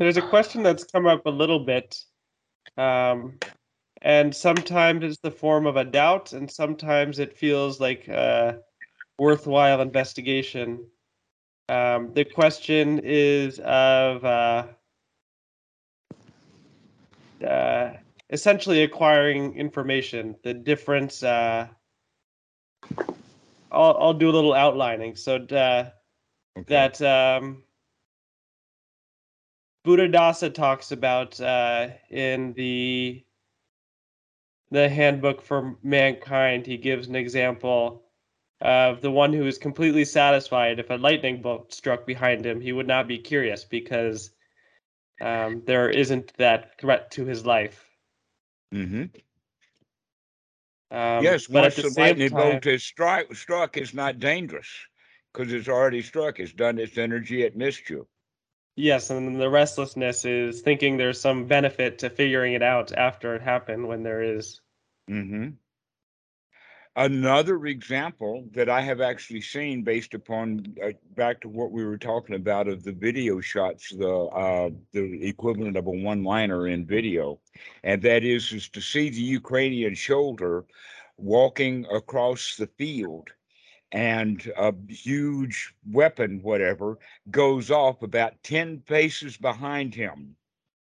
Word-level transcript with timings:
there's 0.00 0.16
a 0.16 0.22
question 0.22 0.62
that's 0.62 0.84
come 0.84 1.06
up 1.06 1.26
a 1.26 1.30
little 1.30 1.58
bit, 1.60 1.94
um, 2.78 3.38
and 4.00 4.34
sometimes 4.34 5.04
it's 5.04 5.18
the 5.18 5.30
form 5.30 5.66
of 5.66 5.76
a 5.76 5.84
doubt, 5.84 6.32
and 6.32 6.50
sometimes 6.50 7.18
it 7.18 7.36
feels 7.36 7.80
like 7.80 8.08
a 8.08 8.60
worthwhile 9.18 9.82
investigation. 9.82 10.86
Um, 11.68 12.14
the 12.14 12.24
question 12.24 13.02
is 13.04 13.60
of 13.60 14.24
uh, 14.24 14.66
uh, 17.46 17.90
essentially 18.30 18.82
acquiring 18.82 19.54
information. 19.54 20.34
The 20.42 20.54
difference. 20.54 21.22
Uh, 21.22 21.68
I'll 23.70 23.96
I'll 24.00 24.14
do 24.14 24.30
a 24.30 24.32
little 24.32 24.54
outlining. 24.54 25.14
So 25.14 25.36
uh, 25.36 25.90
Okay. 26.56 26.64
that 26.68 27.02
um, 27.02 27.64
Buddhadasa 29.84 30.52
talks 30.54 30.92
about 30.92 31.40
uh, 31.40 31.88
in 32.10 32.52
the 32.54 33.24
the 34.70 34.88
handbook 34.88 35.42
for 35.42 35.76
mankind. 35.82 36.66
He 36.66 36.76
gives 36.76 37.08
an 37.08 37.16
example 37.16 38.04
of 38.60 39.00
the 39.00 39.10
one 39.10 39.32
who 39.32 39.46
is 39.46 39.58
completely 39.58 40.04
satisfied 40.04 40.78
if 40.78 40.90
a 40.90 40.94
lightning 40.94 41.42
bolt 41.42 41.72
struck 41.72 42.06
behind 42.06 42.44
him, 42.46 42.60
he 42.60 42.72
would 42.72 42.86
not 42.86 43.08
be 43.08 43.18
curious 43.18 43.64
because 43.64 44.30
um, 45.20 45.62
there 45.66 45.90
isn't 45.90 46.32
that 46.38 46.78
threat 46.78 47.10
to 47.12 47.24
his 47.26 47.46
life. 47.46 47.90
hmm 48.72 49.04
Um, 50.90 51.24
yes, 51.24 51.46
but 51.52 51.62
once 51.62 51.76
the, 51.76 51.82
the 51.82 51.88
same 51.88 52.20
lightning 52.20 52.28
time, 52.28 52.36
bolt 52.36 52.66
is 52.66 52.84
strike, 52.84 53.34
struck, 53.34 53.76
it's 53.76 53.94
not 53.94 54.18
dangerous 54.18 54.68
because 55.32 55.52
it's 55.52 55.68
already 55.68 56.02
struck. 56.02 56.40
It's 56.40 56.52
done 56.52 56.78
its 56.78 56.98
energy. 56.98 57.42
It 57.42 57.56
missed 57.56 57.88
you. 57.90 58.08
Yes, 58.76 59.10
and 59.10 59.40
the 59.40 59.48
restlessness 59.48 60.24
is 60.24 60.60
thinking 60.62 60.96
there's 60.96 61.20
some 61.20 61.46
benefit 61.46 61.98
to 62.00 62.10
figuring 62.10 62.54
it 62.54 62.62
out 62.62 62.92
after 62.92 63.34
it 63.34 63.42
happened 63.42 63.86
when 63.86 64.02
there 64.02 64.22
is. 64.22 64.60
hmm 65.08 65.50
Another 66.96 67.66
example 67.66 68.48
that 68.52 68.68
I 68.68 68.80
have 68.82 69.00
actually 69.00 69.40
seen, 69.42 69.82
based 69.84 70.12
upon 70.12 70.74
uh, 70.82 70.90
back 71.14 71.40
to 71.42 71.48
what 71.48 71.70
we 71.70 71.84
were 71.84 71.96
talking 71.98 72.34
about 72.34 72.66
of 72.68 72.82
the 72.82 72.92
video 72.92 73.40
shots, 73.40 73.90
the 73.90 74.08
uh, 74.12 74.70
the 74.92 75.26
equivalent 75.26 75.76
of 75.76 75.86
a 75.86 75.90
one-liner 75.90 76.66
in 76.66 76.84
video, 76.84 77.40
and 77.84 78.02
that 78.02 78.24
is 78.24 78.52
is 78.52 78.68
to 78.70 78.80
see 78.80 79.08
the 79.08 79.20
Ukrainian 79.40 79.94
shoulder 79.94 80.64
walking 81.16 81.86
across 81.92 82.56
the 82.56 82.66
field, 82.66 83.30
and 83.92 84.52
a 84.56 84.72
huge 84.88 85.74
weapon, 85.90 86.40
whatever, 86.42 86.98
goes 87.30 87.70
off 87.70 88.02
about 88.02 88.42
ten 88.42 88.80
paces 88.80 89.36
behind 89.36 89.94
him, 89.94 90.36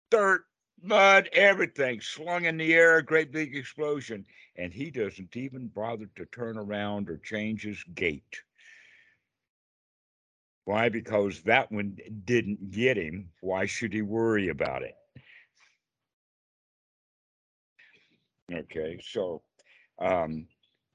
dirt, 0.09 0.45
mud, 0.81 1.29
everything 1.33 1.99
slung 2.01 2.45
in 2.45 2.57
the 2.57 2.73
air, 2.73 2.97
a 2.97 3.03
great 3.03 3.31
big 3.31 3.55
explosion 3.55 4.25
and 4.55 4.73
he 4.73 4.91
doesn't 4.91 5.35
even 5.35 5.67
bother 5.67 6.07
to 6.15 6.25
turn 6.25 6.57
around 6.57 7.09
or 7.09 7.17
change 7.17 7.63
his 7.63 7.83
gait. 7.95 8.41
Why? 10.65 10.89
Because 10.89 11.41
that 11.43 11.71
one 11.71 11.97
didn't 12.23 12.71
get 12.71 12.97
him. 12.97 13.29
Why 13.41 13.65
should 13.65 13.93
he 13.93 14.01
worry 14.01 14.49
about 14.49 14.83
it? 14.83 14.95
Okay, 18.53 18.99
so 19.03 19.41
um, 19.99 20.47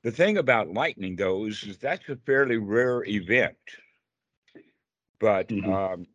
the 0.03 0.11
thing 0.13 0.39
about 0.39 0.73
lightning, 0.73 1.17
though, 1.17 1.45
is, 1.47 1.63
is 1.65 1.79
that's 1.79 2.09
a 2.09 2.17
fairly 2.17 2.57
rare 2.57 3.05
event. 3.05 3.57
But 5.21 5.49
Mhm. 5.49 5.65
um, 5.65 6.07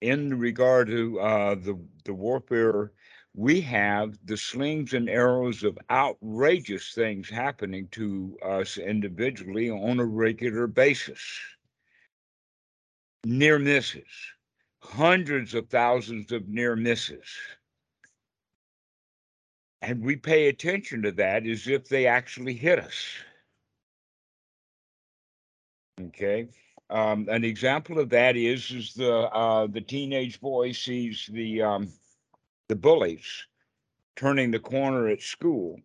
in 0.00 0.38
regard 0.38 0.88
to 0.88 1.20
uh, 1.20 1.54
the 1.54 1.78
the 2.04 2.14
warfare, 2.14 2.92
we 3.34 3.60
have 3.62 4.18
the 4.26 4.36
slings 4.36 4.92
and 4.94 5.08
arrows 5.08 5.62
of 5.64 5.78
outrageous 5.90 6.92
things 6.94 7.28
happening 7.28 7.88
to 7.88 8.36
us 8.42 8.76
individually 8.78 9.70
on 9.70 9.98
a 10.00 10.04
regular 10.04 10.66
basis. 10.66 11.40
Near 13.24 13.58
misses, 13.58 14.32
hundreds 14.82 15.54
of 15.54 15.68
thousands 15.68 16.30
of 16.32 16.48
near 16.48 16.76
misses. 16.76 17.26
And 19.86 20.02
we 20.02 20.16
pay 20.16 20.48
attention 20.48 21.02
to 21.02 21.12
that 21.12 21.46
as 21.46 21.68
if 21.68 21.88
they 21.88 22.06
actually 22.06 22.54
hit 22.54 22.78
us. 22.78 23.04
Okay. 26.00 26.48
Um, 26.88 27.28
an 27.30 27.44
example 27.44 27.98
of 27.98 28.08
that 28.10 28.36
is 28.36 28.70
is 28.70 28.94
the 28.94 29.12
uh, 29.12 29.66
the 29.66 29.82
teenage 29.82 30.40
boy 30.40 30.72
sees 30.72 31.28
the 31.32 31.62
um, 31.62 31.92
the 32.68 32.76
bullies 32.76 33.46
turning 34.16 34.50
the 34.50 34.58
corner 34.58 35.08
at 35.08 35.20
school, 35.20 35.80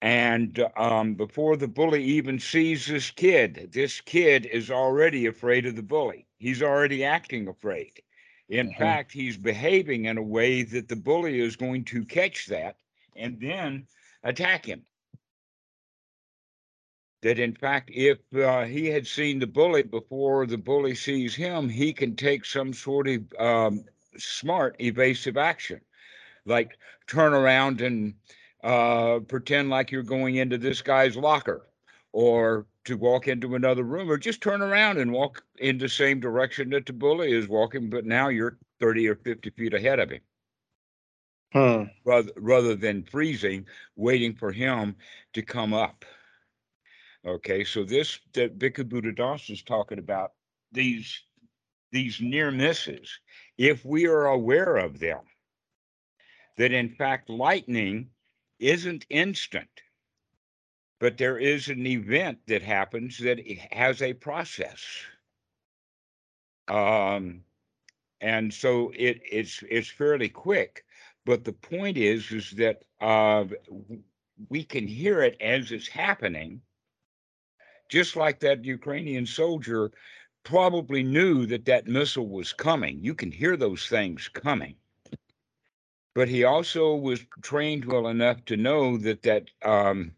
and 0.00 0.64
um, 0.76 1.14
before 1.14 1.56
the 1.56 1.68
bully 1.68 2.04
even 2.04 2.38
sees 2.38 2.86
this 2.86 3.10
kid, 3.10 3.70
this 3.72 4.00
kid 4.00 4.46
is 4.46 4.70
already 4.70 5.26
afraid 5.26 5.66
of 5.66 5.76
the 5.76 5.82
bully. 5.82 6.26
He's 6.38 6.62
already 6.62 7.04
acting 7.04 7.48
afraid. 7.48 8.00
In 8.48 8.68
Mhm. 8.68 8.76
fact, 8.78 9.12
he's 9.12 9.36
behaving 9.36 10.04
in 10.06 10.18
a 10.18 10.22
way 10.22 10.62
that 10.62 10.88
the 10.88 10.96
bully 10.96 11.40
is 11.40 11.56
going 11.56 11.84
to 11.86 12.04
catch 12.04 12.46
that 12.46 12.76
and 13.18 13.40
then 13.40 13.86
attack 14.22 14.66
him. 14.66 14.84
That 17.22 17.38
in 17.40 17.54
fact, 17.54 17.90
if 17.92 18.18
uh, 18.34 18.64
he 18.64 18.86
had 18.86 19.06
seen 19.06 19.40
the 19.40 19.46
bully 19.46 19.82
before 19.82 20.46
the 20.46 20.58
bully 20.58 20.94
sees 20.94 21.34
him, 21.34 21.68
he 21.68 21.92
can 21.92 22.14
take 22.14 22.44
some 22.44 22.72
sort 22.72 23.08
of 23.08 23.22
um, 23.40 23.84
smart 24.16 24.76
evasive 24.80 25.36
action, 25.36 25.80
like 26.46 26.78
turn 27.08 27.34
around 27.34 27.80
and 27.80 28.14
uh, 28.62 29.18
pretend 29.26 29.68
like 29.68 29.90
you're 29.90 30.02
going 30.04 30.36
into 30.36 30.58
this 30.58 30.80
guy's 30.80 31.16
locker, 31.16 31.66
or 32.12 32.66
to 32.84 32.96
walk 32.96 33.26
into 33.26 33.56
another 33.56 33.82
room, 33.82 34.08
or 34.08 34.16
just 34.16 34.40
turn 34.40 34.62
around 34.62 34.98
and 34.98 35.10
walk 35.10 35.42
in 35.58 35.76
the 35.76 35.88
same 35.88 36.20
direction 36.20 36.70
that 36.70 36.86
the 36.86 36.92
bully 36.92 37.32
is 37.32 37.48
walking, 37.48 37.90
but 37.90 38.06
now 38.06 38.28
you're 38.28 38.58
30 38.78 39.08
or 39.08 39.16
50 39.16 39.50
feet 39.50 39.74
ahead 39.74 39.98
of 39.98 40.10
him 40.10 40.20
Hmm. 41.52 41.84
rather 42.04 42.32
rather 42.36 42.74
than 42.74 43.04
freezing, 43.04 43.66
waiting 43.96 44.34
for 44.34 44.52
him 44.52 44.96
to 45.32 45.42
come 45.42 45.72
up. 45.72 46.04
Okay, 47.24 47.64
so 47.64 47.84
this 47.84 48.18
that 48.34 48.58
Bhikkhu 48.58 48.84
Buddhadasa 48.84 49.50
is 49.50 49.62
talking 49.62 49.98
about 49.98 50.32
these 50.72 51.22
these 51.90 52.20
near 52.20 52.50
misses. 52.50 53.18
If 53.56 53.84
we 53.84 54.06
are 54.06 54.26
aware 54.26 54.76
of 54.76 54.98
them, 54.98 55.20
that 56.58 56.72
in 56.72 56.90
fact 56.90 57.30
lightning 57.30 58.10
isn't 58.58 59.06
instant, 59.08 59.70
but 61.00 61.16
there 61.16 61.38
is 61.38 61.68
an 61.68 61.86
event 61.86 62.38
that 62.46 62.62
happens 62.62 63.18
that 63.18 63.40
has 63.70 64.02
a 64.02 64.12
process. 64.12 64.84
Um, 66.68 67.42
and 68.20 68.52
so 68.52 68.90
it, 68.94 69.22
it's 69.30 69.62
it's 69.70 69.88
fairly 69.88 70.28
quick. 70.28 70.84
But 71.28 71.44
the 71.44 71.52
point 71.52 71.98
is 71.98 72.32
is 72.32 72.52
that 72.52 72.84
uh, 73.02 73.44
we 74.48 74.64
can 74.64 74.86
hear 74.86 75.20
it 75.20 75.36
as 75.42 75.72
it's 75.72 75.86
happening, 75.86 76.62
just 77.90 78.16
like 78.16 78.40
that 78.40 78.64
Ukrainian 78.64 79.26
soldier 79.26 79.90
probably 80.42 81.02
knew 81.02 81.44
that 81.44 81.66
that 81.66 81.86
missile 81.86 82.30
was 82.30 82.54
coming. 82.54 83.04
You 83.04 83.14
can 83.14 83.30
hear 83.30 83.58
those 83.58 83.88
things 83.88 84.26
coming. 84.26 84.76
But 86.14 86.28
he 86.28 86.44
also 86.44 86.96
was 86.96 87.20
trained 87.42 87.84
well 87.84 88.08
enough 88.08 88.42
to 88.46 88.56
know 88.56 88.96
that 88.96 89.20
that 89.24 89.50
um, 89.62 90.12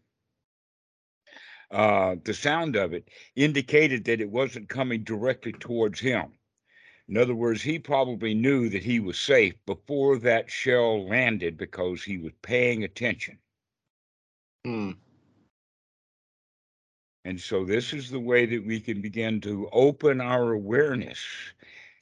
uh, 1.71 2.15
the 2.23 2.33
sound 2.33 2.77
of 2.77 2.93
it 2.93 3.09
indicated 3.35 4.05
that 4.05 4.21
it 4.21 4.29
wasn't 4.29 4.69
coming 4.69 5.03
directly 5.03 5.51
towards 5.51 5.99
him. 5.99 6.31
In 7.11 7.17
other 7.17 7.35
words, 7.35 7.61
he 7.61 7.77
probably 7.77 8.33
knew 8.33 8.69
that 8.69 8.85
he 8.85 9.01
was 9.01 9.19
safe 9.19 9.55
before 9.65 10.17
that 10.19 10.49
shell 10.49 11.09
landed 11.09 11.57
because 11.57 12.01
he 12.01 12.17
was 12.17 12.31
paying 12.41 12.85
attention. 12.85 13.37
Hmm. 14.63 14.91
And 17.25 17.39
so 17.39 17.65
this 17.65 17.91
is 17.91 18.09
the 18.09 18.19
way 18.19 18.45
that 18.45 18.65
we 18.65 18.79
can 18.79 19.01
begin 19.01 19.41
to 19.41 19.67
open 19.73 20.21
our 20.21 20.53
awareness. 20.53 21.19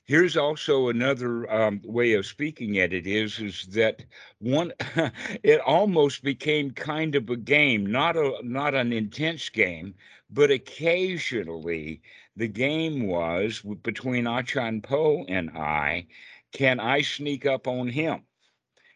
Here's 0.06 0.38
also 0.38 0.90
another 0.90 1.52
um, 1.52 1.82
way 1.84 2.14
of 2.14 2.28
speaking 2.28 2.78
at 2.78 2.94
it 2.94 3.08
is 3.08 3.40
is 3.40 3.66
that 3.72 4.04
one 4.38 4.72
it 5.44 5.60
almost 5.62 6.24
became 6.24 6.70
kind 6.70 7.16
of 7.16 7.32
a 7.32 7.36
game, 7.36 7.92
not 7.92 8.16
a 8.16 8.40
not 8.44 8.76
an 8.76 8.94
intense 8.94 9.50
game, 9.50 9.96
but 10.30 10.52
occasionally 10.52 12.02
the 12.36 12.48
game 12.48 13.08
was 13.08 13.62
between 13.84 14.28
Achan 14.28 14.82
Po 14.82 15.26
and 15.28 15.50
I, 15.52 16.08
can 16.52 16.80
I 16.80 17.02
sneak 17.02 17.46
up 17.46 17.68
on 17.68 17.88
him? 17.90 18.24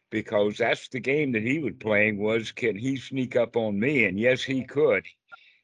Because 0.10 0.58
that's 0.58 0.88
the 0.90 1.00
game 1.00 1.32
that 1.34 1.44
he 1.44 1.60
was 1.60 1.74
playing 1.80 2.18
was 2.20 2.52
can 2.52 2.76
he 2.78 2.98
sneak 2.98 3.36
up 3.36 3.56
on 3.58 3.80
me? 3.80 4.06
And 4.06 4.20
yes, 4.20 4.44
he 4.44 4.64
could. 4.64 5.06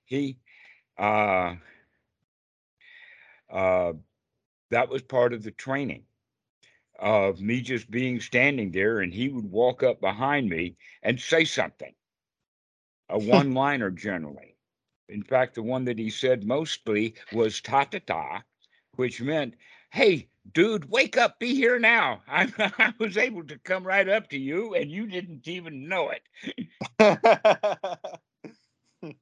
He 0.06 0.38
uh, 0.98 1.56
uh, 3.50 3.94
that 4.72 4.90
was 4.90 5.02
part 5.02 5.34
of 5.34 5.44
the 5.44 5.52
training. 5.52 6.06
of 7.00 7.42
me 7.42 7.62
just 7.62 7.90
being 7.92 8.20
standing 8.20 8.72
there 8.72 9.00
and 9.00 9.14
he 9.14 9.30
would 9.30 9.50
walk 9.52 9.84
up 9.84 10.00
behind 10.02 10.50
me 10.50 10.76
and 11.02 11.20
say 11.20 11.44
something. 11.46 11.94
A 13.10 13.18
one 13.20 13.54
liner 13.54 13.90
generally. 13.92 14.49
In 15.10 15.24
fact, 15.24 15.56
the 15.56 15.64
one 15.64 15.86
that 15.86 15.98
he 15.98 16.10
said 16.10 16.46
mostly 16.46 17.16
was 17.34 17.62
ta 17.62 17.84
ta 17.84 18.00
ta, 18.06 18.44
which 18.96 19.22
meant, 19.22 19.56
hey, 19.92 20.28
dude, 20.54 20.90
wake 20.90 21.18
up, 21.18 21.40
be 21.40 21.56
here 21.56 21.80
now. 21.80 22.22
I, 22.28 22.52
I 22.58 22.94
was 23.00 23.18
able 23.18 23.44
to 23.46 23.58
come 23.60 23.86
right 23.86 24.08
up 24.08 24.30
to 24.30 24.38
you 24.38 24.76
and 24.76 24.92
you 24.92 25.08
didn't 25.08 25.48
even 25.48 25.88
know 25.88 26.12
it. 26.12 26.24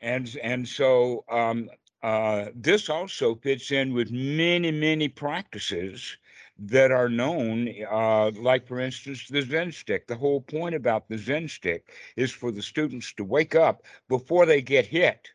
and 0.00 0.36
and 0.42 0.68
so 0.68 1.24
um, 1.28 1.70
uh, 2.02 2.46
this 2.54 2.88
also 2.88 3.34
fits 3.36 3.70
in 3.70 3.92
with 3.92 4.10
many 4.10 4.70
many 4.70 5.08
practices 5.08 6.16
that 6.58 6.92
are 6.92 7.08
known, 7.08 7.68
uh, 7.90 8.30
like 8.32 8.66
for 8.66 8.80
instance 8.80 9.26
the 9.28 9.42
Zen 9.42 9.72
stick. 9.72 10.06
The 10.06 10.16
whole 10.16 10.40
point 10.40 10.74
about 10.74 11.08
the 11.08 11.18
Zen 11.18 11.48
stick 11.48 11.92
is 12.16 12.30
for 12.30 12.52
the 12.52 12.62
students 12.62 13.12
to 13.14 13.24
wake 13.24 13.54
up 13.54 13.84
before 14.08 14.46
they 14.46 14.62
get 14.62 14.86
hit, 14.86 15.28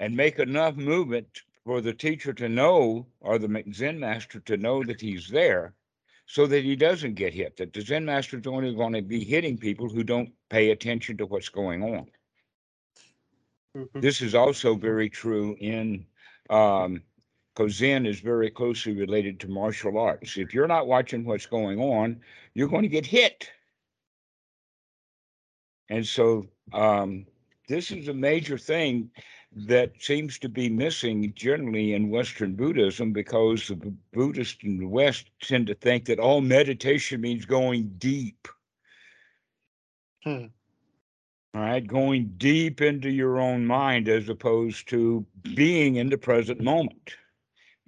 and 0.00 0.16
make 0.16 0.38
enough 0.38 0.76
movement 0.76 1.42
for 1.64 1.80
the 1.80 1.92
teacher 1.92 2.32
to 2.32 2.48
know 2.48 3.06
or 3.20 3.38
the 3.38 3.64
Zen 3.72 3.98
master 3.98 4.40
to 4.40 4.56
know 4.56 4.82
that 4.84 5.00
he's 5.00 5.28
there 5.28 5.74
so 6.26 6.46
that 6.46 6.64
he 6.64 6.76
doesn't 6.76 7.14
get 7.14 7.34
hit, 7.34 7.56
that 7.56 7.72
the 7.72 7.80
Zen 7.80 8.04
master 8.04 8.38
is 8.38 8.46
only 8.46 8.74
going 8.74 8.92
to 8.92 9.02
be 9.02 9.24
hitting 9.24 9.58
people 9.58 9.88
who 9.88 10.04
don't 10.04 10.32
pay 10.48 10.70
attention 10.70 11.16
to 11.16 11.26
what's 11.26 11.48
going 11.48 11.82
on. 11.82 12.06
Mhm. 13.76 14.00
This 14.00 14.22
is 14.22 14.34
also 14.34 14.74
very 14.74 15.10
true 15.10 15.56
in, 15.60 16.06
um, 16.48 17.02
because 17.58 17.74
Zen 17.74 18.06
is 18.06 18.20
very 18.20 18.50
closely 18.50 18.94
related 18.94 19.40
to 19.40 19.48
martial 19.48 19.98
arts. 19.98 20.36
If 20.36 20.54
you're 20.54 20.68
not 20.68 20.86
watching 20.86 21.24
what's 21.24 21.46
going 21.46 21.80
on, 21.80 22.20
you're 22.54 22.68
going 22.68 22.82
to 22.82 22.88
get 22.88 23.04
hit. 23.04 23.50
And 25.90 26.06
so 26.06 26.46
um, 26.72 27.26
this 27.68 27.90
is 27.90 28.06
a 28.06 28.14
major 28.14 28.58
thing 28.58 29.10
that 29.66 29.90
seems 29.98 30.38
to 30.38 30.48
be 30.48 30.68
missing 30.68 31.32
generally 31.34 31.94
in 31.94 32.10
Western 32.10 32.54
Buddhism 32.54 33.12
because 33.12 33.66
the 33.66 33.92
Buddhists 34.12 34.62
in 34.62 34.78
the 34.78 34.86
West 34.86 35.30
tend 35.42 35.66
to 35.66 35.74
think 35.74 36.04
that 36.04 36.20
all 36.20 36.40
meditation 36.40 37.20
means 37.20 37.44
going 37.44 37.92
deep. 37.98 38.46
Hmm. 40.22 40.46
All 41.54 41.62
right, 41.62 41.84
going 41.84 42.34
deep 42.36 42.82
into 42.82 43.10
your 43.10 43.40
own 43.40 43.66
mind 43.66 44.08
as 44.08 44.28
opposed 44.28 44.88
to 44.90 45.26
being 45.56 45.96
in 45.96 46.08
the 46.08 46.18
present 46.18 46.60
moment. 46.60 47.16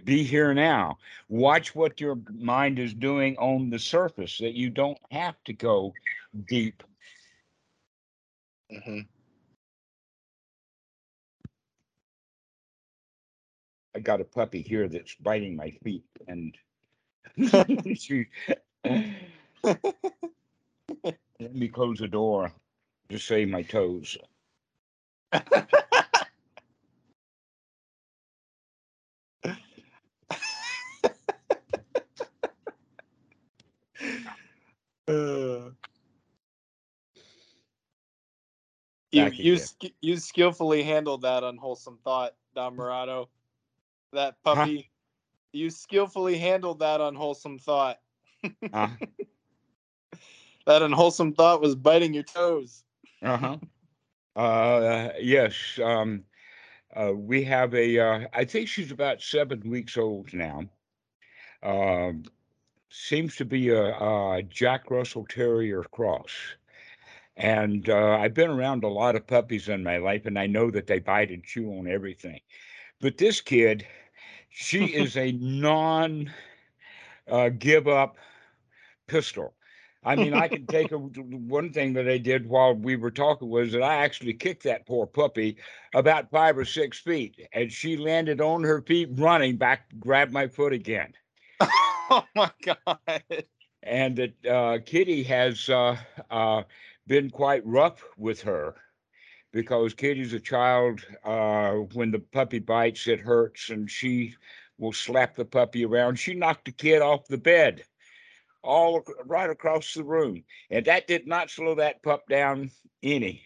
Be 0.05 0.25
here 0.25 0.55
now. 0.55 0.99
Watch 1.29 1.75
what 1.75 2.01
your 2.01 2.19
mind 2.33 2.79
is 2.79 2.95
doing 2.95 3.37
on 3.39 3.71
the 3.71 3.79
surface, 3.79 4.39
that 4.39 4.55
you 4.55 4.71
don't 4.71 4.99
have 5.11 5.37
to 5.45 5.53
go 5.53 5.95
deep. 6.49 6.83
Mhm. 8.73 9.09
I 13.95 14.01
got 14.01 14.21
a 14.21 14.25
puppy 14.25 14.63
here 14.63 14.89
that's 14.89 15.15
biting 15.17 15.57
my 15.57 15.71
feet 15.83 16.05
and 16.29 16.57
she 17.97 18.27
let 21.41 21.55
me 21.55 21.69
close 21.69 21.99
the 21.99 22.09
door 22.09 22.53
to 23.09 23.19
save 23.19 23.49
my 23.49 23.63
toes. 23.63 24.17
Uh. 35.11 35.71
You 39.13 39.27
you 39.33 39.59
sk- 39.59 39.93
you 40.01 40.17
skillfully 40.17 40.83
handled 40.85 41.23
that 41.23 41.43
unwholesome 41.43 41.99
thought, 42.05 42.35
Dhammarato. 42.57 43.27
That 44.13 44.37
puppy, 44.45 44.91
you 45.53 45.71
skillfully 45.71 46.39
handled 46.39 46.79
that 46.81 47.01
unwholesome 47.01 47.59
thought. 47.59 47.99
Uh, 48.73 48.89
That 50.67 50.83
unwholesome 50.83 51.33
thought 51.33 51.61
was 51.61 51.75
biting 51.75 52.15
your 52.15 52.23
toes. 52.23 52.85
uh-huh. 53.23 53.57
Uh, 54.37 55.09
yes. 55.21 55.55
Um, 55.83 56.25
uh, 56.95 57.13
we 57.15 57.43
have 57.45 57.75
a, 57.75 57.99
uh, 57.99 58.21
I 58.33 58.45
think 58.45 58.69
she's 58.69 58.93
about 58.93 59.23
seven 59.23 59.69
weeks 59.69 59.97
old 59.97 60.33
now. 60.33 60.65
Um, 61.63 62.25
seems 62.91 63.37
to 63.37 63.45
be 63.45 63.71
a, 63.71 63.97
a 63.97 64.43
Jack 64.43 64.91
Russell 64.91 65.25
Terrier 65.27 65.85
cross. 65.85 66.33
And 67.37 67.89
uh, 67.89 68.19
I've 68.21 68.35
been 68.35 68.51
around 68.51 68.85
a 68.85 68.89
lot 68.89 69.17
of 69.17 69.27
puppies 69.27 69.69
in 69.69 69.83
my 69.83 69.97
life, 69.97 70.27
and 70.27 70.39
I 70.39 70.47
know 70.47 70.71
that 70.71 70.87
they 70.87 70.99
bite 70.99 71.31
and 71.31 71.43
chew 71.43 71.71
on 71.79 71.87
everything. 71.87 72.41
But 73.01 73.17
this 73.17 73.41
kid, 73.41 73.87
she 74.51 74.85
is 74.95 75.17
a 75.17 75.33
non 75.33 76.31
uh, 77.29 77.49
give 77.51 77.89
up 77.89 78.17
pistol. 79.07 79.55
I 80.03 80.17
mean, 80.17 80.35
I 80.35 80.49
can 80.49 80.67
take 80.67 80.93
a, 80.93 80.99
one 80.99 81.73
thing 81.73 81.93
that 81.93 82.09
I 82.09 82.19
did 82.19 82.49
while 82.49 82.75
we 82.75 82.97
were 82.97 83.11
talking 83.11 83.49
was 83.49 83.73
that 83.73 83.83
I 83.83 83.97
actually 83.97 84.35
kicked 84.35 84.65
that 84.65 84.87
poor 84.87 85.07
puppy 85.07 85.57
about 85.95 86.31
five 86.31 86.59
or 86.59 86.65
six 86.65 86.99
feet, 86.99 87.49
and 87.53 87.71
she 87.71 87.97
landed 87.97 88.41
on 88.41 88.65
her 88.65 88.83
feet 88.83 89.11
running 89.13 89.57
back, 89.57 89.87
grabbed 90.01 90.33
my 90.33 90.49
foot 90.49 90.73
again. 90.73 91.13
oh 92.11 92.25
my 92.35 92.51
god. 92.65 93.23
and 93.83 94.17
that 94.17 94.47
uh, 94.47 94.79
Kitty 94.85 95.23
has 95.25 95.69
uh, 95.69 95.97
uh, 96.31 96.63
been 97.07 97.31
quite 97.31 97.65
rough 97.67 98.05
with 98.17 98.43
her 98.43 98.77
because 99.53 99.95
Kitty's 99.95 100.33
a 100.33 100.41
child. 100.41 101.05
Uh, 101.25 101.73
when 101.95 102.11
the 102.11 102.19
puppy 102.19 102.59
bites, 102.59 103.07
it 103.09 103.21
hurts, 103.21 103.71
and 103.71 103.91
she 103.91 104.35
will 104.79 104.93
slap 104.93 105.35
the 105.37 105.45
puppy 105.45 105.85
around. 105.85 106.19
She 106.19 106.35
knocked 106.35 106.67
the 106.67 106.73
kid 106.73 107.03
off 107.03 107.27
the 107.29 107.39
bed, 107.39 107.85
all 108.63 109.03
right 109.27 109.51
across 109.51 109.95
the 109.95 110.05
room, 110.05 110.45
and 110.71 110.85
that 110.87 111.07
did 111.07 111.27
not 111.27 111.51
slow 111.51 111.75
that 111.77 112.03
pup 112.03 112.29
down 112.29 112.71
any. 113.03 113.43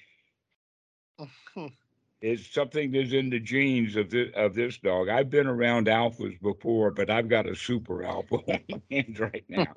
It's 2.26 2.50
something 2.54 2.90
that's 2.90 3.12
in 3.12 3.28
the 3.28 3.38
genes 3.38 3.96
of 3.96 4.08
this 4.08 4.30
of 4.34 4.54
this 4.54 4.78
dog. 4.78 5.10
I've 5.10 5.28
been 5.28 5.46
around 5.46 5.88
alphas 5.88 6.40
before, 6.40 6.90
but 6.90 7.10
I've 7.10 7.28
got 7.28 7.46
a 7.46 7.54
super 7.54 8.02
alpha 8.02 8.36
on 8.48 8.60
my 8.70 8.80
hands 8.90 9.20
right 9.20 9.44
now. 9.46 9.66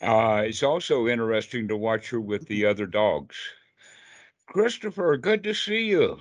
uh, 0.00 0.42
it's 0.46 0.62
also 0.62 1.08
interesting 1.08 1.66
to 1.66 1.76
watch 1.76 2.10
her 2.10 2.20
with 2.20 2.46
the 2.46 2.64
other 2.64 2.86
dogs. 2.86 3.34
Christopher, 4.46 5.16
good 5.16 5.42
to 5.42 5.52
see 5.52 5.86
you. 5.86 6.20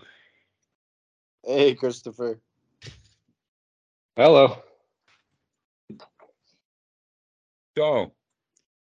Hey, 1.44 1.76
Christopher. 1.76 2.40
Hello. 4.16 4.58
So, 7.78 8.12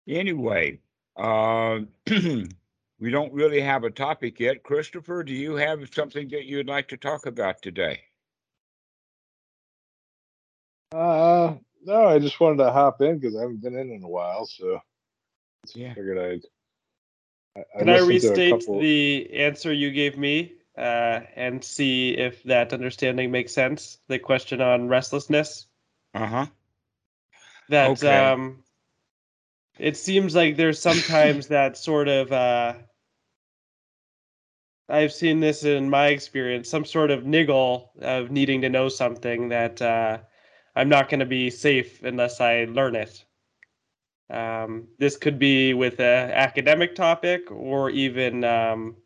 anyway, 0.06 0.78
uh, 1.16 1.80
we 3.02 3.10
don't 3.10 3.32
really 3.32 3.60
have 3.60 3.82
a 3.82 3.90
topic 3.90 4.38
yet. 4.38 4.62
Christopher, 4.62 5.24
do 5.24 5.32
you 5.32 5.56
have 5.56 5.92
something 5.92 6.28
that 6.28 6.44
you'd 6.44 6.68
like 6.68 6.86
to 6.86 6.96
talk 6.96 7.26
about 7.26 7.60
today? 7.60 8.00
Uh, 10.92 11.54
no, 11.82 12.06
I 12.06 12.20
just 12.20 12.38
wanted 12.38 12.58
to 12.58 12.70
hop 12.70 13.02
in 13.02 13.18
because 13.18 13.34
I 13.36 13.40
haven't 13.40 13.60
been 13.60 13.76
in 13.76 13.90
in 13.90 14.04
a 14.04 14.08
while, 14.08 14.46
so 14.46 14.78
Yeah. 15.74 15.94
figured 15.94 16.16
I'd. 16.16 17.60
I, 17.60 17.78
Can 17.80 17.88
I 17.88 17.98
listened 17.98 18.20
to 18.20 18.26
a 18.28 18.30
restate 18.30 18.60
couple- 18.60 18.78
the 18.80 19.30
answer 19.34 19.72
you 19.72 19.90
gave 19.90 20.16
me 20.16 20.52
uh, 20.78 21.20
and 21.34 21.64
see 21.64 22.10
if 22.16 22.44
that 22.44 22.72
understanding 22.72 23.32
makes 23.32 23.52
sense? 23.52 23.98
The 24.06 24.20
question 24.20 24.60
on 24.60 24.86
restlessness. 24.86 25.66
Uh 26.14 26.26
huh. 26.26 26.46
That 27.68 27.90
Okay. 27.90 28.16
um, 28.16 28.62
it 29.80 29.96
seems 29.96 30.36
like 30.36 30.56
there's 30.56 30.78
sometimes 30.78 31.48
that 31.48 31.76
sort 31.76 32.06
of. 32.06 32.30
Uh, 32.30 32.74
I've 34.88 35.12
seen 35.12 35.40
this 35.40 35.64
in 35.64 35.88
my 35.88 36.08
experience, 36.08 36.68
some 36.68 36.84
sort 36.84 37.10
of 37.10 37.24
niggle 37.24 37.92
of 38.00 38.30
needing 38.30 38.60
to 38.62 38.68
know 38.68 38.88
something 38.88 39.48
that 39.48 39.80
uh, 39.80 40.18
I'm 40.74 40.88
not 40.88 41.08
going 41.08 41.20
to 41.20 41.26
be 41.26 41.50
safe 41.50 42.02
unless 42.02 42.40
I 42.40 42.64
learn 42.64 42.96
it. 42.96 43.24
Um, 44.30 44.88
this 44.98 45.16
could 45.16 45.38
be 45.38 45.74
with 45.74 46.00
an 46.00 46.30
academic 46.30 46.94
topic 46.94 47.50
or 47.50 47.90
even 47.90 48.44
um, 48.44 48.96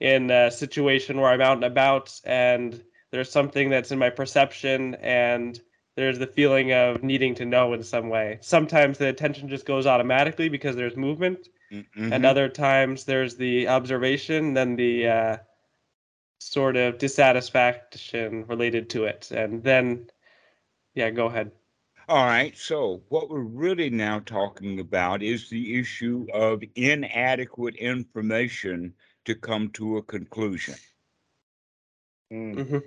in 0.00 0.30
a 0.30 0.50
situation 0.50 1.20
where 1.20 1.30
I'm 1.30 1.42
out 1.42 1.56
and 1.56 1.64
about 1.64 2.18
and 2.24 2.82
there's 3.10 3.30
something 3.30 3.68
that's 3.68 3.92
in 3.92 3.98
my 3.98 4.10
perception 4.10 4.94
and 4.96 5.60
there's 5.96 6.18
the 6.18 6.26
feeling 6.26 6.72
of 6.72 7.02
needing 7.02 7.34
to 7.34 7.44
know 7.44 7.74
in 7.74 7.82
some 7.82 8.08
way. 8.08 8.38
Sometimes 8.40 8.96
the 8.96 9.08
attention 9.08 9.48
just 9.48 9.66
goes 9.66 9.86
automatically 9.86 10.48
because 10.48 10.76
there's 10.76 10.96
movement, 10.96 11.48
Mm-hmm. 11.72 12.12
and 12.12 12.26
other 12.26 12.48
times 12.48 13.04
there's 13.04 13.36
the 13.36 13.68
observation, 13.68 14.54
then 14.54 14.74
the 14.74 15.06
uh, 15.08 15.36
sort 16.40 16.76
of 16.76 16.98
dissatisfaction 16.98 18.44
related 18.46 18.90
to 18.90 19.04
it. 19.04 19.30
And 19.30 19.62
then, 19.62 20.10
yeah, 20.94 21.10
go 21.10 21.26
ahead. 21.26 21.52
All 22.08 22.24
right, 22.24 22.56
so 22.56 23.02
what 23.08 23.30
we're 23.30 23.40
really 23.40 23.88
now 23.88 24.18
talking 24.18 24.80
about 24.80 25.22
is 25.22 25.48
the 25.48 25.78
issue 25.78 26.26
of 26.34 26.60
inadequate 26.74 27.76
information 27.76 28.94
to 29.26 29.36
come 29.36 29.70
to 29.70 29.98
a 29.98 30.02
conclusion. 30.02 30.74
Mm. 32.32 32.54
Mhm. 32.56 32.82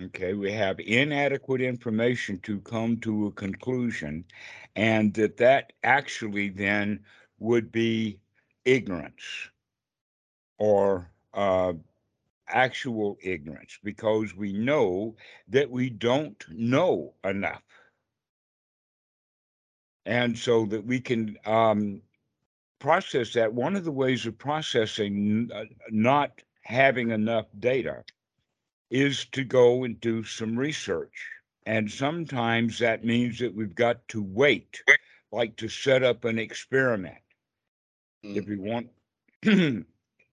Okay, 0.00 0.34
we 0.34 0.52
have 0.52 0.78
inadequate 0.80 1.62
information 1.62 2.38
to 2.40 2.60
come 2.60 2.98
to 3.00 3.26
a 3.26 3.32
conclusion, 3.32 4.24
and 4.74 5.12
that 5.14 5.38
that 5.38 5.72
actually 5.82 6.50
then 6.50 7.04
would 7.38 7.70
be 7.72 8.18
ignorance 8.64 9.50
or 10.58 11.10
uh, 11.34 11.72
actual 12.48 13.18
ignorance 13.22 13.78
because 13.82 14.34
we 14.34 14.52
know 14.52 15.14
that 15.48 15.70
we 15.70 15.90
don't 15.90 16.44
know 16.50 17.12
enough. 17.24 17.62
And 20.04 20.38
so 20.38 20.66
that 20.66 20.84
we 20.86 21.00
can 21.00 21.36
um, 21.46 22.00
process 22.78 23.32
that, 23.32 23.52
one 23.52 23.74
of 23.74 23.84
the 23.84 23.90
ways 23.90 24.24
of 24.26 24.38
processing 24.38 25.50
uh, 25.52 25.64
not 25.90 26.40
having 26.62 27.10
enough 27.10 27.46
data 27.58 28.04
is 28.90 29.26
to 29.26 29.42
go 29.42 29.84
and 29.84 30.00
do 30.00 30.22
some 30.22 30.56
research. 30.56 31.26
And 31.66 31.90
sometimes 31.90 32.78
that 32.78 33.04
means 33.04 33.40
that 33.40 33.54
we've 33.54 33.74
got 33.74 34.06
to 34.08 34.22
wait, 34.22 34.80
like 35.32 35.56
to 35.56 35.68
set 35.68 36.04
up 36.04 36.24
an 36.24 36.38
experiment 36.38 37.16
if 38.34 38.44
mm-hmm. 38.44 38.62
we 38.62 38.70
want 38.70 38.90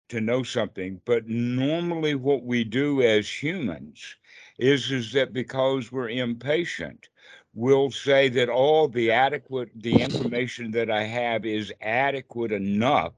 to 0.09 0.21
know 0.21 0.43
something. 0.43 1.01
But 1.05 1.27
normally, 1.27 2.15
what 2.15 2.43
we 2.43 2.63
do 2.63 3.01
as 3.01 3.29
humans 3.29 4.15
is, 4.57 4.91
is 4.91 5.11
that 5.13 5.33
because 5.33 5.91
we're 5.91 6.09
impatient, 6.09 7.09
we'll 7.53 7.91
say 7.91 8.29
that 8.29 8.49
all 8.49 8.87
the 8.87 9.11
adequate, 9.11 9.69
the 9.75 10.01
information 10.01 10.71
that 10.71 10.89
I 10.89 11.03
have 11.03 11.45
is 11.45 11.73
adequate 11.81 12.51
enough 12.51 13.13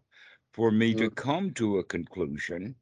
for 0.53 0.71
me 0.71 0.93
to 0.95 1.05
mm-hmm. 1.05 1.15
come 1.15 1.51
to 1.55 1.79
a 1.79 1.83
conclusion. 1.83 2.75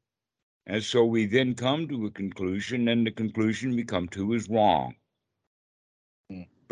And 0.66 0.84
so 0.84 1.04
we 1.04 1.26
then 1.26 1.56
come 1.56 1.88
to 1.90 2.06
a 2.06 2.12
conclusion, 2.12 2.88
and 2.88 3.06
the 3.06 3.12
conclusion 3.12 3.76
we 3.76 3.84
come 3.84 4.08
to 4.10 4.34
is 4.34 4.50
wrong. 4.50 4.96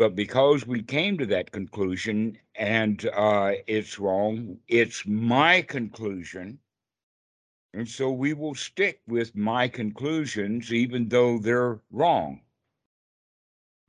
But 0.02 0.16
because 0.16 0.66
we 0.66 0.82
came 0.82 1.16
to 1.18 1.26
that 1.26 1.52
conclusion 1.52 2.36
and 2.56 3.08
uh, 3.14 3.52
it's 3.68 4.00
wrong, 4.00 4.58
it's 4.66 5.06
my 5.06 5.62
conclusion. 5.62 6.58
And 7.72 7.88
so 7.88 8.10
we 8.10 8.34
will 8.34 8.56
stick 8.56 9.00
with 9.06 9.36
my 9.36 9.68
conclusions, 9.68 10.72
even 10.72 11.08
though 11.08 11.38
they're 11.38 11.82
wrong. 11.92 12.40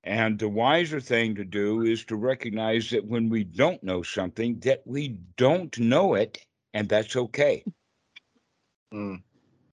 And 0.03 0.37
the 0.37 0.49
wiser 0.49 1.01
thing 1.01 1.33
to 1.33 1.43
do 1.43 1.81
is 1.81 2.05
to 2.05 2.15
recognize 2.15 2.91
that 2.91 3.07
when 3.07 3.27
we 3.27 3.43
don't 3.43 3.81
know 3.81 4.03
something, 4.03 4.59
that 4.59 4.83
we 4.85 5.17
don't 5.35 5.75
know 5.79 6.13
it, 6.13 6.45
and 6.75 6.87
that's 6.87 7.15
okay. 7.15 7.63
Mm. 8.93 9.23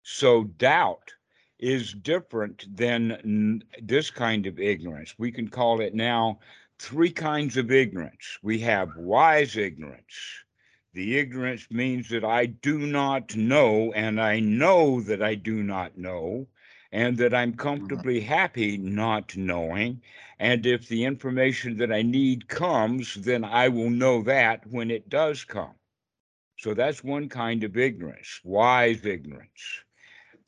So 0.04 0.44
doubt 0.44 1.12
is 1.60 1.92
different 1.92 2.64
than 2.74 3.62
this 3.82 4.10
kind 4.10 4.46
of 4.46 4.58
ignorance. 4.58 5.14
We 5.18 5.30
can 5.30 5.48
call 5.48 5.80
it 5.80 5.94
now 5.94 6.40
three 6.78 7.10
kinds 7.10 7.58
of 7.58 7.70
ignorance. 7.70 8.38
We 8.42 8.58
have 8.60 8.96
wise 8.96 9.56
ignorance. 9.56 10.44
The 10.94 11.18
ignorance 11.18 11.70
means 11.70 12.08
that 12.08 12.24
I 12.24 12.46
do 12.46 12.78
not 12.78 13.36
know, 13.36 13.92
and 13.92 14.20
I 14.20 14.40
know 14.40 15.00
that 15.02 15.22
I 15.22 15.34
do 15.34 15.62
not 15.62 15.98
know, 15.98 16.48
and 16.90 17.16
that 17.18 17.34
I'm 17.34 17.50
mm-hmm. 17.52 17.60
comfortably 17.60 18.20
happy 18.20 18.78
not 18.78 19.36
knowing. 19.36 20.02
And 20.38 20.64
if 20.64 20.88
the 20.88 21.04
information 21.04 21.76
that 21.76 21.92
I 21.92 22.02
need 22.02 22.48
comes, 22.48 23.14
then 23.14 23.44
I 23.44 23.68
will 23.68 23.90
know 23.90 24.22
that 24.22 24.66
when 24.66 24.90
it 24.90 25.10
does 25.10 25.44
come. 25.44 25.74
So 26.58 26.74
that's 26.74 27.04
one 27.04 27.28
kind 27.28 27.62
of 27.64 27.76
ignorance, 27.76 28.40
wise 28.42 29.04
ignorance. 29.04 29.84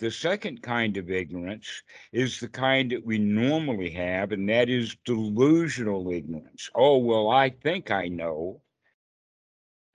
The 0.03 0.11
second 0.11 0.63
kind 0.63 0.99
of 0.99 1.11
ignorance 1.11 1.85
is 2.13 2.41
the 2.41 2.49
kind 2.49 2.93
that 2.93 3.07
we 3.07 3.19
normally 3.19 3.91
have, 3.93 4.33
and 4.33 4.49
that 4.51 4.69
is 4.69 4.97
delusional 5.07 6.11
ignorance. 6.13 6.71
Oh, 6.75 6.99
well, 6.99 7.31
I 7.31 7.51
think 7.51 7.91
I 7.91 8.09
know. 8.09 8.63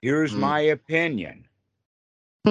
Here's 0.02 0.34
Mm. 0.34 0.38
my 0.38 0.60
opinion. 0.60 1.48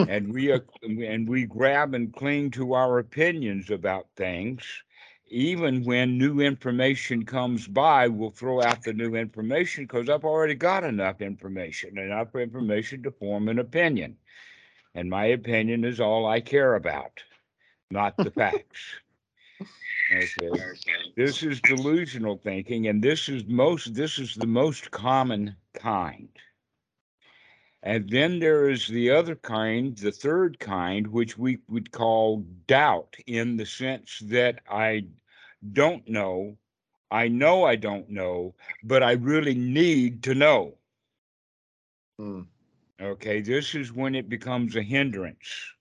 and 0.05 0.33
we 0.33 0.51
are, 0.51 0.65
and 0.83 1.27
we 1.27 1.45
grab 1.45 1.93
and 1.95 2.13
cling 2.13 2.51
to 2.51 2.73
our 2.73 2.99
opinions 2.99 3.69
about 3.71 4.07
things. 4.15 4.83
Even 5.27 5.83
when 5.83 6.17
new 6.17 6.39
information 6.39 7.25
comes 7.25 7.67
by, 7.67 8.07
we'll 8.07 8.31
throw 8.31 8.61
out 8.61 8.83
the 8.83 8.93
new 8.93 9.15
information 9.15 9.85
because 9.85 10.09
I've 10.09 10.25
already 10.25 10.55
got 10.55 10.83
enough 10.83 11.21
information, 11.21 11.97
enough 11.97 12.35
information 12.35 13.03
to 13.03 13.11
form 13.11 13.49
an 13.49 13.59
opinion. 13.59 14.17
And 14.95 15.09
my 15.09 15.25
opinion 15.25 15.83
is 15.85 15.99
all 15.99 16.25
I 16.25 16.41
care 16.41 16.75
about 16.75 17.23
not 17.91 18.15
the 18.17 18.31
facts. 18.31 18.81
Okay. 20.09 20.49
This 21.17 21.43
is 21.43 21.59
delusional 21.61 22.37
thinking, 22.37 22.87
and 22.87 23.03
this 23.03 23.27
is 23.27 23.45
most 23.45 23.93
this 23.93 24.19
is 24.19 24.35
the 24.35 24.47
most 24.47 24.91
common 24.91 25.55
kind. 25.73 26.29
And 27.83 28.09
then 28.09 28.39
there 28.39 28.69
is 28.69 28.87
the 28.87 29.11
other 29.11 29.35
kind, 29.35 29.97
the 29.97 30.11
third 30.11 30.59
kind, 30.59 31.07
which 31.07 31.37
we 31.37 31.59
would 31.67 31.91
call 31.91 32.45
doubt, 32.67 33.15
in 33.27 33.57
the 33.57 33.65
sense 33.65 34.19
that 34.25 34.61
I 34.69 35.05
don't 35.73 36.07
know, 36.07 36.57
I 37.11 37.27
know 37.27 37.63
I 37.63 37.75
don't 37.75 38.09
know, 38.09 38.55
but 38.83 39.03
I 39.03 39.13
really 39.13 39.55
need 39.55 40.23
to 40.23 40.35
know. 40.35 40.75
Mm. 42.19 42.47
Okay, 42.99 43.41
this 43.41 43.75
is 43.75 43.93
when 43.93 44.15
it 44.15 44.27
becomes 44.27 44.75
a 44.75 44.81
hindrance. 44.81 45.76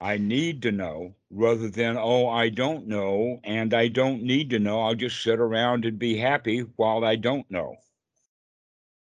I 0.00 0.18
need 0.18 0.62
to 0.62 0.72
know 0.72 1.14
rather 1.30 1.68
than, 1.68 1.96
oh, 1.96 2.28
I 2.28 2.48
don't 2.48 2.86
know 2.86 3.40
and 3.44 3.72
I 3.72 3.88
don't 3.88 4.22
need 4.22 4.50
to 4.50 4.58
know. 4.58 4.82
I'll 4.82 4.94
just 4.94 5.22
sit 5.22 5.38
around 5.38 5.84
and 5.84 5.98
be 5.98 6.16
happy 6.16 6.60
while 6.76 7.04
I 7.04 7.16
don't 7.16 7.50
know. 7.50 7.76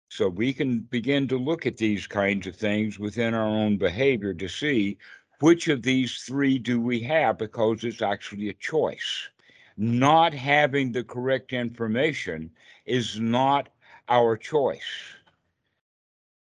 So 0.09 0.29
we 0.29 0.53
can 0.53 0.81
begin 0.81 1.29
to 1.29 1.39
look 1.39 1.67
at 1.67 1.77
these 1.77 2.07
kinds 2.07 2.47
of 2.47 2.57
things 2.57 2.99
within 2.99 3.35
our 3.35 3.47
own 3.47 3.77
behavior 3.77 4.35
to 4.35 4.49
see 4.49 4.99
which 5.41 5.69
of 5.69 5.83
these 5.83 6.23
three 6.23 6.59
do 6.59 6.81
we 6.81 7.01
have 7.01 7.39
because 7.39 7.85
it's 7.85 8.03
actually 8.03 8.49
a 8.49 8.55
choice. 8.55 9.29
Not 9.77 10.35
having 10.35 10.93
the 10.93 11.05
correct 11.05 11.53
information 11.53 12.51
is 12.87 13.21
not 13.21 13.69
our 14.09 14.37
choice. 14.37 15.15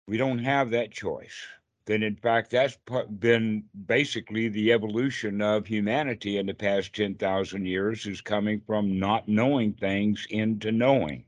We 0.08 0.18
don't 0.18 0.40
have 0.40 0.72
that 0.72 0.92
choice 0.92 1.46
then 1.90 2.04
in 2.04 2.16
fact 2.16 2.52
that's 2.52 2.78
been 3.20 3.64
basically 3.88 4.48
the 4.48 4.72
evolution 4.72 5.42
of 5.42 5.66
humanity 5.66 6.38
in 6.38 6.46
the 6.46 6.54
past 6.54 6.94
10,000 6.94 7.66
years 7.66 8.06
is 8.06 8.22
coming 8.22 8.62
from 8.68 9.00
not 9.00 9.28
knowing 9.28 9.74
things 9.74 10.28
into 10.30 10.72
knowing. 10.72 11.26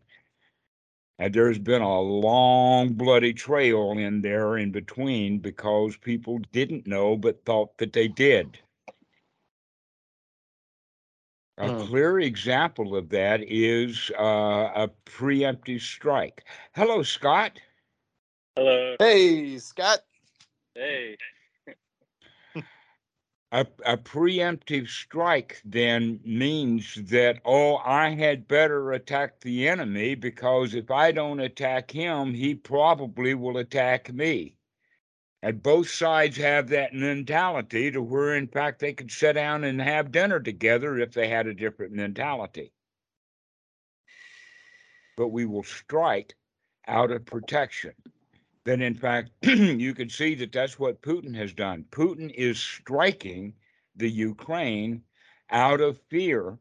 And 1.18 1.34
there's 1.34 1.58
been 1.58 1.82
a 1.82 2.00
long 2.00 2.94
bloody 2.94 3.34
trail 3.34 3.94
in 3.94 4.22
there 4.22 4.60
in 4.60 4.72
between 4.72 5.40
because 5.40 5.98
people 5.98 6.38
didn't 6.52 6.86
know 6.86 7.18
but 7.18 7.44
thought 7.44 7.76
that 7.80 7.94
they 7.94 8.08
did. 8.08 8.60
A 11.58 11.72
Hmm. 11.72 11.86
clear 11.88 12.20
example 12.20 12.96
of 12.96 13.10
that 13.10 13.42
is 13.42 14.12
uh, 14.20 14.72
a 14.76 14.92
preemptive 15.06 15.82
strike. 15.82 16.44
Hello, 16.76 17.02
Scott. 17.02 17.60
Hello. 18.56 18.96
Hey, 19.00 19.58
Scott. 19.58 20.02
Hey. 20.76 21.18
A, 23.54 23.68
a 23.86 23.98
preemptive 23.98 24.88
strike 24.88 25.62
then 25.66 26.22
means 26.24 26.96
that, 27.10 27.42
oh, 27.44 27.76
I 27.78 28.12
had 28.12 28.48
better 28.48 28.94
attack 28.94 29.42
the 29.42 29.68
enemy 29.68 30.16
because 30.16 30.74
if 30.74 30.90
I 30.90 31.12
don't 31.12 31.42
attack 31.42 31.92
him, 31.92 32.34
he 32.34 32.56
probably 32.56 33.34
will 33.34 33.58
attack 33.58 34.14
me. 34.14 34.56
And 35.44 35.62
both 35.62 35.90
sides 35.90 36.38
have 36.38 36.70
that 36.70 36.94
mentality 36.94 37.92
to 37.92 38.02
where, 38.02 38.38
in 38.38 38.48
fact, 38.48 38.80
they 38.80 38.94
could 38.94 39.12
sit 39.12 39.34
down 39.34 39.66
and 39.66 39.82
have 39.82 40.14
dinner 40.14 40.40
together 40.40 40.98
if 40.98 41.12
they 41.12 41.28
had 41.28 41.48
a 41.48 41.54
different 41.54 41.92
mentality. 41.92 42.72
But 45.18 45.28
we 45.28 45.46
will 45.46 45.64
strike 45.64 46.36
out 46.88 47.12
of 47.12 47.26
protection 47.26 47.96
then 48.64 48.82
in 48.82 48.96
fact 48.96 49.32
you 49.44 49.94
can 49.94 50.10
see 50.10 50.36
that 50.36 50.52
that's 50.52 50.78
what 50.80 51.02
Putin 51.02 51.36
has 51.36 51.54
done. 51.54 51.86
Putin 51.92 52.32
is 52.34 52.60
striking 52.60 53.54
the 53.96 54.10
Ukraine 54.10 55.04
out 55.50 55.82
of 55.82 56.00
fear 56.10 56.58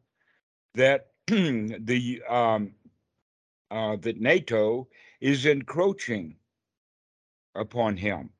that 0.74 1.08
the 1.26 2.22
um, 2.28 2.74
uh, 3.70 3.96
that 3.96 4.20
NATO 4.20 4.88
is 5.20 5.46
encroaching 5.46 6.36
upon 7.54 7.96
him. 7.96 8.30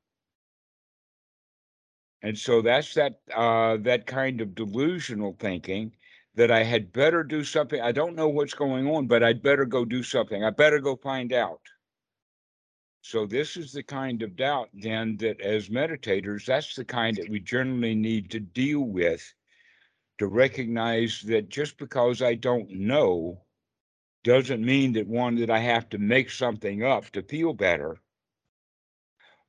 And 2.23 2.37
so 2.37 2.61
that's 2.61 2.93
that 2.95 3.21
uh, 3.33 3.77
that 3.77 4.05
kind 4.05 4.41
of 4.41 4.55
delusional 4.55 5.35
thinking 5.39 5.91
that 6.35 6.51
I 6.51 6.63
had 6.63 6.93
better 6.93 7.23
do 7.23 7.43
something. 7.43 7.81
I 7.81 7.91
don't 7.91 8.15
know 8.15 8.29
what's 8.29 8.53
going 8.53 8.87
on, 8.87 9.07
but 9.07 9.23
I'd 9.23 9.41
better 9.41 9.65
go 9.65 9.85
do 9.85 10.03
something. 10.03 10.43
I 10.43 10.49
better 10.49 10.79
go 10.79 10.95
find 10.95 11.33
out. 11.33 11.61
So 13.01 13.25
this 13.25 13.57
is 13.57 13.71
the 13.71 13.83
kind 13.83 14.21
of 14.21 14.35
doubt 14.35 14.69
then 14.73 15.17
that 15.17 15.41
as 15.41 15.69
meditators, 15.69 16.45
that's 16.45 16.75
the 16.75 16.85
kind 16.85 17.17
that 17.17 17.29
we 17.29 17.39
generally 17.39 17.95
need 17.95 18.29
to 18.31 18.39
deal 18.39 18.81
with 18.81 19.33
to 20.19 20.27
recognize 20.27 21.21
that 21.23 21.49
just 21.49 21.77
because 21.77 22.21
I 22.21 22.35
don't 22.35 22.69
know 22.69 23.43
doesn't 24.23 24.63
mean 24.63 24.93
that 24.93 25.07
one 25.07 25.35
that 25.35 25.49
I 25.49 25.59
have 25.59 25.89
to 25.89 25.97
make 25.97 26.29
something 26.29 26.83
up 26.83 27.09
to 27.11 27.23
feel 27.23 27.53
better 27.53 27.97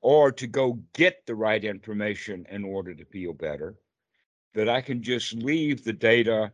or 0.01 0.33
to 0.33 0.47
go 0.47 0.79
get 0.95 1.27
the 1.27 1.35
right 1.35 1.63
information 1.63 2.47
in 2.49 2.65
order 2.65 2.95
to 2.95 3.05
feel 3.05 3.35
better, 3.35 3.77
that 4.55 4.69
I 4.69 4.81
can 4.81 5.03
just 5.03 5.35
leave 5.35 5.85
the 5.85 5.93
data 5.93 6.53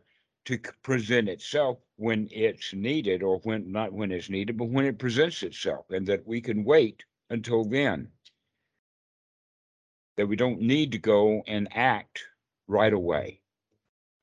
to 0.49 0.57
present 0.81 1.29
itself 1.29 1.77
when 1.97 2.27
it's 2.31 2.73
needed 2.73 3.21
or 3.21 3.37
when 3.43 3.71
not 3.71 3.93
when 3.93 4.11
it's 4.11 4.31
needed, 4.31 4.57
but 4.57 4.69
when 4.69 4.85
it 4.85 4.97
presents 4.97 5.43
itself, 5.43 5.85
and 5.91 6.07
that 6.07 6.25
we 6.25 6.41
can 6.41 6.63
wait 6.63 7.03
until 7.29 7.63
then. 7.63 8.07
That 10.17 10.25
we 10.25 10.35
don't 10.35 10.59
need 10.59 10.91
to 10.93 10.97
go 10.97 11.43
and 11.45 11.67
act 11.71 12.23
right 12.67 12.91
away. 12.91 13.41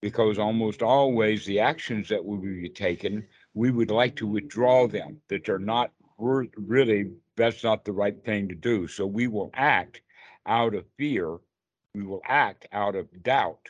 Because 0.03 0.37
almost 0.37 0.83
always 0.83 1.47
the 1.47 1.61
actions 1.61 2.09
that 2.09 2.25
will 2.25 2.39
be 2.39 2.69
taken, 2.71 3.25
we 3.55 3.71
would 3.71 3.93
like 3.93 4.17
to 4.17 4.27
withdraw 4.27 4.89
them, 4.89 5.21
that 5.29 5.45
they're 5.45 5.61
not 5.61 5.93
wor- 6.19 6.49
really, 6.57 7.13
that's 7.37 7.63
not 7.63 7.85
the 7.85 7.93
right 7.93 8.25
thing 8.25 8.49
to 8.49 8.55
do. 8.57 8.89
So 8.89 9.07
we 9.07 9.29
will 9.29 9.51
act 9.55 10.01
out 10.45 10.75
of 10.75 10.85
fear. 10.99 11.39
We 11.95 12.03
will 12.03 12.23
act 12.27 12.67
out 12.73 12.97
of 12.97 13.23
doubt 13.23 13.69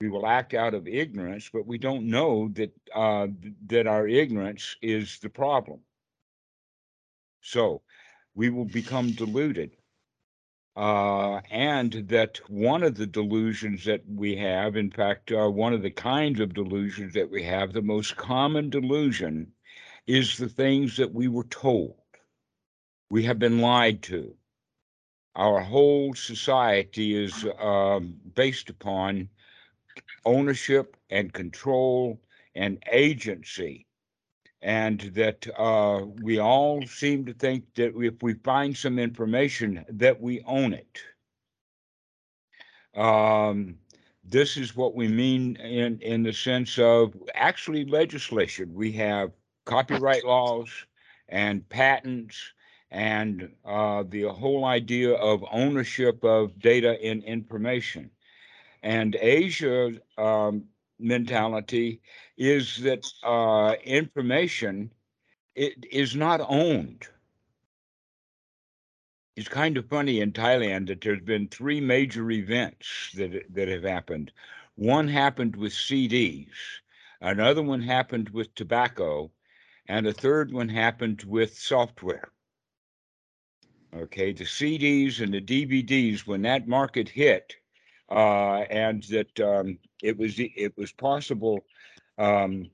we 0.00 0.08
will 0.08 0.26
act 0.26 0.52
out 0.54 0.74
of 0.74 0.86
ignorance, 0.86 1.48
but 1.52 1.66
we 1.66 1.78
don't 1.78 2.04
know 2.04 2.48
that 2.48 2.72
uh, 2.94 3.28
that 3.66 3.86
our 3.86 4.06
ignorance 4.06 4.76
is 4.82 5.18
the 5.20 5.30
problem. 5.30 5.80
So 7.40 7.82
we 8.34 8.50
will 8.50 8.66
become 8.66 9.12
deluded. 9.12 9.70
Uh, 10.76 11.40
and 11.50 12.04
that 12.08 12.38
one 12.50 12.82
of 12.82 12.96
the 12.96 13.06
delusions 13.06 13.86
that 13.86 14.02
we 14.06 14.36
have, 14.36 14.76
in 14.76 14.90
fact, 14.90 15.32
uh, 15.32 15.48
one 15.48 15.72
of 15.72 15.80
the 15.80 15.90
kinds 15.90 16.38
of 16.38 16.52
delusions 16.52 17.14
that 17.14 17.30
we 17.30 17.42
have, 17.42 17.72
the 17.72 17.80
most 17.80 18.14
common 18.16 18.68
delusion 18.68 19.50
is 20.06 20.36
the 20.36 20.50
things 20.50 20.98
that 20.98 21.14
we 21.14 21.28
were 21.28 21.44
told. 21.44 21.94
We 23.08 23.22
have 23.22 23.38
been 23.38 23.60
lied 23.60 24.02
to. 24.02 24.34
Our 25.34 25.60
whole 25.60 26.12
society 26.12 27.24
is 27.24 27.46
um, 27.58 28.16
based 28.34 28.68
upon 28.68 29.30
ownership 30.26 30.96
and 31.08 31.32
control 31.32 32.20
and 32.54 32.82
agency. 32.92 33.86
And 34.60 35.00
that 35.14 35.46
uh, 35.56 36.06
we 36.22 36.38
all 36.38 36.84
seem 36.86 37.24
to 37.26 37.32
think 37.32 37.64
that 37.76 37.94
if 37.96 38.22
we 38.22 38.34
find 38.34 38.76
some 38.76 38.98
information, 38.98 39.84
that 39.88 40.20
we 40.20 40.42
own 40.46 40.74
it. 40.74 41.02
Um, 43.00 43.76
this 44.24 44.56
is 44.56 44.74
what 44.74 44.94
we 44.94 45.06
mean 45.06 45.56
in, 45.56 46.00
in 46.00 46.22
the 46.22 46.32
sense 46.32 46.78
of 46.78 47.14
actually 47.34 47.84
legislation. 47.84 48.74
We 48.74 48.90
have 48.92 49.30
copyright 49.66 50.24
laws 50.24 50.68
and 51.28 51.68
patents 51.68 52.36
and 52.90 53.50
uh, 53.64 54.04
the 54.08 54.24
whole 54.24 54.64
idea 54.64 55.12
of 55.14 55.44
ownership 55.52 56.24
of 56.24 56.58
data 56.58 56.98
and 57.02 57.22
information. 57.24 58.10
And 58.86 59.16
Asia 59.16 59.94
um, 60.16 60.68
mentality 61.00 62.00
is 62.38 62.76
that 62.84 63.04
uh, 63.24 63.74
information 63.82 64.92
it 65.56 65.84
is 65.90 66.14
not 66.14 66.40
owned. 66.48 67.08
It's 69.34 69.48
kind 69.48 69.76
of 69.76 69.88
funny 69.88 70.20
in 70.20 70.30
Thailand 70.30 70.86
that 70.86 71.00
there's 71.00 71.20
been 71.20 71.48
three 71.48 71.80
major 71.80 72.30
events 72.30 73.10
that 73.16 73.52
that 73.52 73.66
have 73.66 73.82
happened. 73.82 74.30
One 74.76 75.08
happened 75.08 75.56
with 75.56 75.72
CDs, 75.72 76.54
another 77.20 77.64
one 77.64 77.82
happened 77.82 78.28
with 78.28 78.54
tobacco, 78.54 79.32
and 79.88 80.06
a 80.06 80.12
third 80.12 80.52
one 80.52 80.68
happened 80.68 81.24
with 81.24 81.58
software. 81.58 82.30
Okay, 83.92 84.30
the 84.30 84.44
CDs 84.44 85.20
and 85.20 85.34
the 85.34 85.40
DVDs, 85.40 86.24
when 86.24 86.42
that 86.42 86.68
market 86.68 87.08
hit, 87.08 87.56
uh, 88.10 88.60
and 88.70 89.02
that 89.04 89.40
um, 89.40 89.78
it 90.02 90.16
was 90.16 90.34
it 90.38 90.76
was 90.76 90.92
possible 90.92 91.64
um, 92.18 92.70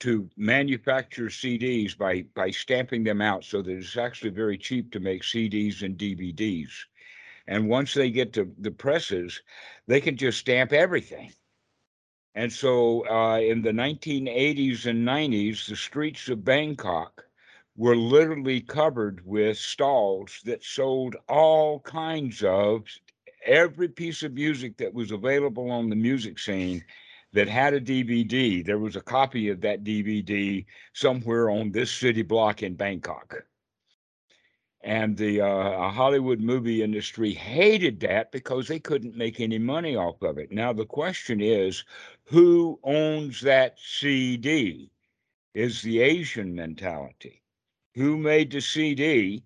to 0.00 0.28
manufacture 0.36 1.26
CDs 1.26 1.96
by 1.96 2.22
by 2.34 2.50
stamping 2.50 3.04
them 3.04 3.20
out, 3.20 3.44
so 3.44 3.62
that 3.62 3.72
it's 3.72 3.96
actually 3.96 4.30
very 4.30 4.58
cheap 4.58 4.92
to 4.92 5.00
make 5.00 5.22
CDs 5.22 5.82
and 5.82 5.98
DVDs. 5.98 6.70
And 7.48 7.68
once 7.68 7.94
they 7.94 8.10
get 8.10 8.32
to 8.34 8.52
the 8.58 8.72
presses, 8.72 9.40
they 9.86 10.00
can 10.00 10.16
just 10.16 10.38
stamp 10.38 10.72
everything. 10.72 11.32
And 12.34 12.52
so 12.52 13.08
uh, 13.08 13.38
in 13.38 13.62
the 13.62 13.70
1980s 13.70 14.84
and 14.86 15.06
90s, 15.06 15.66
the 15.66 15.76
streets 15.76 16.28
of 16.28 16.44
Bangkok 16.44 17.24
were 17.76 17.96
literally 17.96 18.60
covered 18.60 19.24
with 19.24 19.56
stalls 19.56 20.40
that 20.44 20.62
sold 20.62 21.16
all 21.28 21.80
kinds 21.80 22.42
of 22.42 22.84
every 23.46 23.88
piece 23.88 24.22
of 24.22 24.34
music 24.34 24.76
that 24.76 24.92
was 24.92 25.12
available 25.12 25.70
on 25.70 25.88
the 25.88 25.96
music 25.96 26.38
scene 26.38 26.84
that 27.32 27.48
had 27.48 27.74
a 27.74 27.80
DVD. 27.80 28.64
There 28.64 28.78
was 28.78 28.96
a 28.96 29.00
copy 29.00 29.48
of 29.48 29.60
that 29.60 29.84
DVD 29.84 30.64
somewhere 30.92 31.50
on 31.50 31.70
this 31.70 31.90
city 31.90 32.22
block 32.22 32.62
in 32.62 32.74
Bangkok. 32.74 33.44
And 34.82 35.16
the 35.16 35.40
uh, 35.40 35.90
Hollywood 35.90 36.40
movie 36.40 36.82
industry 36.82 37.32
hated 37.32 38.00
that 38.00 38.30
because 38.30 38.68
they 38.68 38.78
couldn't 38.78 39.16
make 39.16 39.40
any 39.40 39.58
money 39.58 39.96
off 39.96 40.22
of 40.22 40.38
it. 40.38 40.52
Now, 40.52 40.72
the 40.72 40.86
question 40.86 41.40
is 41.40 41.84
who 42.24 42.78
owns 42.84 43.40
that 43.40 43.78
CD? 43.80 44.90
Is 45.54 45.80
the 45.80 46.00
Asian 46.00 46.54
mentality. 46.54 47.42
Who 47.94 48.18
made 48.18 48.52
the 48.52 48.60
CD? 48.60 49.42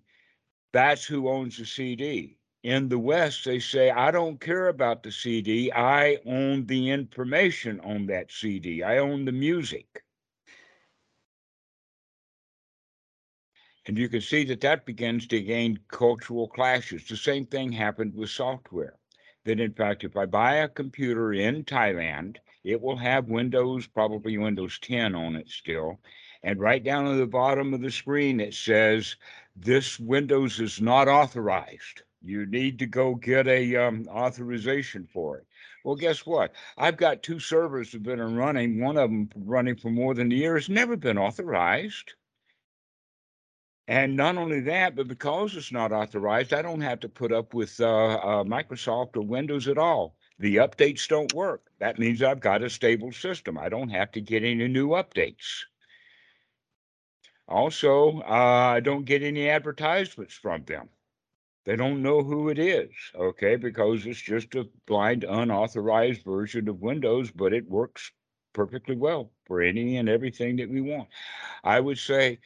That's 0.73 1.05
who 1.05 1.29
owns 1.29 1.57
the 1.57 1.65
CD 1.65 2.37
in 2.63 2.89
the 2.89 2.99
West, 2.99 3.45
they 3.45 3.59
say, 3.59 3.89
I 3.89 4.11
don't 4.11 4.39
care 4.39 4.67
about 4.67 5.01
the 5.01 5.11
CD. 5.11 5.71
I 5.71 6.19
own 6.27 6.67
the 6.67 6.91
information 6.91 7.79
on 7.79 8.05
that 8.05 8.31
CD. 8.31 8.83
I 8.83 8.99
own 8.99 9.25
the 9.25 9.31
music. 9.31 10.03
And 13.87 13.97
you 13.97 14.07
can 14.09 14.21
see 14.21 14.43
that 14.45 14.61
that 14.61 14.85
begins 14.85 15.25
to 15.27 15.41
gain 15.41 15.79
cultural 15.87 16.47
clashes. 16.47 17.07
The 17.07 17.17
same 17.17 17.47
thing 17.47 17.71
happened 17.71 18.13
with 18.13 18.29
software. 18.29 18.95
That, 19.45 19.59
in 19.59 19.73
fact, 19.73 20.03
if 20.03 20.15
I 20.15 20.27
buy 20.27 20.57
a 20.57 20.69
computer 20.69 21.33
in 21.33 21.63
Thailand, 21.63 22.37
it 22.63 22.79
will 22.79 22.97
have 22.97 23.27
Windows, 23.27 23.87
probably 23.87 24.37
Windows 24.37 24.77
10 24.77 25.15
on 25.15 25.35
it 25.35 25.49
still. 25.49 25.99
And 26.43 26.59
right 26.59 26.83
down 26.83 27.07
at 27.07 27.17
the 27.17 27.25
bottom 27.25 27.73
of 27.73 27.81
the 27.81 27.89
screen, 27.89 28.39
it 28.39 28.53
says, 28.53 29.15
This 29.55 29.99
Windows 29.99 30.59
is 30.59 30.79
not 30.79 31.07
authorized 31.07 32.03
you 32.21 32.45
need 32.45 32.79
to 32.79 32.85
go 32.85 33.15
get 33.15 33.47
a 33.47 33.75
um, 33.75 34.07
authorization 34.09 35.07
for 35.11 35.37
it. 35.37 35.45
Well, 35.83 35.95
guess 35.95 36.25
what? 36.25 36.53
I've 36.77 36.97
got 36.97 37.23
two 37.23 37.39
servers 37.39 37.91
that 37.91 37.97
have 37.97 38.03
been 38.03 38.35
running. 38.35 38.79
One 38.79 38.97
of 38.97 39.09
them 39.09 39.29
running 39.35 39.75
for 39.75 39.89
more 39.89 40.13
than 40.13 40.31
a 40.31 40.35
year 40.35 40.55
has 40.55 40.69
never 40.69 40.95
been 40.95 41.17
authorized. 41.17 42.13
And 43.87 44.15
not 44.15 44.37
only 44.37 44.61
that, 44.61 44.95
but 44.95 45.07
because 45.07 45.55
it's 45.55 45.71
not 45.71 45.91
authorized, 45.91 46.53
I 46.53 46.61
don't 46.61 46.81
have 46.81 46.99
to 47.01 47.09
put 47.09 47.33
up 47.33 47.53
with 47.53 47.79
uh, 47.81 47.85
uh, 47.87 48.43
Microsoft 48.43 49.17
or 49.17 49.21
Windows 49.21 49.67
at 49.67 49.77
all. 49.77 50.15
The 50.39 50.57
updates 50.57 51.07
don't 51.07 51.33
work. 51.33 51.69
That 51.79 51.99
means 51.99 52.21
I've 52.21 52.39
got 52.39 52.63
a 52.63 52.69
stable 52.69 53.11
system. 53.11 53.57
I 53.57 53.69
don't 53.69 53.89
have 53.89 54.11
to 54.13 54.21
get 54.21 54.43
any 54.43 54.67
new 54.67 54.89
updates. 54.89 55.63
Also, 57.47 58.21
uh, 58.21 58.73
I 58.75 58.79
don't 58.79 59.03
get 59.03 59.23
any 59.23 59.49
advertisements 59.49 60.35
from 60.35 60.63
them. 60.63 60.87
They 61.65 61.75
don't 61.75 62.01
know 62.01 62.23
who 62.23 62.49
it 62.49 62.57
is, 62.57 62.89
okay, 63.13 63.55
because 63.55 64.05
it's 64.05 64.21
just 64.21 64.55
a 64.55 64.67
blind, 64.87 65.23
unauthorized 65.23 66.23
version 66.23 66.67
of 66.67 66.81
Windows, 66.81 67.31
but 67.31 67.53
it 67.53 67.69
works 67.69 68.11
perfectly 68.53 68.95
well 68.95 69.31
for 69.45 69.61
any 69.61 69.97
and 69.97 70.09
everything 70.09 70.55
that 70.57 70.69
we 70.69 70.81
want. 70.81 71.07
I 71.63 71.79
would 71.79 71.99
say 71.99 72.39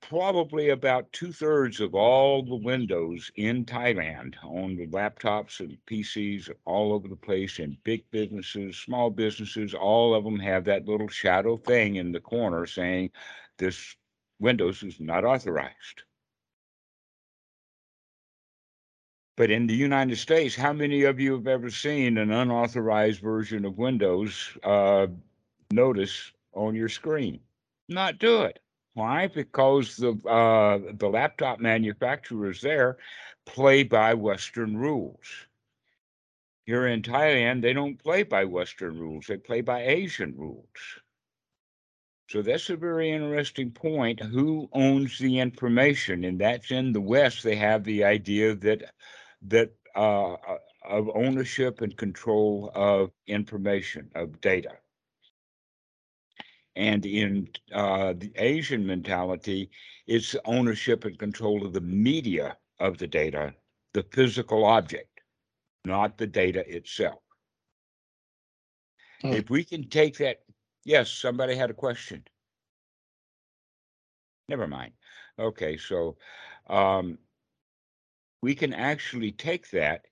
probably 0.00 0.70
about 0.70 1.12
two 1.12 1.32
thirds 1.32 1.80
of 1.80 1.94
all 1.94 2.42
the 2.42 2.56
Windows 2.56 3.30
in 3.36 3.64
Thailand 3.64 4.34
on 4.42 4.76
the 4.76 4.86
laptops 4.88 5.60
and 5.60 5.76
PCs 5.86 6.50
all 6.64 6.92
over 6.92 7.08
the 7.08 7.16
place 7.16 7.58
in 7.58 7.76
big 7.84 8.04
businesses, 8.10 8.76
small 8.76 9.10
businesses, 9.10 9.74
all 9.74 10.14
of 10.14 10.24
them 10.24 10.38
have 10.38 10.64
that 10.64 10.86
little 10.86 11.08
shadow 11.08 11.56
thing 11.56 11.96
in 11.96 12.12
the 12.12 12.20
corner 12.20 12.66
saying 12.66 13.10
this 13.58 13.96
Windows 14.38 14.82
is 14.82 15.00
not 15.00 15.24
authorized. 15.24 16.02
But 19.40 19.50
in 19.50 19.66
the 19.66 19.74
United 19.74 20.16
States, 20.16 20.54
how 20.54 20.74
many 20.74 21.04
of 21.04 21.18
you 21.18 21.32
have 21.32 21.46
ever 21.46 21.70
seen 21.70 22.18
an 22.18 22.30
unauthorized 22.30 23.22
version 23.22 23.64
of 23.64 23.78
Windows 23.78 24.58
uh, 24.62 25.06
notice 25.70 26.30
on 26.52 26.74
your 26.74 26.90
screen? 26.90 27.40
Not 27.88 28.18
do 28.18 28.42
it. 28.42 28.58
Why? 28.92 29.28
Because 29.28 29.96
the 29.96 30.12
uh, 30.28 30.92
the 30.92 31.08
laptop 31.08 31.58
manufacturers 31.58 32.60
there 32.60 32.98
play 33.46 33.82
by 33.82 34.12
Western 34.12 34.76
rules. 34.76 35.46
Here 36.66 36.86
in 36.88 37.00
Thailand, 37.00 37.62
they 37.62 37.72
don't 37.72 37.96
play 37.96 38.24
by 38.24 38.44
Western 38.44 38.98
rules; 38.98 39.24
they 39.26 39.38
play 39.38 39.62
by 39.62 39.84
Asian 39.86 40.34
rules. 40.36 41.00
So 42.28 42.42
that's 42.42 42.68
a 42.68 42.76
very 42.76 43.10
interesting 43.10 43.70
point. 43.70 44.20
Who 44.20 44.68
owns 44.74 45.18
the 45.18 45.38
information? 45.38 46.24
And 46.24 46.38
that's 46.38 46.70
in 46.70 46.92
the 46.92 47.00
West. 47.00 47.42
They 47.42 47.56
have 47.56 47.84
the 47.84 48.04
idea 48.04 48.54
that 48.56 48.92
that 49.42 49.70
uh, 49.96 50.32
uh, 50.34 50.58
of 50.84 51.10
ownership 51.14 51.80
and 51.80 51.96
control 51.96 52.70
of 52.74 53.10
information 53.26 54.10
of 54.14 54.40
data. 54.40 54.72
And 56.76 57.04
in 57.04 57.48
uh, 57.72 58.14
the 58.16 58.32
Asian 58.36 58.86
mentality, 58.86 59.70
it's 60.06 60.36
ownership 60.44 61.04
and 61.04 61.18
control 61.18 61.66
of 61.66 61.72
the 61.72 61.80
media 61.80 62.56
of 62.78 62.98
the 62.98 63.06
data, 63.06 63.54
the 63.92 64.04
physical 64.12 64.64
object, 64.64 65.20
not 65.84 66.16
the 66.16 66.26
data 66.26 66.64
itself. 66.66 67.20
Hmm. 69.22 69.32
If 69.32 69.50
we 69.50 69.64
can 69.64 69.88
take 69.88 70.16
that, 70.18 70.40
yes, 70.84 71.10
somebody 71.10 71.54
had 71.54 71.70
a 71.70 71.74
question. 71.74 72.24
Never 74.48 74.66
mind. 74.66 74.92
Okay, 75.38 75.76
so 75.76 76.16
um, 76.68 77.18
we 78.42 78.54
can 78.54 78.72
actually 78.72 79.32
take 79.32 79.70
that 79.70 80.06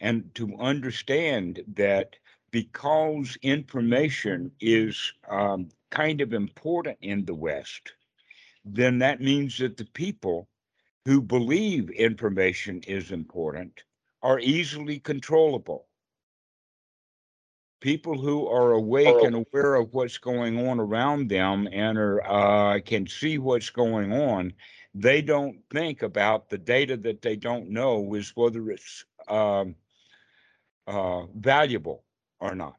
and 0.00 0.34
to 0.34 0.56
understand 0.58 1.62
that 1.74 2.16
because 2.50 3.36
information 3.42 4.50
is 4.60 5.12
um, 5.28 5.68
kind 5.90 6.20
of 6.20 6.32
important 6.32 6.98
in 7.02 7.24
the 7.24 7.34
West, 7.34 7.92
then 8.64 8.98
that 8.98 9.20
means 9.20 9.58
that 9.58 9.76
the 9.76 9.84
people 9.84 10.48
who 11.04 11.20
believe 11.20 11.90
information 11.90 12.82
is 12.86 13.10
important 13.10 13.84
are 14.22 14.40
easily 14.40 14.98
controllable. 14.98 15.86
People 17.80 18.18
who 18.18 18.48
are 18.48 18.72
awake 18.72 19.22
and 19.22 19.34
aware 19.34 19.76
of 19.76 19.92
what's 19.92 20.18
going 20.18 20.66
on 20.66 20.80
around 20.80 21.28
them 21.28 21.68
and 21.70 21.96
are 21.98 22.26
uh, 22.26 22.80
can 22.80 23.06
see 23.06 23.38
what's 23.38 23.70
going 23.70 24.12
on, 24.12 24.52
they 24.98 25.20
don't 25.20 25.58
think 25.70 26.02
about 26.02 26.48
the 26.48 26.56
data 26.56 26.96
that 26.96 27.20
they 27.20 27.36
don't 27.36 27.68
know 27.68 28.14
is 28.14 28.32
whether 28.34 28.70
it's 28.70 29.04
um, 29.28 29.74
uh, 30.86 31.26
valuable 31.36 32.02
or 32.40 32.54
not. 32.54 32.76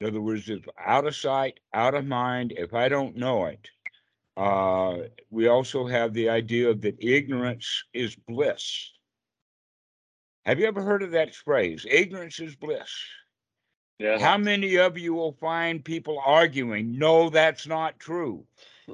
In 0.00 0.06
other 0.06 0.22
words, 0.22 0.48
if 0.48 0.66
out 0.78 1.06
of 1.06 1.14
sight, 1.14 1.60
out 1.74 1.94
of 1.94 2.06
mind, 2.06 2.54
if 2.56 2.72
I 2.72 2.88
don't 2.88 3.16
know 3.16 3.44
it, 3.44 3.68
uh, 4.36 5.08
we 5.30 5.46
also 5.48 5.86
have 5.86 6.14
the 6.14 6.30
idea 6.30 6.74
that 6.74 7.04
ignorance 7.04 7.84
is 7.92 8.16
bliss. 8.16 8.90
Have 10.46 10.58
you 10.58 10.66
ever 10.66 10.82
heard 10.82 11.02
of 11.02 11.12
that 11.12 11.34
phrase? 11.34 11.86
Ignorance 11.88 12.40
is 12.40 12.56
bliss. 12.56 12.90
Yeah. 13.98 14.18
How 14.18 14.38
many 14.38 14.76
of 14.76 14.98
you 14.98 15.14
will 15.14 15.36
find 15.40 15.84
people 15.84 16.20
arguing, 16.24 16.98
no, 16.98 17.28
that's 17.28 17.66
not 17.66 18.00
true? 18.00 18.44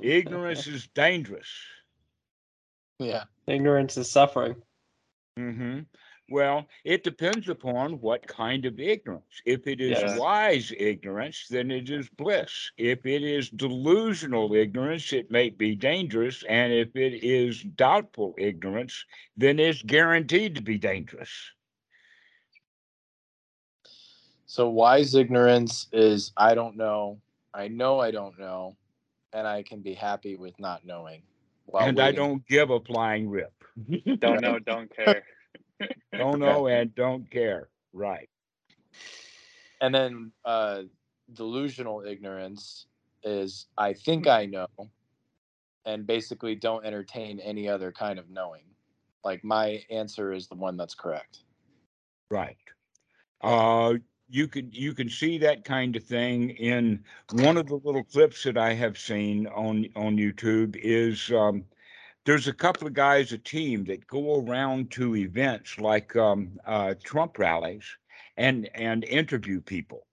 Ignorance 0.02 0.66
is 0.66 0.86
dangerous. 0.88 1.48
Yeah. 2.98 3.24
Ignorance 3.46 3.96
is 3.96 4.10
suffering. 4.10 4.62
hmm 5.36 5.80
Well, 6.28 6.68
it 6.84 7.02
depends 7.02 7.48
upon 7.48 8.00
what 8.00 8.26
kind 8.26 8.64
of 8.66 8.78
ignorance. 8.78 9.42
If 9.44 9.66
it 9.66 9.80
is 9.80 10.00
Yeah. 10.00 10.16
wise 10.16 10.72
ignorance, 10.78 11.48
then 11.48 11.70
it 11.70 11.90
is 11.90 12.08
bliss. 12.08 12.70
If 12.76 13.04
it 13.06 13.22
is 13.24 13.50
delusional 13.50 14.54
ignorance, 14.54 15.12
it 15.12 15.30
may 15.30 15.50
be 15.50 15.74
dangerous. 15.74 16.44
And 16.44 16.72
if 16.72 16.94
it 16.94 17.24
is 17.24 17.62
doubtful 17.64 18.34
ignorance, 18.38 19.04
then 19.36 19.58
it's 19.58 19.82
guaranteed 19.82 20.54
to 20.56 20.62
be 20.62 20.78
dangerous. 20.78 21.52
So 24.46 24.68
wise 24.68 25.14
ignorance 25.14 25.88
is 25.92 26.32
I 26.36 26.54
don't 26.54 26.76
know. 26.76 27.20
I 27.54 27.68
know 27.68 28.00
I 28.00 28.10
don't 28.10 28.38
know, 28.38 28.76
and 29.32 29.46
I 29.46 29.62
can 29.62 29.80
be 29.80 29.94
happy 29.94 30.36
with 30.36 30.58
not 30.58 30.84
knowing. 30.84 31.22
while 31.66 31.86
and 31.86 32.00
I 32.00 32.12
don't 32.12 32.46
give 32.46 32.70
a 32.70 32.80
flying 32.80 33.28
rip. 33.28 33.52
Don't 34.18 34.42
know, 34.42 34.58
don't 34.58 34.94
care. 34.94 35.22
don't 36.12 36.38
know 36.40 36.66
and 36.66 36.94
don't 36.94 37.30
care. 37.30 37.68
Right. 37.92 38.28
And 39.80 39.94
then 39.94 40.32
uh, 40.44 40.82
delusional 41.32 42.02
ignorance 42.02 42.86
is 43.22 43.66
I 43.78 43.94
think 43.94 44.26
I 44.26 44.46
know, 44.46 44.66
and 45.86 46.06
basically 46.06 46.56
don't 46.56 46.84
entertain 46.84 47.40
any 47.40 47.68
other 47.68 47.92
kind 47.92 48.18
of 48.18 48.28
knowing. 48.28 48.64
Like 49.24 49.44
my 49.44 49.82
answer 49.90 50.32
is 50.32 50.48
the 50.48 50.56
one 50.56 50.76
that's 50.76 50.94
correct. 50.94 51.40
Right. 52.30 52.56
Uh, 53.40 53.94
you 54.30 54.48
can 54.48 54.70
you 54.72 54.94
can 54.94 55.08
see 55.08 55.38
that 55.38 55.64
kind 55.64 55.96
of 55.96 56.04
thing 56.04 56.50
in 56.50 57.04
one 57.32 57.56
of 57.56 57.66
the 57.66 57.76
little 57.76 58.04
clips 58.04 58.44
that 58.44 58.56
I 58.56 58.72
have 58.74 58.98
seen 58.98 59.46
on 59.48 59.86
on 59.96 60.16
YouTube. 60.16 60.76
Is 60.76 61.30
um, 61.32 61.64
there's 62.24 62.48
a 62.48 62.52
couple 62.52 62.86
of 62.86 62.94
guys, 62.94 63.32
a 63.32 63.38
team 63.38 63.84
that 63.84 64.06
go 64.06 64.44
around 64.44 64.90
to 64.92 65.16
events 65.16 65.78
like 65.78 66.14
um, 66.16 66.58
uh, 66.66 66.94
Trump 67.02 67.38
rallies 67.38 67.84
and 68.36 68.68
and 68.74 69.04
interview 69.04 69.60
people 69.60 70.06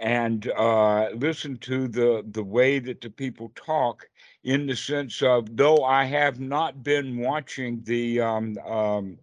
and 0.00 0.50
uh, 0.56 1.10
listen 1.14 1.58
to 1.58 1.86
the 1.86 2.24
the 2.32 2.42
way 2.42 2.78
that 2.78 3.00
the 3.02 3.10
people 3.10 3.52
talk 3.54 4.08
in 4.44 4.66
the 4.66 4.74
sense 4.74 5.22
of 5.22 5.56
though 5.56 5.84
I 5.84 6.04
have 6.04 6.40
not 6.40 6.82
been 6.82 7.18
watching 7.18 7.82
the 7.84 8.20
um, 8.20 8.56
um, 8.66 9.18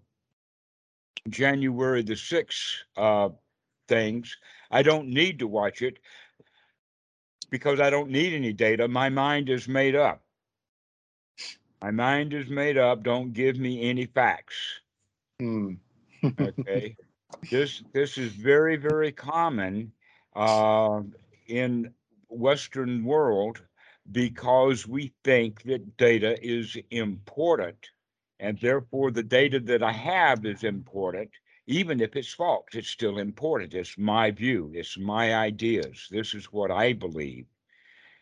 January 1.29 2.03
the 2.03 2.13
6th 2.13 2.75
uh, 2.95 3.29
things. 3.87 4.37
I 4.71 4.81
don't 4.81 5.09
need 5.09 5.39
to 5.39 5.47
watch 5.47 5.81
it 5.81 5.99
because 7.49 7.79
I 7.79 7.89
don't 7.89 8.09
need 8.09 8.33
any 8.33 8.53
data. 8.53 8.87
My 8.87 9.09
mind 9.09 9.49
is 9.49 9.67
made 9.67 9.95
up. 9.95 10.21
My 11.81 11.91
mind 11.91 12.33
is 12.33 12.49
made 12.49 12.77
up. 12.77 13.03
Don't 13.03 13.33
give 13.33 13.57
me 13.57 13.89
any 13.89 14.05
facts. 14.05 14.55
Hmm. 15.39 15.73
Okay. 16.23 16.95
this 17.51 17.83
this 17.93 18.17
is 18.17 18.31
very 18.33 18.77
very 18.77 19.11
common 19.11 19.91
uh, 20.35 21.01
in 21.47 21.93
Western 22.29 23.03
world 23.03 23.61
because 24.11 24.87
we 24.87 25.13
think 25.23 25.61
that 25.63 25.97
data 25.97 26.37
is 26.41 26.77
important 26.91 27.77
and 28.39 28.59
therefore 28.59 29.11
the 29.11 29.23
data 29.23 29.59
that 29.59 29.83
I 29.83 29.91
have 29.91 30.45
is 30.45 30.63
important. 30.63 31.29
Even 31.67 31.99
if 31.99 32.15
it's 32.15 32.33
false, 32.33 32.65
it's 32.73 32.87
still 32.87 33.17
important. 33.17 33.73
It's 33.73 33.97
my 33.97 34.31
view. 34.31 34.71
It's 34.73 34.97
my 34.97 35.35
ideas. 35.35 36.07
This 36.09 36.33
is 36.33 36.45
what 36.45 36.71
I 36.71 36.93
believe, 36.93 37.45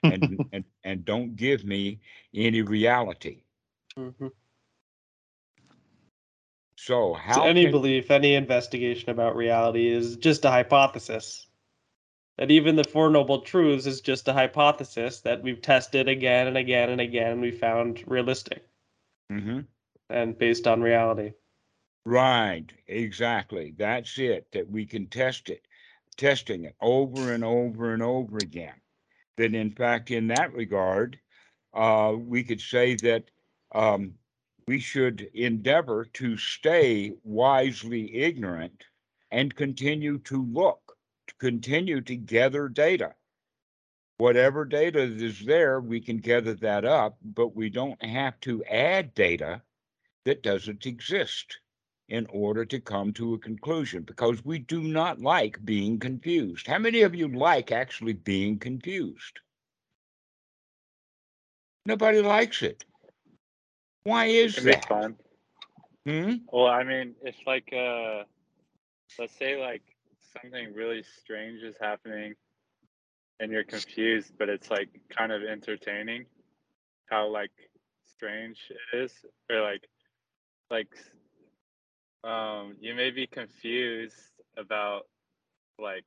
and 0.03 0.45
and 0.53 0.63
and 0.83 1.05
don't 1.05 1.35
give 1.35 1.63
me 1.63 1.99
any 2.33 2.61
reality. 2.61 3.43
Mhm. 3.97 4.31
So 6.77 7.17
So 7.33 7.43
any 7.43 7.63
can, 7.63 7.71
belief, 7.71 8.11
any 8.11 8.35
investigation 8.35 9.09
about 9.09 9.35
reality 9.35 9.87
is 9.87 10.17
just 10.17 10.45
a 10.45 10.49
hypothesis. 10.51 11.47
That 12.37 12.51
even 12.51 12.75
the 12.75 12.83
Four 12.83 13.09
Noble 13.09 13.41
Truths 13.41 13.85
is 13.85 14.01
just 14.01 14.27
a 14.27 14.33
hypothesis 14.33 15.21
that 15.21 15.41
we've 15.41 15.61
tested 15.61 16.09
again 16.09 16.47
and 16.47 16.57
again 16.57 16.89
and 16.89 16.99
again, 16.99 17.31
and 17.31 17.41
we 17.41 17.51
found 17.51 18.03
realistic 18.07 18.67
Mhm. 19.31 19.65
And 20.09 20.37
based 20.37 20.67
on 20.67 20.81
reality. 20.81 21.31
Right, 22.05 22.71
exactly. 22.87 23.73
That's 23.77 24.17
it. 24.19 24.47
That 24.51 24.69
we 24.69 24.85
can 24.85 25.07
test 25.07 25.49
it, 25.49 25.67
testing 26.17 26.65
it 26.65 26.75
over 26.79 27.33
and 27.33 27.43
over 27.43 27.93
and 27.93 28.03
over 28.03 28.37
again. 28.37 28.75
That 29.37 29.55
in 29.55 29.71
fact, 29.71 30.11
in 30.11 30.27
that 30.27 30.53
regard, 30.53 31.19
uh, 31.73 32.13
we 32.15 32.43
could 32.43 32.61
say 32.61 32.95
that 32.95 33.23
um, 33.73 34.13
we 34.67 34.79
should 34.79 35.29
endeavor 35.33 36.05
to 36.13 36.37
stay 36.37 37.13
wisely 37.23 38.15
ignorant 38.15 38.85
and 39.31 39.55
continue 39.55 40.19
to 40.19 40.45
look, 40.45 40.97
to 41.27 41.35
continue 41.35 42.01
to 42.01 42.15
gather 42.15 42.69
data. 42.69 43.13
Whatever 44.17 44.63
data 44.63 45.01
is 45.01 45.43
there, 45.45 45.81
we 45.81 45.99
can 45.99 46.17
gather 46.17 46.53
that 46.53 46.85
up, 46.85 47.17
but 47.21 47.55
we 47.55 47.69
don't 47.69 48.01
have 48.01 48.39
to 48.41 48.63
add 48.63 49.13
data 49.13 49.61
that 50.25 50.43
doesn't 50.43 50.85
exist 50.85 51.59
in 52.09 52.27
order 52.29 52.65
to 52.65 52.79
come 52.79 53.13
to 53.13 53.33
a 53.33 53.39
conclusion 53.39 54.03
because 54.03 54.43
we 54.45 54.59
do 54.59 54.81
not 54.83 55.19
like 55.21 55.63
being 55.65 55.97
confused. 55.99 56.67
How 56.67 56.77
many 56.77 57.01
of 57.01 57.15
you 57.15 57.27
like 57.27 57.71
actually 57.71 58.13
being 58.13 58.59
confused? 58.59 59.39
Nobody 61.85 62.21
likes 62.21 62.61
it. 62.61 62.83
Why 64.03 64.25
is 64.25 64.55
be 64.55 64.63
that? 64.63 64.87
fun. 64.87 65.15
Hmm? 66.05 66.33
Well, 66.51 66.67
I 66.67 66.83
mean, 66.83 67.15
if 67.23 67.35
like 67.47 67.71
uh 67.73 68.23
let's 69.17 69.35
say 69.37 69.59
like 69.59 69.81
something 70.41 70.73
really 70.73 71.03
strange 71.03 71.63
is 71.63 71.75
happening 71.79 72.35
and 73.39 73.51
you're 73.51 73.63
confused, 73.63 74.33
but 74.37 74.49
it's 74.49 74.69
like 74.69 74.89
kind 75.09 75.31
of 75.31 75.43
entertaining 75.43 76.25
how 77.07 77.27
like 77.27 77.51
strange 78.03 78.59
it 78.69 78.97
is 78.97 79.11
or 79.49 79.61
like 79.61 79.87
like 80.69 80.89
um 82.23 82.75
you 82.79 82.95
may 82.95 83.11
be 83.11 83.27
confused 83.27 84.15
about 84.57 85.03
like 85.79 86.05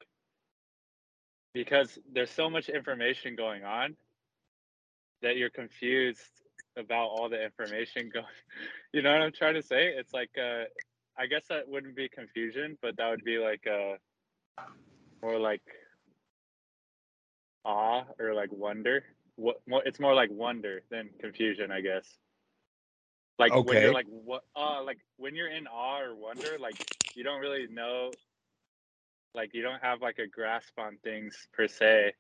because 1.55 1.99
there's 2.13 2.31
so 2.31 2.51
much 2.51 2.69
information 2.69 3.37
going 3.37 3.65
on 3.65 3.97
that 5.23 5.37
you're 5.37 5.51
confused 5.51 6.21
about 6.77 7.07
all 7.09 7.29
the 7.29 7.43
information 7.43 8.11
going 8.13 8.27
you 8.93 9.03
know 9.03 9.13
what 9.13 9.23
i'm 9.23 9.33
trying 9.33 9.55
to 9.55 9.63
say? 9.63 9.89
It's 9.89 10.13
like 10.13 10.31
uh 10.39 10.65
i 11.19 11.27
guess 11.27 11.47
that 11.49 11.69
wouldn't 11.69 11.97
be 11.97 12.09
confusion 12.09 12.77
but 12.83 12.97
that 12.97 13.11
would 13.11 13.25
be 13.25 13.39
like 13.39 13.67
uh 13.67 13.97
more 15.23 15.39
like 15.39 15.63
awe 17.65 18.05
or 18.19 18.35
like 18.35 18.53
wonder. 18.53 19.05
What 19.37 19.61
more 19.69 19.83
it's 19.85 20.01
more 20.01 20.15
like 20.15 20.31
wonder 20.33 20.83
than 20.91 21.11
confusion 21.21 21.71
i 21.71 21.81
guess 21.81 22.07
like 23.39 23.55
when 23.61 23.79
Okay. 23.79 23.81
you're 23.81 23.93
like 23.93 24.07
what 24.09 24.43
uh 24.57 24.83
like 24.85 24.99
when 25.17 25.35
you're 25.35 25.51
in 25.51 25.67
awe 25.67 26.01
or 26.01 26.15
wonder 26.15 26.57
like 26.61 26.77
you 27.15 27.25
don't 27.25 27.41
really 27.41 27.67
know 27.69 28.17
like 29.35 29.55
you 29.55 29.63
don't 29.63 29.83
have 29.83 30.01
like 30.03 30.19
a 30.19 30.27
grasp 30.27 30.79
on 30.79 30.99
things 31.03 31.49
per 31.53 31.67
se 31.67 32.13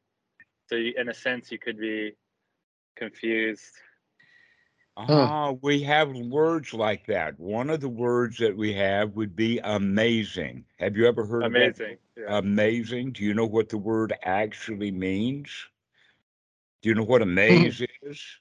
so 0.66 0.76
you, 0.76 0.92
in 0.96 1.08
a 1.08 1.14
sense 1.14 1.50
you 1.50 1.58
could 1.58 1.78
be 1.78 2.12
confused 2.96 3.74
Ah, 4.96 5.52
we 5.52 5.82
have 5.84 6.14
words 6.16 6.72
like 6.74 7.06
that. 7.06 7.38
One 7.38 7.70
of 7.70 7.80
the 7.80 7.88
words 7.88 8.38
that 8.38 8.56
we 8.56 8.72
have 8.74 9.14
would 9.16 9.34
be 9.36 9.58
amazing. 9.58 10.66
Have 10.78 10.96
you 10.96 11.06
ever 11.06 11.24
heard 11.26 11.56
of 11.56 11.56
amazing 11.56 11.98
yeah. 12.16 12.36
Amazing. 12.38 13.12
Do 13.12 13.24
you 13.24 13.34
know 13.34 13.46
what 13.46 13.68
the 13.70 13.78
word 13.78 14.12
actually 14.22 14.90
means? 14.90 15.68
Do 16.82 16.88
you 16.88 16.94
know 16.94 17.04
what 17.04 17.22
amaze 17.22 17.82
is? 18.02 18.40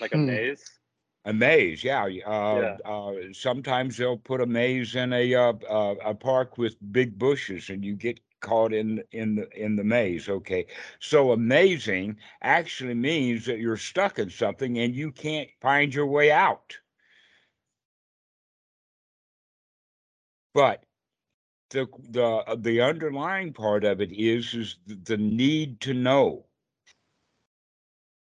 like 0.00 0.12
a 0.12 0.18
Hmm. 0.18 0.18
maze 0.18 0.80
A 1.26 1.32
maze, 1.34 1.84
yeah. 1.84 2.04
Uh, 2.24 2.64
Yeah. 2.64 2.78
uh, 2.84 3.12
sometimes 3.32 3.96
they'll 3.98 4.16
put 4.16 4.40
a 4.40 4.46
maze 4.46 4.94
in 4.94 5.12
a 5.12 5.34
uh, 5.34 5.52
uh, 5.68 5.94
a 6.02 6.14
park 6.14 6.56
with 6.56 6.76
big 6.92 7.18
bushes, 7.18 7.68
and 7.68 7.84
you 7.84 7.94
get 7.94 8.20
caught 8.40 8.72
in 8.72 9.02
in 9.12 9.34
the 9.34 9.48
in 9.50 9.76
the 9.76 9.84
maze. 9.84 10.28
Okay, 10.30 10.66
so 10.98 11.30
amazing 11.32 12.16
actually 12.40 12.94
means 12.94 13.44
that 13.46 13.58
you're 13.58 13.76
stuck 13.76 14.18
in 14.18 14.30
something 14.30 14.78
and 14.78 14.94
you 14.94 15.12
can't 15.12 15.50
find 15.60 15.94
your 15.94 16.06
way 16.06 16.30
out. 16.30 16.78
But 20.54 20.86
the 21.70 21.86
the 21.98 22.24
uh, 22.24 22.56
the 22.56 22.80
underlying 22.80 23.52
part 23.52 23.84
of 23.84 24.00
it 24.00 24.12
is 24.12 24.54
is 24.54 24.78
the 24.86 25.16
need 25.18 25.80
to 25.82 25.94
know 25.94 26.46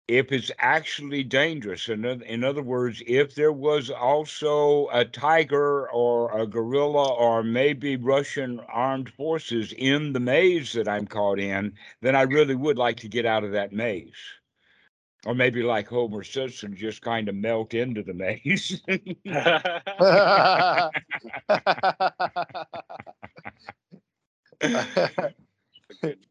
if 0.09 0.33
it's 0.33 0.51
actually 0.59 1.23
dangerous. 1.23 1.88
In, 1.88 2.05
in 2.05 2.42
other 2.44 2.62
words, 2.62 3.03
if 3.07 3.35
there 3.35 3.53
was 3.53 3.90
also 3.90 4.88
a 4.92 5.05
tiger 5.05 5.90
or 5.90 6.37
a 6.38 6.47
gorilla 6.47 7.12
or 7.14 7.42
maybe 7.42 7.97
Russian 7.97 8.61
armed 8.61 9.11
forces 9.12 9.73
in 9.77 10.12
the 10.14 10.21
maze 10.21 10.73
that 10.73 10.88
I'm 10.88 11.07
caught 11.07 11.38
in, 11.38 11.75
then 12.01 12.16
I 12.16 12.23
really 12.23 12.55
would 12.57 12.79
like 12.79 12.97
to 12.99 13.09
get 13.09 13.27
out 13.27 13.44
of 13.44 13.53
that 13.53 13.73
maze. 13.73 14.14
Or 15.27 15.35
maybe 15.35 15.62
like 15.62 15.88
Homer 15.88 16.25
Simpson, 16.25 16.75
just 16.77 17.03
kind 17.03 17.29
of 17.29 17.35
melt 17.35 17.75
into 17.75 18.03
the 18.03 18.14
maze. 18.14 18.81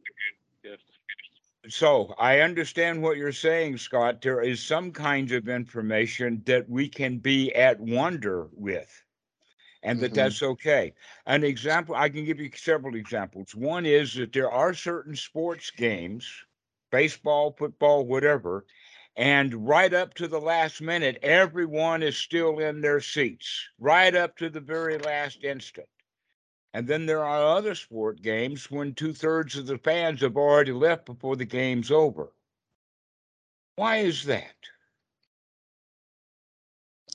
so 1.69 2.13
I 2.17 2.39
understand 2.41 3.01
what 3.01 3.17
you're 3.17 3.32
saying, 3.32 3.77
Scott. 3.77 4.21
There 4.21 4.41
is 4.41 4.63
some 4.63 4.91
kinds 4.91 5.32
of 5.32 5.47
information 5.49 6.43
that 6.45 6.69
we 6.69 6.88
can 6.89 7.17
be 7.19 7.53
at 7.56 7.80
wonder 7.80 8.47
with, 8.53 9.03
and 9.84 9.99
that 10.01 10.13
Mhm. 10.13 10.15
that's 10.15 10.41
okay. 10.43 10.93
An 11.25 11.43
example, 11.43 11.95
I 11.95 12.10
can 12.10 12.25
give 12.25 12.39
you 12.39 12.51
several 12.56 12.95
examples. 12.95 13.56
One 13.56 13.86
is 13.86 14.13
that 14.15 14.34
there 14.34 14.51
are 14.51 14.73
certain 14.73 15.15
sports 15.15 15.71
games, 15.71 16.27
baseball, 16.91 17.51
football, 17.53 18.06
whatever, 18.06 18.65
and 19.15 19.67
right 19.67 19.93
up 19.93 20.13
to 20.15 20.27
the 20.27 20.41
last 20.41 20.82
minute, 20.82 21.17
everyone 21.23 22.03
is 22.03 22.17
still 22.17 22.60
in 22.60 22.82
their 22.82 23.01
seats, 23.01 23.69
right 23.80 24.15
up 24.15 24.38
to 24.38 24.49
the 24.49 24.62
very 24.62 24.97
last 24.97 25.43
instant. 25.43 25.88
And 26.73 26.88
then 26.88 27.06
there 27.06 27.23
are 27.23 27.58
other 27.58 27.75
sport 27.75 28.21
games 28.21 28.69
when 28.69 28.93
two 28.93 29.13
thirds 29.13 29.56
of 29.56 29.65
the 29.67 29.77
fans 29.77 30.21
have 30.21 30.38
already 30.38 30.73
left 30.73 31.06
before 31.06 31.36
the 31.36 31.45
game's 31.45 31.91
over. 31.91 32.32
Why 33.75 33.97
is 33.97 34.23
that? 34.25 34.53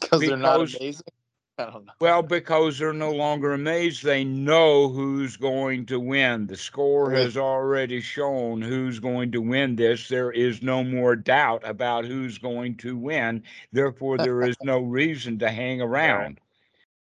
because 0.00 0.20
they're 0.20 0.36
not 0.36 0.60
amazing. 0.60 1.02
I 1.58 1.64
don't 1.66 1.84
know. 1.84 1.92
Well, 2.00 2.22
because 2.22 2.78
they're 2.78 2.94
no 2.94 3.12
longer 3.12 3.52
amazed. 3.52 4.02
They 4.02 4.24
know 4.24 4.88
who's 4.88 5.36
going 5.36 5.84
to 5.86 6.00
win. 6.00 6.46
The 6.46 6.56
score 6.56 7.10
has 7.10 7.36
already 7.36 8.00
shown 8.00 8.62
who's 8.62 8.98
going 8.98 9.32
to 9.32 9.42
win 9.42 9.76
this. 9.76 10.08
There 10.08 10.32
is 10.32 10.62
no 10.62 10.82
more 10.82 11.14
doubt 11.14 11.62
about 11.64 12.06
who's 12.06 12.38
going 12.38 12.76
to 12.78 12.96
win. 12.96 13.42
Therefore, 13.70 14.16
there 14.16 14.42
is 14.42 14.56
no 14.62 14.80
reason 14.80 15.38
to 15.40 15.50
hang 15.50 15.82
around. 15.82 16.40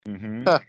Mhm. 0.08 0.64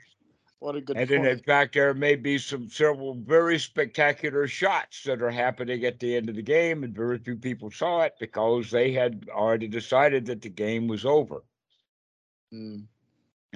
What 0.60 0.74
a 0.74 0.80
good 0.80 0.96
And 0.96 1.08
then, 1.08 1.24
in 1.24 1.38
fact, 1.38 1.74
there 1.74 1.94
may 1.94 2.16
be 2.16 2.36
some 2.38 2.68
several 2.68 3.14
very 3.14 3.58
spectacular 3.58 4.48
shots 4.48 5.04
that 5.04 5.22
are 5.22 5.30
happening 5.30 5.84
at 5.84 6.00
the 6.00 6.16
end 6.16 6.28
of 6.28 6.34
the 6.34 6.42
game, 6.42 6.82
and 6.82 6.94
very 6.94 7.18
few 7.18 7.36
people 7.36 7.70
saw 7.70 8.02
it 8.02 8.14
because 8.18 8.70
they 8.70 8.92
had 8.92 9.26
already 9.30 9.68
decided 9.68 10.26
that 10.26 10.42
the 10.42 10.48
game 10.48 10.88
was 10.88 11.04
over. 11.04 11.44
Mm. 12.52 12.86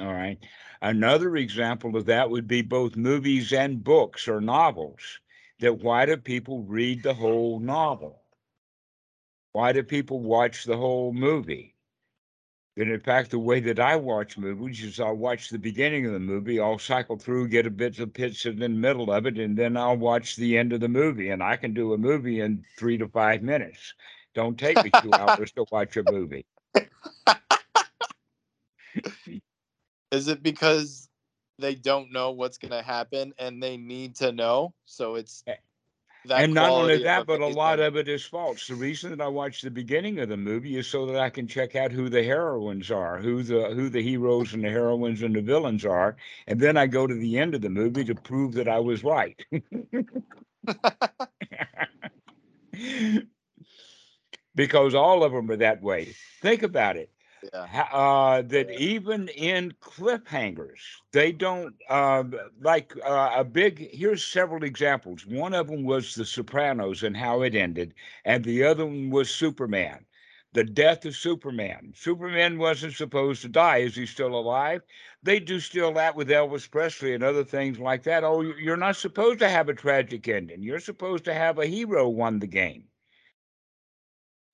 All 0.01 0.13
right. 0.13 0.39
Another 0.81 1.37
example 1.37 1.97
of 1.97 2.07
that 2.07 2.31
would 2.31 2.47
be 2.47 2.63
both 2.63 2.97
movies 2.97 3.53
and 3.53 3.83
books 3.83 4.29
or 4.29 4.41
novels. 4.41 5.21
That 5.59 5.83
why 5.83 6.07
do 6.07 6.17
people 6.17 6.63
read 6.63 7.03
the 7.03 7.15
whole 7.15 7.59
novel? 7.59 8.23
Why 9.53 9.73
do 9.73 9.83
people 9.83 10.21
watch 10.21 10.65
the 10.65 10.77
whole 10.77 11.13
movie? 11.13 11.72
And 12.77 12.91
in 12.91 13.01
fact, 13.01 13.31
the 13.31 13.39
way 13.39 13.61
that 13.61 13.79
I 13.79 13.97
watch 13.97 14.39
movies 14.39 14.83
is 14.83 14.99
I'll 14.99 15.15
watch 15.15 15.51
the 15.51 15.59
beginning 15.59 16.07
of 16.07 16.15
the 16.15 16.19
movie, 16.19 16.59
I'll 16.59 16.79
cycle 16.79 17.19
through, 17.19 17.49
get 17.49 17.67
a 17.67 17.71
bit 17.71 17.99
of 17.99 18.15
pitch 18.15 18.47
in 18.47 18.59
the 18.59 18.69
middle 18.69 19.13
of 19.13 19.27
it, 19.27 19.39
and 19.39 19.57
then 19.57 19.77
I'll 19.77 19.99
watch 19.99 20.37
the 20.37 20.57
end 20.57 20.73
of 20.73 20.81
the 20.81 20.89
movie. 20.89 21.29
And 21.31 21.43
I 21.43 21.57
can 21.57 21.75
do 21.75 21.93
a 21.93 21.99
movie 21.99 22.41
in 22.41 22.65
three 22.79 22.97
to 22.97 23.09
five 23.09 23.43
minutes. 23.43 23.93
Don't 24.35 24.59
take 24.59 24.83
me 24.83 24.91
two 25.03 25.13
hours 25.19 25.53
to 25.53 25.67
watch 25.71 25.99
a 25.99 26.03
movie. 26.11 26.47
Is 30.11 30.29
it 30.29 30.43
because 30.43 31.09
they 31.59 31.75
don't 31.75 32.11
know 32.11 32.31
what's 32.31 32.57
going 32.59 32.73
to 32.73 32.83
happen 32.83 33.35
and 33.39 33.63
they 33.63 33.77
need 33.77 34.17
to 34.17 34.33
know? 34.33 34.73
So 34.87 35.17
it's 35.17 35.45
that 36.27 36.43
and 36.43 36.55
not 36.55 36.71
only 36.71 37.03
that, 37.03 37.27
but 37.27 37.41
a 37.41 37.47
lot 37.47 37.81
of 37.81 37.97
it 37.97 38.09
is 38.09 38.25
false. 38.25 38.67
The 38.67 38.75
reason 38.75 39.11
that 39.11 39.21
I 39.21 39.29
watch 39.29 39.63
the 39.63 39.71
beginning 39.71 40.19
of 40.21 40.29
the 40.29 40.37
movie 40.37 40.77
is 40.77 40.87
so 40.87 41.07
that 41.07 41.21
I 41.21 41.31
can 41.31 41.47
check 41.49 41.75
out 41.77 41.93
who 41.93 42.09
the 42.09 42.23
heroines 42.23 42.91
are, 42.91 43.19
who 43.19 43.43
the 43.43 43.75
who 43.75 43.89
the 43.89 44.03
heroes 44.03 44.55
and 44.55 44.65
the 44.65 44.71
heroines 44.71 45.23
and 45.23 45.35
the 45.35 45.43
villains 45.43 45.85
are, 45.85 46.17
and 46.47 46.61
then 46.61 46.77
I 46.77 46.87
go 46.87 47.07
to 47.07 47.15
the 47.15 47.39
end 47.39 47.55
of 47.55 47.61
the 47.61 47.71
movie 47.71 48.05
to 48.05 48.15
prove 48.15 48.55
that 48.55 48.69
I 48.69 48.79
was 48.81 49.05
right. 49.05 49.39
because 54.55 54.95
all 54.95 55.25
of 55.25 55.33
them 55.33 55.51
are 55.51 55.57
that 55.57 55.83
way. 55.83 56.15
Think 56.41 56.63
about 56.63 56.97
it. 56.97 57.12
Yeah. 57.43 57.67
Uh, 57.93 58.43
that 58.43 58.71
even 58.71 59.29
in 59.29 59.73
cliffhangers, 59.81 61.01
they 61.13 61.33
don't 61.33 61.75
uh, 61.89 62.25
like 62.61 62.95
uh, 63.05 63.33
a 63.37 63.45
big. 63.45 63.91
Here's 63.95 64.25
several 64.25 64.63
examples. 64.65 65.27
One 65.27 65.55
of 65.55 65.69
them 65.69 65.85
was 65.85 66.15
The 66.15 66.25
Sopranos 66.25 67.03
and 67.03 67.17
how 67.17 67.43
it 67.43 67.55
ended, 67.55 67.95
and 68.25 68.45
the 68.45 68.65
other 68.65 68.85
one 68.87 69.11
was 69.11 69.31
Superman, 69.31 70.07
the 70.53 70.65
death 70.65 71.05
of 71.05 71.15
Superman. 71.17 71.93
Superman 71.95 72.59
wasn't 72.59 72.95
supposed 72.95 73.43
to 73.43 73.49
die. 73.49 73.79
Is 73.79 73.97
he 73.97 74.07
still 74.07 74.35
alive? 74.35 74.83
They 75.23 75.39
do 75.41 75.59
still 75.61 75.93
that 75.95 76.17
with 76.17 76.29
Elvis 76.29 76.71
Presley 76.71 77.15
and 77.15 77.23
other 77.23 77.45
things 77.45 77.79
like 77.79 78.03
that. 78.05 78.25
Oh, 78.25 78.41
you- 78.43 78.57
you're 78.57 78.77
not 78.77 78.97
supposed 78.97 79.39
to 79.41 79.49
have 79.49 79.69
a 79.69 79.75
tragic 79.75 80.29
ending. 80.29 80.63
You're 80.63 80.81
supposed 80.81 81.25
to 81.25 81.35
have 81.35 81.59
a 81.59 81.67
hero 81.67 82.09
won 82.09 82.39
the 82.41 82.47
game. 82.47 82.89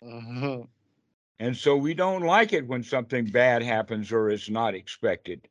Mhm. 0.03 0.69
And 1.41 1.57
so 1.57 1.77
we 1.77 1.95
don't 1.95 2.23
like 2.23 2.53
it 2.53 2.67
when 2.67 2.83
something 2.83 3.27
bad 3.27 3.63
happens 3.63 4.13
or 4.13 4.31
is 4.31 4.51
not 4.51 4.75
expected. 4.75 5.49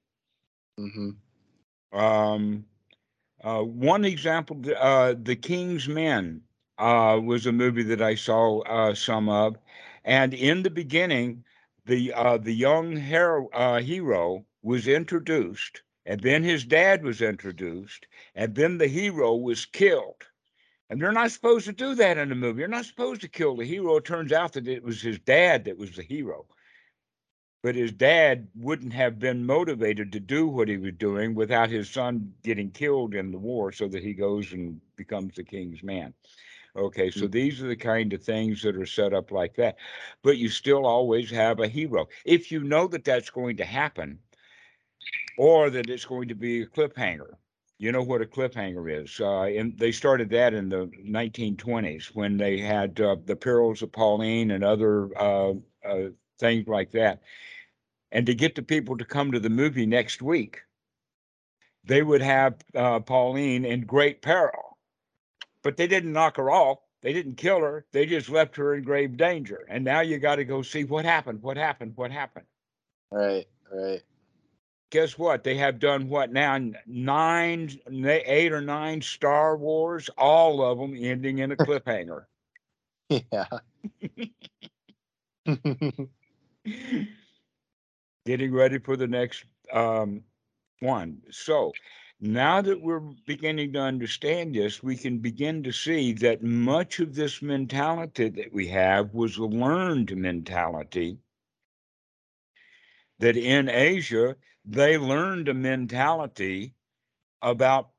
Mhm. 0.80 1.18
Um, 1.92 2.66
uh, 3.44 3.64
one 3.64 4.06
example, 4.06 4.62
uh, 4.78 5.16
The 5.18 5.36
King's 5.36 5.88
Men 5.88 6.44
uh, 6.78 7.20
was 7.24 7.46
a 7.46 7.52
movie 7.52 7.84
that 7.84 8.02
I 8.02 8.16
saw 8.16 8.62
uh, 8.62 8.94
some 8.96 9.30
of. 9.30 9.58
And 10.04 10.34
in 10.34 10.64
the 10.64 10.70
beginning, 10.70 11.44
the 11.86 12.14
uh, 12.14 12.38
the 12.38 12.54
young 12.54 12.96
hero, 12.98 13.50
uh, 13.50 13.80
hero 13.82 14.46
was 14.62 14.88
introduced, 14.88 15.82
and 16.06 16.22
then 16.22 16.44
his 16.44 16.66
dad 16.66 17.04
was 17.04 17.22
introduced, 17.22 18.08
and 18.36 18.56
then 18.56 18.78
the 18.78 18.88
hero 18.88 19.36
was 19.36 19.66
killed. 19.66 20.28
And 20.90 21.02
they're 21.02 21.12
not 21.12 21.32
supposed 21.32 21.66
to 21.66 21.74
do 21.74 21.96
that 21.96 22.18
in 22.18 22.32
a 22.32 22.36
movie. 22.36 22.60
You're 22.60 22.70
not 22.70 22.86
supposed 22.86 23.22
to 23.22 23.28
kill 23.28 23.58
the 23.58 23.66
hero. 23.66 23.98
It 23.98 24.06
turns 24.06 24.32
out 24.32 24.54
that 24.54 24.68
it 24.68 24.84
was 24.84 25.02
his 25.02 25.20
dad 25.20 25.66
that 25.66 25.78
was 25.78 25.96
the 25.96 26.04
hero. 26.04 26.46
But 27.62 27.76
his 27.76 27.92
dad 27.92 28.48
wouldn't 28.56 28.94
have 28.94 29.20
been 29.20 29.46
motivated 29.46 30.12
to 30.14 30.20
do 30.20 30.48
what 30.48 30.70
he 30.70 30.78
was 30.78 30.94
doing 30.94 31.36
without 31.36 31.70
his 31.70 31.90
son 31.90 32.34
getting 32.44 32.72
killed 32.72 33.14
in 33.14 33.32
the 33.32 33.38
war 33.38 33.72
so 33.72 33.88
that 33.90 34.04
he 34.04 34.14
goes 34.14 34.54
and 34.54 34.80
becomes 34.96 35.36
the 35.36 35.44
king's 35.44 35.84
man. 35.84 36.14
Okay, 36.78 37.10
so 37.10 37.28
mm. 37.28 37.32
these 37.32 37.62
are 37.62 37.68
the 37.68 37.76
kind 37.76 38.14
of 38.14 38.24
things 38.24 38.62
that 38.62 38.76
are 38.76 38.86
set 38.86 39.14
up 39.14 39.32
like 39.32 39.56
that. 39.56 39.78
But 40.22 40.38
you 40.38 40.48
still 40.48 40.86
always 40.86 41.30
have 41.32 41.60
a 41.60 41.68
hero. 41.68 42.08
If 42.24 42.52
you 42.52 42.64
know 42.64 42.88
that 42.88 43.04
that's 43.04 43.32
going 43.32 43.58
to 43.58 43.66
happen 43.66 44.20
or 45.38 45.70
that 45.72 45.90
it's 45.90 46.06
going 46.06 46.28
to 46.28 46.36
be 46.36 46.62
a 46.62 46.68
cliffhanger, 46.68 47.34
you 47.80 47.92
know 47.92 48.02
what 48.02 48.22
a 48.22 48.26
cliffhanger 48.26 49.04
is. 49.04 49.20
Uh, 49.20 49.44
and 49.44 49.78
they 49.78 49.92
started 49.92 50.30
that 50.32 50.54
in 50.54 50.70
the 50.70 50.90
1920s 51.06 52.08
when 52.08 52.38
they 52.38 52.60
had 52.60 53.00
uh, 53.00 53.16
the 53.26 53.36
perils 53.36 53.82
of 53.82 53.92
Pauline 53.92 54.52
and 54.52 54.64
other 54.64 55.16
uh, 55.18 55.54
uh, 55.86 56.10
things 56.40 56.68
like 56.68 56.92
that. 56.92 57.22
And 58.12 58.26
to 58.26 58.34
get 58.34 58.56
the 58.56 58.64
people 58.64 58.98
to 58.98 59.06
come 59.06 59.32
to 59.32 59.40
the 59.40 59.50
movie 59.50 59.86
next 59.86 60.22
week, 60.22 60.62
they 61.84 62.02
would 62.02 62.22
have 62.22 62.56
uh, 62.76 63.00
Pauline 63.00 63.66
in 63.66 63.82
great 63.82 64.22
peril. 64.22 64.78
But 65.62 65.78
they 65.78 65.88
didn't 65.88 66.14
knock 66.14 66.38
her 66.38 66.50
off. 66.50 66.80
They 67.02 67.14
didn't 67.14 67.36
kill 67.36 67.60
her. 67.60 67.86
They 67.92 68.06
just 68.06 68.30
left 68.30 68.56
her 68.56 68.74
in 68.76 68.84
grave 68.84 69.18
danger. 69.18 69.68
And 69.70 69.84
now 69.84 70.02
you 70.02 70.18
got 70.18 70.38
to 70.38 70.46
go 70.46 70.62
see 70.62 70.84
what 70.84 71.06
happened, 71.06 71.42
what 71.42 71.58
happened, 71.58 71.94
what 71.96 72.12
happened. 72.12 72.46
Right, 73.12 73.46
right. 73.72 74.02
Guess 74.90 75.18
what? 75.18 75.44
They 75.44 75.56
have 75.56 75.80
done 75.80 76.10
what 76.10 76.32
now? 76.32 76.58
Nine, 76.86 77.80
eight 77.90 78.52
or 78.52 78.62
nine 78.62 79.02
Star 79.02 79.58
Wars, 79.58 80.10
all 80.18 80.62
of 80.64 80.78
them 80.78 80.96
ending 80.98 81.40
in 81.40 81.52
a 81.52 81.56
cliffhanger. 81.58 82.26
Yeah. 83.10 83.46
Getting 88.26 88.54
ready 88.54 88.80
for 88.80 88.98
the 88.98 89.08
next 89.08 89.46
um, 89.72 90.22
one. 90.82 91.22
So 91.32 91.72
now 92.20 92.62
that 92.62 92.82
we're 92.82 93.00
beginning 93.26 93.74
to 93.74 93.80
understand 93.80 94.56
this, 94.56 94.84
we 94.84 94.98
can 94.98 95.20
begin 95.20 95.64
to 95.64 95.72
see 95.72 96.14
that 96.14 96.44
much 96.44 97.00
of 97.00 97.16
this 97.16 97.42
mentality 97.42 98.30
that 98.30 98.52
we 98.52 98.68
have 98.68 99.14
was 99.14 99.38
a 99.38 99.46
learned 99.46 100.16
mentality. 100.18 101.18
That 103.20 103.38
in 103.38 103.70
Asia, 103.70 104.36
they 104.66 104.98
learned 104.98 105.48
a 105.48 105.54
mentality 105.54 106.76
about 107.42 107.90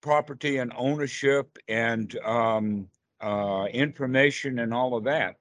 property 0.00 0.58
and 0.58 0.72
ownership 0.76 1.58
and 1.68 2.16
um, 2.20 2.88
uh, 3.20 3.66
information 3.72 4.58
and 4.58 4.72
all 4.72 4.96
of 4.96 5.04
that. 5.04 5.36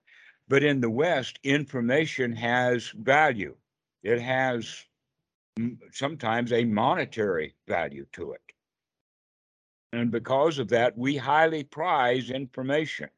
But 0.47 0.63
in 0.63 0.81
the 0.81 0.89
West, 0.89 1.39
information 1.43 2.35
has 2.35 2.89
value. 2.89 3.55
It 4.03 4.21
has 4.21 4.85
sometimes 5.91 6.53
a 6.53 6.63
monetary 6.63 7.55
value 7.67 8.05
to 8.13 8.33
it. 8.33 8.41
And 9.93 10.11
because 10.11 10.59
of 10.59 10.69
that, 10.69 10.97
we 10.97 11.17
highly 11.17 11.63
prize 11.63 12.29
information. 12.29 13.09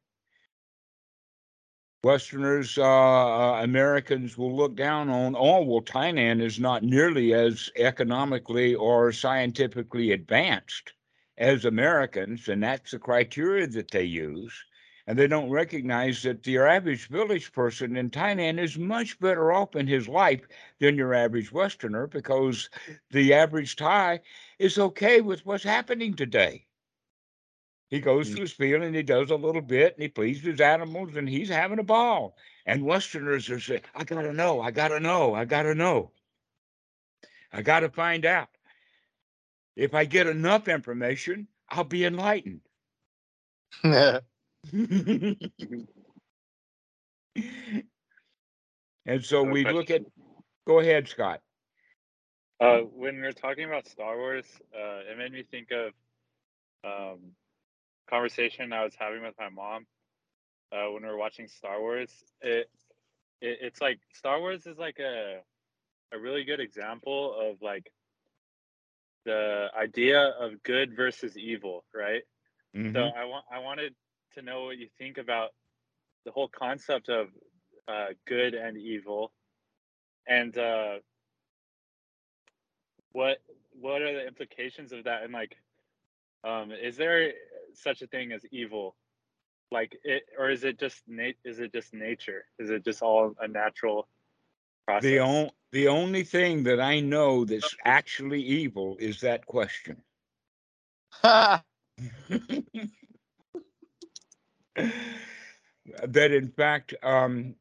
Westerners, 2.02 2.78
uh, 2.78 2.82
uh, 2.82 3.60
Americans 3.62 4.38
will 4.38 4.56
look 4.56 4.74
down 4.74 5.10
on, 5.10 5.36
oh, 5.36 5.62
well, 5.62 5.82
Thailand 5.82 6.40
is 6.40 6.58
not 6.58 6.82
nearly 6.82 7.34
as 7.34 7.70
economically 7.76 8.74
or 8.74 9.12
scientifically 9.12 10.12
advanced 10.12 10.94
as 11.36 11.66
Americans, 11.66 12.48
and 12.48 12.62
that's 12.62 12.92
the 12.92 12.98
criteria 12.98 13.66
that 13.66 13.90
they 13.90 14.04
use. 14.04 14.64
And 15.06 15.18
they 15.18 15.26
don't 15.26 15.50
recognize 15.50 16.22
that 16.22 16.42
the 16.42 16.56
average 16.56 17.08
village 17.08 17.52
person 17.52 17.94
in 17.96 18.08
Thailand 18.08 18.58
is 18.58 18.78
much 18.78 19.20
better 19.20 19.52
off 19.52 19.76
in 19.76 19.86
his 19.86 20.08
life 20.08 20.40
than 20.78 20.96
your 20.96 21.12
average 21.12 21.52
Westerner 21.52 22.06
because 22.06 22.70
the 23.10 23.34
average 23.34 23.76
Thai 23.76 24.20
is 24.58 24.78
okay 24.78 25.20
with 25.20 25.44
what's 25.44 25.64
happening 25.64 26.14
today. 26.14 26.64
He 27.90 28.00
goes 28.00 28.30
Mm. 28.30 28.32
to 28.32 28.40
his 28.42 28.52
field 28.52 28.82
and 28.82 28.94
he 28.94 29.02
does 29.02 29.30
a 29.30 29.36
little 29.36 29.62
bit 29.62 29.94
and 29.94 30.02
he 30.02 30.08
pleases 30.08 30.44
his 30.44 30.60
animals 30.60 31.16
and 31.16 31.28
he's 31.28 31.48
having 31.50 31.80
a 31.80 31.84
ball. 31.84 32.36
And 32.66 32.84
Westerners 32.84 33.50
are 33.50 33.60
saying, 33.60 33.82
I 33.94 34.04
gotta 34.04 34.32
know, 34.32 34.60
I 34.60 34.70
gotta 34.70 35.00
know, 35.00 35.34
I 35.34 35.44
gotta 35.44 35.74
know. 35.74 36.12
I 37.52 37.62
gotta 37.62 37.90
find 37.90 38.24
out. 38.24 38.48
If 39.76 39.94
I 39.94 40.04
get 40.04 40.26
enough 40.26 40.68
information, 40.68 41.48
I'll 41.68 41.84
be 41.84 42.04
enlightened. 42.04 42.62
and 43.82 44.20
so 49.24 49.44
No 49.44 49.46
we 49.52 49.64
look 49.64 49.90
at 49.90 50.02
go 50.66 50.80
ahead, 50.80 51.08
Scott. 51.08 51.40
Uh, 52.60 52.80
when 52.80 53.20
we 53.20 53.26
are 53.26 53.32
talking 53.32 53.64
about 53.64 53.86
Star 53.86 54.16
Wars, 54.16 54.60
uh, 54.74 55.00
it 55.10 55.18
made 55.18 55.32
me 55.32 55.42
think 55.42 55.70
of 55.72 55.92
um, 56.84 57.32
conversation 58.10 58.72
I 58.72 58.84
was 58.84 58.94
having 58.98 59.22
with 59.22 59.34
my 59.38 59.50
mom 59.50 59.86
uh, 60.72 60.90
when 60.92 61.02
we 61.02 61.08
were 61.08 61.16
watching 61.18 61.48
Star 61.48 61.80
Wars. 61.80 62.10
It, 62.42 62.70
it 63.40 63.58
it's 63.62 63.80
like 63.80 64.00
Star 64.12 64.40
Wars 64.40 64.66
is 64.66 64.78
like 64.78 64.98
a 65.00 65.40
a 66.12 66.18
really 66.18 66.44
good 66.44 66.60
example 66.60 67.34
of 67.50 67.62
like 67.62 67.92
the 69.24 69.68
idea 69.78 70.20
of 70.40 70.62
good 70.62 70.96
versus 70.96 71.36
evil, 71.36 71.84
right? 71.94 72.22
So 72.92 73.00
Mhm. 73.00 73.12
I 73.16 73.24
want 73.24 73.44
I 73.52 73.58
wanted 73.60 73.94
to 74.34 74.42
know 74.42 74.64
what 74.64 74.78
you 74.78 74.88
think 74.98 75.18
about 75.18 75.50
the 76.24 76.32
whole 76.32 76.48
concept 76.48 77.08
of 77.08 77.28
uh, 77.88 78.08
good 78.26 78.54
and 78.54 78.76
evil, 78.76 79.32
and 80.26 80.56
uh, 80.58 80.98
what 83.12 83.38
what 83.80 84.02
are 84.02 84.12
the 84.12 84.26
implications 84.26 84.92
of 84.92 85.04
that? 85.04 85.22
And 85.22 85.32
like, 85.32 85.56
um, 86.44 86.72
is 86.72 86.96
there 86.96 87.32
such 87.74 88.02
a 88.02 88.06
thing 88.06 88.32
as 88.32 88.44
evil? 88.50 88.96
Like 89.70 89.96
it, 90.04 90.24
or 90.38 90.50
is 90.50 90.64
it 90.64 90.78
just 90.78 91.02
nat- 91.06 91.36
Is 91.44 91.60
it 91.60 91.72
just 91.72 91.94
nature? 91.94 92.44
Is 92.58 92.70
it 92.70 92.84
just 92.84 93.02
all 93.02 93.34
a 93.40 93.48
natural 93.48 94.08
process? 94.86 95.04
The, 95.04 95.18
on, 95.20 95.50
the 95.72 95.88
only 95.88 96.24
thing 96.24 96.64
that 96.64 96.80
I 96.80 97.00
know 97.00 97.44
that's 97.44 97.76
actually 97.84 98.42
evil 98.42 98.96
is 98.98 99.20
that 99.20 99.46
question. 99.46 100.02
that 106.04 106.32
in 106.32 106.48
fact 106.48 106.94
um, 107.02 107.54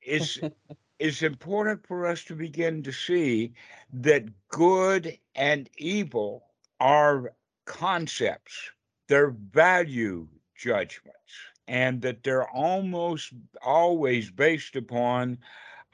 it's 0.00 0.38
it's 0.98 1.22
important 1.22 1.86
for 1.86 2.06
us 2.06 2.24
to 2.24 2.34
begin 2.34 2.82
to 2.84 2.92
see 2.92 3.52
that 3.92 4.24
good 4.48 5.18
and 5.34 5.68
evil 5.76 6.44
are 6.78 7.32
concepts 7.64 8.70
they're 9.08 9.30
value 9.30 10.26
judgments 10.56 11.34
and 11.68 12.02
that 12.02 12.22
they're 12.22 12.48
almost 12.50 13.32
always 13.62 14.30
based 14.30 14.76
upon 14.76 15.38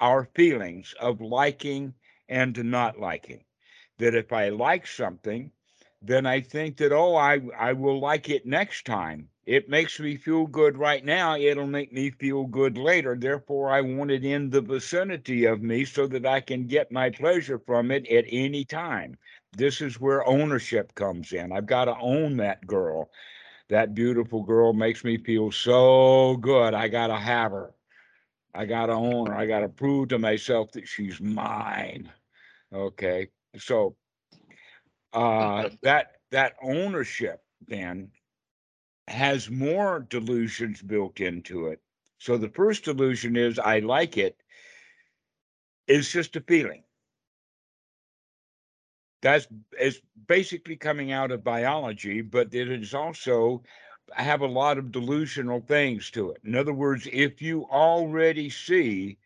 our 0.00 0.24
feelings 0.35 0.94
of 1.00 1.20
liking 1.20 1.94
and 2.28 2.62
not 2.64 2.98
liking 2.98 3.44
that 3.98 4.14
if 4.14 4.33
i 4.33 4.48
like 4.48 4.87
something 4.87 5.50
then 6.02 6.26
I 6.26 6.40
think 6.40 6.76
that, 6.76 6.92
oh, 6.92 7.16
I, 7.16 7.40
I 7.59 7.72
will 7.72 7.99
like 7.99 8.28
it 8.30 8.47
next 8.47 8.86
time. 8.86 9.28
It 9.47 9.68
makes 9.68 9.99
me 9.99 10.16
feel 10.16 10.47
good 10.47 10.76
right 10.76 11.05
now. 11.05 11.36
It'll 11.36 11.66
make 11.66 11.92
me 11.92 12.11
feel 12.11 12.45
good 12.45 12.78
later. 12.78 13.16
Therefore, 13.16 13.70
I 13.70 13.80
want 13.80 14.11
it 14.11 14.24
in 14.24 14.51
the 14.51 14.61
vicinity 14.61 15.47
of 15.47 15.62
me 15.62 15.84
so 15.84 16.07
that 16.09 16.24
I 16.26 16.40
can 16.40 16.66
get 16.66 16.92
my 16.92 17.11
pleasure 17.11 17.59
from 17.59 17.90
it 17.90 18.07
at 18.09 18.26
any 18.28 18.64
time. 18.64 19.16
This 19.53 19.80
is 19.80 20.01
where 20.01 20.26
ownership 20.26 20.94
comes 20.94 21.32
in. 21.32 21.53
I've 21.53 21.66
got 21.66 21.86
to 21.86 21.96
own 21.99 22.36
that 22.38 22.66
girl. 22.66 23.11
That 23.68 23.94
beautiful 23.94 24.42
girl 24.42 24.72
makes 24.72 25.05
me 25.05 25.18
feel 25.18 25.51
so 25.51 26.36
good. 26.36 26.74
I 26.74 26.88
got 26.88 27.09
to 27.09 27.16
have 27.16 27.53
her. 27.53 27.74
I 28.55 28.64
got 28.66 28.86
to 28.86 28.92
own 28.92 29.26
her. 29.26 29.34
I 29.34 29.46
got 29.46 29.61
to 29.61 29.68
prove 29.68 30.09
to 30.09 30.18
myself 30.18 30.72
that 30.72 30.88
she's 30.88 31.20
mine. 31.20 32.11
Okay. 32.72 33.28
So, 33.59 33.96
uh, 35.12 35.70
that 35.82 36.16
that 36.30 36.55
ownership 36.62 37.42
then 37.66 38.11
has 39.09 39.51
more 39.51 40.01
delusions 40.01 40.82
built 40.82 41.20
into 41.20 41.66
it. 41.66 41.80
So 42.18 42.36
the 42.36 42.51
first 42.51 42.84
delusion 42.84 43.36
is 43.36 43.59
I 43.59 43.78
like 43.80 44.18
it. 44.18 44.36
It's 45.86 46.11
just 46.11 46.36
a 46.36 46.40
feeling. 46.42 46.82
That's 49.20 49.46
is 49.80 50.00
basically 50.26 50.76
coming 50.76 51.12
out 51.12 51.30
of 51.32 51.44
biology, 51.44 52.20
but 52.22 52.54
it 52.54 52.70
is 52.70 52.94
also 52.94 53.62
have 54.12 54.40
a 54.40 54.46
lot 54.46 54.78
of 54.78 54.92
delusional 54.92 55.60
things 55.60 56.10
to 56.12 56.30
it. 56.30 56.40
In 56.44 56.54
other 56.54 56.72
words, 56.72 57.08
if 57.12 57.42
you 57.42 57.64
already 57.66 58.48
see 58.50 59.18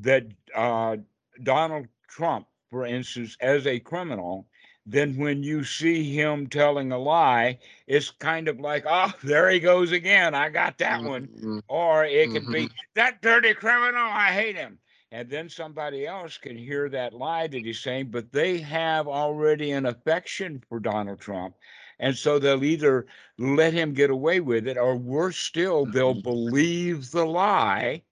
that 0.00 0.26
uh, 0.54 0.96
Donald 1.42 1.88
Trump, 2.08 2.46
for 2.70 2.86
instance, 2.86 3.36
as 3.40 3.66
a 3.66 3.80
criminal, 3.80 4.46
then 4.86 5.16
when 5.16 5.42
you 5.42 5.64
see 5.64 6.14
him 6.14 6.48
telling 6.48 6.92
a 6.92 6.98
lie, 6.98 7.58
it's 7.86 8.10
kind 8.10 8.48
of 8.48 8.60
like, 8.60 8.84
oh, 8.86 9.12
there 9.22 9.50
he 9.50 9.60
goes 9.60 9.92
again. 9.92 10.34
I 10.34 10.48
got 10.50 10.78
that 10.78 11.04
one. 11.04 11.28
Mhm. 11.42 11.62
Or 11.68 12.04
it 12.04 12.32
could 12.32 12.50
be 12.50 12.70
that 12.94 13.22
dirty 13.22 13.54
criminal. 13.54 14.02
I 14.02 14.32
hate 14.32 14.56
him. 14.56 14.78
And 15.12 15.30
then 15.30 15.48
somebody 15.48 16.06
else 16.08 16.38
can 16.38 16.56
hear 16.58 16.88
that 16.88 17.14
lie 17.14 17.46
that 17.46 17.64
he's 17.64 17.78
saying, 17.78 18.10
but 18.10 18.32
they 18.32 18.58
have 18.58 19.06
already 19.06 19.70
an 19.70 19.86
affection 19.86 20.58
for 20.68 20.80
Donald 20.80 21.20
Trump. 21.20 21.54
And 22.00 22.16
so 22.16 22.40
they'll 22.40 22.64
either 22.64 23.06
let 23.38 23.74
him 23.74 23.94
get 23.94 24.10
away 24.10 24.40
with 24.40 24.66
it, 24.66 24.76
or 24.76 24.96
worse 24.96 25.36
still, 25.38 25.86
they'll 25.86 26.14
believe 26.14 27.12
the 27.12 27.24
lie 27.26 28.02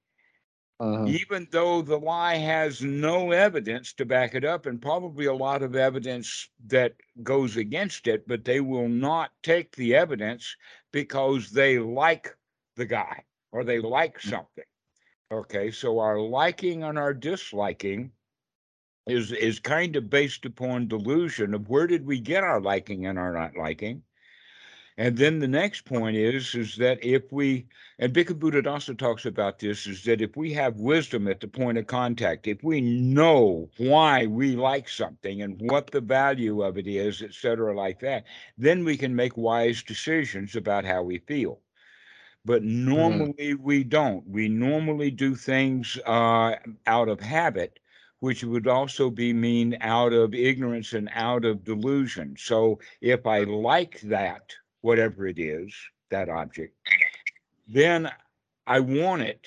Mhm. 0.81 1.19
even 1.19 1.49
though 1.51 1.83
the 1.83 1.99
lie 1.99 2.37
has 2.37 2.83
no 2.83 3.33
evidence 3.33 3.93
to 3.95 4.05
back 4.05 4.35
it 4.35 4.45
up 4.45 4.67
and 4.67 4.83
probably 4.83 5.27
a 5.27 5.35
lot 5.35 5.63
of 5.63 5.75
evidence 5.77 6.49
that 6.67 6.95
goes 7.23 7.57
against 7.57 8.07
it, 8.07 8.27
but 8.29 8.45
they 8.45 8.61
will 8.61 8.89
not 8.89 9.33
take 9.43 9.77
the 9.77 9.95
evidence 9.95 10.57
because 10.93 11.51
they 11.51 11.79
like 11.79 12.37
the 12.77 12.87
guy 12.87 13.25
or 13.53 13.65
they 13.65 13.79
like 13.81 14.21
something. 14.21 14.65
Okay, 15.33 15.71
so 15.71 16.01
our 16.01 16.19
liking 16.21 16.83
and 16.83 16.99
our 16.99 17.15
disliking 17.15 18.11
is 19.07 19.33
is 19.33 19.61
kind 19.61 19.95
of 19.95 20.11
based 20.11 20.45
upon 20.45 20.89
delusion 20.89 21.55
of 21.55 21.69
where 21.69 21.87
did 21.87 22.05
we 22.05 22.21
get 22.21 22.43
our 22.43 22.61
liking 22.61 23.07
and 23.07 23.19
our 23.19 23.33
not 23.33 23.57
liking. 23.57 24.03
And 24.99 25.17
then 25.17 25.39
the 25.39 25.49
next 25.49 25.85
point 25.85 26.17
is 26.17 26.55
is 26.57 26.77
that 26.77 27.05
if 27.05 27.33
we 27.33 27.69
and 28.01 28.13
Bhikkhu 28.13 28.39
Buddha 28.41 28.69
also 28.69 28.93
talks 28.93 29.25
about 29.25 29.61
this 29.61 29.87
is 29.87 30.03
that 30.05 30.21
if 30.21 30.37
we 30.37 30.53
have 30.55 30.77
wisdom 30.79 31.29
at 31.29 31.41
the 31.41 31.49
point 31.49 31.79
of 31.79 31.87
contact, 31.87 32.49
if 32.49 32.65
we 32.65 32.81
know 32.81 33.71
why 33.79 34.27
we 34.27 34.57
like 34.57 34.89
something 34.89 35.43
and 35.43 35.61
what 35.71 35.93
the 35.93 36.01
value 36.01 36.63
of 36.63 36.77
it 36.77 36.89
is, 36.89 37.23
et 37.23 37.35
cetera, 37.35 37.77
like 37.77 38.01
that, 38.01 38.25
then 38.59 38.85
we 38.85 38.97
can 38.97 39.15
make 39.15 39.37
wise 39.37 39.83
decisions 39.83 40.57
about 40.57 40.85
how 40.85 41.03
we 41.05 41.19
feel. 41.19 41.61
But 42.45 42.63
normally 42.63 43.55
we 43.55 43.85
don't. 43.85 44.27
We 44.27 44.49
normally 44.49 45.11
do 45.11 45.35
things 45.35 45.99
uh, 46.07 46.57
out 46.87 47.09
of 47.09 47.21
habit, 47.21 47.79
which 48.21 48.45
would 48.45 48.67
also 48.67 49.11
be 49.11 49.33
mean 49.33 49.77
out 49.81 50.13
of 50.13 50.35
ignorance 50.35 50.93
and 50.95 51.11
out 51.13 51.45
of 51.45 51.65
delusion. 51.65 52.35
So 52.39 52.81
if 53.01 53.27
I 53.27 53.41
like 53.41 54.01
that, 54.03 54.55
whatever 54.81 55.27
it 55.27 55.39
is, 55.39 55.75
that 56.11 56.29
object, 56.29 56.75
then 57.69 58.11
I 58.67 58.81
want 58.81 59.23
it. 59.23 59.47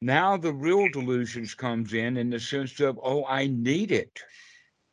Now 0.00 0.36
the 0.36 0.52
real 0.52 0.88
delusions 0.88 1.54
comes 1.54 1.94
in 1.94 2.16
in 2.16 2.30
the 2.30 2.40
sense 2.40 2.80
of, 2.80 2.98
oh, 3.02 3.24
I 3.26 3.46
need 3.46 3.92
it. 3.92 4.20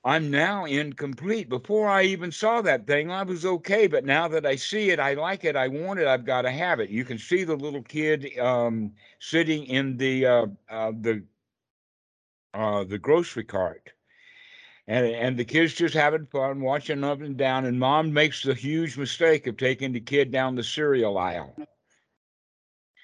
I'm 0.03 0.31
now 0.31 0.65
incomplete. 0.65 1.47
Before 1.47 1.87
I 1.87 2.03
even 2.03 2.31
saw 2.31 2.61
that 2.61 2.87
thing, 2.87 3.11
I 3.11 3.21
was 3.21 3.45
okay. 3.45 3.85
But 3.85 4.03
now 4.03 4.27
that 4.29 4.45
I 4.45 4.55
see 4.55 4.89
it, 4.89 4.99
I 4.99 5.13
like 5.13 5.43
it, 5.43 5.55
I 5.55 5.67
want 5.67 5.99
it, 5.99 6.07
I've 6.07 6.25
got 6.25 6.41
to 6.41 6.51
have 6.51 6.79
it. 6.79 6.89
You 6.89 7.05
can 7.05 7.19
see 7.19 7.43
the 7.43 7.55
little 7.55 7.83
kid 7.83 8.37
um, 8.39 8.93
sitting 9.19 9.65
in 9.65 9.97
the 9.97 10.25
uh, 10.25 10.45
uh, 10.69 10.91
the 11.01 11.23
uh, 12.53 12.83
the 12.83 12.97
grocery 12.97 13.43
cart. 13.43 13.91
And, 14.87 15.05
and 15.05 15.37
the 15.37 15.45
kid's 15.45 15.75
just 15.75 15.93
having 15.93 16.25
fun, 16.25 16.59
watching 16.59 17.03
up 17.03 17.21
and 17.21 17.37
down, 17.37 17.65
and 17.65 17.79
mom 17.79 18.11
makes 18.11 18.41
the 18.41 18.55
huge 18.55 18.97
mistake 18.97 19.45
of 19.45 19.55
taking 19.55 19.91
the 19.91 20.01
kid 20.01 20.31
down 20.31 20.55
the 20.55 20.63
cereal 20.63 21.17
aisle. 21.17 21.55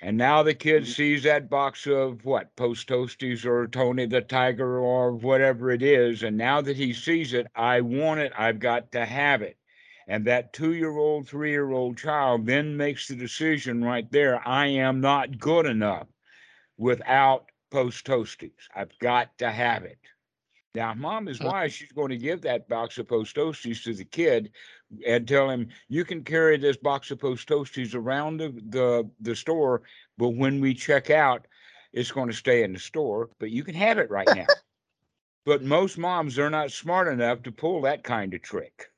And 0.02 0.16
now 0.16 0.44
the 0.44 0.54
kid 0.54 0.84
mm-hmm. 0.84 0.92
sees 0.92 1.24
that 1.24 1.50
box 1.50 1.88
of 1.88 2.24
what, 2.24 2.56
Post 2.56 2.88
Toasties 2.88 3.46
or 3.46 3.68
Tony 3.68 4.06
the 4.06 4.22
Tiger 4.22 4.78
or 4.78 5.12
whatever 5.12 5.72
it 5.72 5.82
is. 5.82 6.24
And 6.24 6.38
now 6.38 6.62
that 6.62 6.78
he 6.78 6.94
sees 6.94 7.34
it, 7.34 7.48
I 7.56 7.82
want 7.82 8.20
it, 8.20 8.32
I've 8.38 8.60
got 8.60 8.92
to 8.92 9.06
have 9.06 9.42
it. 9.42 9.58
And 10.08 10.26
that 10.26 10.54
two 10.54 10.74
year 10.74 10.96
old, 10.96 11.28
three 11.28 11.50
year 11.50 11.72
old 11.72 11.98
child 11.98 12.46
then 12.46 12.78
makes 12.78 13.08
the 13.08 13.16
decision 13.16 13.84
right 13.84 14.10
there 14.12 14.48
I 14.48 14.68
am 14.68 15.02
not 15.02 15.40
good 15.40 15.66
enough 15.66 16.08
without 16.78 17.46
Post 17.72 18.06
Toasties. 18.06 18.70
I've 18.74 18.98
got 19.00 19.38
to 19.40 19.52
have 19.52 19.84
it. 19.84 20.00
Now, 20.76 20.94
mom 20.94 21.28
is 21.28 21.40
wise. 21.40 21.74
She's 21.74 21.92
going 21.92 22.10
to 22.10 22.18
give 22.18 22.42
that 22.42 22.70
box 22.70 23.00
of 23.00 23.08
Post 23.08 23.36
Toasties 23.36 23.84
to 23.84 23.96
the 23.96 24.06
kid 24.06 24.52
and 25.06 25.28
tell 25.28 25.50
him, 25.50 25.68
you 25.88 26.06
can 26.06 26.24
carry 26.24 26.58
this 26.58 26.78
box 26.78 27.12
of 27.12 27.20
Post 27.20 27.48
Toasties 27.48 27.96
around 27.96 28.38
the, 28.38 28.50
the, 28.70 29.10
the 29.22 29.36
store, 29.36 29.82
but 30.18 30.30
when 30.30 30.62
we 30.62 30.74
check 30.74 31.10
out, 31.10 31.48
it's 31.94 32.12
going 32.12 32.30
to 32.30 32.36
stay 32.36 32.64
in 32.64 32.74
the 32.74 32.80
store, 32.80 33.30
but 33.40 33.52
you 33.52 33.64
can 33.64 33.76
have 33.76 33.98
it 33.98 34.10
right 34.10 34.28
now. 34.36 34.46
but 35.46 35.64
most 35.64 35.98
moms, 35.98 36.36
they're 36.36 36.50
not 36.50 36.72
smart 36.72 37.08
enough 37.08 37.44
to 37.44 37.52
pull 37.52 37.82
that 37.82 38.04
kind 38.04 38.34
of 38.34 38.42
trick. 38.42 38.92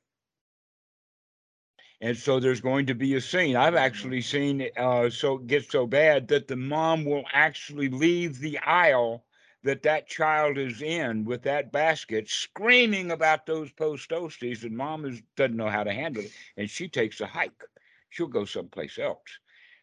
And 2.02 2.16
so 2.16 2.40
there's 2.40 2.62
going 2.62 2.86
to 2.86 2.94
be 2.94 3.14
a 3.14 3.20
scene. 3.20 3.56
I've 3.56 3.74
actually 3.74 4.22
seen 4.22 4.68
uh, 4.76 5.10
so 5.10 5.36
get 5.36 5.70
so 5.70 5.86
bad 5.86 6.28
that 6.28 6.48
the 6.48 6.56
mom 6.56 7.04
will 7.04 7.24
actually 7.32 7.90
leave 7.90 8.38
the 8.38 8.58
aisle 8.58 9.24
that 9.62 9.82
that 9.82 10.06
child 10.08 10.58
is 10.58 10.82
in 10.82 11.24
with 11.24 11.42
that 11.42 11.72
basket, 11.72 12.28
screaming 12.28 13.10
about 13.10 13.46
those 13.46 13.70
post 13.72 14.08
toasties, 14.10 14.62
and 14.64 14.76
mom 14.76 15.04
is, 15.04 15.22
doesn't 15.36 15.56
know 15.56 15.68
how 15.68 15.84
to 15.84 15.92
handle 15.92 16.22
it, 16.22 16.32
and 16.56 16.68
she 16.70 16.88
takes 16.88 17.20
a 17.20 17.26
hike. 17.26 17.62
She'll 18.10 18.26
go 18.26 18.44
someplace 18.44 18.98
else. 18.98 19.38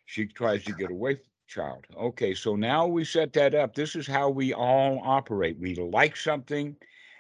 She 0.06 0.26
tries 0.26 0.64
to 0.66 0.74
get 0.74 0.92
away 0.92 1.16
from 1.16 1.24
the 1.24 1.54
child. 1.54 1.86
Okay, 1.96 2.34
so 2.34 2.56
now 2.56 2.88
we 2.88 3.04
set 3.06 3.34
that 3.34 3.54
up. 3.56 3.76
This 3.76 3.96
is 3.96 4.08
how 4.08 4.30
we 4.30 4.54
all 4.54 5.02
operate. 5.04 5.58
We 5.60 5.76
like 5.76 6.16
something, 6.18 6.76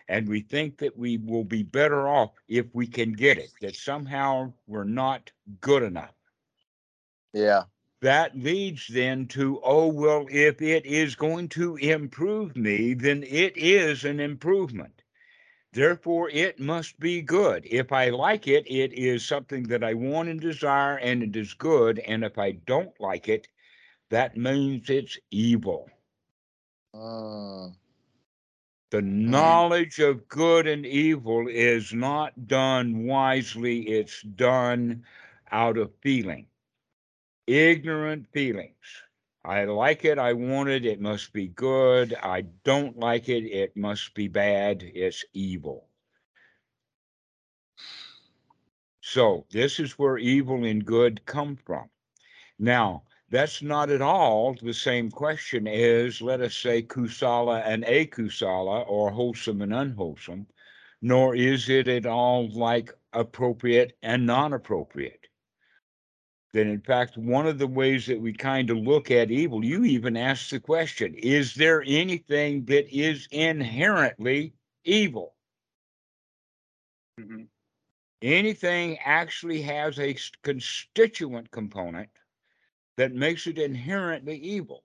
and 0.09 0.27
we 0.27 0.41
think 0.41 0.77
that 0.79 0.97
we 0.97 1.17
will 1.17 1.43
be 1.43 1.63
better 1.63 2.07
off 2.07 2.31
if 2.47 2.65
we 2.73 2.87
can 2.87 3.13
get 3.13 3.37
it. 3.37 3.51
That 3.61 3.75
somehow 3.75 4.53
we're 4.67 4.83
not 4.83 5.31
good 5.61 5.83
enough 5.83 6.13
Yeah. 7.33 7.63
That 8.01 8.37
leads 8.37 8.87
then 8.87 9.27
to 9.27 9.59
oh 9.63 9.87
well 9.87 10.27
if 10.29 10.61
it 10.61 10.85
is 10.85 11.15
going 11.15 11.49
to 11.49 11.75
improve 11.77 12.55
me 12.55 12.93
then 12.93 13.23
it 13.23 13.57
is 13.57 14.05
an 14.05 14.19
improvement. 14.19 15.03
Therefore 15.73 16.29
it 16.31 16.59
must 16.59 16.99
be 16.99 17.21
good. 17.21 17.65
If 17.65 17.91
i 17.91 18.09
like 18.09 18.47
it 18.47 18.65
it 18.69 18.93
is 18.93 19.25
something 19.25 19.63
that 19.69 19.83
i 19.83 19.93
want 19.93 20.29
and 20.29 20.39
desire 20.41 20.97
and 20.97 21.23
it 21.23 21.35
is 21.35 21.53
good. 21.53 21.99
And 21.99 22.23
if 22.23 22.37
i 22.37 22.51
don't 22.53 22.99
like 22.99 23.29
it 23.29 23.47
that 24.09 24.37
means 24.37 24.89
it's 24.89 25.17
evil. 25.31 25.89
Mm. 26.95 27.75
the 28.91 29.01
knowledge 29.01 29.99
of 29.99 30.27
good 30.29 30.67
and 30.67 30.85
evil 30.85 31.47
is 31.49 31.93
not 31.93 32.47
done 32.47 33.05
wisely. 33.05 33.81
It's 33.87 34.21
done 34.23 35.03
out 35.51 35.77
of 35.77 35.93
feeling 36.01 36.47
ignorant 37.47 38.27
feelings. 38.33 38.75
I 39.45 39.63
like 39.63 40.03
it, 40.03 40.19
I 40.19 40.33
want 40.33 40.67
it, 40.67 40.85
it 40.85 40.99
must 40.99 41.31
be 41.31 41.47
good. 41.47 42.13
I 42.21 42.41
don't 42.65 42.99
like 42.99 43.29
it, 43.29 43.45
it 43.45 43.77
must 43.77 44.13
be 44.13 44.27
bad, 44.27 44.83
it's 44.83 45.23
evil. 45.33 45.87
So, 48.99 49.45
this 49.49 49.79
is 49.79 49.97
where 49.97 50.17
evil 50.17 50.65
and 50.65 50.85
good 50.85 51.25
come 51.25 51.55
from. 51.55 51.89
Now, 52.59 53.03
that's 53.29 53.61
not 53.61 53.89
at 53.89 54.01
all 54.01 54.53
the 54.61 54.73
same 54.73 55.09
question 55.09 55.65
as, 55.65 56.21
let 56.21 56.41
us 56.41 56.55
say, 56.55 56.81
kusala 56.81 57.61
and 57.65 57.85
akusala, 57.85 58.85
or 58.87 59.11
wholesome 59.11 59.61
and 59.61 59.73
unwholesome, 59.73 60.47
nor 61.01 61.35
is 61.35 61.69
it 61.69 61.87
at 61.87 62.05
all 62.05 62.49
like 62.49 62.91
appropriate 63.13 63.97
and 64.01 64.25
non 64.25 64.51
appropriate 64.51 65.26
that 66.53 66.67
in 66.67 66.81
fact 66.81 67.17
one 67.17 67.47
of 67.47 67.57
the 67.59 67.67
ways 67.67 68.05
that 68.07 68.19
we 68.19 68.33
kind 68.33 68.69
of 68.69 68.77
look 68.77 69.11
at 69.11 69.31
evil 69.31 69.63
you 69.63 69.83
even 69.85 70.17
ask 70.17 70.49
the 70.49 70.59
question 70.59 71.13
is 71.15 71.55
there 71.55 71.83
anything 71.87 72.65
that 72.65 72.87
is 72.89 73.27
inherently 73.31 74.53
evil? 74.83 75.35
Mhm. 77.19 77.47
anything 78.21 78.97
actually 78.99 79.61
has 79.61 79.99
a 79.99 80.15
constituent 80.43 81.51
component 81.51 82.09
that 82.97 83.13
makes 83.13 83.47
it 83.47 83.57
inherently 83.59 84.37
evil. 84.37 84.83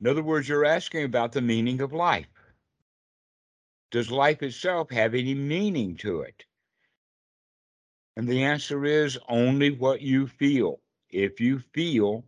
In 0.00 0.06
other 0.06 0.22
words 0.22 0.48
you're 0.48 0.64
asking 0.66 1.04
about 1.04 1.32
the 1.32 1.40
meaning 1.40 1.80
of 1.80 1.92
life. 1.92 2.28
Does 3.90 4.10
life 4.10 4.42
itself 4.42 4.90
have 4.90 5.14
any 5.14 5.34
meaning 5.34 5.96
to 5.98 6.22
it 6.22 6.46
and 8.16 8.28
the 8.28 8.42
answer 8.42 8.84
is 8.84 9.18
only 9.28 9.70
what 9.70 10.00
you 10.02 10.26
feel. 10.26 10.80
If 11.10 11.40
you 11.40 11.58
feel 11.58 12.24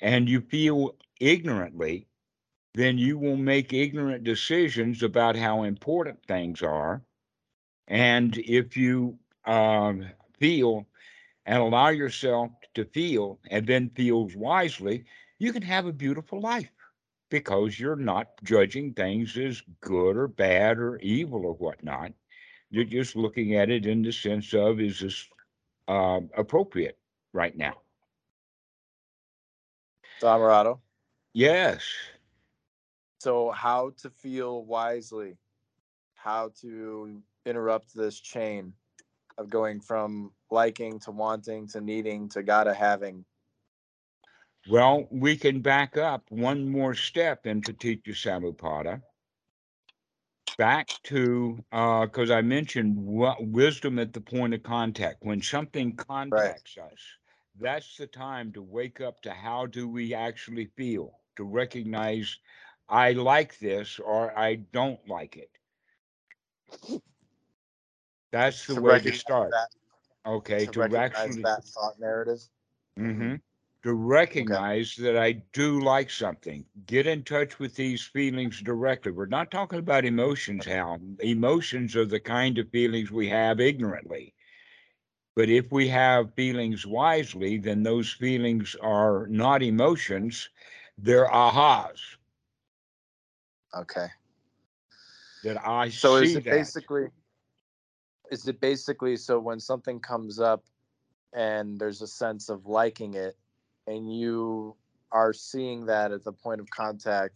and 0.00 0.28
you 0.28 0.40
feel 0.40 0.96
ignorantly, 1.20 2.08
then 2.74 2.98
you 2.98 3.18
will 3.18 3.36
make 3.36 3.72
ignorant 3.72 4.24
decisions 4.24 5.02
about 5.02 5.36
how 5.36 5.62
important 5.62 6.24
things 6.26 6.62
are. 6.62 7.02
And 7.88 8.36
if 8.38 8.76
you 8.76 9.18
um, 9.44 10.06
feel 10.38 10.86
and 11.46 11.58
allow 11.62 11.88
yourself 11.88 12.50
to 12.74 12.84
feel 12.84 13.40
and 13.50 13.66
then 13.66 13.90
feels 13.90 14.36
wisely, 14.36 15.04
you 15.38 15.52
can 15.52 15.62
have 15.62 15.86
a 15.86 15.92
beautiful 15.92 16.40
life 16.40 16.70
because 17.30 17.78
you're 17.78 17.96
not 17.96 18.28
judging 18.44 18.94
things 18.94 19.36
as 19.36 19.62
good 19.80 20.16
or 20.16 20.28
bad 20.28 20.78
or 20.78 20.98
evil 20.98 21.44
or 21.44 21.54
whatnot. 21.54 22.12
You're 22.70 22.84
just 22.84 23.16
looking 23.16 23.56
at 23.56 23.70
it 23.70 23.86
in 23.86 24.02
the 24.02 24.12
sense 24.12 24.54
of 24.54 24.80
is 24.80 25.00
this 25.00 25.28
uh, 25.88 26.20
appropriate 26.36 26.98
right 27.32 27.56
now? 27.56 27.74
Dhammarato. 30.20 30.78
Yes. 31.32 31.82
So, 33.18 33.50
how 33.50 33.92
to 34.02 34.10
feel 34.10 34.64
wisely, 34.64 35.36
how 36.14 36.52
to 36.60 37.22
interrupt 37.44 37.94
this 37.94 38.20
chain 38.20 38.72
of 39.38 39.48
going 39.48 39.80
from 39.80 40.32
liking 40.50 40.98
to 41.00 41.10
wanting 41.10 41.66
to 41.68 41.80
needing 41.80 42.28
to 42.30 42.42
gotta 42.42 42.74
having. 42.74 43.24
Well, 44.68 45.08
we 45.10 45.36
can 45.36 45.60
back 45.60 45.96
up 45.96 46.24
one 46.28 46.68
more 46.68 46.94
step 46.94 47.46
in 47.46 47.62
Paticca 47.62 48.10
Samuppada. 48.10 49.02
Back 50.60 50.90
to, 51.04 51.64
because 51.70 52.30
I 52.30 52.42
mentioned 52.42 52.96
wa- 52.96 53.38
wisdom 53.40 53.98
at 53.98 54.12
the 54.12 54.20
point 54.20 54.54
of 54.54 54.62
contact. 54.62 55.24
When 55.24 55.42
something 55.42 55.96
contacts 55.96 56.78
us, 56.78 57.00
that's 57.58 57.96
the 57.96 58.06
time 58.06 58.52
to 58.52 58.62
wake 58.62 59.00
up 59.00 59.22
to 59.22 59.32
how 59.32 59.66
do 59.66 59.88
we 59.88 60.14
actually 60.14 60.66
feel, 60.76 61.20
to 61.36 61.44
recognize 61.44 62.38
I 62.90 63.12
like 63.12 63.58
this 63.58 63.98
or 63.98 64.38
I 64.38 64.56
don't 64.56 65.08
like 65.08 65.36
it. 65.38 65.50
That's 68.32 68.66
the 68.66 68.74
to 68.76 68.82
way 68.82 69.00
to 69.00 69.12
start. 69.12 69.50
That, 69.52 69.70
Okay, 70.26 70.66
to 70.66 70.72
to 70.72 70.80
recognize 70.80 71.36
actually 71.36 71.42
that 71.42 71.64
thought 71.64 71.98
narrative. 71.98 72.40
hmm 72.98 73.36
To 73.82 73.94
recognize 73.94 74.94
that 74.96 75.16
I 75.16 75.32
do 75.52 75.80
like 75.80 76.10
something. 76.10 76.66
Get 76.86 77.06
in 77.06 77.24
touch 77.24 77.58
with 77.58 77.74
these 77.74 78.02
feelings 78.02 78.60
directly. 78.60 79.10
We're 79.10 79.24
not 79.26 79.50
talking 79.50 79.78
about 79.78 80.04
emotions, 80.04 80.66
Hal. 80.66 81.00
Emotions 81.20 81.96
are 81.96 82.04
the 82.04 82.20
kind 82.20 82.58
of 82.58 82.68
feelings 82.70 83.10
we 83.10 83.28
have 83.30 83.58
ignorantly. 83.58 84.34
But 85.34 85.48
if 85.48 85.72
we 85.72 85.88
have 85.88 86.34
feelings 86.34 86.86
wisely, 86.86 87.56
then 87.56 87.82
those 87.82 88.12
feelings 88.12 88.76
are 88.82 89.26
not 89.28 89.62
emotions, 89.62 90.50
they're 90.98 91.28
ahas. 91.28 91.98
Okay. 93.74 94.08
That 95.42 95.66
I 95.66 95.88
So 95.88 96.16
see 96.16 96.24
is 96.24 96.36
it 96.36 96.44
that. 96.44 96.54
basically 96.56 97.06
is 98.30 98.46
it 98.46 98.60
basically 98.60 99.16
so 99.16 99.40
when 99.40 99.58
something 99.58 99.98
comes 100.00 100.38
up 100.38 100.64
and 101.32 101.78
there's 101.78 102.02
a 102.02 102.06
sense 102.06 102.50
of 102.50 102.66
liking 102.66 103.14
it 103.14 103.36
and 103.90 104.14
you 104.16 104.76
are 105.12 105.32
seeing 105.32 105.86
that 105.86 106.12
at 106.12 106.22
the 106.24 106.32
point 106.32 106.60
of 106.60 106.70
contact 106.70 107.34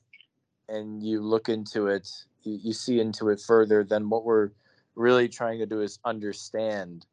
and 0.69 1.03
you 1.03 1.21
look 1.21 1.49
into 1.49 1.89
it 1.89 2.09
you, 2.43 2.59
you 2.63 2.73
see 2.73 3.01
into 3.01 3.29
it 3.29 3.41
further 3.41 3.85
then 3.85 4.09
what 4.09 4.25
we're 4.25 4.51
really 4.95 5.29
trying 5.29 5.59
to 5.59 5.67
do 5.67 5.81
is 5.81 5.99
understand 6.05 7.07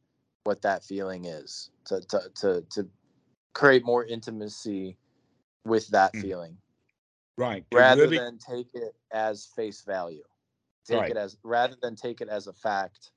what 0.43 0.61
that 0.61 0.83
feeling 0.83 1.25
is 1.25 1.71
to 1.85 1.99
to 2.01 2.21
to, 2.35 2.63
to 2.69 2.87
create 3.53 3.83
more 3.83 4.05
intimacy 4.05 4.97
with 5.65 5.87
that 5.89 6.13
Mm. 6.13 6.21
feeling 6.21 6.57
right. 7.37 7.65
Rather 7.73 8.03
really, 8.03 8.17
than 8.17 8.37
take 8.37 8.67
it 8.73 8.95
as 9.11 9.47
face 9.55 9.81
value 9.81 10.23
take 10.85 10.99
Right. 10.99 11.11
it 11.11 11.17
as 11.17 11.37
rather 11.43 11.75
than 11.81 11.95
take 11.95 12.21
it 12.21 12.29
as 12.29 12.47
a 12.47 12.53
fact 12.53 13.11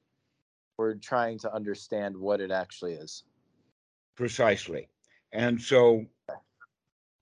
we're 0.78 0.94
trying 0.94 1.38
to 1.38 1.52
understand 1.54 2.16
what 2.16 2.40
it 2.40 2.50
actually 2.50 2.94
is 2.94 3.24
precisely. 4.16 4.88
And 5.34 5.60
so 5.62 6.06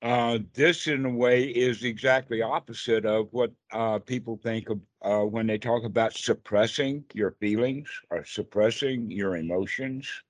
uh, 0.02 0.38
this, 0.54 0.86
in 0.88 1.04
a 1.04 1.10
way, 1.10 1.44
is 1.44 1.84
exactly 1.84 2.42
opposite 2.42 3.04
of 3.06 3.28
what 3.32 3.52
uh, 3.72 3.98
people 4.00 4.36
think 4.36 4.68
of 4.70 4.80
uh, 5.02 5.24
when 5.24 5.46
they 5.46 5.58
talk 5.58 5.84
about 5.84 6.12
suppressing 6.14 7.04
your 7.14 7.32
feelings 7.32 7.88
or 8.10 8.24
suppressing 8.24 9.10
your 9.10 9.36
emotions, 9.36 10.24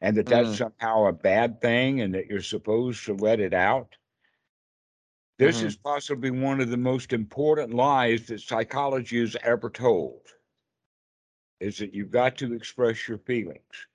and 0.00 0.16
that 0.16 0.28
that's 0.28 0.52
Mm. 0.52 0.56
somehow 0.56 1.06
a 1.06 1.12
bad 1.12 1.60
thing 1.60 2.00
and 2.00 2.14
that 2.14 2.26
you're 2.26 2.42
supposed 2.42 3.04
to 3.06 3.14
let 3.14 3.40
it 3.40 3.54
out. 3.54 3.96
This 5.38 5.60
Mhm. 5.60 5.64
is 5.64 5.76
possibly 5.76 6.30
one 6.30 6.60
of 6.60 6.70
the 6.70 6.76
most 6.76 7.12
important 7.12 7.74
lies 7.74 8.28
that 8.28 8.40
psychology 8.42 9.18
has 9.20 9.36
ever 9.42 9.68
told. 9.70 10.28
Is 11.60 11.78
that 11.78 11.94
you've 11.94 12.10
got 12.10 12.36
to 12.38 12.52
express 12.52 13.08
your 13.08 13.18
feelings. 13.18 13.86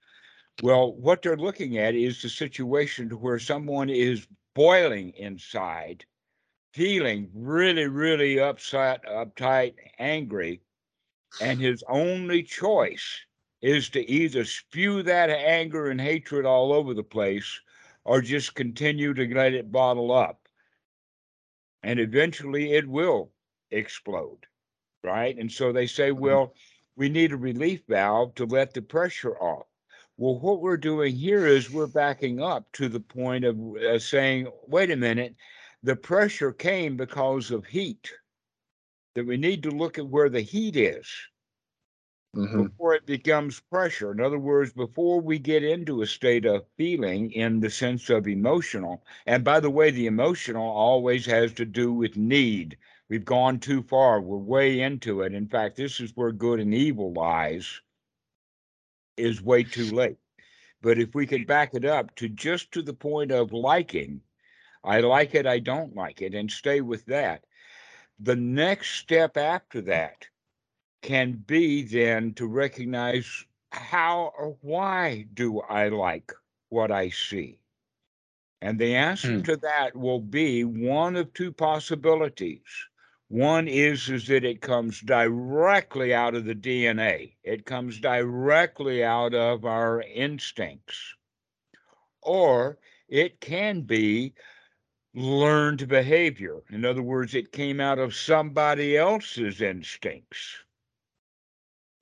Well, 0.64 0.93
what 0.93 1.22
they're 1.22 1.38
looking 1.38 1.78
at 1.78 1.95
is 1.95 2.22
the 2.22 2.30
situation 2.30 3.10
to 3.10 3.18
where 3.18 3.39
someone 3.39 3.89
is 3.89 4.28
boiling 4.53 5.12
inside, 5.12 6.06
feeling 6.74 7.30
really, 7.34 7.88
really 7.88 8.39
upset, 8.39 9.03
uptight, 9.06 9.74
angry, 9.99 10.62
and 11.41 11.60
his 11.60 11.84
only 11.89 12.41
choice 12.41 13.26
is 13.62 13.89
to 13.89 14.10
either 14.10 14.45
spew 14.45 15.03
that 15.03 15.30
anger 15.30 15.89
and 15.89 15.99
hatred 15.99 16.45
all 16.45 16.72
over 16.72 16.93
the 16.93 17.03
place 17.03 17.60
or 18.06 18.22
just 18.22 18.56
continue 18.56 19.14
to 19.14 19.36
let 19.36 19.53
it 19.53 19.72
bottle 19.72 20.14
up. 20.14 20.47
And 21.84 21.99
eventually 21.99 22.74
it 22.74 22.88
will 22.88 23.32
explode, 23.72 24.45
right? 25.03 25.38
And 25.38 25.51
so 25.51 25.74
they 25.74 25.88
say, 25.88 26.12
mm-hmm. 26.12 26.22
well, 26.22 26.53
we 26.95 27.10
need 27.10 27.34
a 27.34 27.38
relief 27.38 27.82
valve 27.89 28.36
to 28.36 28.45
let 28.45 28.74
the 28.74 28.82
pressure 28.82 29.36
off. 29.38 29.66
Well, 30.18 30.38
what 30.39 30.59
we're 30.61 30.76
doing 30.76 31.16
here 31.16 31.45
is 31.47 31.72
we're 31.72 31.88
backing 31.88 32.41
up 32.41 32.70
to 32.74 32.89
the 32.89 32.99
point 32.99 33.45
of 33.45 33.57
uh, 33.78 33.97
saying, 33.99 34.51
wait 34.68 34.91
a 34.91 34.97
minute, 34.97 35.36
the 35.84 35.95
pressure 35.95 36.51
came 36.51 36.97
because 36.97 37.49
of 37.49 37.66
heat. 37.68 38.11
That 39.16 39.26
we 39.26 39.38
need 39.38 39.63
to 39.63 39.72
look 39.72 39.97
at 39.97 40.07
where 40.07 40.30
the 40.30 40.41
heat 40.41 40.76
is 40.76 41.07
Mhm. 42.34 42.68
before 42.68 42.95
it 42.95 43.05
becomes 43.05 43.59
pressure. 43.59 44.11
In 44.11 44.20
other 44.20 44.39
words, 44.39 44.74
before 44.74 45.22
we 45.22 45.38
get 45.38 45.63
into 45.63 46.01
a 46.01 46.07
state 46.07 46.43
of 46.45 46.66
feeling 46.76 47.32
in 47.32 47.59
the 47.59 47.70
sense 47.70 48.09
of 48.09 48.28
emotional, 48.28 49.03
and 49.28 49.43
by 49.43 49.59
the 49.59 49.70
way, 49.70 49.91
the 49.91 50.07
emotional 50.07 50.68
always 50.68 51.26
has 51.28 51.53
to 51.53 51.66
do 51.66 51.93
with 51.93 52.18
need. 52.18 52.78
We've 53.09 53.24
gone 53.26 53.59
too 53.59 53.84
far, 53.84 54.20
we're 54.22 54.38
way 54.38 54.82
into 54.82 55.22
it. 55.22 55.34
In 55.34 55.47
fact, 55.47 55.76
this 55.76 55.99
is 55.99 56.16
where 56.16 56.32
good 56.32 56.59
and 56.59 56.74
evil 56.74 57.13
lies, 57.13 57.82
is 59.18 59.41
way 59.41 59.63
too 59.63 59.89
late. 59.91 60.18
But 60.82 60.99
if 60.99 61.16
we 61.16 61.26
can 61.28 61.43
back 61.45 61.74
it 61.74 61.86
up 61.86 62.16
to 62.16 62.30
just 62.30 62.72
to 62.74 62.82
the 62.82 62.93
point 62.93 63.32
of 63.32 63.53
liking, 63.53 64.22
I 64.84 65.01
like 65.01 65.36
it, 65.36 65.45
I 65.45 65.59
don't 65.59 65.95
like 65.95 66.22
it, 66.22 66.34
and 66.34 66.51
stay 66.51 66.82
with 66.82 67.05
that. 67.05 67.45
The 68.20 68.36
next 68.36 68.91
step 68.95 69.38
after 69.38 69.82
that 69.82 70.28
can 71.01 71.34
be 71.34 71.84
then 71.84 72.34
to 72.36 72.47
recognize 72.47 73.45
how 73.72 74.34
or 74.38 74.57
why 74.61 75.28
do 75.34 75.59
I 75.61 75.89
like 75.89 76.32
what 76.70 76.91
I 76.91 77.09
see? 77.09 77.59
And 78.61 78.80
the 78.80 78.95
answer 78.95 79.38
Hmm. 79.38 79.43
to 79.43 79.55
that 79.57 79.95
will 79.95 80.20
be 80.20 80.63
one 80.66 81.16
of 81.16 81.34
two 81.34 81.53
possibilities. 81.53 82.63
One 83.28 83.67
is, 83.67 84.07
is 84.09 84.28
that 84.28 84.43
it 84.43 84.61
comes 84.61 85.01
directly 85.01 86.13
out 86.13 86.36
of 86.36 86.45
the 86.45 86.53
DNA. 86.53 87.34
It 87.43 87.65
comes 87.65 87.99
directly 87.99 89.03
out 89.03 89.34
of 89.34 89.65
our 89.65 90.01
instincts. 90.01 91.15
Or 92.21 92.78
it 93.07 93.41
can 93.41 93.82
be 93.82 94.34
learned 95.15 95.88
behavior. 95.88 96.61
In 96.69 96.86
other 96.86 97.01
words, 97.01 97.34
it 97.34 97.51
came 97.51 97.80
out 97.80 97.97
of 97.97 98.13
somebody 98.13 98.95
else's 98.95 99.61
instincts. 99.61 100.57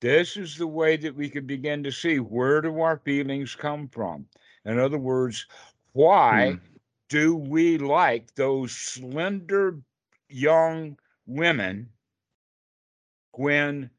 This 0.02 0.36
is 0.36 0.58
the 0.58 0.68
way 0.68 0.98
that 0.98 1.16
we 1.16 1.30
can 1.30 1.46
begin 1.46 1.84
to 1.84 1.92
see 1.92 2.20
where 2.20 2.60
do 2.60 2.82
our 2.82 2.98
feelings 2.98 3.56
come 3.56 3.88
from. 3.88 4.26
In 4.66 4.78
other 4.78 4.98
words, 4.98 5.46
why 5.94 6.52
hmm. 6.52 6.58
do 7.08 7.36
we 7.38 7.78
like 7.78 8.36
those 8.36 8.74
slender 8.74 9.80
young 10.28 10.98
women 11.26 11.90
when 13.32 13.90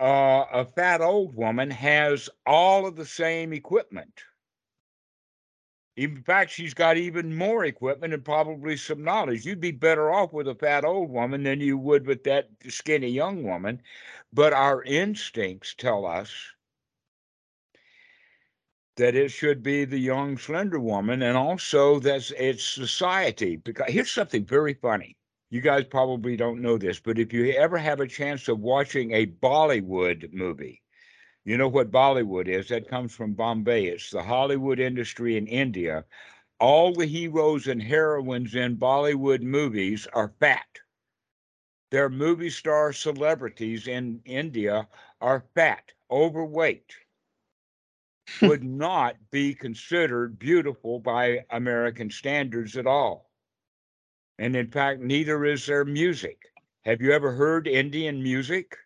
uh, 0.00 0.44
a 0.52 0.64
fat 0.64 1.00
old 1.00 1.34
woman 1.34 1.70
has 1.70 2.28
all 2.46 2.86
of 2.86 2.96
the 2.96 3.06
same 3.06 3.52
equipment? 3.52 4.22
In 5.96 6.22
fact, 6.22 6.50
she's 6.50 6.74
got 6.74 6.98
even 6.98 7.34
more 7.34 7.64
equipment 7.64 8.12
and 8.12 8.22
probably 8.22 8.76
some 8.76 9.02
knowledge. 9.02 9.46
You'd 9.46 9.60
be 9.62 9.70
better 9.70 10.12
off 10.12 10.32
with 10.34 10.46
a 10.46 10.54
fat 10.54 10.84
old 10.84 11.10
woman 11.10 11.42
than 11.42 11.60
you 11.60 11.78
would 11.78 12.06
with 12.06 12.22
that 12.24 12.50
skinny 12.68 13.08
young 13.08 13.42
woman. 13.42 13.80
But 14.30 14.52
our 14.52 14.82
instincts 14.82 15.74
tell 15.74 16.04
us 16.04 16.30
that 18.96 19.14
it 19.14 19.30
should 19.30 19.62
be 19.62 19.86
the 19.86 19.98
young, 19.98 20.36
slender 20.36 20.80
woman, 20.80 21.22
and 21.22 21.36
also 21.36 21.98
that 22.00 22.30
it's 22.32 22.64
society. 22.64 23.56
Because 23.56 23.90
here's 23.90 24.10
something 24.10 24.44
very 24.44 24.74
funny. 24.74 25.16
You 25.50 25.60
guys 25.60 25.84
probably 25.84 26.36
don't 26.36 26.62
know 26.62 26.78
this, 26.78 27.00
but 27.00 27.18
if 27.18 27.32
you 27.32 27.50
ever 27.52 27.78
have 27.78 27.98
a 28.00 28.06
chance 28.06 28.46
of 28.48 28.60
watching 28.60 29.10
a 29.10 29.26
Bollywood 29.26 30.32
movie, 30.32 30.82
You 31.44 31.56
know 31.56 31.68
what 31.68 31.90
Bollywood 31.90 32.48
is? 32.48 32.68
That 32.68 32.88
comes 32.88 33.14
from 33.14 33.34
Bombay. 33.34 33.86
It's 33.86 34.10
the 34.10 34.22
Hollywood 34.22 34.78
industry 34.80 35.36
in 35.36 35.46
India. 35.46 36.04
All 36.60 36.94
the 36.94 37.06
heroes 37.06 37.66
and 37.66 37.82
heroines 37.82 38.54
in 38.54 38.76
Bollywood 38.78 39.42
movies 39.42 40.06
are 40.12 40.34
fat. 40.40 40.80
Their 41.90 42.08
movie 42.08 42.50
star 42.50 42.92
celebrities 42.92 43.88
in 43.88 44.22
India 44.24 44.88
are 45.20 45.40
fat, 45.54 45.94
overweight, 46.10 46.94
hmm. 48.40 48.46
would 48.46 48.62
not 48.64 49.16
be 49.30 49.54
considered 49.54 50.38
beautiful 50.38 50.98
by 51.00 51.44
American 51.50 52.10
standards 52.10 52.76
at 52.76 52.86
all. 52.86 53.25
And 54.38 54.56
in 54.56 54.70
fact, 54.70 55.00
neither 55.00 55.44
is 55.44 55.66
their 55.66 55.84
music. 55.84 56.52
Have 56.84 57.00
you 57.02 57.12
ever 57.12 57.32
heard 57.32 57.66
Indian 57.68 58.22
music? 58.22 58.76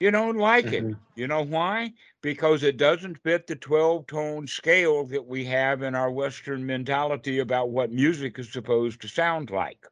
You 0.00 0.10
don't 0.10 0.36
like 0.36 0.72
it. 0.72 0.88
Mhm. 0.88 1.00
You 1.14 1.26
know 1.26 1.42
why? 1.42 1.94
Because 2.22 2.62
it 2.62 2.76
doesn't 2.76 3.22
fit 3.22 3.46
the 3.46 3.56
12 3.56 4.06
tone 4.06 4.46
scale 4.46 5.04
that 5.06 5.26
we 5.26 5.44
have 5.46 5.82
in 5.82 5.94
our 5.94 6.10
Western 6.10 6.66
mentality 6.66 7.38
about 7.38 7.70
what 7.70 7.90
music 7.92 8.38
is 8.38 8.52
supposed 8.52 9.00
to 9.02 9.08
sound 9.08 9.50
like. 9.50 9.86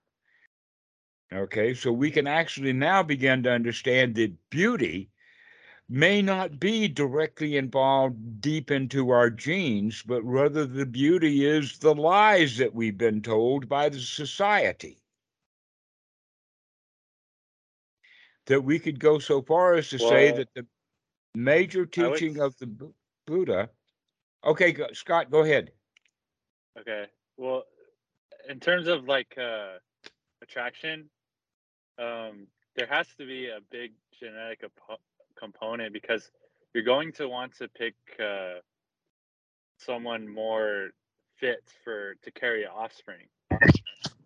Okay, 1.32 1.74
so 1.74 1.93
we 1.93 2.11
can 2.11 2.26
actually 2.26 2.72
now 2.72 3.03
begin 3.03 3.43
to 3.43 3.51
understand 3.51 4.14
that 4.16 4.51
beauty 4.51 5.11
may 5.89 6.20
not 6.20 6.61
be 6.61 6.86
directly 6.86 7.57
involved 7.57 8.41
deep 8.41 8.70
into 8.70 9.11
our 9.11 9.30
genes, 9.30 10.03
but 10.03 10.22
rather 10.22 10.66
the 10.66 10.84
beauty 10.84 11.47
is 11.47 11.78
the 11.78 11.95
lies 11.95 12.59
that 12.59 12.74
we've 12.74 12.99
been 12.99 13.22
told 13.22 13.68
by 13.68 13.89
the 13.89 14.01
society. 14.01 14.99
That 18.47 18.62
we 18.62 18.78
could 18.78 19.01
go 19.01 19.18
so 19.18 19.43
far 19.43 19.74
as 19.74 19.89
to 19.91 19.99
say 19.99 20.30
that 20.30 20.49
the 20.55 20.66
major 21.34 21.89
I 21.99 22.09
would 22.09 22.18
teaching 22.18 22.41
of 22.41 22.57
the 22.59 22.66
Bu- 22.66 22.95
Buddha. 23.26 23.70
Okay, 24.45 24.72
go, 24.72 24.86
Scott, 24.93 25.30
go 25.30 25.41
ahead. 25.41 25.70
Okay. 26.78 27.07
Well, 27.36 27.64
in 28.49 28.61
terms 28.61 28.89
of 28.89 29.05
like 29.05 29.36
uh, 29.39 29.78
attraction, 30.43 31.11
um, 31.99 32.47
there 32.76 32.86
has 32.86 33.07
to 33.18 33.26
be 33.26 33.49
a 33.49 33.59
big 33.70 33.93
genetic 34.18 34.64
apo- 34.64 35.01
component 35.39 35.93
because 35.93 36.30
you're 36.74 36.84
going 36.84 37.12
to 37.12 37.28
want 37.28 37.57
to 37.59 37.68
pick 37.68 37.95
uh, 38.20 38.61
someone 39.78 40.28
more 40.28 40.91
fit 41.36 41.62
for 41.84 42.14
to 42.22 42.30
carry 42.30 42.66
offspring. 42.66 43.26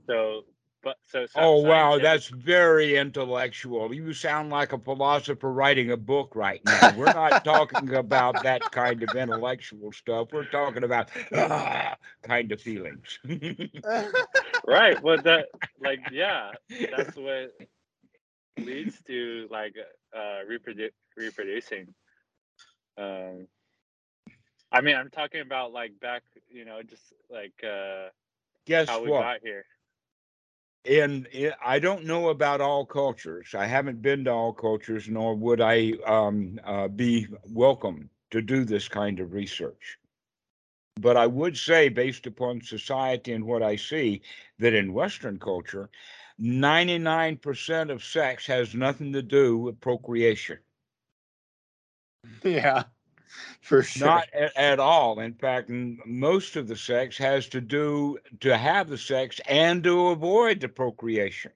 So, 0.07 0.45
but 0.83 0.97
so 1.11 1.27
Oh, 1.37 1.59
wow, 1.59 1.99
that's 1.99 2.29
very 2.29 2.97
intellectual. 2.97 3.95
You 3.95 4.13
sound 4.13 4.51
like 4.51 4.73
a 4.73 4.79
philosopher 4.79 5.51
writing 5.51 5.91
a 5.91 5.97
book 5.97 6.35
right 6.35 6.65
now. 6.65 6.91
We're 6.91 7.13
not 7.13 7.45
talking 7.45 7.95
about 7.95 8.43
that 8.43 8.71
kind 8.73 9.03
of 9.03 9.15
intellectual 9.15 9.93
stuff. 9.93 10.29
We're 10.33 10.45
talking 10.45 10.85
about 10.85 11.11
ah, 11.35 11.97
kind 12.23 12.51
of 12.53 12.61
feelings. 12.61 13.19
right. 14.67 15.01
Well, 15.03 15.23
that 15.23 15.47
like 15.81 16.01
yeah, 16.11 16.51
that's 16.91 17.17
what 17.17 17.55
leads 18.59 19.01
to 19.03 19.49
like 19.51 19.77
uh 20.15 20.41
reprodu- 20.51 20.91
reproducing 21.17 21.87
um 22.99 23.47
i 24.71 24.81
mean 24.81 24.97
i'm 24.97 25.11
talking 25.11 25.41
about 25.41 25.73
like 25.73 25.99
back 26.01 26.23
you 26.51 26.65
know 26.65 26.83
just 26.83 27.13
like 27.31 27.55
uh 27.65 28.09
Guess 28.65 28.89
how 28.89 29.03
we 29.03 29.11
what? 29.11 29.23
got 29.23 29.41
here 29.43 29.65
in 30.85 31.27
I 31.65 31.79
don't 31.79 32.05
know 32.05 32.29
about 32.29 32.61
all 32.61 32.85
cultures. 32.85 33.55
I 33.55 33.67
haven't 33.67 34.03
been 34.03 34.25
to 34.25 34.33
all 34.33 34.53
cultures, 34.53 35.09
nor 35.09 35.35
would 35.35 35.61
I 35.61 35.93
um, 36.07 36.59
uh, 36.65 36.89
be 36.89 37.27
welcome 37.45 38.11
to 38.31 38.43
do 38.43 38.65
this 38.65 38.89
kind 38.89 39.21
of 39.21 39.33
research. 39.33 39.99
But 41.01 41.17
I 41.17 41.27
would 41.27 41.57
say, 41.57 41.89
based 41.89 42.27
upon 42.27 42.61
society 42.63 43.33
and 43.33 43.47
what 43.47 43.63
I 43.63 43.77
see, 43.77 44.23
that 44.59 44.75
in 44.75 44.93
Western 44.93 45.39
culture, 45.39 45.91
99% 46.41 47.91
of 47.91 48.05
sex 48.05 48.47
has 48.47 48.75
nothing 48.75 49.13
to 49.13 49.23
do 49.23 49.57
with 49.59 49.81
procreation. 49.81 50.59
yeah, 52.45 52.85
for 53.61 53.83
sure. 53.83 54.07
Not 54.07 54.29
at, 54.33 54.57
at 54.57 54.81
all. 54.81 55.21
In 55.21 55.35
fact, 55.35 55.71
most 55.71 56.57
of 56.57 56.69
the 56.69 56.77
sex 56.77 57.17
has 57.19 57.49
to 57.49 57.61
do 57.61 58.19
to 58.41 58.57
have 58.57 58.89
the 58.89 58.99
sex 58.99 59.41
and 59.49 59.83
to 59.85 60.09
avoid 60.09 60.61
the 60.61 60.69
procreation. 60.69 61.53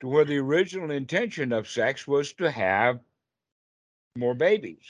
To 0.00 0.08
where 0.08 0.24
the 0.24 0.38
original 0.38 0.90
intention 0.90 1.52
of 1.52 1.68
sex 1.68 2.08
was 2.08 2.32
to 2.34 2.50
have 2.50 2.98
more 4.16 4.34
babies. 4.34 4.84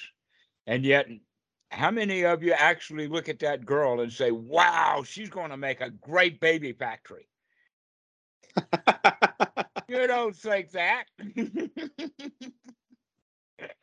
And 0.66 0.86
yet, 0.86 1.07
how 1.70 1.90
many 1.90 2.24
of 2.24 2.42
you 2.42 2.53
actually 2.53 3.09
look 3.09 3.28
at 3.28 3.38
that 3.40 3.66
girl 3.66 4.00
and 4.00 4.11
say, 4.11 4.30
wow, 4.30 5.03
she's 5.07 5.28
going 5.28 5.50
to 5.50 5.57
make 5.59 5.82
a 5.82 5.90
great 5.90 6.40
baby 6.40 6.72
factory? 6.72 7.28
You 9.92 10.07
don't 10.07 10.34
think 10.34 10.70
that. 10.70 11.05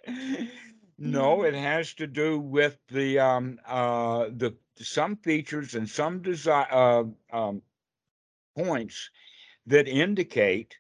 no, 1.00 1.44
it 1.44 1.54
has 1.54 1.94
to 1.96 2.08
do 2.08 2.40
with 2.40 2.78
the 2.90 3.20
um 3.20 3.60
uh 3.66 4.26
the 4.26 4.56
some 4.78 5.16
features 5.18 5.76
and 5.76 5.90
some 5.90 6.22
design 6.22 6.68
uh, 6.72 7.04
um 7.32 7.62
points 8.58 9.10
that 9.66 9.88
indicate 9.88 10.78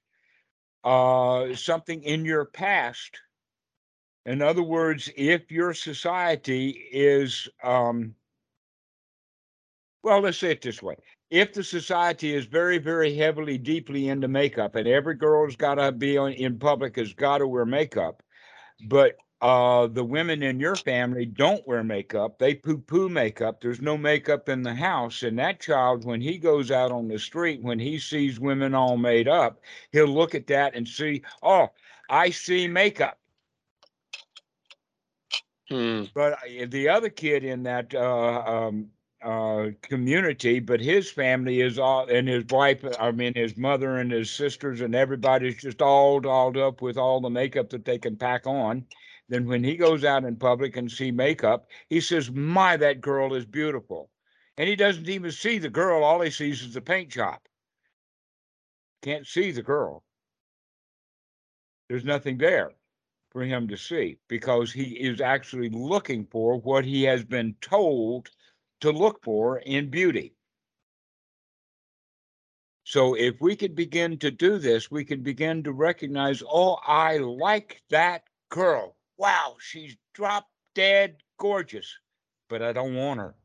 uh 0.84 1.53
something 1.55 2.03
in 2.03 2.26
your 2.26 2.45
past. 2.45 3.22
In 4.26 4.41
other 4.41 4.63
words, 4.63 5.09
if 5.15 5.51
your 5.51 5.74
society 5.74 6.70
is 6.91 7.47
um 7.63 8.15
well, 10.03 10.22
let's 10.22 10.38
say 10.38 10.51
it 10.51 10.61
this 10.61 10.82
way. 10.82 10.95
If 11.30 11.53
the 11.53 11.63
society 11.63 12.34
is 12.34 12.45
very, 12.45 12.78
very 12.78 13.13
heavily, 13.15 13.57
deeply 13.57 14.09
into 14.09 14.28
makeup, 14.28 14.76
and 14.76 14.88
every 14.88 15.15
girl's 15.15 15.55
got 15.55 15.76
to 15.76 15.91
be 15.91 16.17
on, 16.17 16.32
in 16.34 16.57
public 16.57 16.95
has 16.95 17.13
got 17.13 17.39
to 17.39 17.47
wear 17.47 17.65
makeup, 17.65 18.24
but 18.88 19.17
uh, 19.41 19.87
the 19.87 20.03
women 20.03 20.43
in 20.43 20.59
your 20.59 20.75
family 20.75 21.25
don't 21.25 21.65
wear 21.65 21.83
makeup. 21.83 22.37
They 22.39 22.55
poo 22.55 22.77
poo 22.77 23.07
makeup. 23.07 23.61
There's 23.61 23.81
no 23.81 23.97
makeup 23.97 24.49
in 24.49 24.63
the 24.63 24.73
house. 24.73 25.23
And 25.23 25.39
that 25.39 25.61
child, 25.61 26.03
when 26.03 26.19
he 26.19 26.37
goes 26.37 26.71
out 26.71 26.91
on 26.91 27.07
the 27.07 27.17
street, 27.17 27.61
when 27.61 27.79
he 27.79 27.99
sees 27.99 28.39
women 28.39 28.73
all 28.75 28.97
made 28.97 29.27
up, 29.27 29.61
he'll 29.91 30.07
look 30.07 30.35
at 30.35 30.47
that 30.47 30.75
and 30.75 30.87
see, 30.87 31.21
oh, 31.41 31.69
I 32.09 32.31
see 32.31 32.67
makeup. 32.67 33.17
Hmm. 35.69 36.05
But 36.13 36.33
uh, 36.33 36.65
the 36.67 36.89
other 36.89 37.09
kid 37.09 37.43
in 37.45 37.63
that 37.63 37.93
uh, 37.93 38.41
um, 38.45 38.87
uh, 39.23 39.67
community, 39.81 40.59
but 40.59 40.81
his 40.81 41.11
family 41.11 41.61
is 41.61 41.77
all, 41.77 42.09
and 42.09 42.27
his 42.27 42.43
wife, 42.49 42.83
I 42.99 43.11
mean, 43.11 43.33
his 43.35 43.55
mother 43.55 43.97
and 43.97 44.11
his 44.11 44.31
sisters, 44.31 44.81
and 44.81 44.95
everybody's 44.95 45.61
just 45.61 45.81
all 45.81 46.19
dolled 46.19 46.57
up 46.57 46.81
with 46.81 46.97
all 46.97 47.21
the 47.21 47.29
makeup 47.29 47.69
that 47.69 47.85
they 47.85 47.99
can 47.99 48.15
pack 48.15 48.47
on. 48.47 48.85
Then 49.30 49.45
when 49.45 49.63
he 49.63 49.77
goes 49.77 50.03
out 50.03 50.25
in 50.25 50.36
public 50.36 50.75
and 50.75 50.91
see 50.91 51.11
makeup, 51.11 51.69
he 51.88 52.01
says, 52.01 52.32
"My, 52.32 52.75
that 52.77 52.99
girl 52.99 53.36
is 53.36 53.45
beautiful," 53.45 54.09
and 54.57 54.67
he 54.67 54.75
doesn't 54.75 55.07
even 55.07 55.32
see 55.32 55.59
the 55.59 55.69
girl. 55.69 56.03
All 56.03 56.21
he 56.21 56.32
sees 56.32 56.63
is 56.63 56.73
the 56.73 56.82
paint 56.82 57.09
job. 57.09 57.39
Can't 59.03 59.27
see 59.27 59.51
the 59.51 59.61
girl. 59.61 60.03
There's 61.88 62.03
nothing 62.03 62.38
there 62.39 62.71
for 63.32 63.43
him 63.43 63.67
to 63.67 63.77
see 63.77 64.17
because 64.27 64.71
he 64.71 64.95
is 64.99 65.21
actually 65.21 65.69
looking 65.69 66.25
for 66.25 66.59
what 66.59 66.84
he 66.84 67.03
has 67.03 67.23
been 67.23 67.55
told 67.61 68.30
to 68.82 68.91
look 68.91 69.23
for 69.23 69.59
in 69.59 69.89
beauty. 69.89 70.34
So 72.84 73.13
if 73.15 73.39
we 73.39 73.55
could 73.55 73.75
begin 73.75 74.17
to 74.19 74.32
do 74.32 74.57
this, 74.57 74.89
we 74.89 75.05
can 75.05 75.21
begin 75.21 75.63
to 75.63 75.71
recognize, 75.71 76.41
oh, 76.43 76.80
I 76.86 77.17
like 77.17 77.84
that 77.91 78.23
girl. 78.49 78.95
Wow, 79.20 79.57
she's 79.59 79.97
drop 80.13 80.47
dead 80.76 81.17
gorgeous, 81.38 81.93
but 82.47 82.61
I 82.61 82.72
don't 82.72 82.95
want 82.95 83.20
her. 83.20 83.36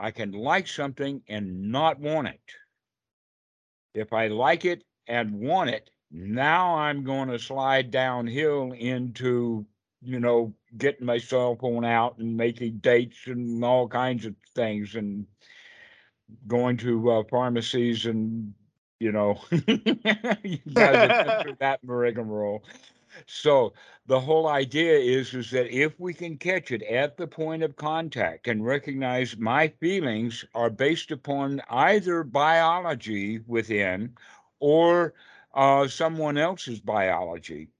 I 0.00 0.10
can 0.10 0.32
like 0.32 0.66
something 0.66 1.22
and 1.28 1.70
not 1.70 2.00
want 2.00 2.26
it. 2.26 2.40
If 3.94 4.12
I 4.12 4.26
like 4.26 4.64
it 4.64 4.82
and 5.06 5.38
want 5.38 5.70
it, 5.70 5.90
now 6.10 6.74
I'm 6.74 7.04
going 7.04 7.28
to 7.28 7.38
slide 7.38 7.92
downhill 7.92 8.72
into, 8.72 9.64
you 10.02 10.18
know, 10.18 10.52
getting 10.76 11.06
my 11.06 11.18
cell 11.18 11.54
phone 11.54 11.84
out 11.84 12.18
and 12.18 12.36
making 12.36 12.78
dates 12.78 13.28
and 13.28 13.64
all 13.64 13.86
kinds 13.86 14.26
of 14.26 14.34
things 14.56 14.96
and 14.96 15.24
going 16.48 16.78
to 16.78 17.12
uh, 17.12 17.22
pharmacies 17.30 18.06
and, 18.06 18.54
you 19.00 19.12
know, 19.12 19.40
you 19.50 20.58
guys 20.74 21.14
through 21.42 21.56
that 21.60 21.80
rigmarole. 21.82 22.64
So 23.26 23.74
the 24.06 24.20
whole 24.20 24.46
idea 24.48 24.98
is 24.98 25.34
is 25.34 25.50
that 25.52 25.68
if 25.74 25.98
we 26.00 26.14
can 26.14 26.38
catch 26.38 26.70
it 26.72 26.82
at 26.84 27.16
the 27.16 27.26
point 27.26 27.62
of 27.62 27.76
contact 27.76 28.48
and 28.48 28.64
recognize 28.64 29.36
my 29.38 29.68
feelings 29.68 30.44
are 30.54 30.70
based 30.70 31.10
upon 31.12 31.62
either 31.70 32.24
biology 32.24 33.40
within 33.46 34.16
or 34.60 35.14
uh, 35.54 35.88
someone 35.88 36.38
else's 36.38 36.80
biology, 36.80 37.70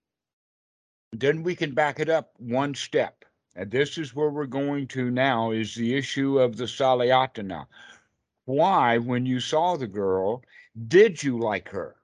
Then 1.12 1.44
we 1.44 1.54
can 1.54 1.72
back 1.74 2.00
it 2.00 2.08
up 2.08 2.32
one 2.38 2.74
step. 2.74 3.24
And 3.54 3.70
this 3.70 3.96
is 3.98 4.14
where 4.14 4.30
we're 4.30 4.46
going 4.46 4.88
to 4.88 5.10
now 5.10 5.52
is 5.52 5.74
the 5.74 5.94
issue 5.96 6.40
of 6.40 6.56
the 6.56 6.64
Salayatana. 6.64 7.66
Why, 8.46 8.98
when 8.98 9.26
you 9.26 9.40
saw 9.40 9.76
the 9.76 9.86
girl, 9.88 10.44
did 10.88 11.22
you 11.22 11.38
like 11.38 11.68
her? 11.70 11.96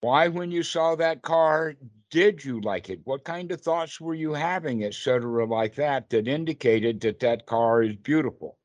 Why, 0.00 0.28
when 0.28 0.50
you 0.50 0.62
saw 0.62 0.96
that 0.96 1.22
car, 1.22 1.74
did 2.10 2.44
you 2.44 2.60
like 2.60 2.90
it? 2.90 3.00
What 3.04 3.24
kind 3.24 3.50
of 3.52 3.60
thoughts 3.60 4.00
were 4.00 4.14
you 4.14 4.34
having, 4.34 4.84
etc., 4.84 5.46
like 5.46 5.74
that, 5.76 6.10
that 6.10 6.28
indicated 6.28 7.00
that 7.00 7.20
that 7.20 7.46
car 7.46 7.82
is 7.82 7.96
beautiful? 7.96 8.58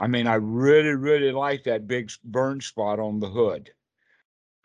I 0.00 0.06
mean, 0.06 0.26
I 0.26 0.34
really, 0.34 0.94
really 0.94 1.32
like 1.32 1.64
that 1.64 1.86
big 1.86 2.10
burn 2.24 2.60
spot 2.60 2.98
on 2.98 3.20
the 3.20 3.28
hood. 3.28 3.72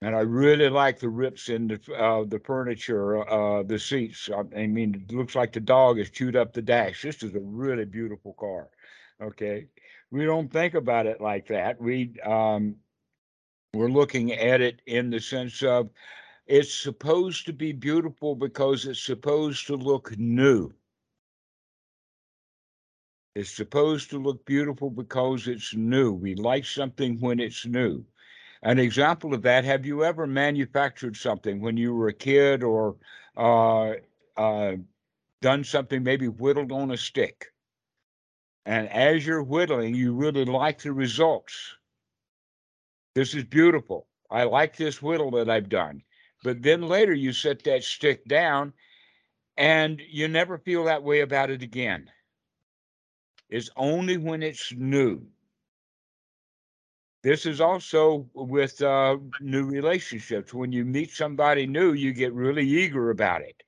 And 0.01 0.15
I 0.15 0.19
really 0.19 0.69
like 0.69 0.99
the 0.99 1.09
rips 1.09 1.49
in 1.49 1.67
the, 1.67 1.93
uh, 1.95 2.23
the 2.25 2.39
furniture, 2.39 3.27
uh, 3.27 3.63
the 3.63 3.79
seats. 3.79 4.29
I, 4.29 4.41
I 4.61 4.67
mean, 4.67 4.93
it 4.95 5.13
looks 5.15 5.35
like 5.35 5.53
the 5.53 5.59
dog 5.59 5.97
has 5.97 6.11
chewed 6.11 6.35
up 6.35 6.53
the 6.53 6.61
dash. 6.61 7.01
This 7.01 7.23
is 7.23 7.33
a 7.33 7.39
really 7.39 7.85
beautiful 7.85 8.33
car. 8.33 8.69
Okay. 9.21 9.67
We 10.11 10.25
don't 10.25 10.51
think 10.51 10.75
about 10.75 11.07
it 11.07 11.19
like 11.19 11.47
that. 11.47 11.81
We, 11.81 12.13
um, 12.23 12.75
we're 13.73 13.89
looking 13.89 14.31
at 14.33 14.61
it 14.61 14.81
in 14.85 15.09
the 15.09 15.19
sense 15.19 15.63
of 15.63 15.89
it's 16.45 16.73
supposed 16.73 17.45
to 17.47 17.53
be 17.53 17.73
beautiful 17.73 18.35
because 18.35 18.85
it's 18.85 19.03
supposed 19.03 19.67
to 19.67 19.75
look 19.75 20.17
new. 20.17 20.73
It's 23.35 23.51
supposed 23.51 24.09
to 24.11 24.19
look 24.19 24.45
beautiful 24.45 24.89
because 24.89 25.47
it's 25.47 25.75
new. 25.75 26.13
We 26.13 26.35
like 26.35 26.65
something 26.65 27.19
when 27.19 27.39
it's 27.39 27.65
new. 27.65 28.05
An 28.63 28.79
example 28.79 29.33
of 29.33 29.43
that, 29.43 29.65
have 29.65 29.85
you 29.85 30.03
ever 30.03 30.25
manufactured 30.25 31.15
something 31.15 31.61
when 31.61 31.77
you 31.77 31.93
were 31.93 32.07
a 32.07 32.13
kid 32.13 32.63
or 32.63 32.95
uh, 33.35 33.93
uh, 34.35 34.75
done 35.41 35.63
something, 35.63 36.03
maybe 36.03 36.27
whittled 36.27 36.71
on 36.71 36.91
a 36.91 36.97
stick? 36.97 37.47
And 38.65 38.89
as 38.89 39.25
you're 39.25 39.43
whittling, 39.43 39.95
you 39.95 40.13
really 40.13 40.45
like 40.45 40.81
the 40.81 40.91
results. 40.91 41.75
This 43.15 43.33
is 43.33 43.45
beautiful. 43.45 44.07
I 44.29 44.43
like 44.43 44.75
this 44.75 45.01
whittle 45.01 45.31
that 45.31 45.49
I've 45.49 45.69
done. 45.69 46.03
But 46.43 46.61
then 46.61 46.81
later 46.81 47.13
you 47.13 47.33
set 47.33 47.63
that 47.63 47.83
stick 47.83 48.25
down 48.27 48.73
and 49.55 50.01
you 50.07 50.27
never 50.27 50.57
feel 50.57 50.83
that 50.83 51.03
way 51.03 51.21
about 51.21 51.49
it 51.49 51.61
again. 51.61 52.11
It's 53.49 53.69
only 53.75 54.17
when 54.17 54.43
it's 54.43 54.73
new. 54.73 55.25
This 57.27 57.45
is 57.45 57.59
also 57.59 58.25
with 58.33 58.81
uh, 58.81 59.17
new 59.41 59.65
relationships. 59.65 60.53
When 60.53 60.71
you 60.71 60.85
meet 60.85 61.11
somebody 61.11 61.67
new, 61.67 61.91
you 61.91 62.13
get 62.13 62.31
really 62.31 62.65
eager 62.65 63.09
about 63.09 63.41
it. 63.41 63.63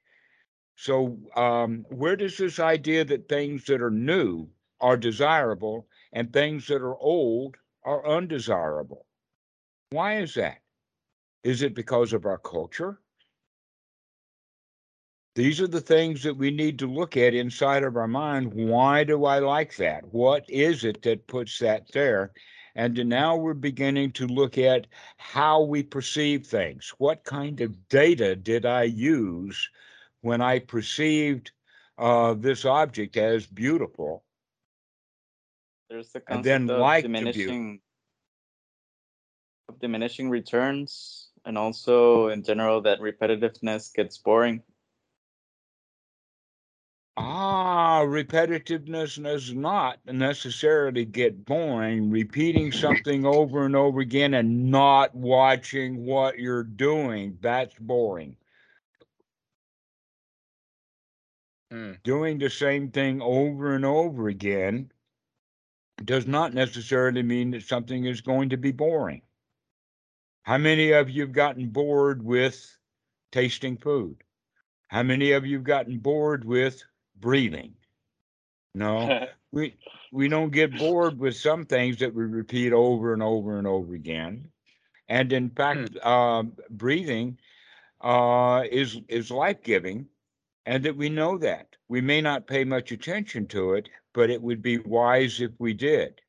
So, 0.77 1.17
um, 1.35 1.85
where 1.89 2.15
does 2.15 2.37
this 2.37 2.61
idea 2.61 3.03
that 3.03 3.27
things 3.27 3.65
that 3.65 3.81
are 3.81 3.91
new 3.91 4.47
are 4.79 4.95
desirable 4.95 5.89
and 6.13 6.31
things 6.31 6.67
that 6.67 6.81
are 6.81 6.95
old 6.99 7.57
are 7.83 8.07
undesirable? 8.07 9.05
Why 9.89 10.19
is 10.19 10.35
that? 10.35 10.59
Is 11.43 11.61
it 11.61 11.73
because 11.73 12.13
of 12.13 12.25
our 12.25 12.37
culture? 12.37 13.01
These 15.35 15.59
are 15.59 15.67
the 15.67 15.81
things 15.81 16.23
that 16.23 16.37
we 16.37 16.49
need 16.49 16.79
to 16.79 16.87
look 16.87 17.17
at 17.17 17.33
inside 17.33 17.83
of 17.83 17.97
our 17.97 18.07
mind. 18.07 18.53
Why 18.53 19.03
do 19.03 19.25
I 19.25 19.39
like 19.39 19.75
that? 19.75 20.05
What 20.13 20.45
is 20.47 20.85
it 20.85 21.01
that 21.01 21.27
puts 21.27 21.59
that 21.59 21.91
there? 21.91 22.31
And 22.79 22.95
now 23.09 23.35
we're 23.35 23.55
beginning 23.55 24.13
to 24.13 24.25
look 24.25 24.57
at 24.57 24.87
how 25.17 25.63
we 25.63 25.83
perceive 25.83 26.47
things. 26.47 26.93
What 26.97 27.25
kind 27.25 27.59
of 27.59 27.89
data 27.89 28.37
did 28.37 28.65
I 28.65 28.83
use 28.83 29.69
when 30.21 30.39
I 30.39 30.59
perceived 30.59 31.51
uh, 31.97 32.35
this 32.35 32.63
object 32.63 33.17
as 33.17 33.45
beautiful? 33.45 34.23
There's 35.89 36.07
the 36.13 36.23
And 36.29 36.41
then 36.41 36.69
concept 36.69 36.75
of 36.75 36.79
like 36.79 37.03
diminishing 37.03 37.81
of 39.67 39.77
diminishing 39.81 40.29
returns, 40.29 41.31
and 41.43 41.57
also 41.57 42.29
in 42.29 42.43
general 42.43 42.79
that 42.83 43.01
repetitiveness 43.01 43.93
gets 43.93 44.17
boring. 44.17 44.63
Ah, 47.21 48.01
repetitiveness 48.05 49.21
does 49.21 49.53
not 49.53 49.99
necessarily 50.05 51.03
get 51.03 51.43
boring. 51.43 52.09
Repeating 52.09 52.71
something 52.71 53.25
over 53.25 53.65
and 53.65 53.75
over 53.75 53.99
again 53.99 54.33
and 54.33 54.71
not 54.71 55.13
watching 55.13 56.05
what 56.05 56.39
you're 56.39 56.63
doing, 56.63 57.37
that's 57.41 57.75
boring. 57.77 58.37
Hmm. 61.69 61.91
Doing 62.05 62.37
the 62.37 62.49
same 62.49 62.89
thing 62.89 63.21
over 63.21 63.75
and 63.75 63.83
over 63.83 64.29
again 64.29 64.89
does 66.05 66.25
not 66.25 66.53
necessarily 66.53 67.21
mean 67.21 67.51
that 67.51 67.63
something 67.63 68.05
is 68.05 68.21
going 68.21 68.47
to 68.47 68.57
be 68.57 68.71
boring. 68.71 69.23
How 70.43 70.57
many 70.57 70.91
of 70.91 71.09
you 71.09 71.23
have 71.23 71.33
gotten 71.33 71.67
bored 71.67 72.23
with 72.23 72.77
tasting 73.33 73.75
food? 73.75 74.23
How 74.87 75.03
many 75.03 75.33
of 75.33 75.45
you 75.45 75.57
have 75.57 75.65
gotten 75.65 75.97
bored 75.97 76.45
with 76.45 76.81
breathing? 77.19 77.73
No, 78.75 79.27
we 79.51 79.75
we 80.11 80.27
don't 80.27 80.51
get 80.51 80.77
bored 80.77 81.17
with 81.19 81.35
some 81.35 81.65
things 81.65 81.97
that 81.99 82.13
we 82.13 82.23
repeat 82.23 82.73
over 82.73 83.13
and 83.13 83.23
over 83.23 83.57
and 83.57 83.67
over 83.67 83.93
again. 83.93 84.49
And 85.07 85.33
in 85.33 85.49
fact, 85.49 85.97
um, 86.05 86.53
breathing 86.69 87.39
uh, 88.01 88.63
is 88.71 88.97
is 89.07 89.31
life 89.31 89.63
giving, 89.63 90.07
and 90.65 90.83
that 90.85 90.95
we 90.95 91.09
know 91.09 91.37
that 91.39 91.75
we 91.87 92.01
may 92.01 92.21
not 92.21 92.47
pay 92.47 92.63
much 92.63 92.91
attention 92.91 93.47
to 93.47 93.73
it, 93.73 93.89
but 94.13 94.29
it 94.29 94.41
would 94.41 94.61
be 94.61 94.77
wise 94.77 95.41
if 95.41 95.51
we 95.59 95.73
did 95.73 96.21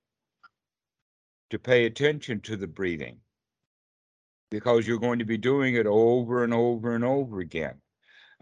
to 1.51 1.59
pay 1.59 1.85
attention 1.85 2.41
to 2.41 2.57
the 2.57 2.67
breathing 2.67 3.19
because 4.51 4.87
you're 4.87 4.99
going 4.99 5.19
to 5.19 5.25
be 5.25 5.37
doing 5.37 5.75
it 5.75 5.87
over 5.87 6.45
and 6.45 6.55
over 6.55 6.95
and 6.95 7.05
over 7.05 7.41
again. 7.41 7.75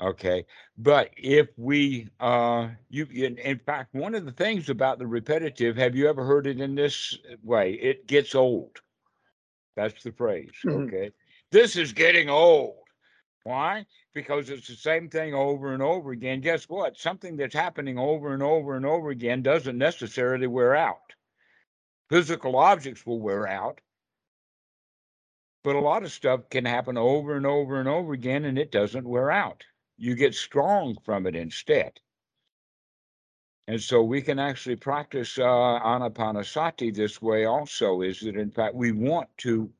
Okay. 0.00 0.46
But 0.76 1.10
if 1.16 1.48
we, 1.56 2.08
uh, 2.20 2.68
you, 2.88 3.06
in, 3.12 3.38
in 3.38 3.58
fact, 3.58 3.94
one 3.94 4.14
of 4.14 4.24
the 4.24 4.32
things 4.32 4.68
about 4.68 4.98
the 4.98 5.06
repetitive, 5.06 5.76
have 5.76 5.96
you 5.96 6.08
ever 6.08 6.24
heard 6.24 6.46
it 6.46 6.60
in 6.60 6.74
this 6.74 7.18
way? 7.42 7.72
It 7.72 8.06
gets 8.06 8.34
old. 8.34 8.80
That's 9.76 10.02
the 10.02 10.12
phrase. 10.12 10.50
Mhm. 10.64 10.86
Okay. 10.86 11.10
This 11.50 11.76
is 11.76 11.92
getting 11.92 12.28
old. 12.28 12.76
Why? 13.44 13.86
Because 14.14 14.50
it's 14.50 14.68
the 14.68 14.74
same 14.74 15.08
thing 15.08 15.34
over 15.34 15.72
and 15.72 15.82
over 15.82 16.10
again. 16.12 16.40
Guess 16.40 16.68
what? 16.68 16.96
Something 16.98 17.36
that's 17.36 17.54
happening 17.54 17.98
over 17.98 18.34
and 18.34 18.42
over 18.42 18.76
and 18.76 18.84
over 18.84 19.10
again 19.10 19.42
doesn't 19.42 19.78
necessarily 19.78 20.46
wear 20.46 20.74
out. 20.76 21.14
Physical 22.10 22.56
objects 22.56 23.06
will 23.06 23.20
wear 23.20 23.46
out, 23.46 23.80
but 25.62 25.76
a 25.76 25.80
lot 25.80 26.02
of 26.02 26.12
stuff 26.12 26.48
can 26.50 26.64
happen 26.64 26.98
over 26.98 27.36
and 27.36 27.46
over 27.46 27.78
and 27.80 27.88
over 27.88 28.12
again 28.12 28.44
and 28.44 28.58
it 28.58 28.70
doesn't 28.72 29.08
wear 29.08 29.30
out. 29.30 29.64
You 29.98 30.14
get 30.14 30.34
strong 30.34 30.96
from 31.04 31.26
it 31.26 31.34
instead. 31.34 32.00
And 33.66 33.80
so 33.80 34.02
we 34.02 34.22
can 34.22 34.38
actually 34.38 34.76
practice 34.76 35.36
uh, 35.38 35.42
anapanasati 35.42 36.94
this 36.94 37.20
way 37.20 37.44
also, 37.44 38.00
is 38.00 38.20
that 38.20 38.36
in 38.36 38.50
fact 38.50 38.74
we 38.74 38.92
want 38.92 39.28
to, 39.38 39.70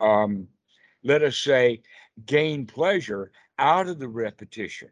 um, 0.00 0.48
let 1.04 1.22
us 1.22 1.36
say, 1.36 1.82
gain 2.24 2.66
pleasure 2.66 3.30
out 3.58 3.86
of 3.86 4.00
the 4.00 4.08
repetition. 4.08 4.88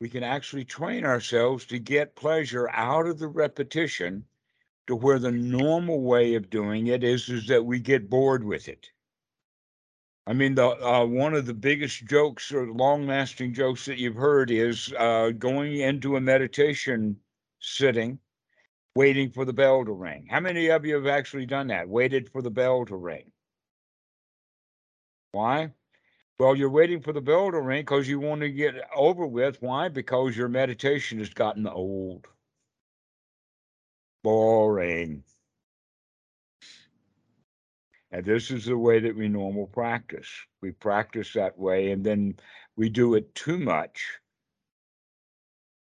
We 0.00 0.10
can 0.10 0.22
actually 0.22 0.64
train 0.64 1.04
ourselves 1.04 1.64
to 1.66 1.78
get 1.78 2.14
pleasure 2.14 2.68
out 2.70 3.06
of 3.06 3.18
the 3.18 3.28
repetition 3.28 4.24
to 4.86 4.96
where 4.96 5.18
the 5.18 5.32
normal 5.32 6.02
way 6.02 6.34
of 6.34 6.50
doing 6.50 6.88
it 6.88 7.02
is, 7.02 7.28
is 7.28 7.46
that 7.46 7.64
we 7.64 7.78
get 7.78 8.10
bored 8.10 8.44
with 8.44 8.68
it. 8.68 8.90
I 10.28 10.34
mean, 10.34 10.54
the 10.54 10.66
uh, 10.66 11.06
one 11.06 11.32
of 11.32 11.46
the 11.46 11.54
biggest 11.54 12.04
jokes 12.04 12.52
or 12.52 12.70
long-lasting 12.70 13.54
jokes 13.54 13.86
that 13.86 13.96
you've 13.96 14.14
heard 14.14 14.50
is 14.50 14.92
uh, 14.98 15.30
going 15.30 15.78
into 15.78 16.16
a 16.16 16.20
meditation 16.20 17.16
sitting, 17.60 18.18
waiting 18.94 19.30
for 19.30 19.46
the 19.46 19.54
bell 19.54 19.86
to 19.86 19.92
ring. 19.92 20.26
How 20.28 20.40
many 20.40 20.68
of 20.68 20.84
you 20.84 20.96
have 20.96 21.06
actually 21.06 21.46
done 21.46 21.68
that? 21.68 21.88
Waited 21.88 22.28
for 22.28 22.42
the 22.42 22.50
bell 22.50 22.84
to 22.84 22.96
ring. 22.96 23.32
Why? 25.32 25.72
Well, 26.38 26.54
you're 26.54 26.68
waiting 26.68 27.00
for 27.00 27.14
the 27.14 27.22
bell 27.22 27.50
to 27.50 27.62
ring 27.62 27.80
because 27.80 28.06
you 28.06 28.20
want 28.20 28.42
to 28.42 28.50
get 28.50 28.74
over 28.94 29.26
with. 29.26 29.62
Why? 29.62 29.88
Because 29.88 30.36
your 30.36 30.48
meditation 30.48 31.20
has 31.20 31.30
gotten 31.30 31.66
old, 31.66 32.26
boring. 34.22 35.24
And 38.10 38.24
this 38.24 38.50
is 38.50 38.64
the 38.64 38.78
way 38.78 39.00
that 39.00 39.16
we 39.16 39.28
normal 39.28 39.66
practice. 39.66 40.28
We 40.62 40.72
practice 40.72 41.32
that 41.34 41.58
way 41.58 41.90
and 41.90 42.04
then 42.04 42.38
we 42.76 42.88
do 42.88 43.14
it 43.14 43.34
too 43.34 43.58
much. 43.58 44.06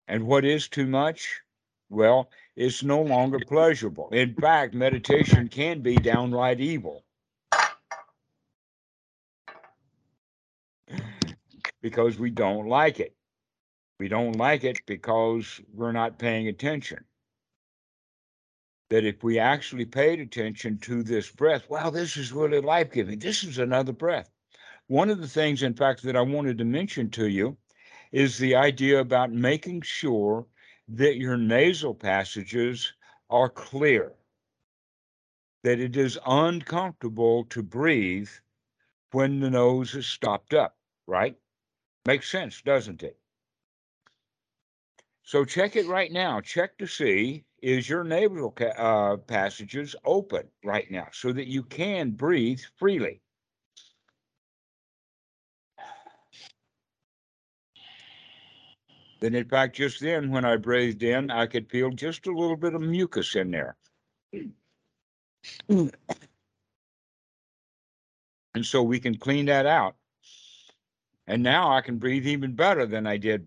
And 0.09 0.27
what 0.27 0.45
is 0.45 0.69
too 0.69 0.87
much? 0.87 1.41
Well, 1.89 2.31
it's 2.57 2.83
no 2.83 3.03
longer 3.03 3.39
pleasurable. 3.47 4.09
In 4.11 4.35
fact, 4.35 4.75
meditation 4.75 5.49
can 5.49 5.81
be 5.81 5.97
downright 5.97 6.61
evil. 6.61 7.05
because 11.83 12.19
we 12.19 12.31
don't 12.31 12.69
like 12.69 13.01
it. 13.01 13.15
We 13.99 14.09
don't 14.09 14.37
like 14.37 14.65
it 14.65 14.81
because 14.87 15.61
we're 15.75 15.93
not 15.93 16.19
paying 16.19 16.49
attention. 16.49 17.05
That 18.93 19.07
if 19.07 19.25
we 19.25 19.39
actually 19.39 19.87
paid 19.87 20.21
attention 20.21 20.77
to 20.81 21.03
this 21.03 21.31
breath, 21.31 21.71
wow, 21.71 21.89
this 21.89 22.19
is 22.19 22.31
really 22.31 22.61
life 22.61 22.93
giving. 22.93 23.19
This 23.19 23.43
is 23.43 23.57
another 23.57 23.93
breath. 23.95 24.31
One 24.87 25.09
of 25.09 25.19
the 25.19 25.29
things, 25.29 25.63
in 25.63 25.73
fact, 25.73 26.03
that 26.03 26.15
I 26.15 26.21
wanted 26.21 26.59
to 26.59 26.67
mention 26.67 27.09
to 27.13 27.27
you 27.27 27.57
is 28.13 28.37
the 28.37 28.55
idea 28.55 29.01
about 29.01 29.33
making 29.33 29.81
sure 29.81 30.47
that 30.89 31.17
your 31.17 31.39
nasal 31.39 31.95
passages 31.95 32.93
are 33.31 33.49
clear, 33.49 34.13
that 35.63 35.81
it 35.81 35.97
is 35.97 36.19
uncomfortable 36.27 37.45
to 37.45 37.63
breathe 37.63 38.29
when 39.13 39.41
the 39.41 39.49
nose 39.49 39.95
is 39.95 40.07
stopped 40.07 40.53
up, 40.53 40.77
right? 41.07 41.35
Makes 42.05 42.31
sense, 42.31 42.61
doesn't 42.61 43.03
it? 43.03 43.19
So 45.23 45.47
check 45.47 45.77
it 45.77 45.87
right 45.87 46.13
now. 46.13 46.43
Check 46.43 46.77
to 46.77 46.87
see 46.87 47.47
is 47.63 47.89
your 47.89 48.05
nasal 48.05 48.55
uh, 48.77 49.17
passages 49.17 49.95
open 50.05 50.49
right 50.65 50.91
now 50.91 51.07
so 51.13 51.33
that 51.33 51.47
you 51.47 51.63
can 51.63 52.11
breathe 52.11 52.61
freely. 52.77 53.21
Then, 59.21 59.37
in 59.37 59.49
fact, 59.49 59.77
just 59.77 60.01
then 60.01 60.33
when 60.33 60.45
I 60.45 60.57
breathed 60.57 61.05
in, 61.05 61.31
I 61.31 61.47
could 61.47 61.71
feel 61.71 61.91
just 61.91 62.27
a 62.27 62.33
little 62.33 62.57
bit 62.57 62.75
of 62.75 62.81
mucus 62.81 63.37
in 63.37 63.53
there. 63.53 63.77
And 65.69 65.93
so 68.63 68.83
we 68.83 68.99
can 68.99 69.17
clean 69.17 69.47
that 69.47 69.65
out. 69.65 69.95
And 71.29 71.45
now 71.45 71.73
I 71.73 71.81
can 71.83 71.99
breathe 71.99 72.27
even 72.27 72.57
better 72.57 72.85
than 72.85 73.07
I 73.07 73.17
did. 73.17 73.47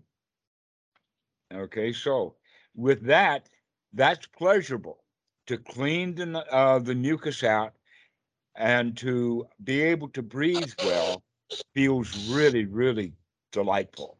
Okay, 1.52 1.92
so 1.92 2.36
with 2.74 3.02
that, 3.02 3.50
that's 3.96 4.26
pleasurable 4.26 4.98
to 5.46 5.56
clean 5.56 6.14
the, 6.14 6.44
uh, 6.52 6.78
the 6.78 6.94
mucus 6.94 7.42
out 7.42 7.72
and 8.56 8.96
to 8.98 9.46
be 9.64 9.80
able 9.82 10.08
to 10.08 10.22
breathe 10.22 10.72
well 10.84 11.22
feels 11.74 12.28
really, 12.30 12.66
really 12.66 13.12
delightful. 13.52 14.18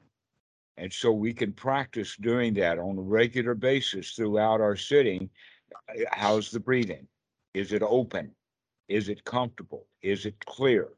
And 0.79 0.93
so 0.93 1.12
we 1.12 1.33
can 1.33 1.53
practice 1.53 2.16
doing 2.16 2.55
that 2.55 2.79
on 2.79 2.99
a 2.99 3.03
regular 3.03 3.55
basis 3.55 4.12
throughout 4.12 4.61
our 4.61 4.77
sitting. 4.77 5.29
How's 6.11 6.51
the 6.51 6.61
breathing? 6.61 7.07
Is 7.55 7.72
it 7.72 7.83
open? 7.83 8.31
Is 8.89 9.09
it 9.09 9.24
comfortable? 9.24 9.87
Is 10.03 10.27
it 10.27 10.37
clear? 10.45 10.89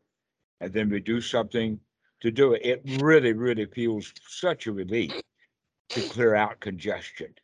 And 0.60 0.72
then 0.72 0.90
we 0.90 1.00
do 1.00 1.20
something 1.20 1.80
to 2.20 2.30
do 2.30 2.52
it. 2.52 2.62
It 2.64 2.82
really, 3.02 3.32
really 3.32 3.66
feels 3.66 4.12
such 4.26 4.66
a 4.66 4.72
relief 4.72 5.12
to 5.90 6.00
clear 6.08 6.34
out 6.34 6.60
congestion 6.60 7.34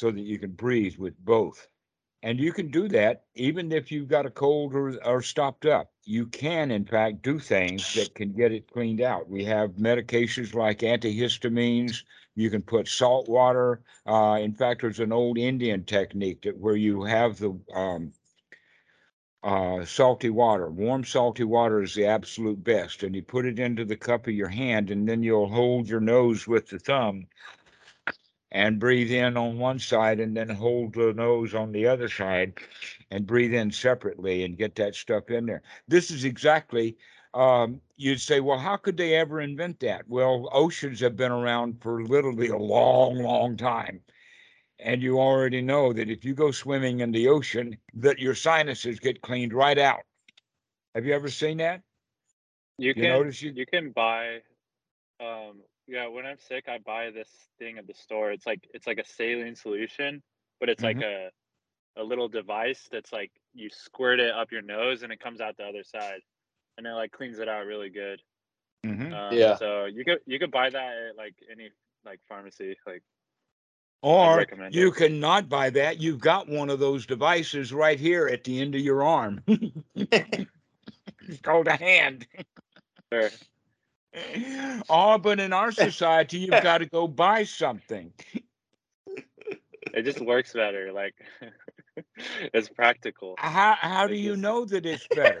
so 0.00 0.10
that 0.10 0.22
you 0.22 0.38
can 0.38 0.52
breathe 0.52 0.96
with 0.96 1.14
both. 1.22 1.68
And 2.22 2.40
you 2.40 2.52
can 2.52 2.70
do 2.70 2.88
that 2.88 3.24
even 3.34 3.70
if 3.70 3.92
you've 3.92 4.08
got 4.08 4.24
a 4.24 4.30
cold 4.30 4.74
or, 4.74 4.98
or 5.04 5.20
stopped 5.20 5.66
up. 5.66 5.90
You 6.04 6.26
can, 6.26 6.70
in 6.70 6.86
fact, 6.86 7.22
do 7.22 7.38
things 7.38 7.92
that 7.94 8.14
can 8.14 8.32
get 8.32 8.50
it 8.50 8.72
cleaned 8.72 9.02
out. 9.02 9.28
We 9.28 9.44
have 9.44 9.72
medications 9.72 10.54
like 10.54 10.78
antihistamines. 10.78 12.02
You 12.34 12.48
can 12.48 12.62
put 12.62 12.88
salt 12.88 13.28
water. 13.28 13.82
Uh, 14.06 14.38
in 14.40 14.54
fact, 14.54 14.80
there's 14.80 15.00
an 15.00 15.12
old 15.12 15.36
Indian 15.36 15.84
technique 15.84 16.42
that 16.42 16.56
where 16.56 16.76
you 16.76 17.04
have 17.04 17.38
the 17.38 17.58
um, 17.74 18.12
uh, 19.42 19.84
salty 19.84 20.30
water. 20.30 20.70
Warm 20.70 21.04
salty 21.04 21.44
water 21.44 21.82
is 21.82 21.94
the 21.94 22.06
absolute 22.06 22.62
best. 22.64 23.02
And 23.02 23.14
you 23.14 23.22
put 23.22 23.44
it 23.44 23.58
into 23.58 23.84
the 23.84 23.96
cup 23.96 24.26
of 24.26 24.32
your 24.32 24.48
hand, 24.48 24.90
and 24.90 25.06
then 25.06 25.22
you'll 25.22 25.48
hold 25.48 25.88
your 25.88 26.00
nose 26.00 26.46
with 26.48 26.68
the 26.68 26.78
thumb 26.78 27.26
and 28.52 28.78
breathe 28.78 29.10
in 29.10 29.36
on 29.36 29.58
one 29.58 29.78
side 29.78 30.20
and 30.20 30.36
then 30.36 30.48
hold 30.48 30.94
the 30.94 31.12
nose 31.12 31.54
on 31.54 31.72
the 31.72 31.86
other 31.86 32.08
side 32.08 32.54
and 33.10 33.26
breathe 33.26 33.54
in 33.54 33.70
separately 33.70 34.44
and 34.44 34.56
get 34.58 34.74
that 34.76 34.94
stuff 34.94 35.30
in 35.30 35.46
there. 35.46 35.62
This 35.88 36.10
is 36.10 36.24
exactly, 36.24 36.96
um, 37.34 37.80
you'd 37.96 38.20
say, 38.20 38.40
well, 38.40 38.58
how 38.58 38.76
could 38.76 38.96
they 38.96 39.14
ever 39.14 39.40
invent 39.40 39.80
that? 39.80 40.08
Well, 40.08 40.48
oceans 40.52 41.00
have 41.00 41.16
been 41.16 41.32
around 41.32 41.80
for 41.82 42.02
literally 42.02 42.48
a 42.48 42.56
long, 42.58 43.18
long 43.18 43.56
time. 43.56 44.02
And 44.78 45.02
you 45.02 45.20
already 45.20 45.60
know 45.60 45.92
that 45.92 46.10
if 46.10 46.24
you 46.24 46.34
go 46.34 46.50
swimming 46.50 47.00
in 47.00 47.12
the 47.12 47.28
ocean, 47.28 47.76
that 47.94 48.18
your 48.18 48.34
sinuses 48.34 48.98
get 48.98 49.20
cleaned 49.22 49.52
right 49.52 49.78
out. 49.78 50.02
Have 50.94 51.06
you 51.06 51.14
ever 51.14 51.28
seen 51.28 51.58
that? 51.58 51.82
You 52.78 52.94
You 52.94 52.94
can 52.94 53.08
notice 53.08 53.42
you- 53.42 53.52
you 53.52 53.66
can 53.66 53.90
buy 53.92 54.42
um 55.20 55.62
yeah, 55.90 56.06
when 56.06 56.24
I'm 56.24 56.38
sick 56.38 56.64
I 56.68 56.78
buy 56.78 57.10
this 57.10 57.28
thing 57.58 57.78
at 57.78 57.86
the 57.86 57.94
store. 57.94 58.30
It's 58.30 58.46
like 58.46 58.60
it's 58.72 58.86
like 58.86 58.98
a 58.98 59.04
saline 59.04 59.56
solution, 59.56 60.22
but 60.60 60.68
it's 60.68 60.82
like 60.82 61.00
a 61.02 61.30
a 61.96 62.02
little 62.02 62.28
device 62.28 62.88
that's 62.92 63.12
like 63.12 63.32
you 63.52 63.68
squirt 63.70 64.20
it 64.20 64.30
up 64.32 64.52
your 64.52 64.62
nose 64.62 65.02
and 65.02 65.12
it 65.12 65.20
comes 65.20 65.40
out 65.40 65.56
the 65.56 65.64
other 65.64 65.82
side. 65.84 66.20
And 66.78 66.86
it 66.86 66.92
like 66.92 67.10
cleans 67.12 67.38
it 67.40 67.48
out 67.48 67.66
really 67.66 67.90
good. 67.90 68.22
Mhm. 68.86 69.12
Um, 69.12 69.36
Yeah. 69.36 69.56
So 69.56 69.86
you 69.86 70.04
could 70.04 70.20
you 70.26 70.38
could 70.38 70.52
buy 70.52 70.70
that 70.70 70.96
at 71.10 71.16
like 71.16 71.34
any 71.50 71.70
like 72.04 72.20
pharmacy. 72.28 72.76
Like 72.86 73.02
Or 74.02 74.46
you 74.70 74.88
it. 74.88 74.94
cannot 74.94 75.48
buy 75.48 75.70
that. 75.70 76.00
You've 76.00 76.20
got 76.20 76.48
one 76.48 76.70
of 76.70 76.78
those 76.78 77.04
devices 77.04 77.72
right 77.72 77.98
here 77.98 78.28
at 78.28 78.44
the 78.44 78.60
end 78.60 78.74
of 78.74 78.80
your 78.80 79.02
arm. 79.02 79.42
it's 79.96 81.40
called 81.42 81.66
a 81.68 81.76
hand. 81.76 82.26
sure. 83.12 83.30
Oh, 84.88 85.18
but 85.18 85.38
in 85.40 85.52
our 85.52 85.70
society, 85.72 86.38
you've 86.38 86.50
got 86.62 86.78
to 86.78 86.86
go 86.86 87.06
buy 87.06 87.44
something. 87.44 88.12
It 89.94 90.02
just 90.02 90.20
works 90.20 90.52
better. 90.52 90.92
Like 90.92 91.14
it's 92.54 92.68
practical. 92.68 93.34
How 93.38 93.76
how 93.80 94.06
do 94.06 94.14
you 94.14 94.36
know 94.36 94.64
that 94.64 94.86
it's 94.86 95.06
better? 95.08 95.40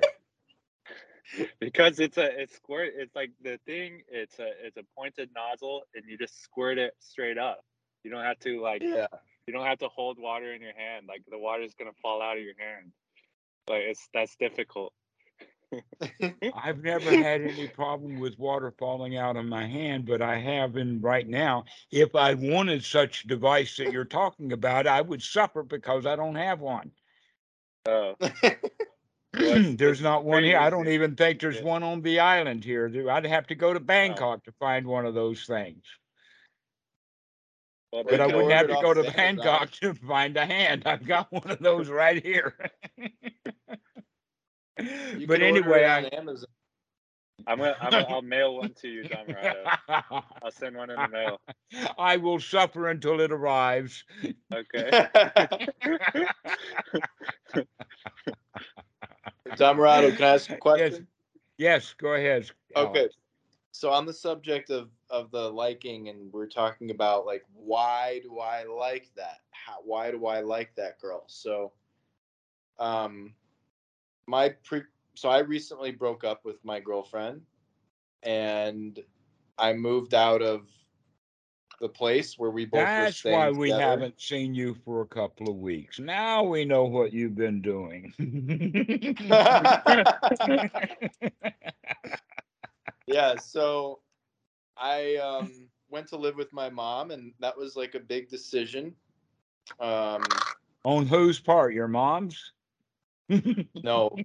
because 1.60 2.00
it's 2.00 2.18
a 2.18 2.40
it's 2.40 2.56
squirt 2.56 2.92
it's 2.96 3.14
like 3.14 3.30
the 3.42 3.58
thing 3.64 4.02
it's 4.08 4.38
a 4.40 4.48
it's 4.64 4.76
a 4.76 4.82
pointed 4.96 5.30
nozzle 5.34 5.82
and 5.94 6.04
you 6.08 6.18
just 6.18 6.42
squirt 6.42 6.76
it 6.76 6.92
straight 6.98 7.38
up 7.38 7.60
you 8.02 8.10
don't 8.10 8.24
have 8.24 8.38
to 8.40 8.60
like 8.60 8.82
Yeah. 8.82 9.06
you 9.46 9.52
don't 9.52 9.64
have 9.64 9.78
to 9.78 9.88
hold 9.88 10.18
water 10.18 10.52
in 10.52 10.60
your 10.60 10.74
hand 10.76 11.06
like 11.06 11.22
the 11.30 11.38
water's 11.38 11.72
gonna 11.74 11.92
fall 12.02 12.20
out 12.20 12.36
of 12.36 12.42
your 12.42 12.54
hand 12.58 12.90
like 13.68 13.82
it's 13.82 14.08
that's 14.12 14.34
difficult 14.36 14.92
I've 16.54 16.82
never 16.82 17.10
had 17.10 17.42
any 17.42 17.68
problem 17.68 18.18
with 18.18 18.38
water 18.38 18.72
falling 18.78 19.16
out 19.16 19.36
of 19.36 19.44
my 19.44 19.66
hand, 19.66 20.06
but 20.06 20.22
I 20.22 20.38
have 20.38 20.76
in 20.76 21.00
right 21.00 21.28
now. 21.28 21.64
If 21.90 22.14
I 22.14 22.34
wanted 22.34 22.84
such 22.84 23.24
device 23.24 23.76
that 23.76 23.90
you're 23.92 24.04
talking 24.04 24.52
about, 24.52 24.86
I 24.86 25.00
would 25.00 25.22
suffer 25.22 25.62
because 25.62 26.06
I 26.06 26.16
don't 26.16 26.34
have 26.34 26.60
one. 26.60 26.90
oh 27.86 28.16
there's 29.32 30.00
not 30.00 30.24
one 30.24 30.42
here. 30.42 30.58
I 30.58 30.70
don't 30.70 30.88
even 30.88 31.14
think 31.14 31.40
there's 31.40 31.56
Yeah. 31.56 31.64
one 31.64 31.82
on 31.82 32.02
the 32.02 32.18
island 32.20 32.64
here. 32.64 32.90
I'd 33.10 33.26
have 33.26 33.46
to 33.48 33.54
go 33.54 33.72
to 33.72 33.80
Bangkok 33.80 34.44
to 34.44 34.52
find 34.52 34.86
one 34.86 35.06
of 35.06 35.14
those 35.14 35.46
things. 35.46 35.84
well, 37.92 38.04
But 38.04 38.20
I 38.20 38.26
wouldn't 38.26 38.52
have 38.52 38.68
to 38.68 38.78
go 38.82 38.92
to. 38.94 39.10
Bangkok 39.12 39.70
to 39.72 39.94
find 39.94 40.36
a 40.36 40.44
hand. 40.44 40.82
I've 40.86 41.06
got 41.06 41.30
one 41.32 41.48
of 41.50 41.60
those 41.60 41.88
right 41.88 42.22
here. 42.22 42.56
You 45.16 45.26
but 45.26 45.40
can 45.40 45.50
order 45.50 45.58
anyway, 45.60 45.82
it 45.82 45.86
I 45.86 45.98
on 45.98 46.04
Amazon. 46.06 46.48
i'm 47.46 47.58
gonna 47.58 47.76
I'm 47.80 47.90
gonna, 47.90 48.04
i'll 48.08 48.22
mail 48.22 48.56
one 48.56 48.74
to 48.82 48.88
you 48.88 49.02
Dhammarato. 49.04 49.64
i'll 50.42 50.50
send 50.50 50.76
one 50.76 50.90
in 50.90 51.00
the 51.00 51.08
mail 51.08 51.40
I 51.98 52.16
will 52.16 52.38
suffer 52.40 52.88
until 52.88 53.20
it 53.20 53.32
arrives. 53.32 54.04
okay 54.52 54.90
Dhammarato, 59.56 60.16
can 60.16 60.24
I 60.26 60.34
ask 60.34 60.50
a 60.50 60.56
question? 60.56 61.06
Yes, 61.58 61.94
go 61.98 62.14
ahead. 62.14 62.50
Okay. 62.76 63.00
Alex. 63.00 63.14
So 63.72 63.90
on 63.90 64.06
the 64.06 64.12
subject 64.12 64.70
of 64.70 64.90
of 65.10 65.30
the 65.30 65.50
liking, 65.50 66.08
and 66.08 66.32
we're 66.32 66.46
talking 66.48 66.90
about 66.90 67.26
like 67.26 67.42
why 67.54 68.20
do 68.22 68.38
I 68.38 68.64
like 68.64 69.10
that? 69.16 69.38
How 69.50 69.78
why 69.84 70.10
do 70.10 70.26
I 70.26 70.40
like 70.40 70.74
that 70.76 70.98
girl? 71.00 71.24
So, 71.28 71.72
um, 72.78 73.34
my 74.30 74.50
pre 74.64 74.82
so 75.14 75.28
I 75.28 75.40
recently 75.40 75.92
broke 75.92 76.24
up 76.24 76.44
with 76.44 76.64
my 76.64 76.80
girlfriend, 76.80 77.42
and 78.22 78.98
I 79.58 79.74
moved 79.74 80.14
out 80.14 80.42
of 80.42 80.68
the 81.80 81.88
place 81.88 82.38
where 82.38 82.50
we 82.50 82.66
both 82.66 82.96
were 82.96 83.04
That's 83.06 83.24
why 83.24 83.50
we 83.50 83.68
together. 83.70 83.82
haven't 83.82 84.20
seen 84.20 84.54
you 84.54 84.76
for 84.84 85.00
a 85.02 85.06
couple 85.06 85.50
of 85.50 85.56
weeks. 85.56 85.98
Now 85.98 86.44
we 86.44 86.64
know 86.64 86.84
what 86.84 87.12
you've 87.12 87.34
been 87.36 87.62
doing. 87.62 88.12
yeah 93.06 93.36
so 93.38 94.00
i 94.76 95.16
um 95.16 95.68
went 95.90 96.06
to 96.08 96.16
live 96.16 96.36
with 96.36 96.52
my 96.52 96.70
mom 96.70 97.10
and 97.10 97.32
that 97.40 97.56
was 97.56 97.76
like 97.76 97.94
a 97.94 98.00
big 98.00 98.28
decision 98.28 98.94
um 99.80 100.22
On 100.84 101.06
whose 101.06 101.40
part? 101.40 101.74
Your 101.74 101.88
mom's? 101.88 102.52
No, 103.82 104.16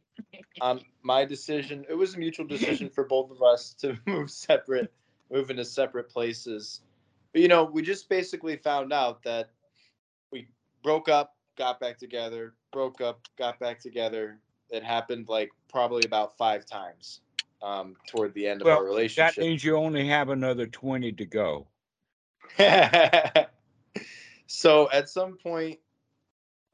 um, 0.62 0.82
my 1.04 1.26
decision. 1.26 1.86
It 1.90 1.94
was 1.96 2.16
a 2.16 2.18
mutual 2.18 2.46
decision 2.48 2.90
for 2.90 3.04
both 3.04 3.32
of 3.32 3.42
us 3.44 3.74
to 3.82 3.98
move 4.06 4.32
separate, 4.32 4.92
move 5.32 5.50
into 5.50 5.66
separate 5.66 6.10
places. 6.10 6.82
But 7.32 7.42
you 7.42 7.48
know, 7.48 7.66
we 7.66 7.82
just 7.82 8.10
basically 8.10 8.58
found 8.58 8.94
out 8.94 9.24
that 9.24 9.50
we 10.32 10.48
broke 10.84 11.10
up, 11.10 11.36
got 11.58 11.80
back 11.80 11.98
together, 11.98 12.54
broke 12.72 13.02
up, 13.02 13.22
got 13.38 13.60
back 13.60 13.80
together. 13.80 14.40
It 14.70 14.84
happened 14.84 15.30
like 15.30 15.50
probably 15.70 16.04
about 16.06 16.38
five 16.38 16.66
times 16.66 17.22
um, 17.62 17.96
toward 18.08 18.34
the 18.34 18.48
end 18.48 18.62
of 18.62 18.68
our 18.68 18.84
relationship. 18.84 19.36
That 19.36 19.42
means 19.42 19.64
you 19.64 19.78
only 19.78 20.08
have 20.08 20.30
another 20.30 20.66
twenty 20.66 21.12
to 21.12 21.26
go. 21.26 21.68
so 24.48 24.90
at 24.92 25.10
some 25.10 25.38
point, 25.38 25.80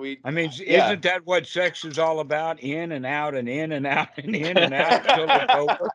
we. 0.02 0.22
I 0.26 0.32
mean, 0.32 0.52
Yeah. 0.68 0.92
isn't 0.92 1.04
that 1.04 1.26
what 1.26 1.48
sex 1.48 1.86
is 1.86 2.00
all 2.00 2.20
about? 2.20 2.60
In 2.62 2.92
and 2.92 3.06
out 3.06 3.36
and 3.36 3.50
in 3.50 3.72
and 3.74 3.88
out 3.88 4.10
and 4.18 4.36
in 4.36 4.60
and 4.60 4.74
out 4.74 4.98
until 5.06 5.36
it's 5.36 5.54
over. 5.56 5.92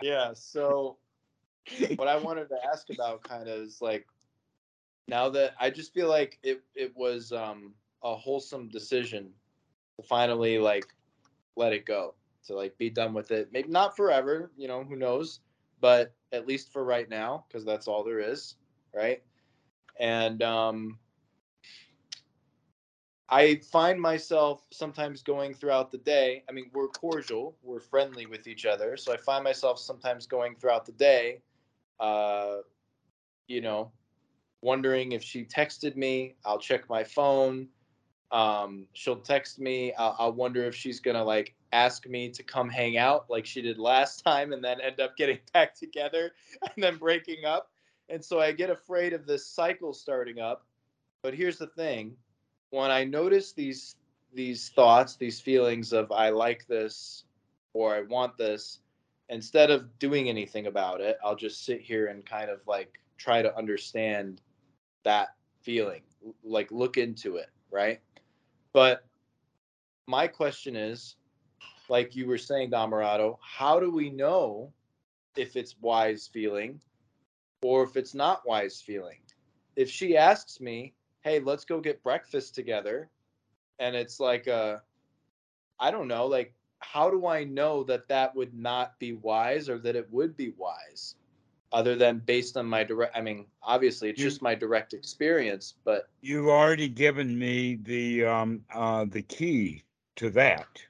yeah 0.00 0.32
so 0.34 0.98
what 1.96 2.08
i 2.08 2.16
wanted 2.16 2.48
to 2.48 2.56
ask 2.72 2.90
about 2.90 3.22
kind 3.24 3.48
of 3.48 3.60
is 3.60 3.80
like 3.82 4.06
now 5.08 5.28
that 5.28 5.54
i 5.60 5.70
just 5.70 5.92
feel 5.94 6.08
like 6.08 6.38
it 6.42 6.62
it 6.74 6.94
was 6.96 7.32
um 7.32 7.74
a 8.02 8.14
wholesome 8.14 8.68
decision 8.68 9.32
to 9.96 10.02
finally 10.02 10.58
like 10.58 10.86
let 11.56 11.72
it 11.72 11.86
go 11.86 12.14
to 12.44 12.54
like 12.54 12.76
be 12.78 12.90
done 12.90 13.14
with 13.14 13.30
it 13.32 13.50
maybe 13.52 13.68
not 13.68 13.96
forever 13.96 14.50
you 14.56 14.68
know 14.68 14.84
who 14.84 14.96
knows 14.96 15.40
but 15.80 16.14
at 16.32 16.46
least 16.46 16.72
for 16.72 16.84
right 16.84 17.08
now 17.08 17.44
because 17.48 17.64
that's 17.64 17.88
all 17.88 18.04
there 18.04 18.20
is 18.20 18.56
right 18.94 19.22
and 19.98 20.42
um 20.42 20.98
I 23.28 23.56
find 23.56 24.00
myself 24.00 24.66
sometimes 24.70 25.22
going 25.22 25.54
throughout 25.54 25.90
the 25.90 25.98
day. 25.98 26.44
I 26.48 26.52
mean, 26.52 26.70
we're 26.72 26.88
cordial, 26.88 27.56
we're 27.62 27.80
friendly 27.80 28.26
with 28.26 28.46
each 28.46 28.66
other. 28.66 28.96
So 28.96 29.12
I 29.12 29.16
find 29.16 29.42
myself 29.42 29.80
sometimes 29.80 30.26
going 30.26 30.54
throughout 30.54 30.86
the 30.86 30.92
day, 30.92 31.42
uh, 31.98 32.58
you 33.48 33.60
know, 33.60 33.90
wondering 34.62 35.12
if 35.12 35.24
she 35.24 35.44
texted 35.44 35.96
me. 35.96 36.36
I'll 36.44 36.58
check 36.58 36.88
my 36.88 37.02
phone. 37.02 37.68
Um, 38.30 38.86
she'll 38.92 39.16
text 39.20 39.58
me. 39.58 39.92
I'll, 39.94 40.16
I'll 40.18 40.32
wonder 40.32 40.64
if 40.64 40.74
she's 40.74 41.00
going 41.00 41.16
to 41.16 41.24
like 41.24 41.54
ask 41.72 42.06
me 42.06 42.30
to 42.30 42.42
come 42.44 42.68
hang 42.68 42.96
out 42.96 43.28
like 43.28 43.44
she 43.44 43.60
did 43.60 43.78
last 43.78 44.20
time 44.24 44.52
and 44.52 44.62
then 44.62 44.80
end 44.80 45.00
up 45.00 45.16
getting 45.16 45.38
back 45.52 45.74
together 45.74 46.32
and 46.62 46.82
then 46.82 46.96
breaking 46.96 47.44
up. 47.44 47.70
And 48.08 48.24
so 48.24 48.38
I 48.38 48.52
get 48.52 48.70
afraid 48.70 49.12
of 49.12 49.26
this 49.26 49.48
cycle 49.48 49.92
starting 49.92 50.38
up. 50.38 50.64
But 51.22 51.34
here's 51.34 51.58
the 51.58 51.66
thing 51.66 52.16
when 52.70 52.90
I 52.90 53.04
notice 53.04 53.52
these 53.52 53.96
these 54.34 54.68
thoughts, 54.70 55.16
these 55.16 55.40
feelings 55.40 55.92
of 55.92 56.12
I 56.12 56.30
like 56.30 56.66
this 56.66 57.24
or 57.72 57.94
I 57.94 58.02
want 58.02 58.36
this, 58.36 58.80
instead 59.28 59.70
of 59.70 59.98
doing 59.98 60.28
anything 60.28 60.66
about 60.66 61.00
it, 61.00 61.16
I'll 61.24 61.36
just 61.36 61.64
sit 61.64 61.80
here 61.80 62.08
and 62.08 62.24
kind 62.24 62.50
of 62.50 62.60
like 62.66 62.98
try 63.16 63.42
to 63.42 63.56
understand 63.56 64.40
that 65.04 65.28
feeling, 65.62 66.02
like 66.44 66.70
look 66.70 66.96
into 66.96 67.36
it, 67.36 67.50
right? 67.70 68.00
But 68.72 69.04
my 70.06 70.26
question 70.26 70.76
is, 70.76 71.16
like 71.88 72.14
you 72.14 72.26
were 72.26 72.38
saying, 72.38 72.70
Dhammarato, 72.70 73.38
how 73.40 73.80
do 73.80 73.90
we 73.90 74.10
know 74.10 74.72
if 75.36 75.56
it's 75.56 75.76
wise 75.80 76.28
feeling 76.32 76.80
or 77.62 77.84
if 77.84 77.96
it's 77.96 78.14
not 78.14 78.46
wise 78.46 78.80
feeling? 78.80 79.20
If 79.76 79.90
she 79.90 80.16
asks 80.16 80.60
me, 80.60 80.94
hey, 81.26 81.40
let's 81.40 81.64
go 81.64 81.80
get 81.80 82.02
breakfast 82.04 82.54
together. 82.54 83.10
And 83.80 83.96
it's 83.96 84.20
like, 84.20 84.46
uh, 84.46 84.78
I 85.80 85.90
don't 85.90 86.08
know, 86.08 86.26
like, 86.26 86.54
how 86.80 87.10
do 87.10 87.26
I 87.26 87.44
know 87.44 87.82
that 87.84 88.08
that 88.08 88.34
would 88.36 88.54
not 88.54 88.98
be 88.98 89.12
wise 89.12 89.68
or 89.68 89.78
that 89.80 89.96
it 89.96 90.10
would 90.12 90.36
be 90.36 90.50
wise? 90.56 91.16
Other 91.72 91.96
than 91.96 92.20
based 92.20 92.56
on 92.56 92.66
my 92.66 92.84
direct, 92.84 93.16
I 93.16 93.22
mean, 93.22 93.46
obviously 93.62 94.10
it's 94.10 94.22
You- 94.22 94.22
just 94.22 94.42
my 94.42 94.54
direct 94.54 94.94
experience, 94.94 95.74
but 95.84 96.08
You've 96.20 96.48
already 96.48 96.88
given 96.88 97.38
me 97.38 97.76
the 97.76 98.24
um 98.24 98.64
uh 98.70 99.04
the 99.06 99.22
key 99.22 99.84
to 100.16 100.30
that 100.30 100.86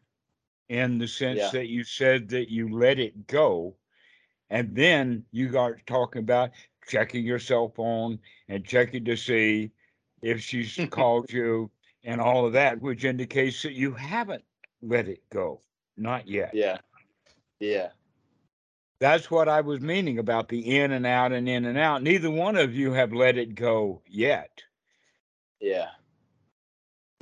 in 0.69 0.99
the 0.99 1.09
sense 1.09 1.41
Yeah. 1.41 1.51
that 1.53 1.69
you 1.69 1.85
said 1.85 2.29
that 2.31 2.51
you 2.51 2.69
let 2.69 2.99
it 2.99 3.27
go 3.27 3.77
and 4.51 4.77
then 4.77 5.27
you 5.33 5.49
got 5.51 5.87
talking 5.87 6.21
about 6.21 6.51
checking 6.87 7.25
your 7.25 7.39
cell 7.39 7.69
phone 7.69 8.21
and 8.49 8.65
checking 8.67 9.05
to 9.07 9.17
see 9.17 9.73
if 10.23 10.41
she's 10.41 10.79
called 10.91 11.31
you 11.33 11.71
and 12.05 12.21
all 12.21 12.47
of 12.47 12.53
that 12.53 12.81
which 12.81 13.05
indicates 13.05 13.63
that 13.63 13.73
you 13.73 13.93
haven't 13.93 14.45
let 14.83 15.09
it 15.09 15.23
go 15.31 15.61
not 15.97 16.29
yet. 16.29 16.51
Yeah, 16.53 16.79
yeah, 17.61 17.89
that's 19.01 19.31
what 19.31 19.49
i 19.49 19.61
was 19.61 19.81
meaning 19.81 20.19
about 20.19 20.49
the 20.49 20.77
in 20.77 20.93
and 20.93 21.07
out 21.07 21.33
and 21.33 21.49
in 21.49 21.65
and 21.65 21.79
out. 21.79 22.03
Neither 22.03 22.31
one 22.31 22.57
of 22.57 22.75
you 22.75 22.93
have 22.93 23.13
let 23.13 23.37
it 23.39 23.55
go 23.55 24.03
yet. 24.07 24.63
Yeah, 25.61 25.89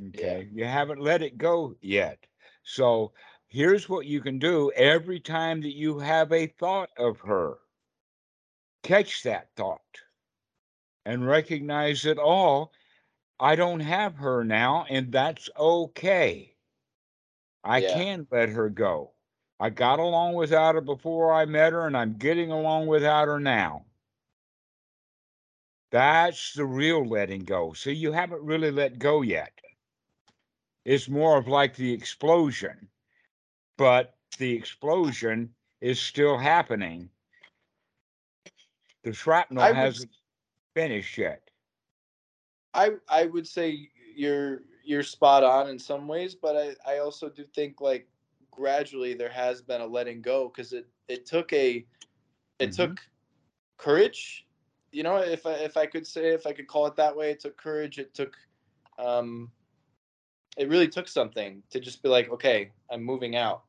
Okay. 0.09 0.49
You 0.53 0.65
haven't 0.65 0.99
let 0.99 1.21
it 1.21 1.37
go 1.37 1.75
yet. 1.81 2.19
So 2.63 3.13
here's 3.47 3.87
what 3.87 4.05
you 4.05 4.21
can 4.21 4.39
do 4.39 4.71
every 4.75 5.19
time 5.19 5.61
that 5.61 5.75
you 5.75 5.99
have 5.99 6.31
a 6.31 6.47
thought 6.47 6.89
of 6.97 7.19
her, 7.21 7.57
catch 8.83 9.23
that 9.23 9.49
thought 9.55 9.81
and 11.05 11.25
recognize 11.25 12.05
it 12.05 12.17
oh, 12.19 12.71
I 13.39 13.55
don't 13.55 13.81
have 13.81 14.17
her 14.17 14.43
now, 14.43 14.85
and 14.89 15.11
that's 15.11 15.49
okay. 15.57 16.55
I 17.63 17.81
Yeah. 17.81 17.93
can 17.93 18.27
let 18.31 18.49
her 18.49 18.69
go. 18.69 19.13
I 19.59 19.69
got 19.69 19.99
along 19.99 20.35
without 20.35 20.75
her 20.75 20.81
before 20.81 21.33
I 21.33 21.45
met 21.45 21.73
her, 21.73 21.85
and 21.87 21.97
I'm 21.97 22.17
getting 22.17 22.51
along 22.51 22.87
without 22.87 23.27
her 23.27 23.39
now. 23.39 23.85
That's 25.91 26.53
the 26.53 26.65
real 26.65 27.05
letting 27.05 27.45
go. 27.45 27.73
See, 27.73 27.93
you 27.93 28.11
haven't 28.11 28.43
really 28.43 28.71
let 28.71 28.99
go 28.99 29.21
yet. 29.21 29.59
It's 30.85 31.09
more 31.09 31.37
of 31.37 31.47
like 31.47 31.75
the 31.75 31.93
explosion, 31.93 32.89
but 33.77 34.17
the 34.37 34.53
explosion 34.53 35.55
is 35.81 35.99
still 35.99 36.37
happening. 36.37 37.09
The 39.03 39.13
shrapnel 39.13 39.63
I 39.63 39.73
hasn't 39.73 40.11
finished 40.73 41.17
yet. 41.17 41.44
I 42.75 42.91
I 43.09 43.27
would 43.27 43.47
say 43.47 43.89
you're 44.15 44.63
you're 44.85 45.03
spot 45.03 45.43
on 45.43 45.69
in 45.69 45.79
some 45.79 46.07
ways, 46.07 46.35
but 46.35 46.57
I 46.57 46.95
I 46.95 46.99
also 46.99 47.29
do 47.29 47.45
think 47.55 47.81
like 47.81 48.09
gradually 48.51 49.15
there 49.15 49.29
has 49.31 49.61
been 49.61 49.81
a 49.81 49.87
letting 49.87 50.21
go 50.21 50.49
because 50.49 50.73
it 50.73 50.87
it 51.09 51.25
took 51.25 51.53
a 51.53 51.87
it 52.59 52.71
Mhm. 52.71 52.73
took 52.73 53.01
courage, 53.77 54.47
you 54.91 55.03
know, 55.03 55.17
if 55.17 55.45
I 55.45 55.53
if 55.53 55.77
I 55.77 55.87
could 55.87 56.07
say 56.07 56.29
if 56.33 56.47
I 56.47 56.53
could 56.53 56.67
call 56.67 56.87
it 56.87 56.95
that 56.97 57.15
way, 57.17 57.31
it 57.31 57.39
took 57.41 57.57
courage. 57.57 57.99
It 57.99 58.13
took 58.15 58.37
um 58.99 59.51
it 60.57 60.69
really 60.69 60.87
took 60.87 61.07
something 61.07 61.63
to 61.71 61.79
just 61.79 62.03
be 62.03 62.09
like, 62.09 62.29
okay, 62.31 62.71
I'm 62.91 63.03
moving 63.03 63.35
out. 63.35 63.63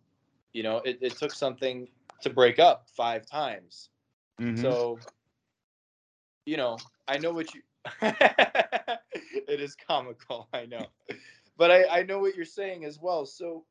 You 0.53 0.63
know, 0.65 0.79
it, 0.79 0.99
it 1.03 1.17
took 1.17 1.35
something 1.35 1.89
to 2.23 2.31
break 2.31 2.59
up 2.59 2.89
five 2.89 3.27
times. 3.27 3.91
Mhm. 4.39 4.77
So, 4.77 5.03
you 6.47 6.57
know, 6.57 6.83
I 7.09 7.19
know 7.19 7.33
what 7.33 7.55
you. 7.55 7.63
it 8.03 9.61
is 9.61 9.75
comical, 9.77 10.49
I 10.53 10.67
know, 10.67 10.87
but 11.57 11.71
I 11.71 11.85
I 12.01 12.03
know 12.03 12.19
what 12.19 12.35
you're 12.37 12.45
saying 12.45 12.85
as 12.85 12.99
well. 13.01 13.27
So, 13.27 13.65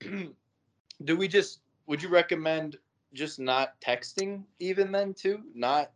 do 0.00 1.16
we 1.16 1.28
just? 1.28 1.60
Would 1.86 2.02
you 2.02 2.08
recommend 2.08 2.76
just 3.12 3.38
not 3.40 3.80
texting 3.80 4.44
even 4.60 4.92
then 4.92 5.14
too? 5.14 5.40
Not 5.54 5.90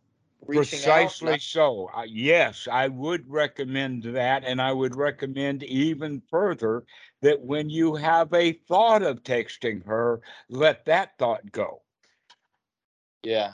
reaching 0.45 0.79
Precisely 0.79 1.27
out. 1.29 1.31
not- 1.31 1.41
so. 1.41 1.89
Uh, 1.95 2.03
yes, 2.07 2.67
I 2.71 2.87
would 2.89 3.27
recommend 3.29 4.03
that. 4.03 4.43
And 4.43 4.61
I 4.61 4.73
would 4.73 4.95
recommend 4.95 5.63
even 5.63 6.21
further 6.29 6.83
that 7.21 7.39
when 7.41 7.69
you 7.69 7.95
have 7.95 8.33
a 8.33 8.53
thought 8.67 9.01
of 9.03 9.23
texting 9.23 9.85
her, 9.85 10.21
let 10.49 10.85
that 10.85 11.17
thought 11.17 11.49
go. 11.51 11.81
yeah. 13.23 13.53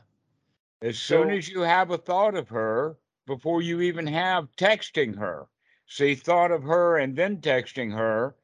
As 0.82 0.98
soon 0.98 1.28
So- 1.28 1.36
as 1.36 1.48
you 1.48 1.62
have 1.62 1.92
a 1.92 1.98
thought 1.98 2.36
of 2.36 2.50
her, 2.50 2.98
before 3.32 3.62
you 3.62 3.82
even 3.82 4.08
have 4.08 4.56
texting 4.58 5.18
her, 5.18 5.50
see, 5.88 6.16
thought 6.16 6.52
of 6.52 6.64
her 6.64 6.98
and 6.98 7.16
then 7.18 7.42
texting 7.42 7.94
her, 7.94 8.36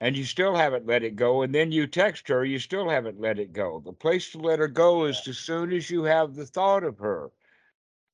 and 0.00 0.16
you 0.16 0.24
still 0.24 0.56
haven't 0.56 0.86
let 0.86 1.02
it 1.02 1.16
go, 1.16 1.42
and 1.42 1.54
then 1.54 1.72
you 1.72 1.86
text 1.86 2.28
her, 2.28 2.44
you 2.44 2.58
still 2.58 2.88
haven't 2.90 3.20
let 3.20 3.38
it 3.38 3.52
go. 3.52 3.80
The 3.80 3.92
place 3.92 4.32
to 4.32 4.38
let 4.38 4.58
her 4.60 4.68
go 4.68 5.06
is 5.06 5.26
as 5.28 5.38
soon 5.38 5.72
as 5.72 5.90
you 5.90 6.04
have 6.04 6.34
the 6.34 6.46
thought 6.46 6.84
of 6.84 6.98
her. 6.98 7.32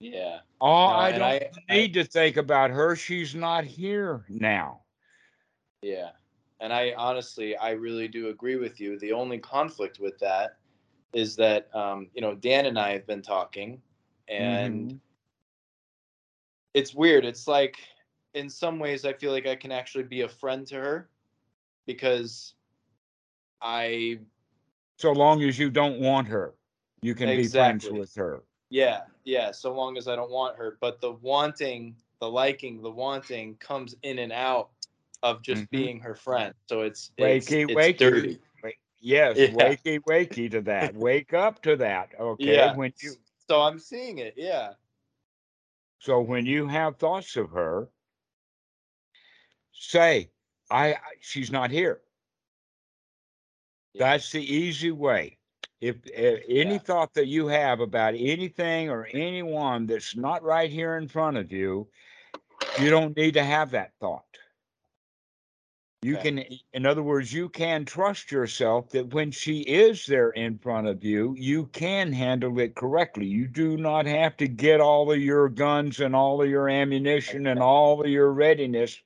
Yeah. 0.01 0.41
Oh, 0.61 0.87
No, 0.87 0.93
I 0.95 1.13
don't 1.13 1.23
I- 1.23 1.51
I- 1.69 1.75
need 1.75 1.95
to 1.95 2.05
think 2.05 2.37
about 2.37 2.71
her. 2.71 2.97
She's 2.97 3.35
not 3.35 3.65
here 3.65 4.25
now. 4.29 4.85
Yeah. 5.83 6.13
And 6.61 6.73
I 6.73 6.93
honestly, 6.97 7.57
I 7.57 7.71
really 7.73 8.09
do 8.09 8.29
agree 8.29 8.57
with 8.57 8.81
you. 8.81 8.99
The 8.99 9.13
only 9.13 9.39
conflict 9.39 9.99
with 10.01 10.19
that 10.21 10.59
is 11.13 11.37
that, 11.37 11.75
um, 11.75 12.11
you 12.15 12.21
know, 12.21 12.35
Dan 12.35 12.67
and 12.67 12.79
I 12.79 12.93
have 12.93 13.07
been 13.07 13.23
talking, 13.23 13.83
and 14.29 14.93
Mhm. 14.93 15.01
It's 16.75 16.95
weird. 16.95 17.25
It's 17.25 17.47
like 17.49 17.77
in 18.35 18.49
some 18.49 18.79
ways 18.79 19.05
I 19.05 19.13
feel 19.13 19.33
like 19.33 19.47
I 19.47 19.57
can 19.57 19.73
actually 19.73 20.05
be 20.05 20.23
a 20.23 20.29
friend 20.29 20.67
to 20.69 20.77
her 20.77 21.09
because 21.87 22.55
I 23.61 24.21
So 24.99 25.13
long 25.13 25.43
as 25.43 25.59
you 25.59 25.71
don't 25.71 26.01
want 26.01 26.29
her, 26.29 26.55
you 27.03 27.15
can 27.15 27.29
be 27.37 27.49
friends 27.49 27.91
with 27.91 28.15
her. 28.15 28.43
yeah, 28.71 29.03
yeah, 29.25 29.51
so 29.51 29.75
long 29.75 29.97
as 29.97 30.07
I 30.09 30.17
don't 30.17 30.31
want 30.31 30.57
her, 30.57 30.79
but 30.81 31.01
the 31.01 31.13
wanting, 31.13 31.97
the 32.21 32.31
liking, 32.31 32.83
the 32.83 32.91
wanting 32.91 33.57
comes 33.57 33.97
in 34.03 34.19
and 34.19 34.33
out 34.33 34.71
of 35.23 35.43
just 35.43 35.63
Mhm. 35.63 35.71
being 35.71 36.01
her 36.01 36.15
friend. 36.15 36.55
So 36.69 36.83
it's 36.83 37.11
it's, 37.17 37.49
Wakey, 37.49 37.65
it's 37.65 37.75
wakey. 37.77 37.99
dirty. 37.99 38.41
Yes, 39.01 39.37
Yeah. 39.39 39.49
wakey, 39.49 39.99
wakey 40.01 40.51
to 40.51 40.61
that. 40.63 40.95
Wake 40.95 41.33
up 41.33 41.63
to 41.63 41.77
that. 41.77 42.11
Okay. 42.19 42.55
Yeah. 42.55 42.77
When 42.77 42.93
you 43.01 43.17
So 43.49 43.63
I'm 43.63 43.79
seeing 43.79 44.19
it, 44.19 44.35
yeah. 44.37 44.75
So 46.01 46.21
when 46.21 46.47
you 46.47 46.67
have 46.67 46.97
thoughts 46.97 47.37
of 47.37 47.51
her, 47.53 47.89
say, 49.73 50.31
I 50.71 50.97
she's 51.21 51.53
not 51.53 51.71
here. 51.71 52.01
Yeah. 53.95 54.11
That's 54.11 54.33
the 54.33 54.43
easy 54.43 54.91
way. 54.93 55.39
If, 55.81 55.97
uh 56.07 56.41
any 56.49 56.75
Yeah. 56.75 56.79
thought 56.79 57.15
that 57.15 57.27
you 57.27 57.47
have 57.49 57.81
about 57.81 58.15
anything 58.15 58.89
or 58.91 59.07
anyone 59.13 59.87
that's 59.87 60.17
not 60.17 60.43
right 60.43 60.71
here 60.71 60.97
in 60.97 61.09
front 61.09 61.37
of 61.37 61.53
you, 61.53 61.89
you 62.81 62.91
don't 62.91 63.17
need 63.17 63.35
to 63.35 63.45
have 63.45 63.71
that 63.73 63.93
thought. 64.01 64.30
You 66.03 66.17
Okay. 66.17 66.23
can, 66.23 66.39
eh, 66.39 66.57
in 66.73 66.87
other 66.87 67.03
words, 67.03 67.33
you 67.33 67.51
can 67.51 67.85
trust 67.85 68.33
yourself 68.33 68.89
that 68.91 69.13
when 69.13 69.31
she 69.31 69.61
is 69.61 70.07
there 70.07 70.31
in 70.31 70.59
front 70.59 70.87
of 70.87 71.05
you, 71.05 71.35
you 71.37 71.67
can 71.67 72.13
handle 72.13 72.59
it 72.59 72.75
correctly. 72.75 73.27
You 73.27 73.47
do 73.47 73.77
not 73.77 74.07
have 74.07 74.37
to 74.39 74.49
get 74.49 74.81
all 74.81 75.13
of 75.13 75.21
your 75.21 75.51
guns 75.51 76.01
and 76.01 76.17
all 76.17 76.41
of 76.41 76.49
your 76.49 76.71
ammunition 76.71 77.47
and 77.47 77.61
all 77.61 78.01
of 78.03 78.09
your 78.09 78.33
readiness 78.33 78.99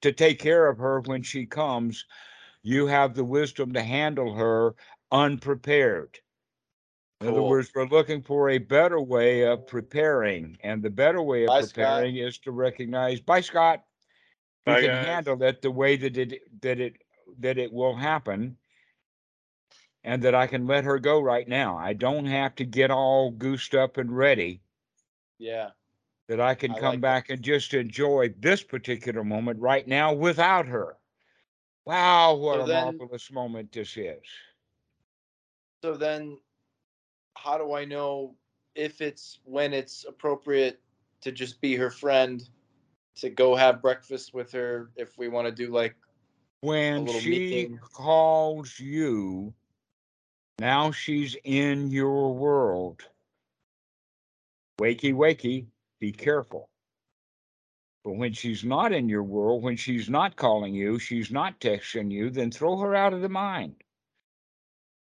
to 0.00 0.12
take 0.12 0.38
care 0.38 0.68
of 0.68 0.78
her 0.78 1.00
when 1.00 1.22
she 1.22 1.44
comes. 1.44 2.06
You 2.62 2.86
have 2.86 3.14
the 3.14 3.24
wisdom 3.24 3.74
to 3.74 3.82
handle 3.82 4.34
her 4.34 4.74
unprepared. 5.12 6.20
In 7.20 7.28
other 7.28 7.42
words, 7.42 7.70
we're 7.74 7.84
looking 7.84 8.22
for 8.22 8.48
a 8.48 8.56
better 8.56 8.98
way 8.98 9.42
of 9.44 9.66
preparing, 9.66 10.56
and 10.62 10.82
the 10.82 10.88
better 10.88 11.20
way 11.20 11.44
of 11.44 11.48
Bye, 11.48 11.60
Scott. 11.60 11.74
preparing 11.74 12.16
is 12.16 12.38
to 12.38 12.50
recognize. 12.50 13.20
Bye, 13.20 13.42
Scott. 13.42 13.84
We 14.70 14.74
Bye, 14.76 14.80
can 14.82 14.90
guys. 14.96 15.06
handle 15.06 15.42
it 15.42 15.62
the 15.62 15.70
way 15.70 15.96
that 15.96 16.16
it 16.16 16.40
that 16.62 16.80
it 16.80 16.96
that 17.38 17.58
it 17.58 17.72
will 17.72 17.94
happen, 17.96 18.56
and 20.04 20.22
that 20.22 20.34
I 20.34 20.46
can 20.46 20.66
let 20.66 20.84
her 20.84 20.98
go 20.98 21.20
right 21.20 21.46
now. 21.48 21.76
I 21.78 21.92
don't 21.92 22.26
have 22.26 22.54
to 22.56 22.64
get 22.64 22.90
all 22.90 23.30
goosed 23.30 23.74
up 23.74 23.96
and 23.96 24.16
ready. 24.16 24.62
Yeah. 25.38 25.70
That 26.28 26.40
I 26.40 26.54
can 26.54 26.70
I 26.72 26.74
come 26.74 26.84
like 26.84 26.94
that. 26.96 27.00
back 27.00 27.30
and 27.30 27.42
just 27.42 27.74
enjoy 27.74 28.32
this 28.38 28.62
particular 28.62 29.24
moment 29.24 29.58
right 29.60 29.86
now 29.86 30.12
without 30.12 30.66
her. 30.66 30.96
Wow, 31.86 32.34
what 32.34 32.56
So 32.58 32.62
a 32.62 32.66
then- 32.68 32.84
marvelous 32.98 33.32
moment 33.32 33.72
this 33.72 33.96
is. 33.96 34.22
So 35.82 35.96
then 35.96 36.38
how 37.36 37.56
do 37.58 37.72
I 37.72 37.84
know 37.84 38.36
if 38.74 39.00
it's 39.00 39.40
when 39.44 39.72
it's 39.72 40.04
appropriate 40.04 40.80
to 41.22 41.32
just 41.32 41.60
be 41.60 41.74
her 41.74 41.90
friend, 41.90 42.48
to 43.16 43.30
go 43.30 43.54
have 43.54 43.82
breakfast 43.82 44.32
with 44.34 44.52
her 44.52 44.90
if 44.96 45.18
we 45.18 45.28
want 45.28 45.46
to 45.46 45.52
do 45.52 45.72
like 45.72 45.94
when 46.60 47.06
she 47.06 47.30
meeting. 47.30 47.78
calls 47.78 48.78
you, 48.78 49.54
now 50.58 50.90
she's 50.90 51.36
in 51.44 51.90
your 51.90 52.34
world. 52.34 53.02
Wakey, 54.80 55.14
wakey, 55.14 55.66
be 56.00 56.12
careful. 56.12 56.68
But 58.04 58.12
when 58.12 58.32
she's 58.32 58.64
not 58.64 58.92
in 58.92 59.08
your 59.08 59.22
world, 59.22 59.62
when 59.62 59.76
she's 59.76 60.08
not 60.08 60.36
calling 60.36 60.74
you, 60.74 60.98
she's 60.98 61.30
not 61.30 61.60
texting 61.60 62.10
you, 62.10 62.30
then 62.30 62.50
throw 62.50 62.78
her 62.78 62.94
out 62.94 63.12
of 63.12 63.20
the 63.20 63.28
mind. 63.28 63.74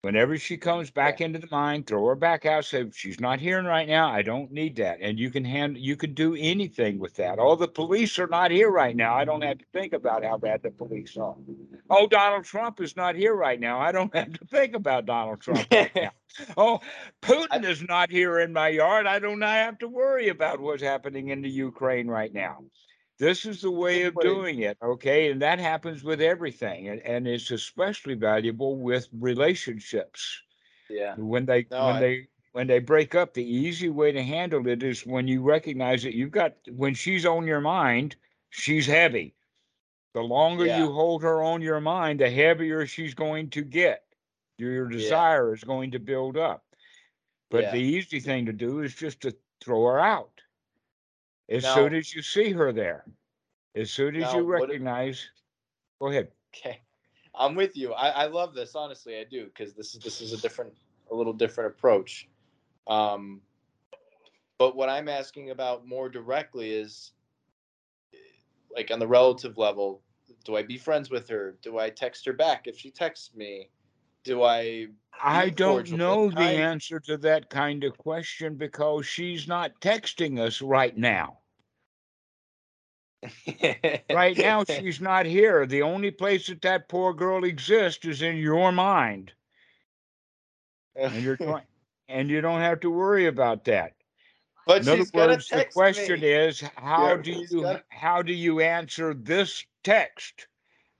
Whenever 0.02 0.38
she 0.38 0.56
comes 0.56 0.92
back 0.92 1.20
into 1.20 1.40
the 1.40 1.48
mind, 1.50 1.84
throw 1.86 2.06
her 2.06 2.14
back 2.14 2.46
out. 2.46 2.64
Say 2.64 2.88
she's 2.94 3.18
not 3.18 3.40
hearing 3.40 3.66
right 3.66 3.88
now. 3.88 4.08
I 4.08 4.22
don't 4.22 4.52
need 4.52 4.76
that, 4.76 4.98
and 5.00 5.18
you 5.18 5.28
can 5.28 5.44
hand. 5.44 5.76
You 5.76 5.96
can 5.96 6.14
do 6.14 6.36
anything 6.38 7.00
with 7.00 7.14
that. 7.16 7.40
Oh, 7.40 7.56
the 7.56 7.66
police 7.66 8.16
are 8.20 8.28
not 8.28 8.52
here 8.52 8.70
right 8.70 8.94
now. 8.94 9.16
I 9.16 9.24
don't 9.24 9.42
have 9.42 9.58
to 9.58 9.64
think 9.72 9.92
about 9.92 10.22
how 10.22 10.38
bad 10.38 10.62
the 10.62 10.70
police 10.70 11.16
are. 11.16 11.34
Oh, 11.90 12.06
Donald 12.06 12.44
Trump 12.44 12.80
is 12.80 12.94
not 12.94 13.16
here 13.16 13.34
right 13.34 13.58
now. 13.58 13.80
I 13.80 13.90
don't 13.90 14.14
have 14.14 14.32
to 14.34 14.44
think 14.46 14.76
about 14.76 15.04
Donald 15.04 15.40
Trump 15.40 15.66
right 15.72 15.90
now. 15.96 16.10
Oh, 16.56 16.78
Putin 17.20 17.64
is 17.64 17.82
not 17.82 18.08
here 18.08 18.38
in 18.38 18.52
my 18.52 18.68
yard. 18.68 19.06
I 19.08 19.18
do 19.18 19.34
not 19.34 19.54
have 19.54 19.78
to 19.78 19.88
worry 19.88 20.28
about 20.28 20.60
what's 20.60 20.82
happening 20.82 21.30
in 21.30 21.42
the 21.42 21.50
Ukraine 21.50 22.06
right 22.06 22.32
now. 22.32 22.58
This 23.18 23.44
is 23.44 23.60
the 23.62 23.70
way 23.70 24.02
of 24.04 24.14
doing 24.20 24.60
it, 24.60 24.78
okay? 24.82 25.30
And 25.30 25.42
that 25.42 25.58
happens 25.58 26.04
with 26.04 26.20
everything, 26.20 26.88
and, 26.88 27.00
and 27.02 27.26
it's 27.26 27.50
especially 27.50 28.14
valuable 28.14 28.76
with 28.76 29.08
relationships. 29.12 30.40
yeah. 30.88 31.14
When 31.16 31.44
they 31.46 31.66
No, 31.70 31.86
when 31.86 31.96
I- 31.96 32.00
they 32.00 32.28
when 32.52 32.66
they 32.66 32.78
break 32.78 33.14
up, 33.14 33.34
the 33.34 33.44
easy 33.44 33.88
way 33.88 34.10
to 34.12 34.22
handle 34.22 34.66
it 34.68 34.82
is 34.82 35.04
when 35.06 35.28
you 35.28 35.42
recognize 35.42 36.02
that 36.02 36.14
you've 36.14 36.30
got 36.30 36.56
when 36.70 36.94
she's 36.94 37.26
on 37.26 37.46
your 37.46 37.60
mind, 37.60 38.16
she's 38.50 38.86
heavy. 38.86 39.34
The 40.14 40.22
longer 40.22 40.66
Yeah. 40.66 40.78
you 40.78 40.92
hold 40.92 41.22
her 41.22 41.42
on 41.42 41.60
your 41.60 41.80
mind, 41.80 42.20
the 42.20 42.30
heavier 42.30 42.86
she's 42.86 43.14
going 43.14 43.50
to 43.50 43.62
get. 43.62 44.04
Your 44.58 44.90
Yeah. 44.90 44.96
desire 44.98 45.52
is 45.54 45.62
going 45.62 45.90
to 45.92 45.98
build 45.98 46.36
up. 46.36 46.64
But 47.50 47.64
Yeah. 47.64 47.72
the 47.72 47.80
easy 47.80 48.20
thing 48.20 48.46
to 48.46 48.52
do 48.52 48.80
is 48.80 48.94
just 48.94 49.20
to 49.22 49.36
throw 49.60 49.84
her 49.86 50.00
out. 50.00 50.37
As 51.48 51.62
Now- 51.62 51.74
soon 51.74 51.94
as 51.94 52.14
you 52.14 52.22
see 52.22 52.50
her 52.52 52.72
there, 52.72 53.04
as 53.74 53.90
soon 53.90 54.16
as 54.16 54.22
Now, 54.22 54.38
you 54.38 54.46
what 54.46 54.54
if- 54.64 54.68
recognize, 54.70 55.30
go 56.00 56.08
ahead. 56.08 56.30
Okay. 56.54 56.80
I'm 57.34 57.54
with 57.54 57.76
you. 57.76 57.92
I, 57.92 58.08
I 58.08 58.26
love 58.26 58.54
this, 58.54 58.74
honestly, 58.74 59.16
I 59.18 59.24
do, 59.24 59.44
because 59.46 59.72
this 59.74 59.94
is 59.94 60.00
this 60.02 60.20
is 60.20 60.32
a 60.32 60.38
different 60.38 60.72
a 61.10 61.14
little 61.14 61.32
different 61.32 61.72
approach. 61.74 62.28
Um 62.86 63.40
but 64.58 64.74
what 64.74 64.88
I'm 64.88 65.08
asking 65.08 65.50
about 65.50 65.86
more 65.86 66.08
directly 66.08 66.72
is 66.72 67.12
like 68.74 68.90
on 68.90 68.98
the 68.98 69.06
relative 69.06 69.56
level, 69.56 70.02
do 70.44 70.56
I 70.56 70.62
be 70.64 70.76
friends 70.76 71.10
with 71.10 71.28
her? 71.28 71.56
Do 71.62 71.78
I 71.78 71.90
text 71.90 72.26
her 72.26 72.32
back 72.32 72.66
if 72.66 72.76
she 72.76 72.90
texts 72.90 73.34
me? 73.36 73.70
Do 74.24 74.42
I 74.42 74.88
I 75.22 75.50
don't 75.50 75.90
know 75.92 76.30
the 76.30 76.36
answer 76.40 77.00
to 77.00 77.16
that 77.18 77.50
kind 77.50 77.84
of 77.84 77.96
question 77.98 78.56
because 78.56 79.06
she's 79.06 79.48
not 79.48 79.80
texting 79.80 80.38
us 80.38 80.60
right 80.62 80.96
now. 80.96 81.38
Right 84.10 84.36
now, 84.38 84.64
she's 84.68 85.00
not 85.00 85.26
here. 85.26 85.66
The 85.66 85.82
only 85.82 86.10
place 86.10 86.46
that 86.46 86.62
that 86.62 86.88
poor 86.88 87.12
girl 87.12 87.44
exists 87.44 88.04
is 88.04 88.22
in 88.22 88.36
your 88.36 88.70
mind, 88.72 89.32
and 90.94 91.14
you're 91.22 91.36
trying, 91.36 91.66
and 92.08 92.30
you 92.30 92.40
don't 92.40 92.60
have 92.60 92.80
to 92.80 92.90
worry 92.90 93.26
about 93.26 93.64
that. 93.64 93.94
but 94.66 94.82
In 94.82 94.88
other 94.88 95.04
words, 95.12 95.48
the 95.48 95.64
question 95.64 96.20
me. 96.20 96.28
is, 96.32 96.60
how 96.76 97.08
Yeah, 97.16 97.22
do 97.22 97.32
you 97.32 97.62
gotta- 97.62 97.84
how 97.88 98.22
do 98.22 98.32
you 98.32 98.60
answer 98.60 99.14
this 99.14 99.64
text? 99.82 100.46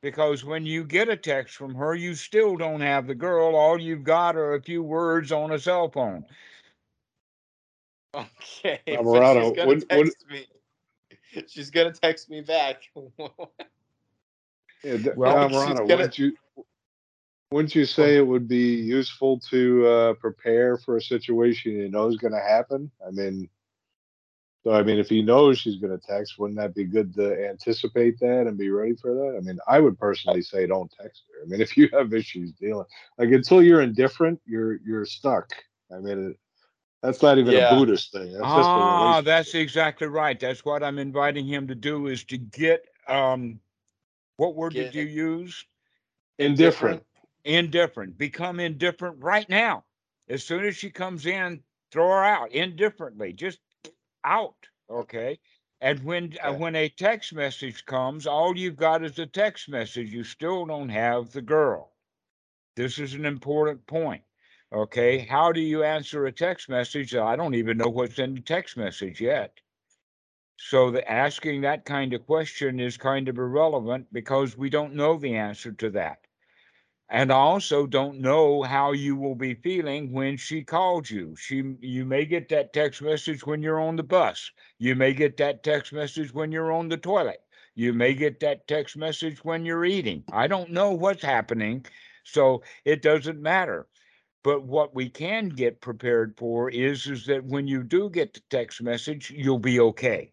Because 0.02 0.44
when 0.44 0.64
you 0.64 0.84
get 0.84 1.08
a 1.08 1.16
text 1.16 1.56
from 1.56 1.74
her, 1.74 1.94
you 1.94 2.14
still 2.14 2.56
don't 2.56 2.80
have 2.80 3.06
the 3.08 3.14
girl. 3.14 3.56
All 3.56 3.80
you've 3.80 4.04
got 4.04 4.36
are 4.36 4.54
a 4.54 4.62
few 4.62 4.82
words 4.82 5.32
on 5.32 5.52
a 5.52 5.58
cell 5.58 5.90
phone. 5.90 6.24
Okay, 8.14 8.80
Now, 8.86 8.96
but 8.96 9.04
Morano, 9.04 9.42
she's 9.48 9.56
gonna 9.56 9.68
what- 9.68 9.76
what- 9.76 9.88
text 10.06 10.24
me. 10.30 10.46
She's 11.46 11.70
gonna 11.70 11.92
text 11.92 12.30
me 12.30 12.40
back. 12.40 12.82
Yeah, 14.84 14.96
D- 14.98 15.10
Well, 15.16 15.34
Don 15.34 15.48
she's 15.50 15.56
Morano, 15.58 15.74
gonna- 15.80 15.96
wouldn't 15.96 16.18
you 16.20 16.36
wouldn't 17.50 17.74
you 17.74 17.84
say 17.84 18.16
it 18.16 18.26
would 18.26 18.46
be 18.46 18.74
useful 18.76 19.40
to 19.50 19.86
uh, 19.86 20.12
prepare 20.14 20.76
for 20.78 20.96
a 20.96 21.02
situation 21.02 21.72
you 21.72 21.88
know 21.88 22.06
is 22.06 22.16
going 22.16 22.32
to 22.32 22.38
happen? 22.40 22.88
I 23.04 23.10
mean, 23.10 23.48
so 24.68 24.74
I 24.74 24.82
mean, 24.82 24.98
if 24.98 25.08
he 25.08 25.22
knows 25.22 25.58
she's 25.58 25.76
going 25.76 25.98
to 25.98 26.06
text, 26.06 26.38
wouldn't 26.38 26.58
that 26.58 26.74
be 26.74 26.84
good 26.84 27.14
to 27.14 27.48
anticipate 27.48 28.20
that 28.20 28.46
and 28.46 28.58
be 28.58 28.68
ready 28.68 28.94
for 28.96 29.14
that? 29.14 29.34
I 29.34 29.40
mean, 29.40 29.58
I 29.66 29.80
would 29.80 29.98
personally 29.98 30.42
say 30.42 30.66
don't 30.66 30.92
text 31.00 31.22
her. 31.32 31.42
I 31.42 31.48
mean, 31.48 31.60
if 31.62 31.74
you 31.74 31.88
have 31.94 32.12
issues 32.12 32.52
dealing, 32.52 32.84
like 33.16 33.30
until 33.30 33.62
you're 33.62 33.80
indifferent, 33.80 34.38
you're 34.44 34.74
you're 34.84 35.06
stuck. 35.06 35.48
I 35.90 36.00
mean, 36.00 36.32
it, 36.32 36.36
that's 37.02 37.22
not 37.22 37.38
even 37.38 37.54
Yeah. 37.54 37.74
a 37.74 37.78
Buddhist 37.78 38.12
thing. 38.12 38.30
That's 38.30 38.44
ah, 38.44 38.74
relationship. 38.74 39.24
that's 39.24 39.54
exactly 39.54 40.06
right. 40.06 40.38
That's 40.38 40.62
what 40.66 40.82
I'm 40.82 40.98
inviting 40.98 41.46
him 41.46 41.66
to 41.68 41.74
do 41.74 42.08
is 42.08 42.24
to 42.24 42.36
get 42.36 42.84
um 43.06 43.58
what 44.36 44.54
word 44.54 44.74
Get 44.74 44.92
did 44.92 44.94
you 44.96 45.04
use? 45.04 45.64
indifferent. 46.38 47.02
Indifferent. 47.44 48.18
Become 48.18 48.60
indifferent 48.60 49.16
right 49.18 49.48
now. 49.48 49.84
As 50.28 50.44
soon 50.44 50.66
as 50.66 50.76
she 50.76 50.90
comes 50.90 51.24
in, 51.24 51.62
throw 51.90 52.08
her 52.08 52.22
out 52.22 52.52
indifferently. 52.52 53.32
Just 53.32 53.60
out. 54.28 54.68
Okay. 54.90 55.38
And 55.80 56.02
when 56.04 56.34
uh, 56.42 56.52
when 56.52 56.74
a 56.76 56.88
text 56.88 57.32
message 57.32 57.84
comes, 57.86 58.26
all 58.26 58.56
you've 58.56 58.76
got 58.76 59.04
is 59.04 59.18
a 59.18 59.26
text 59.26 59.68
message. 59.68 60.12
You 60.12 60.24
still 60.24 60.66
don't 60.66 60.88
have 60.88 61.30
the 61.32 61.42
girl. 61.42 61.92
This 62.76 62.98
is 62.98 63.14
an 63.14 63.24
important 63.24 63.86
point. 63.86 64.22
Okay. 64.72 65.18
How 65.18 65.52
do 65.52 65.60
you 65.60 65.82
answer 65.84 66.26
a 66.26 66.32
text 66.32 66.68
message? 66.68 67.14
I 67.14 67.36
don't 67.36 67.54
even 67.54 67.78
know 67.78 67.88
what's 67.88 68.18
in 68.18 68.34
the 68.34 68.40
text 68.40 68.76
message 68.76 69.20
yet. 69.20 69.52
So 70.58 70.90
the 70.90 71.08
asking 71.10 71.60
that 71.62 71.84
kind 71.84 72.12
of 72.12 72.26
question 72.26 72.80
is 72.80 72.96
kind 72.96 73.28
of 73.28 73.38
irrelevant 73.38 74.12
because 74.12 74.58
we 74.58 74.68
don't 74.68 74.94
know 74.94 75.16
the 75.16 75.36
answer 75.36 75.72
to 75.72 75.90
that. 75.90 76.18
And 77.10 77.32
I 77.32 77.36
also 77.36 77.86
don't 77.86 78.20
know 78.20 78.62
how 78.62 78.92
you 78.92 79.16
will 79.16 79.34
be 79.34 79.54
feeling 79.54 80.12
when 80.12 80.36
she 80.36 80.64
called 80.64 81.08
you. 81.10 81.36
She 81.36 81.62
you 81.80 82.04
may 82.06 82.24
get 82.26 82.48
that 82.50 82.72
text 82.72 83.02
message 83.02 83.46
when 83.46 83.62
you're 83.62 83.80
on 83.80 83.96
the 83.96 84.02
bus. 84.02 84.50
You 84.78 84.94
may 84.96 85.12
get 85.14 85.36
that 85.38 85.62
text 85.62 85.92
message 85.92 86.32
when 86.34 86.52
you're 86.52 86.72
on 86.72 86.88
the 86.88 86.96
toilet. 86.98 87.42
You 87.74 87.92
may 87.94 88.14
get 88.14 88.40
that 88.40 88.66
text 88.68 88.96
message 88.96 89.44
when 89.44 89.64
you're 89.64 89.84
eating. 89.84 90.24
I 90.32 90.46
don't 90.48 90.70
know 90.70 90.92
what's 90.92 91.22
happening, 91.22 91.86
so 92.24 92.62
it 92.84 93.02
doesn't 93.02 93.40
matter. 93.40 93.88
But 94.44 94.64
what 94.64 94.94
we 94.94 95.08
can 95.10 95.50
get 95.50 95.80
prepared 95.80 96.36
for 96.38 96.70
is 96.70 97.06
is 97.06 97.26
that 97.26 97.44
when 97.44 97.66
you 97.68 97.82
do 97.84 98.10
get 98.10 98.34
the 98.34 98.42
text 98.50 98.82
message, 98.82 99.30
you'll 99.30 99.58
be 99.58 99.80
okay. 99.80 100.32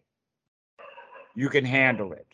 You 1.36 1.48
can 1.50 1.64
handle 1.64 2.12
it. 2.12 2.26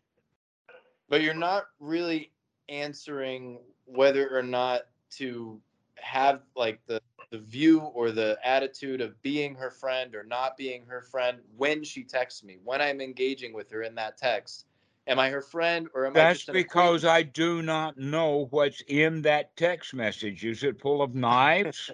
but 1.09 1.23
you're 1.23 1.35
not 1.35 1.67
really 1.81 2.32
answering 2.73 3.59
whether 3.85 4.37
or 4.37 4.43
not 4.43 4.83
to 5.11 5.61
have 5.97 6.41
like 6.57 6.81
the 6.87 7.01
the 7.31 7.39
view 7.39 7.81
or 7.81 8.11
the 8.11 8.39
attitude 8.45 9.01
of 9.01 9.21
being 9.23 9.55
her 9.55 9.71
friend 9.71 10.15
or 10.15 10.23
not 10.25 10.57
being 10.57 10.85
her 10.87 11.01
friend 11.03 11.39
when 11.57 11.83
she 11.85 12.03
texts 12.03 12.43
me 12.43 12.59
when 12.65 12.81
i'm 12.81 13.01
engaging 13.01 13.53
with 13.55 13.71
her 13.71 13.83
in 13.83 13.95
that 13.95 14.17
text 14.19 14.67
am 15.07 15.19
i 15.19 15.29
her 15.31 15.41
friend 15.41 15.87
or 15.95 16.07
am 16.07 16.13
i 16.13 16.15
That's 16.15 16.45
because 16.45 17.05
acquaintance? 17.05 17.05
I 17.05 17.23
do 17.23 17.63
not 17.63 17.97
know 17.99 18.49
what's 18.51 18.83
in 18.89 19.23
that 19.23 19.57
text 19.57 19.95
message. 19.95 20.45
Is 20.45 20.63
it 20.65 20.81
full 20.81 21.01
of 21.03 21.15
knives? 21.15 21.91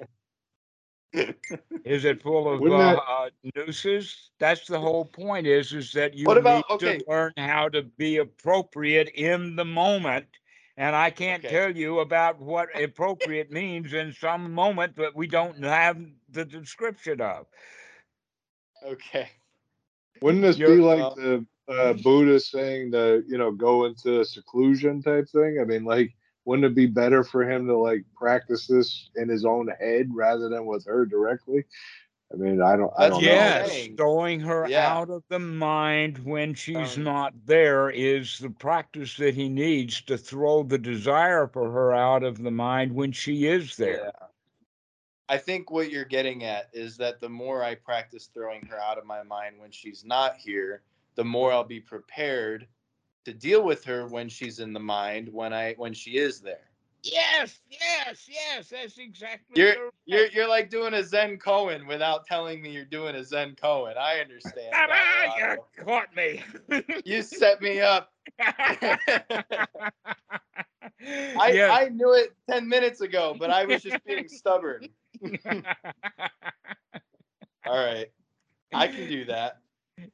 Is 1.84 2.04
it 2.04 2.22
full 2.22 2.52
of 2.52 2.60
uh, 2.62 2.78
that- 2.78 2.98
uh, 3.08 3.30
nooses? 3.56 4.30
That's 4.38 4.66
the 4.66 4.78
whole 4.80 5.04
point. 5.04 5.46
Is 5.46 5.72
is 5.72 5.92
that 5.92 6.14
you 6.14 6.26
What 6.26 6.36
about- 6.38 6.56
need 6.68 6.74
okay. 6.74 6.98
to 6.98 7.04
learn 7.08 7.32
how 7.36 7.68
to 7.70 7.82
be 7.82 8.18
appropriate 8.18 9.08
in 9.14 9.56
the 9.56 9.64
moment. 9.64 10.26
And 10.78 10.94
I 10.94 11.10
can't 11.10 11.44
Okay. 11.44 11.52
tell 11.52 11.76
you 11.76 11.98
about 11.98 12.40
what 12.40 12.68
appropriate 12.80 13.50
means 13.50 13.92
in 13.92 14.12
some 14.12 14.52
moment 14.54 14.94
that 14.96 15.14
we 15.14 15.26
don't 15.26 15.62
have 15.64 15.98
the 16.30 16.44
description 16.44 17.20
of. 17.20 17.46
okay 18.86 19.28
Wouldn't 20.22 20.42
this 20.42 20.56
You're- 20.56 20.76
be 20.76 20.80
like 20.82 20.98
well- 21.00 21.14
the 21.16 21.46
uh, 21.68 21.92
Buddha 21.92 22.40
saying 22.40 22.92
to 22.92 23.22
you 23.28 23.36
know 23.36 23.50
go 23.52 23.84
into 23.84 24.24
seclusion 24.24 25.02
type 25.02 25.28
thing? 25.28 25.58
I 25.60 25.64
mean, 25.64 25.84
like, 25.84 26.14
wouldn't 26.46 26.64
it 26.64 26.74
be 26.74 26.86
better 26.86 27.22
for 27.22 27.42
him 27.48 27.66
to 27.66 27.76
like 27.76 28.04
practice 28.16 28.66
this 28.66 29.10
in 29.16 29.28
his 29.28 29.44
own 29.44 29.68
head 29.78 30.08
rather 30.14 30.48
than 30.48 30.64
with 30.64 30.86
her 30.86 31.04
directly? 31.04 31.66
I 32.32 32.36
mean, 32.36 32.60
I 32.60 32.76
don't, 32.76 32.92
I 32.98 33.08
don't 33.08 33.16
what 33.16 33.22
know. 33.22 33.28
Yes, 33.32 33.88
throwing 33.96 34.40
her 34.40 34.68
Yeah. 34.68 34.92
out 34.92 35.08
of 35.08 35.24
the 35.28 35.38
mind 35.38 36.18
when 36.18 36.52
she's 36.54 36.98
Um, 36.98 37.04
not 37.04 37.46
there 37.46 37.88
is 37.88 38.38
the 38.38 38.50
practice 38.50 39.16
that 39.16 39.34
he 39.34 39.48
needs 39.48 40.02
to 40.02 40.18
throw 40.18 40.62
the 40.62 40.78
desire 40.78 41.46
for 41.46 41.70
her 41.70 41.94
out 41.94 42.22
of 42.22 42.42
the 42.42 42.50
mind 42.50 42.94
when 42.94 43.12
she 43.12 43.46
is 43.46 43.76
there. 43.76 44.12
Yeah. 44.14 44.26
I 45.30 45.38
think 45.38 45.70
what 45.70 45.90
you're 45.90 46.04
getting 46.04 46.44
at 46.44 46.68
is 46.72 46.96
that 46.98 47.20
the 47.20 47.28
more 47.28 47.62
I 47.62 47.74
practice 47.74 48.26
throwing 48.32 48.64
her 48.66 48.78
out 48.78 48.98
of 48.98 49.04
my 49.06 49.22
mind 49.22 49.58
when 49.58 49.70
she's 49.70 50.04
not 50.04 50.36
here, 50.36 50.82
the 51.16 51.24
more 51.24 51.52
I'll 51.52 51.64
be 51.64 51.80
prepared 51.80 52.66
to 53.24 53.32
deal 53.34 53.62
with 53.62 53.84
her 53.84 54.06
when 54.06 54.28
she's 54.28 54.58
in 54.58 54.72
the 54.72 54.80
mind 54.80 55.30
when 55.32 55.52
I 55.52 55.74
when 55.74 55.92
she 55.92 56.16
is 56.18 56.40
there. 56.40 56.67
Yes, 57.02 57.60
yes, 57.70 58.28
yes, 58.28 58.68
that's 58.70 58.98
exactly 58.98 59.60
You're 59.60 59.74
correct. 59.74 59.94
you're 60.06 60.26
you're 60.26 60.48
like 60.48 60.70
doing 60.70 60.94
a 60.94 61.04
Zen 61.04 61.38
koan 61.38 61.86
without 61.86 62.26
telling 62.26 62.60
me 62.60 62.70
you're 62.70 62.84
doing 62.84 63.14
a 63.14 63.24
Zen 63.24 63.54
koan. 63.54 63.96
I 63.96 64.20
understand. 64.20 64.74
Ah, 64.74 65.36
you 65.38 65.84
caught 65.84 66.14
me. 66.14 66.42
You 67.04 67.22
set 67.22 67.62
me 67.62 67.80
up. 67.80 68.12
I, 71.36 71.52
Yes. 71.52 71.70
I 71.72 71.88
knew 71.90 72.12
it 72.14 72.34
10 72.50 72.68
minutes 72.68 73.00
ago, 73.00 73.36
but 73.38 73.50
I 73.50 73.64
was 73.66 73.82
just 73.82 74.02
being 74.04 74.28
stubborn. 74.32 74.88
All 77.64 77.84
right. 77.84 78.10
I 78.74 78.88
can 78.88 79.08
do 79.08 79.24
that. 79.26 79.58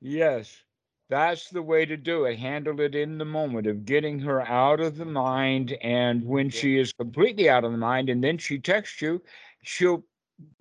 Yes, 0.01 0.64
that's 1.09 1.51
the 1.51 1.63
way 1.63 1.85
to 1.87 1.97
do 1.97 2.25
it. 2.25 2.39
Handle 2.39 2.81
it 2.81 2.95
in 2.95 3.19
the 3.19 3.25
moment 3.25 3.67
of 3.67 3.85
getting 3.85 4.19
her 4.21 4.41
out 4.43 4.81
of 4.81 4.97
the 4.97 5.05
mind. 5.05 5.73
And 5.83 6.25
when 6.25 6.51
Yeah. 6.51 6.51
she 6.51 6.79
is 6.79 6.93
completely 6.93 7.49
out 7.49 7.65
of 7.65 7.73
the 7.73 7.79
mind 7.79 8.09
and 8.09 8.23
then 8.25 8.39
she 8.39 8.59
texts 8.59 9.01
you, 9.03 9.23
she'll 9.63 10.05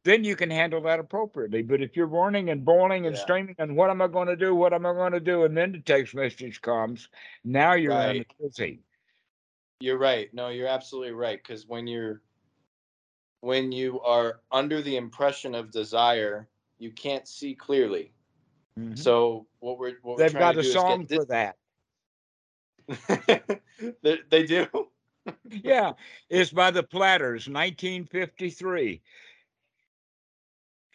then 0.03 0.23
you 0.23 0.35
can 0.35 0.51
handle 0.51 0.81
that 0.83 0.99
appropriately. 0.99 1.63
But 1.63 1.81
if 1.81 1.95
you're 1.97 2.07
warning 2.07 2.49
and 2.49 2.65
bawling 2.65 3.07
and 3.07 3.17
Yeah. 3.17 3.17
screaming 3.17 3.55
and 3.59 3.75
what 3.75 3.89
am 3.89 4.01
I 4.01 4.07
going 4.07 4.27
to 4.27 4.35
do? 4.35 4.55
What 4.55 4.73
am 4.73 4.85
I 4.85 4.93
going 4.93 5.13
to 5.13 5.19
do? 5.19 5.43
And 5.45 5.57
then 5.57 5.71
the 5.73 5.81
text 5.81 6.15
message 6.15 6.61
comes, 6.61 7.09
now 7.43 7.73
you're 7.73 8.03
in 8.03 8.21
a 8.21 8.25
Right. 8.25 8.27
tizzy. 8.41 8.83
You're 9.79 9.97
right. 9.99 10.33
No, 10.33 10.49
you're 10.49 10.67
absolutely 10.67 11.11
right. 11.13 11.41
Because 11.41 11.67
when 11.67 11.85
you're 11.87 12.21
when 13.41 13.71
you 13.71 13.99
are 14.01 14.41
under 14.51 14.81
the 14.81 14.95
impression 14.95 15.53
of 15.53 15.69
desire, 15.71 16.49
you 16.79 16.91
can't 16.91 17.27
see 17.27 17.53
clearly. 17.53 18.12
Mhm. 18.79 18.97
So 18.97 19.47
what 19.59 19.77
we're 19.77 19.95
what 20.01 20.17
They've 20.17 20.33
we're 20.33 20.39
got 20.39 20.53
to 20.53 20.59
a 20.59 20.63
song 20.63 21.07
for 21.07 21.25
that. 21.25 21.57
they, 24.01 24.19
they 24.29 24.43
do. 24.45 24.67
Yeah, 25.49 25.93
it's 26.29 26.51
by 26.51 26.71
the 26.71 26.83
Platters, 26.83 27.47
1953. 27.47 29.01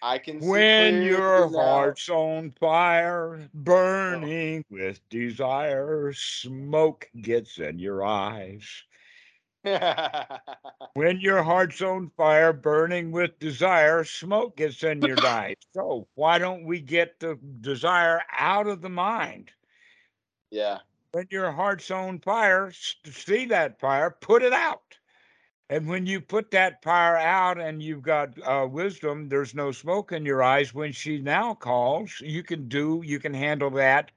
I 0.03 0.19
can 0.19 0.41
see 0.41 0.49
When 0.49 1.03
your 1.03 1.49
heart's 1.51 2.09
on 2.09 2.51
fire, 2.53 3.49
burning 3.55 4.65
with 4.71 5.09
desire, 5.09 6.13
smoke 6.13 7.11
gets 7.21 7.59
in 7.59 7.79
your 7.79 8.05
eyes. 8.05 8.85
When 10.93 11.21
your 11.21 11.43
heart's 11.43 11.81
on 11.81 12.11
fire, 12.11 12.53
burning 12.53 13.11
with 13.11 13.39
desire, 13.39 14.05
smoke 14.05 14.57
gets 14.57 14.83
in 14.83 15.03
your 15.03 15.25
eyes. 15.27 15.57
So 15.73 16.09
why 16.15 16.39
don't 16.39 16.65
we 16.65 16.81
get 16.81 17.21
the 17.21 17.37
desire 17.61 18.23
out 18.31 18.67
of 18.67 18.83
the 18.83 18.91
mind? 18.91 19.53
yeah. 20.51 20.79
When 21.13 21.27
your 21.31 21.53
heart's 21.53 21.91
on 21.91 22.19
fire, 22.21 22.73
see 22.73 23.45
that 23.47 23.79
fire, 23.79 24.11
put 24.11 24.43
it 24.43 24.53
out. 24.53 24.99
And 25.69 25.89
when 25.89 26.07
you 26.07 26.21
put 26.21 26.51
that 26.53 26.83
fire 26.83 27.17
out 27.17 27.59
and 27.61 27.83
you've 27.83 28.03
got 28.03 28.39
uh, 28.43 28.67
wisdom, 28.71 29.29
there's 29.29 29.55
no 29.55 29.73
smoke 29.73 30.13
in 30.13 30.25
your 30.25 30.43
eyes. 30.43 30.75
When 30.75 30.93
she 30.93 31.19
now 31.21 31.55
calls, 31.55 32.21
you 32.21 32.43
can 32.43 32.69
do, 32.69 33.03
you 33.05 33.19
can 33.19 33.35
handle 33.35 33.71
that 33.71 34.13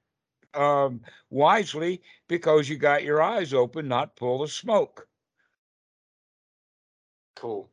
um, 0.53 1.01
wisely 1.29 2.01
because 2.27 2.69
you 2.69 2.77
got 2.77 3.03
your 3.03 3.21
eyes 3.21 3.53
open, 3.53 3.87
not 3.87 4.17
full 4.17 4.43
of 4.43 4.51
smoke. 4.51 5.07
Cool. 7.41 7.67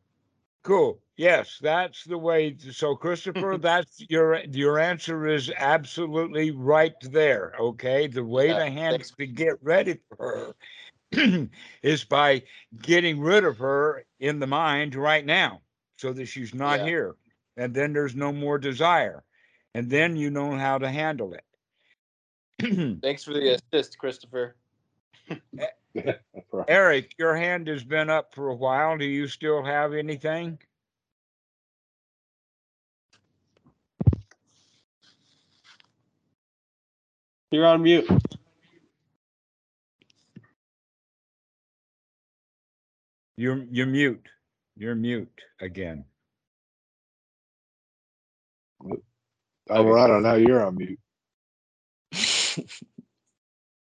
Cool. 0.62 0.98
Yes, 1.18 1.58
that's 1.60 2.04
the 2.04 2.16
way. 2.16 2.52
to- 2.52 2.72
So, 2.72 2.96
Christopher, 2.96 3.58
that's 3.60 4.02
your 4.08 4.36
your 4.46 4.78
answer 4.78 5.26
is 5.26 5.52
absolutely 5.58 6.52
right 6.52 6.94
there. 7.02 7.52
Okay, 7.60 8.06
the 8.06 8.24
way 8.24 8.48
to 8.48 8.70
handle 8.70 9.06
to 9.18 9.26
get 9.26 9.62
ready 9.62 9.98
for 10.16 10.54
her 11.12 11.48
is 11.82 12.02
by 12.04 12.42
getting 12.80 13.20
rid 13.20 13.44
of 13.44 13.58
her 13.58 14.06
in 14.20 14.38
the 14.38 14.46
mind 14.46 14.94
right 14.94 15.26
now, 15.26 15.60
so 15.98 16.14
that 16.14 16.24
she's 16.26 16.54
not 16.54 16.78
Yeah. 16.80 16.86
here, 16.86 17.16
and 17.58 17.74
then 17.74 17.92
there's 17.92 18.16
no 18.16 18.32
more 18.32 18.56
desire, 18.58 19.24
and 19.74 19.90
then 19.90 20.16
you 20.16 20.30
know 20.30 20.56
how 20.56 20.78
to 20.78 20.88
handle 20.88 21.34
it. 21.34 21.44
Thanks 23.02 23.22
for 23.22 23.34
the 23.34 23.58
assist, 23.72 23.98
Christopher. 23.98 24.56
Eh, 25.30 25.66
No 26.34 26.42
problem. 26.50 26.66
Eric, 26.68 27.14
your 27.18 27.36
hand 27.36 27.68
has 27.68 27.84
been 27.84 28.10
up 28.10 28.34
for 28.34 28.48
a 28.48 28.54
while. 28.54 28.96
Do 28.96 29.04
you 29.04 29.28
still 29.28 29.64
have 29.64 29.92
anything? 29.94 30.58
You're 37.50 37.66
on 37.66 37.82
mute. 37.82 38.08
You're 43.36 43.64
you're 43.70 43.86
mute. 43.86 44.26
You're 44.76 44.94
mute 44.94 45.40
again. 45.60 46.04
I 49.70 49.76
don't 49.76 50.22
know. 50.22 50.34
you're 50.34 50.64
on 50.64 50.76
mute. 50.76 50.98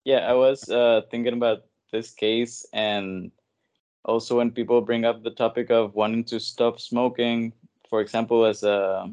yeah, 0.04 0.18
I 0.18 0.34
was 0.34 0.68
uh, 0.68 1.02
thinking 1.10 1.32
about 1.34 1.62
this 1.92 2.12
case, 2.12 2.66
and 2.72 3.30
also 4.04 4.38
when 4.38 4.50
people 4.50 4.80
bring 4.80 5.04
up 5.04 5.22
the 5.22 5.30
topic 5.30 5.70
of 5.70 5.94
wanting 5.94 6.24
to 6.24 6.40
stop 6.40 6.80
smoking, 6.80 7.52
for 7.88 8.00
example, 8.00 8.44
as 8.44 8.62
a 8.62 9.10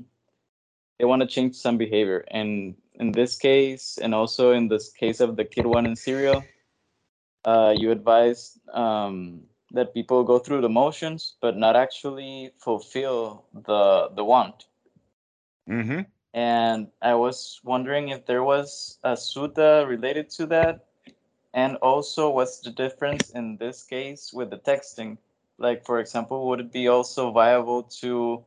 they 1.00 1.06
want 1.06 1.22
to 1.22 1.28
change 1.28 1.56
some 1.56 1.78
behavior, 1.78 2.26
and 2.32 2.76
in 2.96 3.12
this 3.12 3.38
case, 3.38 3.98
and 4.02 4.16
also 4.16 4.52
in 4.52 4.68
this 4.70 4.92
case 4.92 5.20
of 5.20 5.36
the 5.36 5.46
kid 5.46 5.66
one 5.66 5.86
in 5.86 5.96
Serial, 5.96 6.44
uh, 7.46 7.74
you 7.76 7.92
advise 7.92 8.58
um, 8.74 9.42
that 9.72 9.94
people 9.94 10.24
go 10.24 10.40
through 10.40 10.62
the 10.62 10.70
motions, 10.70 11.36
but 11.42 11.58
not 11.58 11.76
actually 11.76 12.52
fulfill 12.60 13.46
the 13.54 14.10
the 14.16 14.24
want 14.24 14.66
Mm-hmm. 15.70 16.02
and 16.34 16.88
I 17.02 17.16
was 17.16 17.60
wondering 17.64 18.10
if 18.10 18.26
there 18.28 18.44
was 18.44 19.00
a 19.04 19.14
sutta 19.14 19.88
related 19.88 20.30
to 20.32 20.46
that, 20.48 20.86
and 21.56 21.78
also 21.78 22.30
what's 22.30 22.60
the 22.60 22.72
difference 22.72 23.32
in 23.32 23.58
this 23.58 23.84
case 23.84 24.34
with 24.34 24.52
the 24.52 24.60
texting? 24.60 25.18
Like, 25.58 25.86
for 25.86 26.00
example, 26.00 26.48
would 26.50 26.62
it 26.62 26.72
be 26.74 26.88
also 26.90 27.32
viable 27.32 27.84
to 28.02 28.44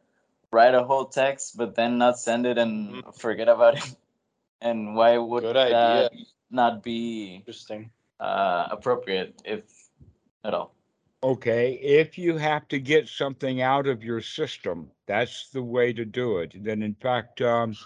write 0.52 0.74
a 0.74 0.84
whole 0.84 1.06
text 1.06 1.56
but 1.56 1.74
then 1.76 1.98
not 1.98 2.18
send 2.20 2.46
it 2.46 2.58
and 2.58 3.02
forget 3.16 3.48
about 3.48 3.78
it? 3.78 3.96
And 4.62 4.96
why 4.96 5.18
would 5.18 5.44
Good 5.44 5.56
that 5.56 6.10
idea. 6.10 6.10
not 6.50 6.82
be 6.82 7.36
Interesting. 7.36 7.90
uh, 8.20 8.68
appropriate, 8.70 9.42
if 9.44 9.90
at 10.44 10.54
all? 10.54 10.74
Okay, 11.22 11.74
if 11.74 12.18
you 12.18 12.36
have 12.38 12.68
to 12.68 12.78
get 12.78 13.08
something 13.08 13.60
out 13.62 13.86
of 13.86 14.04
your 14.04 14.20
system, 14.20 14.90
that's 15.06 15.50
the 15.50 15.62
way 15.62 15.92
to 15.92 16.04
do 16.04 16.38
it. 16.38 16.52
Then, 16.64 16.82
in 16.82 16.94
fact, 16.94 17.40
um, 17.42 17.76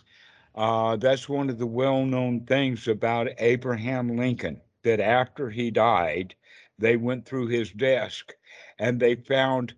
uh, 0.55 0.97
that's 0.97 1.29
one 1.29 1.51
of 1.51 1.59
the 1.59 1.67
well-known 1.67 2.47
things 2.47 2.89
about 2.89 3.29
Abraham 3.39 4.17
Lincoln, 4.17 4.61
that 4.85 5.01
after 5.01 5.51
he 5.51 5.71
died, 5.71 6.35
they 6.79 6.97
went 6.97 7.27
through 7.27 7.47
his 7.47 7.71
desk 7.71 8.33
and 8.79 8.99
they 8.99 9.15
found 9.15 9.75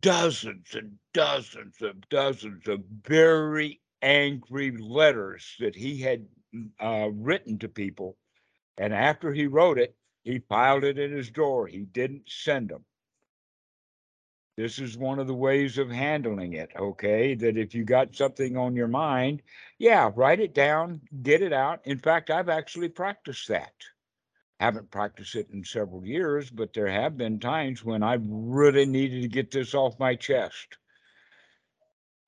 dozens 0.00 0.74
and 0.74 0.98
dozens 1.12 1.80
of 1.82 2.08
dozens 2.08 2.66
of 2.68 2.82
very 3.06 3.80
angry 4.02 4.70
letters 4.76 5.56
that 5.60 5.74
he 5.74 6.00
had 6.00 6.26
uh, 6.80 7.08
written 7.12 7.58
to 7.58 7.68
people. 7.68 8.16
And 8.76 8.94
after 8.94 9.32
he 9.32 9.46
wrote 9.46 9.78
it, 9.78 9.96
he 10.22 10.38
filed 10.38 10.84
it 10.84 10.98
in 10.98 11.12
his 11.12 11.30
drawer. 11.30 11.66
He 11.66 11.80
didn't 11.80 12.28
send 12.28 12.68
them. 12.68 12.84
This 14.56 14.80
is 14.80 14.98
one 14.98 15.20
of 15.20 15.28
the 15.28 15.34
ways 15.34 15.78
of 15.78 15.88
handling 15.88 16.54
it, 16.54 16.70
okay? 16.76 17.34
That 17.34 17.56
if 17.56 17.74
you 17.76 17.84
got 17.84 18.16
something 18.16 18.56
on 18.56 18.74
your 18.74 18.88
mind, 18.88 19.42
yeah, 19.78 20.10
write 20.16 20.40
it 20.40 20.52
down, 20.52 21.00
get 21.22 21.42
it 21.42 21.52
out. 21.52 21.80
In 21.84 21.98
fact, 21.98 22.28
I've 22.28 22.48
actually 22.48 22.88
practiced 22.88 23.46
that. 23.48 23.72
Haven't 24.60 24.90
practiced 24.90 25.36
it 25.36 25.48
in 25.52 25.64
several 25.64 26.04
years, 26.04 26.50
but 26.50 26.72
there 26.74 26.88
have 26.88 27.16
been 27.16 27.38
times 27.38 27.84
when 27.84 28.02
I 28.02 28.18
really 28.20 28.86
needed 28.86 29.22
to 29.22 29.28
get 29.28 29.52
this 29.52 29.72
off 29.72 29.98
my 30.00 30.16
chest. 30.16 30.78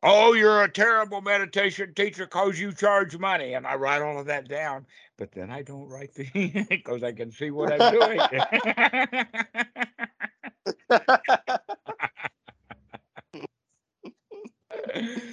Oh, 0.02 0.32
you're 0.32 0.62
a 0.62 0.70
terrible 0.70 1.20
meditation 1.20 1.92
teacher 1.94 2.24
because 2.24 2.58
you 2.58 2.72
charge 2.72 3.18
money. 3.18 3.54
And 3.54 3.66
I 3.66 3.74
write 3.74 4.00
all 4.00 4.18
of 4.18 4.26
that 4.26 4.48
down, 4.48 4.86
but 5.18 5.32
then 5.32 5.50
I 5.50 5.62
don't 5.62 5.88
write 5.88 6.14
the 6.14 6.66
because 6.70 7.02
I 7.02 7.12
can 7.12 7.32
see 7.32 7.50
what 7.50 7.72
I'm 7.72 7.92
doing. 7.92 8.20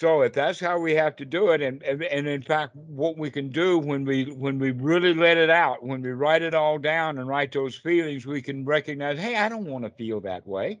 so 0.00 0.22
if 0.22 0.32
that's 0.32 0.58
how 0.58 0.78
we 0.78 0.94
have 0.94 1.14
to 1.16 1.26
do 1.26 1.50
it, 1.50 1.60
and, 1.60 1.82
and 1.82 2.26
in 2.26 2.40
fact, 2.40 2.74
what 2.74 3.18
we 3.18 3.30
can 3.30 3.50
do 3.50 3.78
when 3.78 4.06
we 4.06 4.32
when 4.32 4.58
we 4.58 4.70
really 4.70 5.12
let 5.12 5.36
it 5.36 5.50
out, 5.50 5.84
when 5.84 6.00
we 6.00 6.12
write 6.12 6.40
it 6.40 6.54
all 6.54 6.78
down 6.78 7.18
and 7.18 7.28
write 7.28 7.52
those 7.52 7.76
feelings, 7.76 8.24
we 8.24 8.40
can 8.40 8.64
recognize, 8.64 9.18
hey, 9.18 9.36
I 9.36 9.50
don't 9.50 9.66
want 9.66 9.84
to 9.84 9.90
feel 9.90 10.22
that 10.22 10.46
way. 10.46 10.80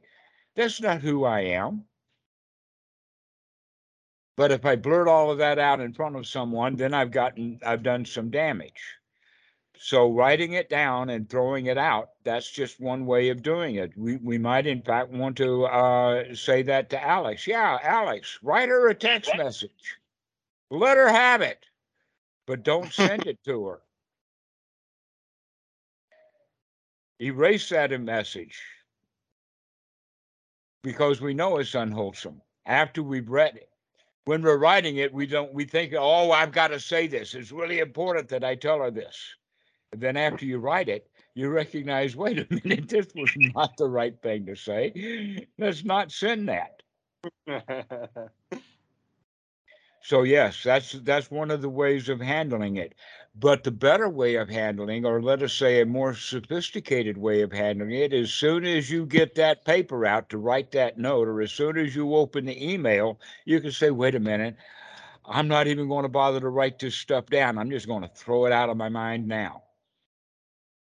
That's 0.56 0.80
not 0.80 1.02
who 1.02 1.26
I 1.26 1.40
am. 1.40 1.84
But 4.38 4.52
if 4.52 4.64
I 4.64 4.76
blurt 4.76 5.06
all 5.06 5.30
of 5.30 5.36
that 5.36 5.58
out 5.58 5.80
in 5.80 5.92
front 5.92 6.16
of 6.16 6.26
someone, 6.26 6.76
then 6.76 6.94
I've 6.94 7.10
gotten 7.10 7.60
I've 7.62 7.82
done 7.82 8.06
some 8.06 8.30
damage. 8.30 8.99
So 9.82 10.12
writing 10.12 10.52
it 10.52 10.68
down 10.68 11.08
and 11.08 11.26
throwing 11.26 11.64
it 11.64 11.78
out, 11.78 12.10
that's 12.22 12.50
just 12.50 12.80
one 12.80 13.06
way 13.06 13.30
of 13.30 13.42
doing 13.42 13.76
it. 13.76 13.96
We 13.96 14.16
we 14.16 14.36
might 14.36 14.66
in 14.66 14.82
fact 14.82 15.08
want 15.08 15.38
to 15.38 15.64
uh, 15.64 16.34
say 16.34 16.62
that 16.64 16.90
to 16.90 17.02
Alex. 17.02 17.46
Yeah, 17.46 17.78
Alex, 17.82 18.38
write 18.42 18.68
her 18.68 18.90
a 18.90 18.94
text 18.94 19.34
message. 19.38 19.96
Let 20.70 20.98
her 20.98 21.08
have 21.08 21.40
it, 21.40 21.64
but 22.46 22.62
don't 22.62 22.92
send 22.92 23.26
it 23.26 23.38
to 23.46 23.64
her. 23.64 23.80
Erase 27.18 27.70
that 27.70 27.98
message 28.02 28.60
because 30.82 31.22
we 31.22 31.32
know 31.32 31.56
it's 31.56 31.74
unwholesome 31.74 32.42
after 32.66 33.02
we've 33.02 33.30
read 33.30 33.56
it 33.56 33.70
when 34.26 34.42
we're 34.42 34.58
writing 34.58 34.98
it, 34.98 35.12
we 35.12 35.26
don't 35.26 35.54
we 35.54 35.64
think, 35.64 35.94
oh, 35.98 36.32
I've 36.32 36.52
got 36.52 36.68
to 36.68 36.78
say 36.78 37.06
this. 37.06 37.34
It's 37.34 37.50
really 37.50 37.78
important 37.78 38.28
that 38.28 38.44
I 38.44 38.54
tell 38.54 38.80
her 38.80 38.90
this. 38.90 39.18
Then 39.96 40.16
after 40.16 40.44
you 40.44 40.58
write 40.58 40.88
it, 40.88 41.10
you 41.34 41.48
recognize, 41.48 42.16
wait 42.16 42.38
a 42.38 42.46
minute, 42.64 42.88
this 42.88 43.08
was 43.14 43.30
not 43.36 43.76
the 43.76 43.88
right 43.88 44.20
thing 44.22 44.46
to 44.46 44.56
say. 44.56 45.46
Let's 45.58 45.84
not 45.84 46.12
send 46.12 46.48
that. 46.48 46.82
So 50.02 50.22
yes, 50.22 50.62
that's 50.62 50.92
that's 50.92 51.30
one 51.30 51.50
of 51.50 51.60
the 51.60 51.68
ways 51.68 52.08
of 52.08 52.20
handling 52.20 52.76
it. 52.76 52.94
But 53.34 53.64
the 53.64 53.70
better 53.70 54.08
way 54.08 54.36
of 54.36 54.48
handling, 54.48 55.04
or 55.04 55.22
let 55.22 55.42
us 55.42 55.52
say 55.52 55.80
a 55.80 55.86
more 55.86 56.14
sophisticated 56.14 57.18
way 57.18 57.42
of 57.42 57.52
handling 57.52 57.92
it, 57.92 58.12
as 58.12 58.32
soon 58.32 58.64
as 58.64 58.90
you 58.90 59.06
get 59.06 59.34
that 59.34 59.64
paper 59.64 60.06
out 60.06 60.30
to 60.30 60.38
write 60.38 60.72
that 60.72 60.98
note, 60.98 61.28
or 61.28 61.42
as 61.42 61.52
soon 61.52 61.76
as 61.76 61.94
you 61.94 62.14
open 62.14 62.46
the 62.46 62.72
email, 62.72 63.20
you 63.44 63.60
can 63.60 63.72
say, 63.72 63.90
wait 63.90 64.14
a 64.14 64.20
minute, 64.20 64.56
I'm 65.26 65.48
not 65.48 65.66
even 65.66 65.88
going 65.88 66.04
to 66.04 66.08
bother 66.08 66.40
to 66.40 66.48
write 66.48 66.78
this 66.78 66.94
stuff 66.94 67.26
down. 67.26 67.58
I'm 67.58 67.70
just 67.70 67.86
going 67.86 68.02
to 68.02 68.08
throw 68.08 68.46
it 68.46 68.52
out 68.52 68.70
of 68.70 68.76
my 68.76 68.88
mind 68.88 69.28
now. 69.28 69.64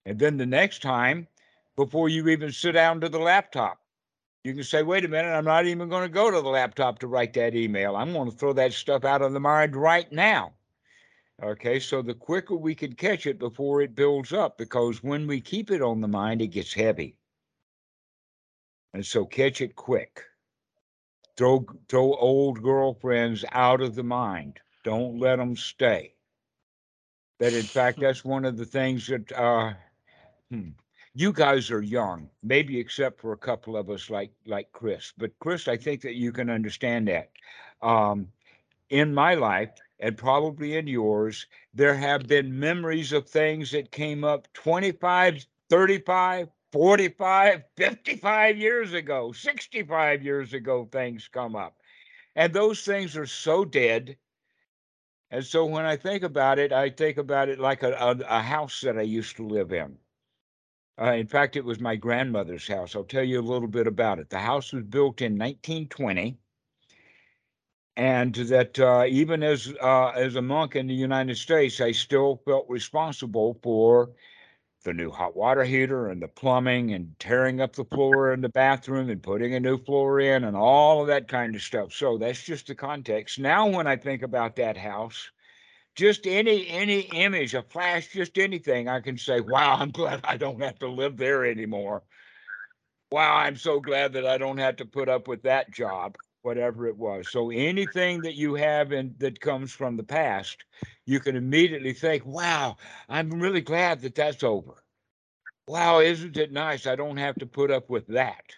And 0.10 0.18
then 0.18 0.38
the 0.38 0.46
next 0.48 0.82
time, 0.82 1.28
before 1.76 2.10
you 2.10 2.30
even 2.30 2.52
sit 2.52 2.72
down 2.72 3.00
to 3.02 3.10
the 3.10 3.20
laptop, 3.20 3.80
you 4.44 4.56
can 4.56 4.64
say, 4.64 4.82
wait 4.82 5.06
a 5.06 5.08
minute, 5.08 5.30
I'm 5.30 5.46
not 5.46 5.68
even 5.68 5.88
going 5.88 6.02
to 6.02 6.10
go 6.12 6.32
to 6.32 6.42
the 6.42 6.50
laptop 6.50 6.98
to 7.00 7.08
write 7.08 7.32
that 7.34 7.54
email. 7.54 7.96
I'm 7.96 8.14
going 8.14 8.32
to 8.32 8.36
throw 8.36 8.52
that 8.54 8.74
stuff 8.74 9.06
out 9.06 9.22
of 9.22 9.34
the 9.34 9.40
mind 9.40 9.76
right 9.76 10.12
now. 10.12 10.54
Okay, 11.44 11.80
so 11.80 12.02
the 12.02 12.16
quicker 12.16 12.56
we 12.56 12.74
can 12.74 12.94
catch 12.94 13.28
it 13.28 13.38
before 13.38 13.84
it 13.84 13.94
builds 13.94 14.34
up, 14.34 14.58
because 14.58 15.04
when 15.04 15.28
we 15.28 15.40
keep 15.40 15.70
it 15.70 15.84
on 15.84 16.02
the 16.02 16.08
mind, 16.08 16.42
it 16.42 16.48
gets 16.48 16.74
heavy. 16.74 17.16
And 18.96 19.06
so 19.06 19.26
catch 19.26 19.62
it 19.62 19.76
quick. 19.76 20.24
Throw 21.38 21.68
throw 21.88 22.16
old 22.16 22.64
girlfriends 22.64 23.46
out 23.52 23.80
of 23.80 23.94
the 23.94 24.04
mind. 24.04 24.60
Don't 24.84 25.20
let 25.20 25.36
them 25.36 25.56
stay. 25.56 26.16
That 27.38 27.54
in 27.54 27.62
fact, 27.62 28.00
that's 28.02 28.26
one 28.26 28.44
of 28.44 28.58
the 28.58 28.66
things 28.66 29.06
that 29.06 29.32
uh, 29.34 29.74
hmm, 30.52 30.70
you 31.14 31.34
guys 31.34 31.72
are 31.72 31.82
young, 31.82 32.30
maybe 32.44 32.80
except 32.80 33.20
for 33.20 33.32
a 33.34 33.38
couple 33.38 33.76
of 33.78 33.90
us 33.90 34.10
like 34.10 34.32
like 34.46 34.72
Chris. 34.72 35.14
But 35.18 35.38
Chris, 35.40 35.68
I 35.68 35.78
think 35.78 36.02
that 36.02 36.16
you 36.16 36.32
can 36.32 36.50
understand 36.50 37.08
that. 37.08 37.32
Um, 37.82 38.32
in 38.90 39.14
my 39.14 39.36
life, 39.36 39.72
and 40.00 40.18
probably 40.18 40.78
in 40.78 40.88
yours, 40.88 41.48
there 41.74 41.96
have 41.96 42.28
been 42.28 42.60
memories 42.60 43.12
of 43.14 43.28
things 43.30 43.72
that 43.72 43.92
came 43.92 44.24
up 44.24 44.48
25, 44.54 45.46
35, 45.70 46.50
45, 46.72 47.64
55 47.78 48.58
years 48.58 48.94
ago, 48.94 49.32
65 49.32 50.24
years 50.24 50.54
ago, 50.54 50.86
things 50.92 51.28
come 51.28 51.56
up. 51.56 51.78
And 52.36 52.54
those 52.54 52.84
things 52.84 53.18
are 53.18 53.26
so 53.28 53.66
dead. 53.66 54.18
And 55.32 55.44
so 55.44 55.66
when 55.66 55.86
I 55.86 55.96
think 55.96 56.22
about 56.22 56.60
it, 56.60 56.72
I 56.72 56.92
think 56.92 57.18
about 57.18 57.50
it 57.50 57.60
like 57.60 57.82
a, 57.82 57.94
a, 57.94 58.12
a 58.28 58.42
house 58.42 58.82
that 58.82 58.98
I 58.98 59.02
used 59.02 59.36
to 59.38 59.48
live 59.48 59.74
in. 59.74 59.98
Uh, 61.00 61.14
in 61.14 61.28
fact, 61.28 61.56
it 61.56 61.64
was 61.64 61.80
my 61.80 61.96
grandmother's 61.96 62.68
house. 62.68 62.96
I'll 62.96 63.04
tell 63.04 63.24
you 63.24 63.40
a 63.40 63.42
little 63.42 63.68
bit 63.68 63.88
about 63.88 64.20
it. 64.20 64.30
The 64.30 64.40
house 64.40 64.74
was 64.74 64.84
built 64.84 65.22
in 65.22 65.38
1920 65.38 66.38
and 68.00 68.34
that 68.34 68.80
uh, 68.80 69.04
even 69.10 69.44
as 69.44 69.74
uh, 69.82 70.10
as 70.10 70.36
a 70.36 70.42
monk 70.42 70.78
in 70.78 70.88
the 70.88 70.94
United 70.94 71.38
States, 71.38 71.82
I 71.82 71.92
still 71.92 72.42
felt 72.46 72.66
responsible 72.70 73.60
for 73.62 74.12
the 74.86 74.94
new 74.94 75.12
hot 75.12 75.36
water 75.36 75.66
heater 75.66 76.08
and 76.08 76.22
the 76.22 76.30
plumbing 76.30 76.94
and 76.94 77.14
tearing 77.20 77.60
up 77.60 77.76
the 77.76 77.84
floor 77.84 78.32
in 78.32 78.40
the 78.40 78.48
bathroom 78.48 79.10
and 79.10 79.22
putting 79.22 79.54
a 79.54 79.60
new 79.60 79.78
floor 79.84 80.22
in 80.22 80.46
and 80.46 80.56
all 80.56 81.02
of 81.02 81.08
that 81.08 81.28
kind 81.28 81.54
of 81.56 81.62
stuff. 81.62 81.92
So 81.92 82.18
that's 82.18 82.42
just 82.42 82.68
the 82.68 82.76
context. 82.76 83.38
Now, 83.38 83.68
when 83.68 83.86
I 83.86 83.98
think 83.98 84.22
about 84.22 84.56
that 84.56 84.78
house, 84.78 85.30
just 86.00 86.26
any 86.28 86.68
any 86.70 87.02
image, 87.02 87.54
a 87.54 87.62
flash, 87.64 88.08
just 88.10 88.38
anything, 88.40 88.88
I 88.88 89.02
can 89.02 89.18
say, 89.18 89.42
"Wow, 89.42 89.76
I'm 89.76 89.92
glad 89.92 90.22
I 90.24 90.38
don't 90.38 90.62
have 90.62 90.80
to 90.80 90.88
live 90.88 91.18
there 91.18 91.46
anymore." 91.46 92.04
Wow, 93.12 93.36
I'm 93.36 93.56
so 93.56 93.80
glad 93.80 94.14
that 94.14 94.26
I 94.26 94.40
don't 94.40 94.58
have 94.58 94.76
to 94.78 94.86
put 94.86 95.10
up 95.10 95.28
with 95.28 95.44
that 95.44 95.70
job 95.72 96.18
whatever 96.42 96.88
it 96.88 96.98
was. 96.98 97.28
So 97.30 97.52
anything 97.52 98.22
that 98.22 98.34
you 98.36 98.56
have 98.56 98.92
and 98.94 99.20
that 99.20 99.42
comes 99.42 99.72
from 99.74 99.98
the 99.98 100.04
past, 100.04 100.64
you 101.06 101.20
can 101.20 101.36
immediately 101.36 101.94
think, 101.94 102.26
wow, 102.26 102.78
I'm 103.10 103.30
really 103.42 103.62
glad 103.62 104.02
that 104.02 104.16
that's 104.16 104.42
over. 104.44 104.84
Wow, 105.68 106.00
isn't 106.02 106.38
it 106.38 106.52
nice? 106.54 106.88
I 106.88 106.96
don't 106.98 107.18
have 107.18 107.38
to 107.40 107.48
put 107.48 107.72
up 107.72 107.90
with 107.90 108.08
that. 108.08 108.56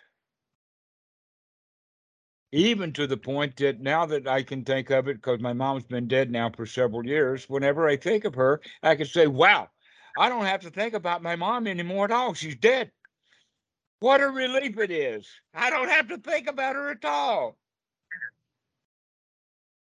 Even 2.54 2.92
to 2.94 3.08
the 3.08 3.18
point 3.18 3.56
that 3.58 3.80
now 3.80 4.06
that 4.06 4.28
I 4.28 4.44
can 4.44 4.66
think 4.66 4.90
of 4.90 5.08
it, 5.08 5.16
because 5.16 5.40
my 5.40 5.54
mom's 5.54 5.86
been 5.86 6.08
dead 6.08 6.32
now 6.32 6.50
for 6.50 6.66
several 6.66 7.06
years, 7.06 7.50
whenever 7.50 7.88
I 7.88 7.96
think 7.98 8.26
of 8.26 8.36
her, 8.36 8.62
I 8.84 8.96
can 8.96 9.06
say, 9.06 9.28
wow, 9.28 9.70
I 10.18 10.30
don't 10.30 10.46
have 10.46 10.62
to 10.62 10.70
think 10.70 10.94
about 10.94 11.24
my 11.24 11.36
mom 11.36 11.68
anymore 11.68 12.06
at 12.06 12.12
all. 12.12 12.34
She's 12.34 12.58
dead. 12.58 12.92
What 14.02 14.22
a 14.22 14.28
relief 14.28 14.78
it 14.80 14.92
is. 14.92 15.30
I 15.54 15.70
don't 15.70 15.90
have 15.90 16.10
to 16.10 16.18
think 16.18 16.50
about 16.50 16.76
her 16.76 16.92
at 16.92 17.06
all. 17.06 17.58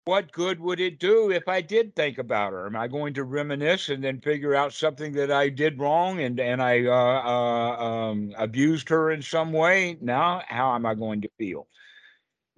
what 0.07 0.31
good 0.31 0.61
would 0.61 0.79
it 0.81 1.01
do 1.01 1.31
if 1.33 1.49
I 1.49 1.61
did 1.61 1.95
think 1.97 2.19
about 2.19 2.53
her? 2.53 2.67
Am 2.67 2.77
I 2.77 2.87
going 2.87 3.13
to 3.15 3.25
reminisce 3.25 3.89
and 3.89 4.03
then 4.05 4.21
figure 4.21 4.55
out 4.55 4.73
something 4.73 5.13
that 5.15 5.33
I 5.33 5.49
did 5.49 5.81
wrong 5.81 6.21
and 6.21 6.39
and 6.39 6.63
I 6.63 6.87
uh, 6.87 6.93
uh, 6.93 7.85
um, 7.85 8.33
abused 8.39 8.89
her 8.89 9.11
in 9.11 9.21
some 9.21 9.53
way? 9.53 9.99
Now, 10.01 10.43
how 10.47 10.75
am 10.77 10.87
I 10.87 10.95
going 10.95 11.23
to 11.23 11.29
feel? 11.39 11.67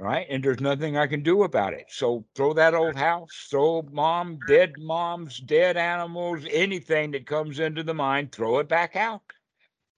Right, 0.01 0.27
and 0.31 0.45
there's 0.45 0.61
nothing 0.61 0.97
I 0.97 1.09
can 1.09 1.25
do 1.25 1.43
about 1.43 1.73
it. 1.75 1.87
So 1.89 2.25
throw 2.37 2.53
that 2.53 2.75
old 2.75 2.95
house, 2.95 3.49
throw 3.51 3.83
mom, 3.91 4.39
dead 4.47 4.75
moms, 4.79 5.41
dead 5.41 5.77
animals, 5.77 6.45
anything 6.51 7.11
that 7.12 7.27
comes 7.27 7.59
into 7.59 7.83
the 7.83 7.95
mind, 7.95 8.31
throw 8.31 8.61
it 8.61 8.69
back 8.69 8.95
out. 8.95 9.23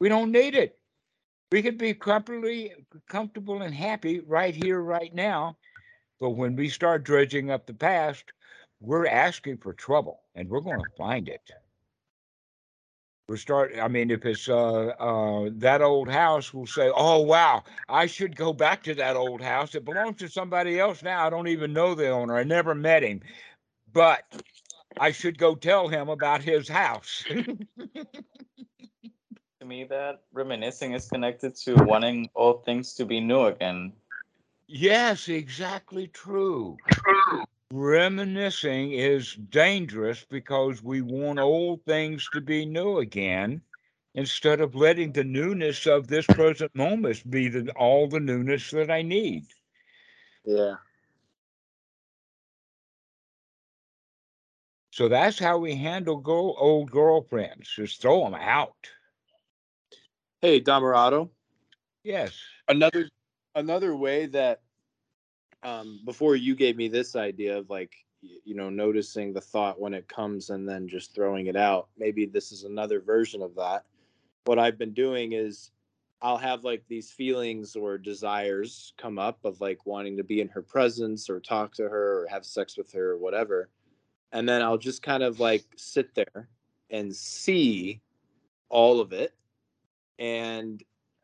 We 0.00 0.08
don't 0.08 0.32
need 0.32 0.54
it. 0.54 0.78
We 1.52 1.60
could 1.60 1.76
be 1.76 1.92
comfortably 1.92 2.72
comfortable 3.10 3.60
and 3.60 3.74
happy 3.74 4.20
right 4.20 4.54
here, 4.54 4.80
right 4.80 5.14
now 5.14 5.58
but 6.20 6.30
when 6.30 6.54
we 6.54 6.68
start 6.68 7.02
dredging 7.02 7.50
up 7.50 7.66
the 7.66 7.74
past, 7.74 8.32
we're 8.80 9.06
asking 9.06 9.56
for 9.56 9.72
trouble 9.72 10.20
and 10.34 10.48
we're 10.48 10.60
going 10.60 10.78
to 10.78 10.96
find 10.96 11.28
it. 11.28 11.40
We're 13.30 13.36
start. 13.36 13.74
I 13.80 13.86
mean, 13.86 14.10
if 14.10 14.26
it's 14.26 14.48
uh, 14.48 14.86
uh, 14.98 15.50
that 15.52 15.82
old 15.82 16.08
house, 16.08 16.52
we'll 16.52 16.66
say, 16.66 16.90
"Oh 16.92 17.20
wow, 17.20 17.62
I 17.88 18.06
should 18.06 18.34
go 18.34 18.52
back 18.52 18.82
to 18.82 18.94
that 18.96 19.14
old 19.14 19.40
house. 19.40 19.76
It 19.76 19.84
belongs 19.84 20.16
to 20.16 20.28
somebody 20.28 20.80
else 20.80 21.00
now. 21.04 21.24
I 21.24 21.30
don't 21.30 21.46
even 21.46 21.72
know 21.72 21.94
the 21.94 22.08
owner. 22.08 22.36
I 22.36 22.42
never 22.42 22.74
met 22.74 23.04
him, 23.04 23.20
but 23.92 24.24
I 24.98 25.12
should 25.12 25.38
go 25.38 25.54
tell 25.54 25.86
him 25.86 26.08
about 26.08 26.42
his 26.42 26.68
house." 26.68 27.24
to 27.28 28.04
me, 29.64 29.84
that 29.84 30.22
reminiscing 30.32 30.94
is 30.94 31.08
connected 31.08 31.54
to 31.54 31.76
wanting 31.84 32.28
all 32.34 32.54
things 32.54 32.94
to 32.94 33.04
be 33.04 33.20
new 33.20 33.42
again. 33.42 33.92
Yes, 34.66 35.28
exactly 35.28 36.08
true. 36.08 36.78
True. 36.88 37.44
Reminiscing 37.72 38.92
is 38.92 39.34
dangerous 39.34 40.24
because 40.28 40.82
we 40.82 41.02
want 41.02 41.38
old 41.38 41.84
things 41.84 42.28
to 42.32 42.40
be 42.40 42.66
new 42.66 42.98
again 42.98 43.62
instead 44.14 44.60
of 44.60 44.74
letting 44.74 45.12
the 45.12 45.22
newness 45.22 45.86
of 45.86 46.08
this 46.08 46.26
present 46.26 46.74
moment 46.74 47.28
be 47.30 47.48
the, 47.48 47.70
all 47.72 48.08
the 48.08 48.18
newness 48.18 48.72
that 48.72 48.90
I 48.90 49.02
need. 49.02 49.44
Yeah. 50.44 50.76
So 54.90 55.08
that's 55.08 55.38
how 55.38 55.58
we 55.58 55.76
handle 55.76 56.16
go, 56.16 56.54
old 56.56 56.90
girlfriends. 56.90 57.72
Just 57.74 58.02
throw 58.02 58.24
them 58.24 58.34
out. 58.34 58.90
Hey, 60.42 60.60
Dhammarato. 60.60 61.30
Yes. 62.02 62.36
Another 62.66 63.08
another 63.54 63.94
way 63.94 64.26
that 64.26 64.60
um, 65.62 66.00
before 66.04 66.36
you 66.36 66.54
gave 66.54 66.76
me 66.76 66.88
this 66.88 67.16
idea 67.16 67.58
of 67.58 67.70
like 67.70 67.92
you 68.22 68.54
know 68.54 68.68
noticing 68.68 69.32
the 69.32 69.40
thought 69.40 69.80
when 69.80 69.94
it 69.94 70.08
comes 70.08 70.50
and 70.50 70.68
then 70.68 70.86
just 70.86 71.14
throwing 71.14 71.46
it 71.46 71.56
out 71.56 71.88
maybe 71.96 72.26
this 72.26 72.52
is 72.52 72.64
another 72.64 73.00
version 73.00 73.42
of 73.42 73.54
that. 73.54 73.84
What 74.44 74.58
i've 74.58 74.78
been 74.78 74.92
doing 74.92 75.32
is 75.32 75.70
i'll 76.22 76.38
have 76.38 76.64
like 76.64 76.82
these 76.88 77.10
feelings 77.10 77.76
or 77.76 77.96
desires 77.96 78.92
come 78.98 79.18
up 79.18 79.38
of 79.44 79.60
like 79.60 79.86
wanting 79.86 80.16
to 80.16 80.24
be 80.24 80.40
in 80.40 80.48
her 80.48 80.62
presence 80.62 81.30
or 81.30 81.40
talk 81.40 81.74
to 81.74 81.84
her 81.84 82.22
or 82.22 82.26
have 82.26 82.44
sex 82.44 82.76
with 82.76 82.92
her 82.92 83.12
or 83.12 83.18
whatever. 83.18 83.68
And 84.32 84.48
then 84.48 84.62
i'll 84.62 84.78
just 84.78 85.02
kind 85.02 85.22
of 85.22 85.40
like 85.40 85.64
sit 85.76 86.14
there 86.14 86.48
and 86.90 87.14
see 87.14 88.00
all 88.68 89.00
of 89.00 89.12
it. 89.12 89.34
And 90.18 90.82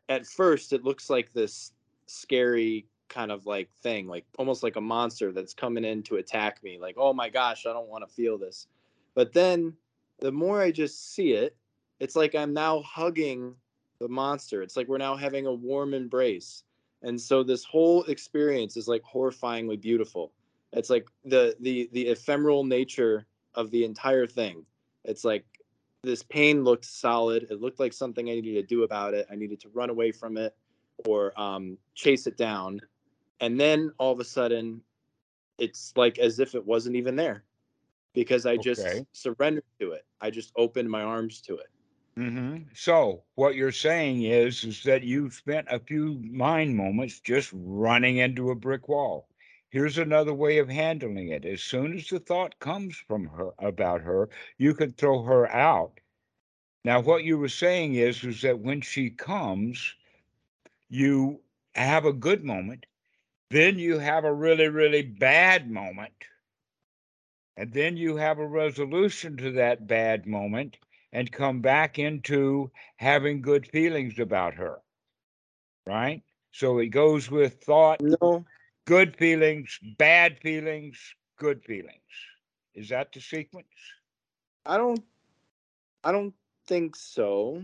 at 0.08 0.26
first 0.26 0.72
it 0.72 0.84
looks 0.84 1.10
like 1.10 1.32
this 1.32 1.72
scary 2.06 2.86
kind 3.08 3.30
of 3.30 3.46
like 3.46 3.70
thing, 3.82 4.06
like 4.06 4.24
almost 4.38 4.62
like 4.62 4.76
a 4.76 4.80
monster 4.80 5.32
that's 5.32 5.54
coming 5.54 5.84
in 5.84 6.02
to 6.04 6.16
attack 6.16 6.62
me. 6.62 6.78
Like, 6.78 6.96
oh 6.98 7.12
my 7.12 7.28
gosh, 7.28 7.66
I 7.66 7.72
don't 7.72 7.88
want 7.88 8.06
to 8.08 8.14
feel 8.14 8.38
this. 8.38 8.66
But 9.14 9.32
then 9.32 9.74
the 10.20 10.32
more 10.32 10.60
I 10.60 10.70
just 10.70 11.14
see 11.14 11.32
it, 11.32 11.56
it's 12.00 12.16
like 12.16 12.34
I'm 12.34 12.52
now 12.52 12.82
hugging 12.82 13.54
the 13.98 14.08
monster. 14.08 14.62
It's 14.62 14.76
like 14.76 14.88
we're 14.88 14.98
now 14.98 15.16
having 15.16 15.46
a 15.46 15.52
warm 15.52 15.94
embrace. 15.94 16.64
And 17.02 17.20
so 17.20 17.42
this 17.42 17.64
whole 17.64 18.04
experience 18.04 18.76
is 18.76 18.88
like 18.88 19.02
horrifyingly 19.02 19.80
beautiful. 19.80 20.32
It's 20.72 20.90
like 20.90 21.08
the 21.24 21.56
the 21.60 21.88
the 21.92 22.08
ephemeral 22.08 22.64
nature 22.64 23.26
of 23.54 23.70
the 23.70 23.84
entire 23.84 24.26
thing. 24.26 24.64
It's 25.04 25.24
like 25.24 25.44
this 26.02 26.22
pain 26.22 26.64
looked 26.64 26.84
solid. 26.84 27.46
It 27.50 27.60
looked 27.60 27.80
like 27.80 27.92
something 27.92 28.28
I 28.28 28.34
needed 28.34 28.54
to 28.54 28.62
do 28.62 28.82
about 28.82 29.14
it. 29.14 29.26
I 29.30 29.36
needed 29.36 29.60
to 29.60 29.68
run 29.70 29.90
away 29.90 30.12
from 30.12 30.36
it 30.36 30.54
or 31.06 31.38
um, 31.40 31.78
chase 31.94 32.26
it 32.26 32.36
down 32.36 32.80
and 33.40 33.58
then 33.60 33.92
all 33.98 34.12
of 34.12 34.20
a 34.20 34.24
sudden 34.24 34.80
it's 35.58 35.92
like 35.96 36.18
as 36.18 36.38
if 36.38 36.54
it 36.54 36.64
wasn't 36.64 36.94
even 36.96 37.16
there 37.16 37.44
because 38.14 38.46
i 38.46 38.56
just 38.56 38.80
okay. 38.80 39.06
surrendered 39.12 39.64
to 39.78 39.92
it. 39.92 40.04
I 40.20 40.30
just 40.30 40.52
opened 40.56 40.90
my 40.90 41.02
arms 41.02 41.40
to 41.42 41.56
it. 41.56 41.68
Mm-hmm. 42.18 42.62
so 42.74 43.24
what 43.34 43.56
you're 43.56 43.70
saying 43.70 44.22
is 44.22 44.64
is 44.64 44.82
that 44.84 45.02
you 45.02 45.28
spent 45.30 45.66
a 45.70 45.78
few 45.78 46.18
mind 46.30 46.74
moments 46.74 47.20
just 47.20 47.50
running 47.52 48.16
into 48.16 48.50
a 48.50 48.54
brick 48.54 48.88
wall. 48.88 49.28
Here's 49.68 49.98
another 49.98 50.32
way 50.32 50.56
of 50.56 50.70
handling 50.70 51.28
it. 51.28 51.44
As 51.44 51.60
soon 51.60 51.94
as 51.94 52.08
the 52.08 52.18
thought 52.18 52.58
comes 52.58 52.96
from 52.96 53.26
her 53.26 53.50
about 53.58 54.00
her 54.00 54.30
you 54.56 54.72
can 54.72 54.92
throw 54.92 55.22
her 55.24 55.46
out. 55.52 56.00
Now 56.86 57.00
what 57.00 57.24
you 57.24 57.36
were 57.36 57.50
saying 57.50 57.96
is 57.96 58.24
is 58.24 58.40
that 58.40 58.60
when 58.60 58.80
she 58.80 59.10
comes 59.10 59.94
you 60.88 61.40
have 61.74 62.06
a 62.06 62.12
good 62.14 62.44
moment 62.44 62.86
then 63.50 63.78
you 63.78 63.98
have 63.98 64.24
a 64.24 64.32
really, 64.32 64.68
really 64.68 65.02
bad 65.02 65.70
moment. 65.70 66.12
And 67.56 67.72
then 67.72 67.96
you 67.96 68.16
have 68.16 68.38
a 68.38 68.46
resolution 68.46 69.36
to 69.38 69.52
that 69.52 69.86
bad 69.86 70.26
moment 70.26 70.76
and 71.12 71.30
come 71.32 71.60
back 71.60 71.98
into 71.98 72.70
having 72.96 73.40
good 73.40 73.66
feelings 73.66 74.18
about 74.18 74.54
her. 74.54 74.78
Right? 75.86 76.22
So 76.50 76.78
it 76.78 76.88
goes 76.88 77.30
with 77.30 77.62
thought, 77.62 78.00
no. 78.00 78.44
good 78.86 79.16
feelings, 79.16 79.78
bad 79.98 80.38
feelings, 80.40 80.98
good 81.38 81.62
feelings. 81.64 82.00
Is 82.74 82.90
that 82.90 83.12
the 83.12 83.20
sequence? 83.20 83.68
I 84.66 84.76
don't 84.76 85.02
I 86.04 86.12
don't 86.12 86.34
think 86.66 86.96
so. 86.96 87.62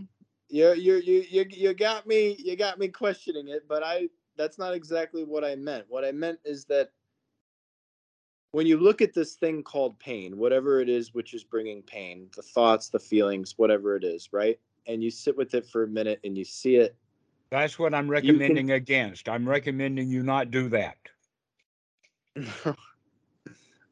You 0.49 0.73
you 0.73 0.95
you 0.95 1.25
you 1.29 1.45
you 1.49 1.73
got 1.73 2.07
me 2.07 2.35
you 2.39 2.55
got 2.55 2.79
me 2.79 2.87
questioning 2.87 3.47
it, 3.47 3.67
but 3.67 3.83
I 3.83 4.09
that's 4.37 4.57
not 4.57 4.73
exactly 4.73 5.23
what 5.23 5.43
I 5.43 5.55
meant. 5.55 5.85
What 5.87 6.05
I 6.05 6.11
meant 6.11 6.39
is 6.43 6.65
that 6.65 6.89
when 8.51 8.67
you 8.67 8.77
look 8.77 9.01
at 9.01 9.13
this 9.13 9.33
thing 9.33 9.63
called 9.63 9.97
pain, 9.99 10.37
whatever 10.37 10.79
it 10.79 10.89
is 10.89 11.13
which 11.13 11.33
is 11.33 11.43
bringing 11.43 11.81
pain, 11.81 12.29
the 12.35 12.41
thoughts, 12.41 12.89
the 12.89 12.99
feelings, 12.99 13.55
whatever 13.57 13.95
it 13.95 14.03
is, 14.03 14.29
right? 14.31 14.59
And 14.87 15.03
you 15.03 15.09
sit 15.09 15.35
with 15.35 15.53
it 15.53 15.65
for 15.65 15.83
a 15.83 15.87
minute 15.87 16.19
and 16.23 16.37
you 16.37 16.43
see 16.43 16.75
it. 16.75 16.95
That's 17.49 17.77
what 17.77 17.93
I'm 17.93 18.09
recommending 18.09 18.67
can... 18.67 18.75
against. 18.75 19.29
I'm 19.29 19.47
recommending 19.47 20.09
you 20.09 20.23
not 20.23 20.51
do 20.51 20.69
that. 20.69 20.97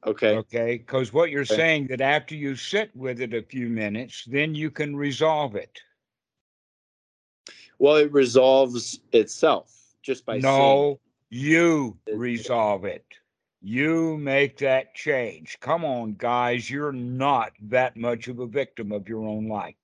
okay. 0.06 0.38
Okay. 0.38 0.78
Because 0.78 1.14
what 1.14 1.32
you're 1.32 1.42
okay. 1.42 1.56
saying 1.56 1.88
that 1.88 2.02
after 2.02 2.36
you 2.36 2.56
sit 2.56 2.96
with 2.96 3.22
it 3.22 3.34
a 3.34 3.42
few 3.42 3.68
minutes, 3.68 4.26
then 4.26 4.54
you 4.56 4.70
can 4.70 4.96
resolve 4.96 5.56
it. 5.56 5.80
Well, 7.80 7.96
it 7.96 8.12
resolves 8.12 9.00
itself 9.12 9.81
just 10.02 10.26
by 10.26 10.38
no 10.38 11.00
you 11.32 11.98
resolve 12.14 12.84
it. 12.84 13.06
You 13.62 14.18
make 14.18 14.58
that 14.58 14.94
change. 14.94 15.58
Come 15.62 15.86
on 15.86 16.16
guys 16.16 16.70
you're 16.70 16.92
not 16.92 17.54
that 17.62 17.96
much 17.96 18.28
of 18.28 18.40
a 18.40 18.48
victim 18.48 18.92
of 18.92 19.08
your 19.08 19.26
own 19.26 19.48
life. 19.48 19.76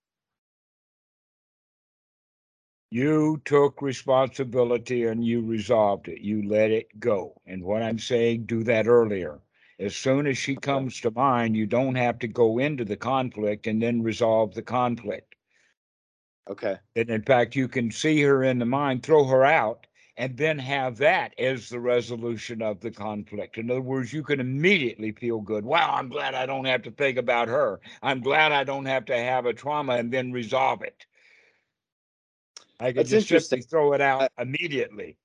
You 2.90 3.42
took 3.46 3.82
responsibility 3.82 5.06
and 5.06 5.26
you 5.26 5.42
resolved 5.42 6.08
it. 6.08 6.22
You 6.22 6.48
let 6.48 6.72
it 6.72 7.00
go. 7.00 7.40
And 7.46 7.64
what 7.64 7.82
i'm 7.82 8.00
saying 8.00 8.46
do 8.46 8.64
that 8.66 8.88
earlier. 8.88 9.40
As 9.80 9.96
soon 9.96 10.28
as 10.28 10.38
she 10.38 10.56
comes 10.56 11.00
to 11.02 11.12
mind 11.12 11.56
you 11.56 11.66
don't 11.66 11.96
have 11.96 12.20
to 12.20 12.28
go 12.28 12.60
into 12.60 12.84
the 12.84 12.98
conflict 12.98 13.68
and 13.68 13.82
then 13.82 14.04
resolve 14.04 14.54
the 14.54 14.64
conflict. 14.64 15.36
Okay. 16.50 16.78
And 16.96 17.10
in 17.10 17.22
fact 17.22 17.56
you 17.56 17.70
can 17.70 17.90
see 17.90 18.22
her 18.24 18.44
in 18.44 18.60
the 18.60 18.66
mind 18.66 19.04
throw 19.04 19.24
her 19.26 19.46
out 19.46 19.87
and 20.18 20.36
then 20.36 20.58
have 20.58 20.98
that 20.98 21.40
as 21.40 21.70
the 21.70 21.80
resolution 21.80 22.62
of 22.64 22.80
the 22.80 22.90
conflict. 22.90 23.58
In 23.58 23.70
other 23.70 23.82
words, 23.82 24.12
you 24.12 24.24
can 24.24 24.40
immediately 24.40 25.12
feel 25.12 25.40
good. 25.40 25.64
Wow, 25.64 25.94
I'm 25.94 26.10
glad 26.10 26.34
I 26.34 26.48
don't 26.48 26.66
have 26.66 26.82
to 26.84 26.92
think 26.92 27.20
about 27.20 27.48
her. 27.48 27.80
I'm 28.02 28.22
glad 28.22 28.52
I 28.52 28.64
don't 28.64 28.86
have 28.86 29.06
to 29.06 29.18
have 29.18 29.46
a 29.46 29.54
trauma 29.54 29.94
and 29.94 30.12
then 30.12 30.32
resolve 30.32 30.82
it. 30.82 31.06
I 32.80 32.92
can 32.92 33.08
That's 33.08 33.26
just 33.26 33.50
simply 33.50 33.62
throw 33.62 33.94
it 33.94 34.02
out 34.02 34.32
I, 34.38 34.42
immediately. 34.42 35.18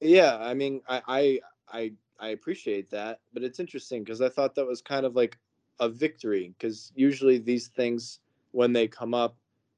Yeah, 0.00 0.38
I 0.38 0.54
mean, 0.54 0.80
I, 0.88 1.02
I 1.06 1.40
I 1.68 1.92
I 2.18 2.28
appreciate 2.30 2.90
that, 2.90 3.20
but 3.32 3.44
it's 3.44 3.60
interesting 3.60 4.02
because 4.02 4.20
I 4.20 4.28
thought 4.28 4.56
that 4.56 4.66
was 4.66 4.82
kind 4.82 5.06
of 5.06 5.14
like 5.14 5.38
a 5.78 5.88
victory 5.88 6.52
because 6.58 6.92
usually 6.96 7.38
these 7.38 7.68
things 7.68 8.18
when 8.50 8.72
they 8.72 8.88
come 8.88 9.14
up, 9.14 9.36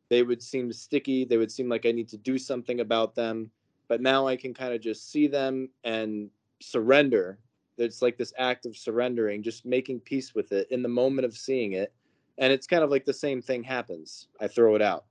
they 0.09 0.23
would 0.23 0.43
seem 0.43 0.73
sticky. 0.73 1.27
They 1.27 1.36
would 1.36 1.52
seem 1.52 1.69
like 1.69 1.85
I 1.85 1.93
need 1.93 2.09
to 2.09 2.19
do 2.19 2.39
something 2.39 2.81
about 2.81 3.15
them 3.15 3.51
but 3.89 4.01
now 4.01 4.27
I 4.27 4.36
can 4.36 4.55
kind 4.55 4.74
of 4.74 4.81
just 4.81 5.11
see 5.11 5.27
them 5.27 5.70
and 5.85 6.31
surrender 6.61 7.39
it's 7.77 8.01
like 8.02 8.16
this 8.16 8.32
act 8.39 8.66
of 8.66 8.77
surrendering 8.77 9.43
just 9.43 9.66
making 9.66 10.01
peace 10.01 10.35
with 10.35 10.52
it 10.52 10.70
in 10.70 10.82
the 10.82 10.89
moment 10.89 11.27
of 11.27 11.36
seeing 11.36 11.73
it 11.73 11.93
and 12.39 12.52
it's 12.52 12.66
kind 12.69 12.85
of 12.85 12.90
like 12.90 13.05
the 13.05 13.12
same 13.12 13.43
thing 13.43 13.62
happens 13.65 14.28
i 14.40 14.47
throw 14.48 14.74
it 14.77 14.82
out 14.82 15.06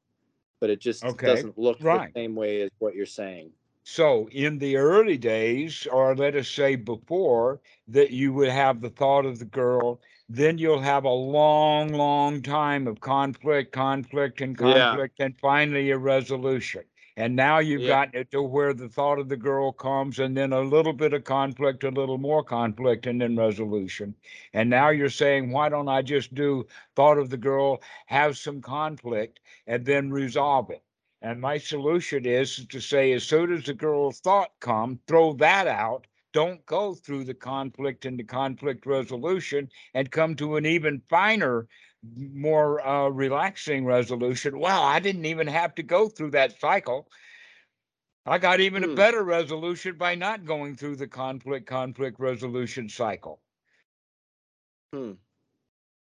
but 0.61 0.69
it 0.69 0.81
just 0.81 1.05
Okay, 1.05 1.23
doesn't 1.23 1.57
look 1.57 1.79
right. 1.79 2.15
the 2.15 2.19
same 2.19 2.35
way 2.35 2.61
as 2.63 2.69
what 2.79 2.95
you're 2.95 3.05
saying 3.05 3.53
So 3.85 4.27
in 4.29 4.57
the 4.57 4.75
early 4.75 5.17
days, 5.17 5.87
or 5.87 6.13
let 6.17 6.35
us 6.35 6.49
say 6.49 6.75
before, 6.75 7.61
that 7.87 8.11
you 8.11 8.33
would 8.33 8.49
have 8.49 8.81
the 8.81 8.89
thought 8.89 9.25
of 9.25 9.39
the 9.39 9.45
girl, 9.45 10.01
then 10.27 10.57
you'll 10.57 10.81
have 10.81 11.05
a 11.05 11.09
long, 11.09 11.93
long 11.93 12.41
time 12.41 12.87
of 12.87 12.99
conflict, 12.99 13.71
conflict, 13.71 14.41
and 14.41 14.57
Yeah. 14.57 14.97
conflict, 14.97 15.17
and 15.21 15.39
finally 15.39 15.91
a 15.91 15.97
resolution. 15.97 16.83
And 17.15 17.35
now 17.35 17.59
you've 17.59 17.81
Yeah. 17.81 17.87
gotten 17.87 18.19
it 18.21 18.31
to 18.31 18.41
where 18.41 18.73
the 18.73 18.89
thought 18.89 19.19
of 19.19 19.29
the 19.29 19.37
girl 19.37 19.71
comes, 19.71 20.19
and 20.19 20.35
then 20.35 20.51
a 20.53 20.61
little 20.61 20.93
bit 20.93 21.13
of 21.13 21.23
conflict, 21.23 21.83
a 21.83 21.89
little 21.91 22.17
more 22.17 22.43
conflict, 22.43 23.05
and 23.07 23.21
then 23.21 23.35
resolution. 23.37 24.15
And 24.53 24.69
now 24.69 24.89
you're 24.89 25.09
saying, 25.09 25.51
why 25.51 25.69
don't 25.69 25.89
I 25.89 26.01
just 26.01 26.33
do 26.33 26.67
thought 26.95 27.17
of 27.17 27.29
the 27.29 27.37
girl, 27.37 27.81
have 28.07 28.37
some 28.37 28.61
conflict, 28.61 29.39
and 29.67 29.85
then 29.85 30.11
resolve 30.11 30.69
it? 30.71 30.83
And 31.21 31.39
my 31.39 31.57
solution 31.57 32.25
is 32.25 32.65
to 32.67 32.79
say, 32.81 33.11
as 33.13 33.23
soon 33.23 33.53
as 33.53 33.63
the 33.65 33.73
girl's 33.73 34.19
thought 34.19 34.51
come, 34.59 34.99
throw 35.07 35.33
that 35.33 35.67
out. 35.67 36.07
Don't 36.33 36.65
go 36.65 36.95
through 36.95 37.25
the 37.25 37.33
conflict 37.35 38.05
and 38.05 38.19
the 38.19 38.23
conflict 38.23 38.85
resolution 38.85 39.69
and 39.93 40.11
come 40.11 40.35
to 40.35 40.55
an 40.57 40.65
even 40.65 41.01
finer, 41.09 41.67
more 42.03 42.85
uh, 42.85 43.09
relaxing 43.09 43.85
resolution. 43.85 44.59
Wow, 44.59 44.83
I 44.83 44.99
didn't 44.99 45.25
even 45.25 45.47
have 45.47 45.75
to 45.75 45.83
go 45.83 46.09
through 46.09 46.31
that 46.31 46.59
cycle. 46.59 47.09
I 48.25 48.37
got 48.37 48.59
even 48.59 48.83
a 48.83 48.87
Hmm. 48.87 48.89
better 48.89 49.23
resolution 49.23 49.97
by 49.97 50.15
not 50.15 50.45
going 50.45 50.75
through 50.75 50.97
the 50.97 51.07
conflict 51.07 51.67
conflict 51.67 52.19
resolution 52.19 52.89
cycle. 52.89 53.41
Hmm. 54.93 55.13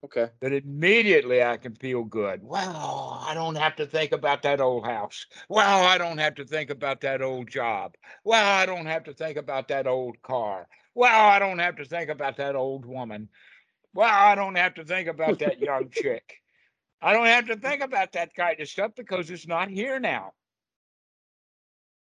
Okay 0.03 0.31
that 0.41 0.51
immediately 0.53 1.41
I 1.41 1.57
can 1.57 1.73
feel 1.75 2.03
good. 2.03 2.43
Well, 2.43 3.23
I 3.25 3.33
don't 3.33 3.55
have 3.55 3.75
to 3.77 3.85
think 3.85 4.11
about 4.11 4.43
that 4.43 4.59
old 4.59 4.85
house. 4.85 5.25
Well, 5.49 5.85
I 5.85 5.97
don't 5.97 6.17
have 6.17 6.35
to 6.35 6.45
think 6.45 6.69
about 6.69 7.01
that 7.01 7.21
old 7.21 7.49
job. 7.49 7.95
Well, 8.23 8.45
I 8.45 8.65
don't 8.65 8.85
have 8.85 9.03
to 9.05 9.13
think 9.13 9.37
about 9.37 9.67
that 9.69 9.87
old 9.87 10.21
car. 10.21 10.67
Well, 10.93 11.27
I 11.29 11.39
don't 11.39 11.59
have 11.59 11.77
to 11.77 11.85
think 11.85 12.09
about 12.09 12.37
that 12.37 12.55
old 12.55 12.85
woman. 12.85 13.29
Well, 13.93 14.09
I 14.11 14.35
don't 14.35 14.55
have 14.55 14.75
to 14.75 14.85
think 14.85 15.07
about 15.07 15.39
that 15.39 15.59
young 15.61 15.89
chick. 15.91 16.41
I 17.01 17.13
don't 17.13 17.27
have 17.27 17.47
to 17.47 17.57
think 17.57 17.81
about 17.81 18.13
that 18.13 18.33
kind 18.33 18.59
of 18.59 18.67
stuff 18.69 18.93
because 18.95 19.29
it's 19.29 19.47
not 19.47 19.69
here 19.69 19.99
now. 19.99 20.33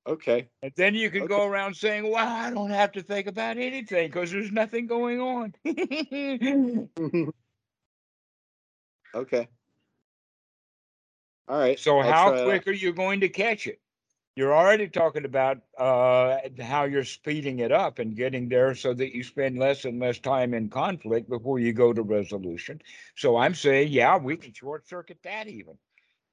okay 0.06 0.48
And 0.62 0.72
then 0.76 0.94
you 0.94 1.10
can 1.10 1.24
Okay. 1.24 1.28
go 1.28 1.44
around 1.46 1.76
saying, 1.76 2.04
Well, 2.10 2.26
I 2.26 2.50
don't 2.50 2.70
have 2.70 2.92
to 2.92 3.02
think 3.02 3.26
about 3.28 3.58
anything 3.58 4.08
because 4.08 4.30
there's 4.32 4.52
nothing 4.52 4.86
going 4.86 5.20
on. 5.20 5.54
Mm-hmm. 6.98 7.30
okay 9.14 9.48
all 11.48 11.58
right 11.58 11.78
So 11.78 12.00
I'll 12.00 12.12
how 12.14 12.32
quick 12.42 12.66
are 12.66 12.72
you 12.72 12.92
going 12.92 13.20
to 13.20 13.28
catch 13.28 13.66
it? 13.66 13.80
You're 14.38 14.54
already 14.54 14.88
talking 14.88 15.26
about 15.26 15.58
uh, 15.78 16.38
how 16.62 16.84
you're 16.84 17.04
speeding 17.04 17.58
it 17.60 17.72
up 17.72 17.98
and 17.98 18.16
getting 18.16 18.48
there 18.48 18.74
so 18.76 18.94
that 18.94 19.14
you 19.14 19.24
spend 19.24 19.58
less 19.58 19.84
and 19.84 20.00
less 20.00 20.20
time 20.20 20.54
in 20.54 20.70
conflict 20.70 21.28
before 21.28 21.58
you 21.58 21.72
go 21.74 21.92
to 21.92 22.02
resolution. 22.02 22.82
So 23.16 23.36
I'm 23.36 23.54
saying, 23.54 23.88
yeah, 23.92 24.16
we 24.16 24.36
can 24.38 24.54
short 24.54 24.88
circuit 24.88 25.18
that 25.24 25.48
even. 25.48 25.78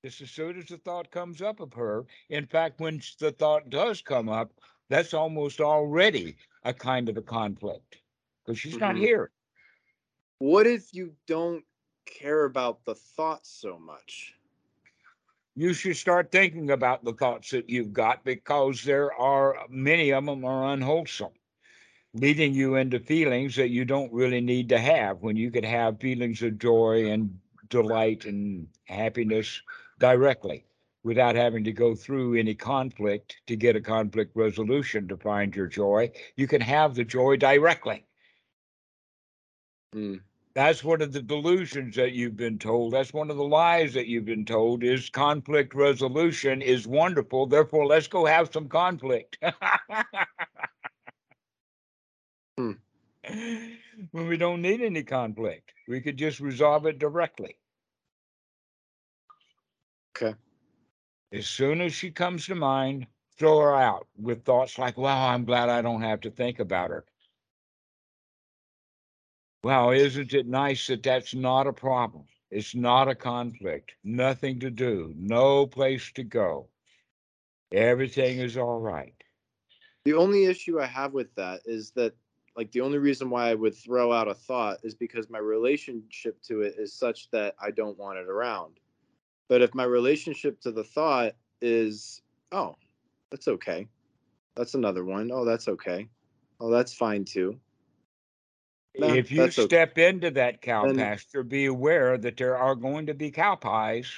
Just 0.03 0.21
as 0.21 0.31
soon 0.31 0.59
as 0.59 0.67
the 0.67 0.77
thought 0.77 1.11
comes 1.11 1.41
up 1.41 1.61
of 1.61 1.73
her. 1.73 2.05
In 2.29 2.45
fact, 2.47 2.79
when 2.81 3.01
the 3.19 3.31
thought 3.33 3.71
does 3.71 4.01
come 4.01 4.29
up, 4.29 4.53
that's 4.89 5.15
almost 5.15 5.61
already 5.61 6.37
a 6.63 6.73
kind 6.73 7.09
of 7.09 7.17
a 7.17 7.23
conflict 7.23 7.97
because 8.45 8.59
she's 8.59 8.79
not 8.79 8.95
Mhm. 8.95 8.97
here. 8.97 9.31
what 10.39 10.67
if 10.67 10.93
you 10.93 11.15
don't 11.27 11.65
care 12.05 12.45
about 12.45 12.85
the 12.85 12.95
thoughts 12.95 13.49
so 13.49 13.79
much 13.79 14.34
you 15.55 15.73
should 15.73 15.95
start 15.97 16.31
thinking 16.31 16.71
about 16.71 17.03
the 17.03 17.13
thoughts 17.13 17.51
that 17.51 17.69
you've 17.69 17.93
got 17.93 18.23
because 18.25 18.83
there 18.83 19.13
are 19.13 19.57
many 19.69 20.11
of 20.11 20.25
them 20.25 20.45
are 20.45 20.73
unwholesome 20.73 21.31
leading 22.13 22.53
you 22.53 22.75
into 22.75 22.99
feelings 22.99 23.55
that 23.55 23.69
you 23.69 23.85
don't 23.85 24.11
really 24.13 24.41
need 24.41 24.69
to 24.69 24.79
have 24.79 25.21
when 25.21 25.35
you 25.35 25.51
could 25.51 25.65
have 25.65 25.99
feelings 25.99 26.41
of 26.41 26.57
joy 26.57 27.09
and 27.11 27.39
delight 27.69 28.25
and 28.25 28.67
happiness 28.85 29.61
directly 29.99 30.65
without 31.03 31.35
having 31.35 31.63
to 31.63 31.71
go 31.73 31.95
through 31.95 32.35
any 32.35 32.55
conflict 32.55 33.37
to 33.47 33.55
get 33.55 33.75
a 33.75 33.81
conflict 33.81 34.31
resolution 34.35 35.07
to 35.07 35.17
find 35.17 35.55
your 35.55 35.67
joy 35.67 36.09
you 36.35 36.47
can 36.47 36.61
have 36.61 36.95
the 36.95 37.03
joy 37.05 37.35
directly 37.35 38.05
Hmm. 39.93 40.17
That's 40.55 40.83
one 40.85 41.01
of 41.01 41.11
the 41.11 41.21
delusions 41.21 41.97
that 41.97 42.13
you've 42.13 42.37
been 42.37 42.57
told. 42.57 42.93
That's 42.93 43.13
one 43.13 43.29
of 43.29 43.35
the 43.35 43.43
lies 43.43 43.93
that 43.93 44.07
you've 44.07 44.25
been 44.25 44.45
told 44.45 44.83
is 44.83 45.09
conflict 45.09 45.75
resolution 45.75 46.61
is 46.61 46.87
wonderful. 46.87 47.45
Therefore, 47.45 47.85
let's 47.85 48.07
go 48.07 48.25
have 48.25 48.51
some 48.51 48.69
conflict. 48.69 49.37
Hmm. 52.57 52.71
When 54.11 54.27
we 54.27 54.37
don't 54.37 54.61
need 54.61 54.81
any 54.81 55.03
conflict, 55.03 55.73
we 55.89 55.99
could 55.99 56.15
just 56.17 56.39
resolve 56.39 56.85
it 56.85 56.99
directly. 56.99 57.57
Okay. 60.15 60.35
As 61.33 61.47
soon 61.47 61.81
as 61.81 61.93
she 61.93 62.11
comes 62.11 62.45
to 62.45 62.55
mind, 62.55 63.07
throw 63.37 63.59
her 63.59 63.75
out 63.75 64.07
with 64.17 64.45
thoughts 64.45 64.77
like, 64.77 64.97
wow, 64.97 65.27
I'm 65.29 65.43
glad 65.43 65.69
I 65.69 65.81
don't 65.81 66.01
have 66.01 66.21
to 66.21 66.31
think 66.31 66.59
about 66.59 66.91
her. 66.91 67.05
Wow, 69.65 69.93
isn't 69.93 70.35
it 70.35 70.45
nice 70.45 70.85
that 70.85 71.01
that's 71.01 71.33
not 71.33 71.65
a 71.65 71.73
problem? 71.73 72.25
It's 72.51 72.75
not 72.75 73.07
a 73.07 73.15
conflict, 73.15 73.95
nothing 74.03 74.59
to 74.59 74.69
do, 74.69 75.11
no 75.17 75.65
place 75.65 76.11
to 76.11 76.23
go. 76.23 76.67
Everything 77.71 78.37
is 78.37 78.57
all 78.57 78.79
right. 78.79 79.15
The 80.03 80.13
only 80.13 80.45
issue 80.45 80.79
I 80.79 80.85
have 80.85 81.13
with 81.13 81.33
that 81.33 81.61
is 81.65 81.89
that, 81.95 82.13
like, 82.55 82.71
the 82.73 82.81
only 82.81 82.99
reason 82.99 83.31
why 83.31 83.49
I 83.49 83.55
would 83.55 83.73
throw 83.73 84.13
out 84.13 84.27
a 84.27 84.35
thought 84.35 84.81
is 84.83 84.93
because 84.93 85.31
my 85.31 85.39
relationship 85.39 86.39
to 86.43 86.61
it 86.61 86.75
is 86.77 86.93
such 86.93 87.31
that 87.31 87.55
I 87.59 87.71
don't 87.71 87.97
want 87.97 88.19
it 88.19 88.27
around. 88.27 88.79
But 89.49 89.63
if 89.63 89.73
my 89.73 89.85
relationship 89.85 90.61
to 90.61 90.71
the 90.71 90.83
thought 90.83 91.33
is, 91.59 92.21
oh, 92.51 92.75
that's 93.31 93.47
okay. 93.47 93.87
That's 94.55 94.75
another 94.75 95.03
one. 95.03 95.31
Oh, 95.33 95.43
that's 95.43 95.67
okay. 95.69 96.07
Oh, 96.59 96.69
that's 96.69 96.93
fine 96.93 97.25
too. 97.25 97.59
No, 98.97 99.13
if 99.13 99.31
you 99.31 99.37
that's 99.37 99.59
okay. 99.59 99.67
step 99.67 99.97
into 99.97 100.31
that 100.31 100.61
cow 100.61 100.85
Then- 100.85 100.97
pasture, 100.97 101.43
be 101.43 101.65
aware 101.65 102.17
that 102.17 102.37
there 102.37 102.57
are 102.57 102.75
going 102.75 103.07
to 103.07 103.13
be 103.13 103.31
cow 103.31 103.55
pies. 103.55 104.11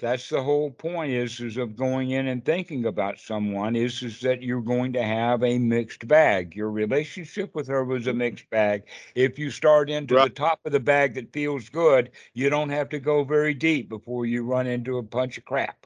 That's 0.00 0.28
the 0.28 0.40
whole 0.40 0.70
point 0.70 1.10
is, 1.10 1.40
is 1.40 1.56
of 1.56 1.74
going 1.74 2.12
in 2.12 2.28
and 2.28 2.44
thinking 2.44 2.86
about 2.86 3.18
someone 3.18 3.74
is, 3.74 4.00
is 4.04 4.20
that 4.20 4.44
you're 4.44 4.62
going 4.62 4.92
to 4.92 5.02
have 5.02 5.42
a 5.42 5.58
mixed 5.58 6.06
bag. 6.06 6.54
Your 6.54 6.70
relationship 6.70 7.52
with 7.52 7.66
her 7.66 7.84
was 7.84 8.06
a 8.06 8.10
mm-hmm. 8.10 8.18
mixed 8.18 8.48
bag. 8.48 8.84
If 9.16 9.40
you 9.40 9.50
start 9.50 9.90
into 9.90 10.14
the 10.14 10.30
top 10.30 10.60
of 10.64 10.70
the 10.70 10.78
bag 10.78 11.14
that 11.14 11.32
feels 11.32 11.68
good, 11.68 12.12
you 12.32 12.48
don't 12.48 12.70
have 12.70 12.88
to 12.90 13.00
go 13.00 13.24
very 13.24 13.54
deep 13.54 13.88
before 13.88 14.24
you 14.24 14.44
run 14.44 14.68
into 14.68 14.98
a 14.98 15.02
bunch 15.02 15.36
of 15.36 15.44
crap. 15.44 15.84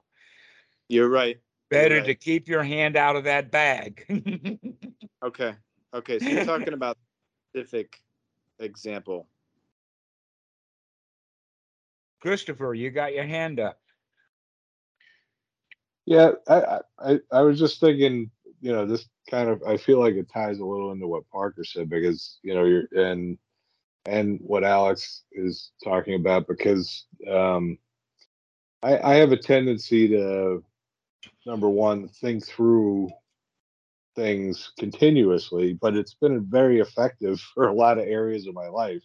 You're 0.88 1.08
right. 1.08 1.38
Better 1.70 1.96
right. 1.96 2.04
to 2.04 2.14
keep 2.14 2.48
your 2.48 2.62
hand 2.62 2.96
out 2.96 3.16
of 3.16 3.24
that 3.24 3.50
bag. 3.50 4.04
Okay. 5.22 5.54
Okay. 5.94 6.18
So 6.18 6.28
you're 6.28 6.44
talking 6.44 6.72
about 6.72 6.98
specific 7.52 8.00
example. 8.58 9.26
Christopher, 12.20 12.74
you 12.74 12.90
got 12.90 13.14
your 13.14 13.24
hand 13.24 13.60
up. 13.60 13.78
Yeah, 16.06 16.32
I, 16.48 16.54
I- 16.54 16.80
I, 17.04 17.20
I 17.32 17.40
was 17.42 17.58
just 17.58 17.80
thinking, 17.80 18.30
you 18.60 18.72
know, 18.72 18.86
this 18.86 19.06
kind 19.28 19.48
of, 19.48 19.62
I 19.66 19.76
feel 19.76 19.98
like 19.98 20.14
it 20.14 20.28
ties 20.32 20.60
a 20.60 20.64
little 20.64 20.92
into 20.92 21.08
what 21.08 21.28
Parker 21.30 21.64
said 21.64 21.90
because, 21.90 22.38
you 22.42 22.54
know, 22.54 22.64
you're, 22.64 22.84
and, 22.94 23.36
and 24.06 24.38
what 24.40 24.62
Alex 24.64 25.22
is 25.32 25.72
talking 25.82 26.14
about 26.14 26.46
because, 26.46 27.06
um, 27.28 27.76
I, 28.84 28.98
I 28.98 29.14
have 29.16 29.32
a 29.32 29.36
tendency 29.36 30.08
to, 30.08 30.62
number 31.44 31.68
one, 31.68 32.08
think 32.08 32.44
through 32.46 33.10
things 34.14 34.72
continuously, 34.78 35.74
but 35.74 35.96
it's 35.96 36.14
been 36.14 36.44
very 36.44 36.80
effective 36.80 37.40
for 37.54 37.68
a 37.68 37.74
lot 37.74 37.98
of 37.98 38.06
areas 38.06 38.46
of 38.46 38.54
my 38.54 38.68
life. 38.68 39.02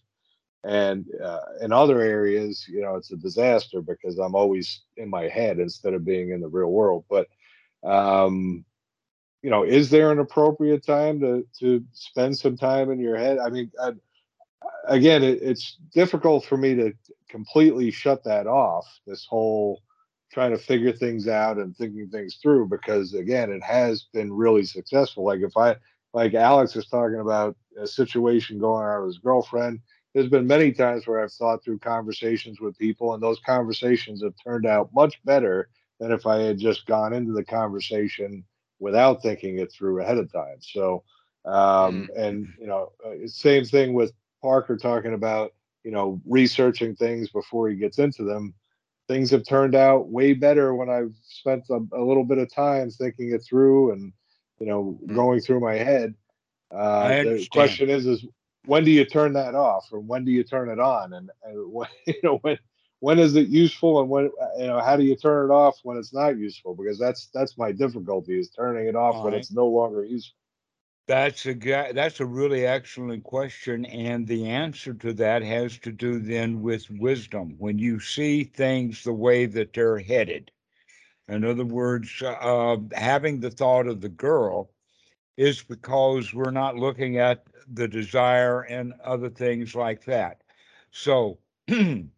And 0.63 1.05
uh, 1.23 1.39
in 1.61 1.71
other 1.71 2.01
areas, 2.01 2.65
you 2.67 2.81
know, 2.81 2.95
it's 2.95 3.11
a 3.11 3.17
disaster 3.17 3.81
because 3.81 4.17
I'm 4.17 4.35
always 4.35 4.81
in 4.97 5.09
my 5.09 5.27
head 5.27 5.59
instead 5.59 5.93
of 5.93 6.03
being 6.03 6.31
in 6.31 6.41
the 6.41 6.47
real 6.47 6.71
world. 6.71 7.05
But 7.09 7.27
um, 7.83 8.65
you 9.41 9.49
know, 9.49 9.63
is 9.63 9.89
there 9.89 10.11
an 10.11 10.19
appropriate 10.19 10.85
time 10.85 11.19
to 11.21 11.47
to 11.59 11.85
spend 11.93 12.37
some 12.37 12.57
time 12.57 12.91
in 12.91 12.99
your 12.99 13.15
head? 13.15 13.37
I 13.37 13.49
mean, 13.49 13.71
I, 13.81 13.91
again, 14.87 15.23
it, 15.23 15.39
it's 15.41 15.77
difficult 15.93 16.43
for 16.43 16.57
me 16.57 16.75
to 16.75 16.93
completely 17.29 17.91
shut 17.91 18.23
that 18.23 18.47
off. 18.47 18.85
This 19.05 19.25
whole 19.25 19.81
trying 20.31 20.51
to 20.51 20.57
figure 20.57 20.91
things 20.91 21.27
out 21.27 21.57
and 21.57 21.75
thinking 21.75 22.09
things 22.09 22.35
through 22.41 22.67
because 22.67 23.13
again, 23.13 23.51
it 23.51 23.63
has 23.63 24.03
been 24.13 24.31
really 24.31 24.63
successful. 24.63 25.23
Like 25.23 25.41
if 25.41 25.55
I 25.57 25.75
like 26.13 26.33
Alex 26.33 26.75
is 26.75 26.87
talking 26.87 27.19
about 27.19 27.55
a 27.79 27.87
situation 27.87 28.59
going 28.59 28.85
on 28.85 29.01
with 29.01 29.09
his 29.13 29.19
girlfriend. 29.19 29.79
There's 30.13 30.29
been 30.29 30.47
many 30.47 30.71
times 30.71 31.05
where 31.05 31.21
I've 31.21 31.31
thought 31.31 31.63
through 31.63 31.79
conversations 31.79 32.59
with 32.59 32.77
people, 32.77 33.13
and 33.13 33.21
those 33.21 33.39
conversations 33.45 34.23
have 34.23 34.33
turned 34.43 34.65
out 34.65 34.89
much 34.95 35.23
better 35.25 35.69
than 35.99 36.11
if 36.11 36.25
I 36.25 36.37
had 36.37 36.57
just 36.57 36.85
gone 36.87 37.13
into 37.13 37.33
the 37.33 37.43
conversation 37.43 38.43
without 38.79 39.21
thinking 39.21 39.59
it 39.59 39.71
through 39.71 40.01
ahead 40.01 40.17
of 40.17 40.31
time. 40.31 40.57
So, 40.59 41.03
um, 41.45 42.09
and 42.15 42.47
you 42.59 42.67
know, 42.67 42.93
uh, 43.05 43.27
same 43.27 43.63
thing 43.65 43.93
with 43.93 44.11
Parker 44.41 44.77
talking 44.77 45.13
about 45.13 45.53
you 45.83 45.91
know 45.91 46.19
researching 46.25 46.95
things 46.95 47.29
before 47.29 47.69
he 47.69 47.75
gets 47.75 47.99
into 47.99 48.23
them. 48.23 48.53
Things 49.07 49.31
have 49.31 49.45
turned 49.45 49.75
out 49.75 50.09
way 50.09 50.33
better 50.33 50.75
when 50.75 50.89
I've 50.89 51.13
spent 51.23 51.65
a, 51.69 51.79
a 51.93 52.03
little 52.03 52.25
bit 52.25 52.37
of 52.39 52.53
time 52.53 52.89
thinking 52.89 53.31
it 53.31 53.43
through 53.43 53.91
and 53.93 54.13
you 54.59 54.67
know 54.67 54.99
Mm. 55.05 55.15
going 55.15 55.39
through 55.41 55.59
my 55.61 55.75
head. 55.75 56.13
Uh, 56.71 57.09
the 57.23 57.47
question 57.51 57.89
is, 57.89 58.05
is 58.05 58.25
when 58.65 58.83
do 58.83 58.91
you 58.91 59.05
turn 59.05 59.33
that 59.33 59.55
off, 59.55 59.87
or 59.91 59.99
when 59.99 60.25
do 60.25 60.31
you 60.31 60.43
turn 60.43 60.69
it 60.69 60.79
on, 60.79 61.13
and, 61.13 61.29
and 61.43 61.71
when, 61.71 61.87
you 62.05 62.15
know 62.23 62.37
when 62.37 62.57
when 62.99 63.19
is 63.19 63.35
it 63.35 63.47
useful, 63.47 64.01
and 64.01 64.09
when 64.09 64.31
you 64.57 64.67
know 64.67 64.79
how 64.79 64.97
do 64.97 65.03
you 65.03 65.15
turn 65.15 65.49
it 65.49 65.53
off 65.53 65.77
when 65.83 65.97
it's 65.97 66.13
not 66.13 66.37
useful? 66.37 66.75
Because 66.75 66.99
that's 66.99 67.27
that's 67.33 67.57
my 67.57 67.71
difficulty 67.71 68.39
is 68.39 68.49
turning 68.49 68.87
it 68.87 68.95
off 68.95 69.15
when 69.15 69.33
Alright. 69.33 69.41
it's 69.41 69.51
no 69.51 69.67
longer 69.67 70.03
useful. 70.03 70.35
That's 71.07 71.45
a 71.45 71.53
that's 71.93 72.21
a 72.21 72.25
really 72.25 72.65
excellent 72.65 73.23
question, 73.25 73.85
and 73.85 74.27
the 74.27 74.47
answer 74.49 74.95
to 74.95 75.13
that 75.15 75.43
has 75.43 75.77
to 75.79 75.93
do 75.93 76.19
then 76.19 76.61
with 76.63 76.89
wisdom. 76.91 77.55
When 77.59 77.79
you 77.79 77.99
see 78.01 78.45
things 78.45 79.03
the 79.03 79.13
way 79.13 79.45
that 79.47 79.73
they're 79.73 79.99
headed, 79.99 80.51
in 81.29 81.45
other 81.45 81.65
words, 81.65 82.21
uh, 82.23 82.77
having 82.93 83.39
the 83.41 83.51
thought 83.51 83.87
of 83.87 84.01
the 84.01 84.09
girl 84.09 84.71
is 85.37 85.63
because 85.63 86.33
we're 86.33 86.51
not 86.51 86.77
looking 86.77 87.17
at 87.19 87.45
the 87.73 87.87
desire 87.87 88.61
and 88.63 88.93
other 89.03 89.29
things 89.31 89.75
like 89.75 90.05
that. 90.05 90.41
So. 90.91 91.39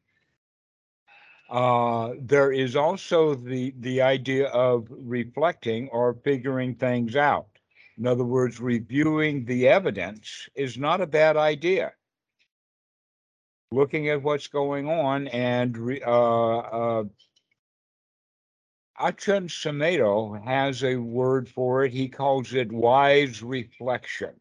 Uh, 1.50 2.16
there 2.22 2.52
is 2.52 2.76
also 2.76 3.36
the 3.36 3.74
the 3.80 4.02
idea 4.02 4.48
of 4.50 4.88
reflecting 4.92 5.90
or 5.90 6.16
figuring 6.24 6.76
things 6.76 7.16
out. 7.16 7.59
In 8.00 8.08
other 8.08 8.24
words, 8.24 8.62
reviewing 8.62 9.44
the 9.44 9.68
evidence 9.68 10.48
is 10.56 10.78
not 10.78 11.02
a 11.02 11.08
bad 11.08 11.36
idea. 11.36 11.92
Looking 13.72 14.08
at 14.08 14.24
what's 14.24 14.48
going 14.48 14.90
on 14.90 15.28
and 15.28 15.78
re, 15.78 16.02
uh, 16.02 16.12
uh, 16.12 17.04
Achan 18.98 19.50
has 20.46 20.84
a 20.84 20.96
word 20.96 21.50
for 21.50 21.84
it. 21.84 21.92
He 21.92 22.08
calls 22.08 22.54
it 22.54 22.72
wise 22.72 23.44
reflection. 23.44 24.34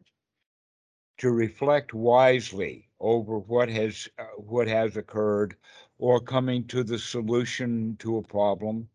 To 1.17 1.31
reflect 1.31 1.93
wisely 1.93 2.87
over 3.01 3.39
what 3.39 3.67
has 3.67 4.07
uh, 4.17 4.23
what 4.37 4.69
has 4.69 4.95
occurred, 4.95 5.57
or 5.97 6.21
coming 6.21 6.65
to 6.67 6.81
the 6.81 6.97
solution 6.97 7.97
to 7.99 8.17
a 8.17 8.23
problem, 8.23 8.87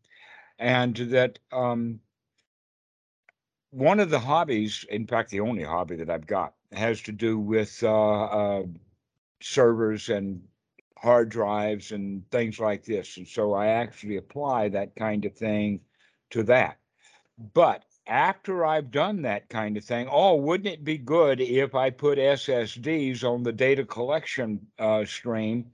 and 0.59 0.97
that 0.97 1.39
um, 1.53 2.01
one 3.75 3.99
of 3.99 4.09
the 4.09 4.21
hobbies, 4.21 4.87
in 4.89 5.05
fact, 5.07 5.31
the 5.31 5.41
only 5.41 5.65
hobby 5.65 5.97
that 5.97 6.09
I've 6.09 6.29
got, 6.29 6.55
has 6.73 7.01
to 7.03 7.13
do 7.13 7.39
with 7.39 7.83
uh, 7.83 8.25
uh, 8.25 8.63
servers 9.41 10.09
and 10.09 10.43
hard 10.97 11.29
drives 11.29 11.91
and 11.91 12.29
things 12.31 12.61
like 12.61 12.85
this. 12.85 13.17
And 13.17 13.27
so 13.27 13.53
I 13.53 13.67
actually 13.67 14.17
apply 14.17 14.69
that 14.69 14.95
kind 14.95 15.25
of 15.25 15.35
thing 15.35 15.81
to 16.31 16.45
that. 16.45 16.79
But 17.53 17.83
after 18.07 18.65
I've 18.65 18.93
done 18.93 19.23
that 19.23 19.49
kind 19.49 19.77
of 19.77 19.85
thing, 19.85 20.07
oh, 20.09 20.37
wouldn't 20.37 20.73
it 20.73 20.85
be 20.85 20.99
good 20.99 21.41
if 21.41 21.75
I 21.75 21.91
put 21.91 22.19
SSDs 22.19 23.25
on 23.25 23.43
the 23.43 23.53
data 23.53 23.85
collection 23.85 24.69
uh, 24.79 25.05
stream? 25.05 25.73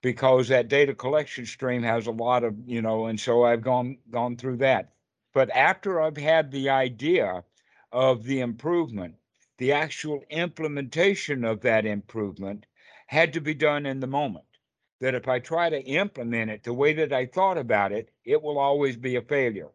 Because 0.00 0.48
that 0.48 0.68
data 0.68 0.94
collection 0.94 1.44
stream 1.44 1.82
has 1.82 2.06
a 2.06 2.12
lot 2.12 2.44
of, 2.44 2.54
you 2.66 2.82
know, 2.82 3.06
and 3.06 3.18
so 3.18 3.44
I've 3.44 3.62
gone 3.62 3.98
gone 4.10 4.36
through 4.36 4.58
that. 4.58 4.92
But 5.32 5.50
after 5.50 6.00
I've 6.00 6.16
had 6.16 6.50
the 6.50 6.70
idea 6.70 7.44
of 7.92 8.24
the 8.24 8.40
improvement, 8.40 9.16
the 9.58 9.72
actual 9.72 10.24
implementation 10.30 11.44
of 11.44 11.60
that 11.60 11.86
improvement 11.86 12.66
had 13.06 13.32
to 13.34 13.40
be 13.40 13.54
done 13.54 13.86
in 13.86 14.00
the 14.00 14.06
moment. 14.06 14.46
That 15.00 15.14
if 15.14 15.28
I 15.28 15.38
try 15.38 15.70
to 15.70 15.82
implement 15.82 16.50
it 16.50 16.62
the 16.64 16.74
way 16.74 16.92
that 16.94 17.12
I 17.12 17.26
thought 17.26 17.58
about 17.58 17.92
it, 17.92 18.10
it 18.24 18.42
will 18.42 18.58
always 18.58 18.96
be 18.96 19.16
a 19.16 19.22
failure. 19.22 19.70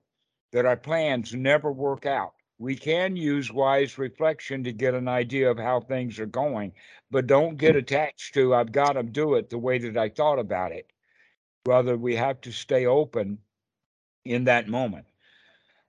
That 0.52 0.66
our 0.66 0.78
plans 0.78 1.34
never 1.34 1.72
work 1.72 2.06
out. 2.06 2.34
We 2.58 2.76
can 2.76 3.16
use 3.16 3.52
wise 3.52 3.98
reflection 3.98 4.64
to 4.64 4.72
get 4.72 4.94
an 4.94 5.08
idea 5.08 5.52
of 5.52 5.58
how 5.58 5.82
things 5.82 6.20
are 6.20 6.26
going, 6.26 6.74
but 7.12 7.28
don't 7.28 7.58
get 7.58 7.74
hmm. 7.74 7.80
attached 7.80 8.34
to, 8.34 8.56
I've 8.56 8.72
got 8.72 8.94
to 8.94 9.04
do 9.04 9.36
it 9.36 9.50
the 9.50 9.58
way 9.58 9.78
that 9.78 9.98
I 9.98 10.10
thought 10.10 10.40
about 10.40 10.72
it. 10.72 10.92
Rather, 11.66 11.98
we 11.98 12.16
have 12.16 12.42
to 12.42 12.52
stay 12.52 12.86
open 12.86 13.40
in 14.24 14.46
that 14.46 14.68
moment. 14.68 15.06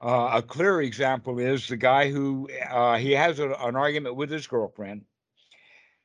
Uh, 0.06 0.30
a 0.34 0.42
clear 0.42 0.82
example 0.82 1.40
is 1.40 1.66
the 1.66 1.76
guy 1.76 2.08
who 2.08 2.48
uh, 2.70 2.96
he 2.96 3.10
has 3.10 3.40
a, 3.40 3.50
an 3.54 3.74
argument 3.74 4.14
with 4.14 4.30
his 4.30 4.46
girlfriend. 4.46 5.04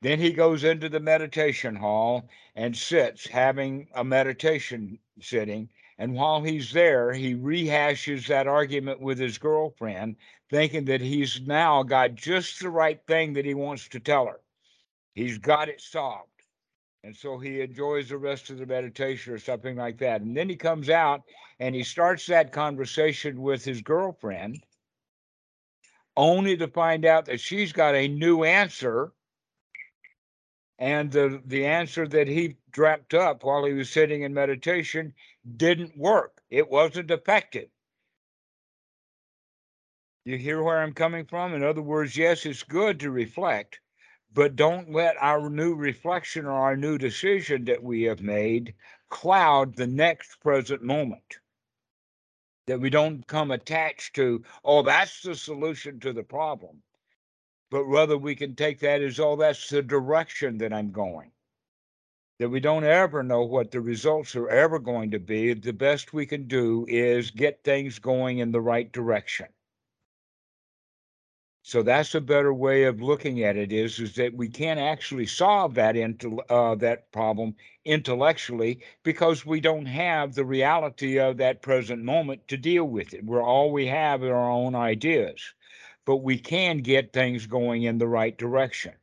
Then 0.01 0.19
he 0.19 0.33
goes 0.33 0.63
into 0.63 0.89
the 0.89 0.99
meditation 0.99 1.75
hall 1.75 2.27
and 2.55 2.75
sits 2.75 3.27
having 3.27 3.87
a 3.93 4.03
meditation 4.03 4.97
sitting. 5.21 5.69
And 5.99 6.15
while 6.15 6.41
he's 6.41 6.71
there, 6.71 7.13
he 7.13 7.35
rehashes 7.35 8.25
that 8.25 8.47
argument 8.47 9.01
with 9.01 9.19
his 9.19 9.37
girlfriend, 9.37 10.15
thinking 10.49 10.85
that 10.85 11.01
he's 11.01 11.39
now 11.41 11.83
got 11.83 12.15
just 12.15 12.59
the 12.59 12.71
right 12.71 12.99
thing 13.05 13.33
that 13.33 13.45
he 13.45 13.53
wants 13.53 13.87
to 13.89 13.99
tell 13.99 14.25
her. 14.25 14.39
He's 15.13 15.37
got 15.37 15.69
it 15.69 15.79
solved. 15.79 16.27
And 17.03 17.15
so 17.15 17.37
he 17.37 17.61
enjoys 17.61 18.09
the 18.09 18.17
rest 18.17 18.49
of 18.49 18.57
the 18.57 18.65
meditation 18.65 19.31
or 19.33 19.39
something 19.39 19.75
like 19.75 19.99
that. 19.99 20.21
And 20.21 20.35
then 20.35 20.49
he 20.49 20.55
comes 20.55 20.89
out 20.89 21.21
and 21.61 21.75
he 21.75 21.83
starts 21.83 22.25
that 22.25 22.51
conversation 22.51 23.39
with 23.39 23.63
his 23.63 23.83
girlfriend, 23.83 24.63
only 26.17 26.57
to 26.57 26.67
find 26.67 27.05
out 27.05 27.25
that 27.25 27.39
she's 27.39 27.71
got 27.71 27.93
a 27.93 28.07
new 28.07 28.43
answer. 28.43 29.11
And 30.79 31.11
the, 31.11 31.39
the 31.45 31.67
answer 31.67 32.07
that 32.07 32.27
he 32.27 32.57
dreamt 32.71 33.13
up 33.13 33.43
while 33.43 33.63
he 33.63 33.73
was 33.73 33.91
sitting 33.91 34.23
in 34.23 34.33
meditation 34.33 35.13
didn't 35.55 35.95
work. 35.95 36.41
It 36.49 36.67
wasn't 36.67 37.11
effective. 37.11 37.69
You 40.25 40.39
hear 40.39 40.63
where 40.63 40.79
I'm 40.79 40.93
coming 40.93 41.25
from? 41.25 41.53
In 41.53 41.63
other 41.63 41.83
words, 41.83 42.17
yes, 42.17 42.43
it's 42.47 42.63
good 42.63 42.99
to 43.01 43.11
reflect, 43.11 43.79
but 44.33 44.55
don't 44.55 44.91
let 44.91 45.15
our 45.21 45.47
new 45.47 45.75
reflection 45.75 46.47
or 46.47 46.53
our 46.53 46.75
new 46.75 46.97
decision 46.97 47.65
that 47.65 47.83
we 47.83 48.01
have 48.03 48.21
made 48.21 48.73
cloud 49.09 49.75
the 49.75 49.85
next 49.85 50.39
present 50.41 50.81
moment. 50.81 51.37
That 52.67 52.79
we 52.79 52.89
don't 52.89 53.25
come 53.27 53.51
attached 53.51 54.15
to, 54.15 54.43
oh, 54.63 54.83
that's 54.83 55.21
the 55.21 55.35
solution 55.35 55.99
to 56.01 56.13
the 56.13 56.23
problem, 56.23 56.81
but 57.69 57.85
rather 57.85 58.17
we 58.17 58.35
can 58.35 58.55
take 58.55 58.79
that 58.79 59.01
as, 59.01 59.19
oh, 59.19 59.35
that's 59.35 59.69
the 59.69 59.81
direction 59.81 60.57
that 60.59 60.71
I'm 60.71 60.91
going. 60.91 61.31
That 62.39 62.49
we 62.49 62.59
don't 62.59 62.83
ever 62.83 63.23
know 63.23 63.43
what 63.43 63.71
the 63.71 63.81
results 63.81 64.35
are 64.35 64.49
ever 64.49 64.79
going 64.79 65.11
to 65.11 65.19
be. 65.19 65.53
The 65.53 65.73
best 65.73 66.13
we 66.13 66.25
can 66.25 66.47
do 66.47 66.85
is 66.87 67.31
get 67.31 67.63
things 67.63 67.99
going 67.99 68.39
in 68.39 68.51
the 68.51 68.61
right 68.61 68.91
direction. 68.91 69.47
So 71.63 71.83
that's 71.83 72.15
a 72.15 72.21
better 72.21 72.53
way 72.53 72.85
of 72.85 73.03
looking 73.03 73.43
at 73.43 73.55
it 73.55 73.71
is, 73.71 73.99
is 73.99 74.15
that 74.15 74.33
we 74.33 74.49
can't 74.49 74.79
actually 74.79 75.27
solve 75.27 75.75
that 75.75 75.95
into 75.95 76.39
uh, 76.49 76.73
that 76.75 77.11
problem 77.11 77.55
intellectually 77.85 78.81
because 79.03 79.45
we 79.45 79.61
don't 79.61 79.85
have 79.85 80.33
the 80.33 80.43
reality 80.43 81.19
of 81.19 81.37
that 81.37 81.61
present 81.61 82.03
moment 82.03 82.47
to 82.47 82.57
deal 82.57 82.85
with 82.85 83.13
it. 83.13 83.23
We're 83.23 83.43
all 83.43 83.71
we 83.71 83.85
have 83.85 84.23
are 84.23 84.33
our 84.33 84.49
own 84.49 84.73
ideas, 84.73 85.53
but 86.03 86.17
we 86.17 86.39
can 86.39 86.79
get 86.79 87.13
things 87.13 87.45
going 87.45 87.83
in 87.83 87.99
the 87.99 88.07
right 88.07 88.35
direction. 88.35 88.93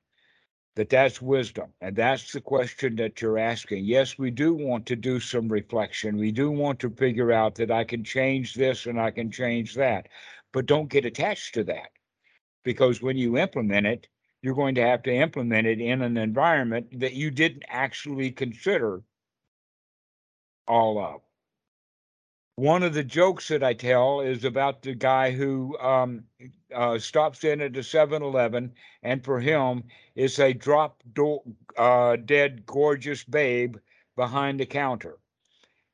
That 0.74 0.90
that's 0.90 1.22
wisdom, 1.22 1.72
and 1.80 1.94
that's 1.94 2.32
the 2.32 2.40
question 2.40 2.96
that 2.96 3.22
you're 3.22 3.38
asking. 3.38 3.84
Yes, 3.84 4.18
we 4.18 4.32
do 4.32 4.52
want 4.54 4.84
to 4.86 4.96
do 4.96 5.20
some 5.20 5.48
reflection. 5.48 6.16
We 6.16 6.32
do 6.32 6.50
want 6.50 6.80
to 6.80 6.90
figure 6.90 7.30
out 7.30 7.54
that 7.56 7.70
I 7.70 7.84
can 7.84 8.02
change 8.02 8.54
this 8.54 8.86
and 8.86 9.00
I 9.00 9.12
can 9.12 9.30
change 9.30 9.74
that, 9.74 10.08
but 10.52 10.66
don't 10.66 10.90
get 10.90 11.04
attached 11.04 11.54
to 11.54 11.64
that 11.64 11.90
because 12.68 13.00
when 13.00 13.16
you 13.16 13.38
implement 13.38 13.86
it, 13.86 14.08
you're 14.42 14.54
going 14.54 14.74
to 14.74 14.82
have 14.82 15.02
to 15.02 15.10
implement 15.10 15.66
it 15.66 15.80
in 15.80 16.02
an 16.02 16.18
environment 16.18 17.00
that 17.00 17.14
you 17.14 17.30
didn't 17.30 17.62
actually 17.66 18.30
consider 18.30 19.00
all 20.66 20.98
of. 21.02 21.22
One 22.56 22.82
of 22.82 22.92
the 22.92 23.02
jokes 23.02 23.48
that 23.48 23.64
I 23.64 23.72
tell 23.72 24.20
is 24.20 24.44
about 24.44 24.82
the 24.82 24.94
guy 24.94 25.30
who 25.30 25.78
um, 25.78 26.24
uh, 26.74 26.98
stops 26.98 27.42
in 27.42 27.62
at 27.62 27.74
a 27.74 27.82
7 27.82 28.22
Eleven, 28.22 28.74
and 29.02 29.24
for 29.24 29.40
him, 29.40 29.84
it's 30.14 30.38
a 30.38 30.52
drop 30.52 31.02
do- 31.14 31.56
uh, 31.78 32.16
dead 32.16 32.66
gorgeous 32.66 33.24
babe 33.24 33.78
behind 34.14 34.60
the 34.60 34.66
counter. 34.66 35.16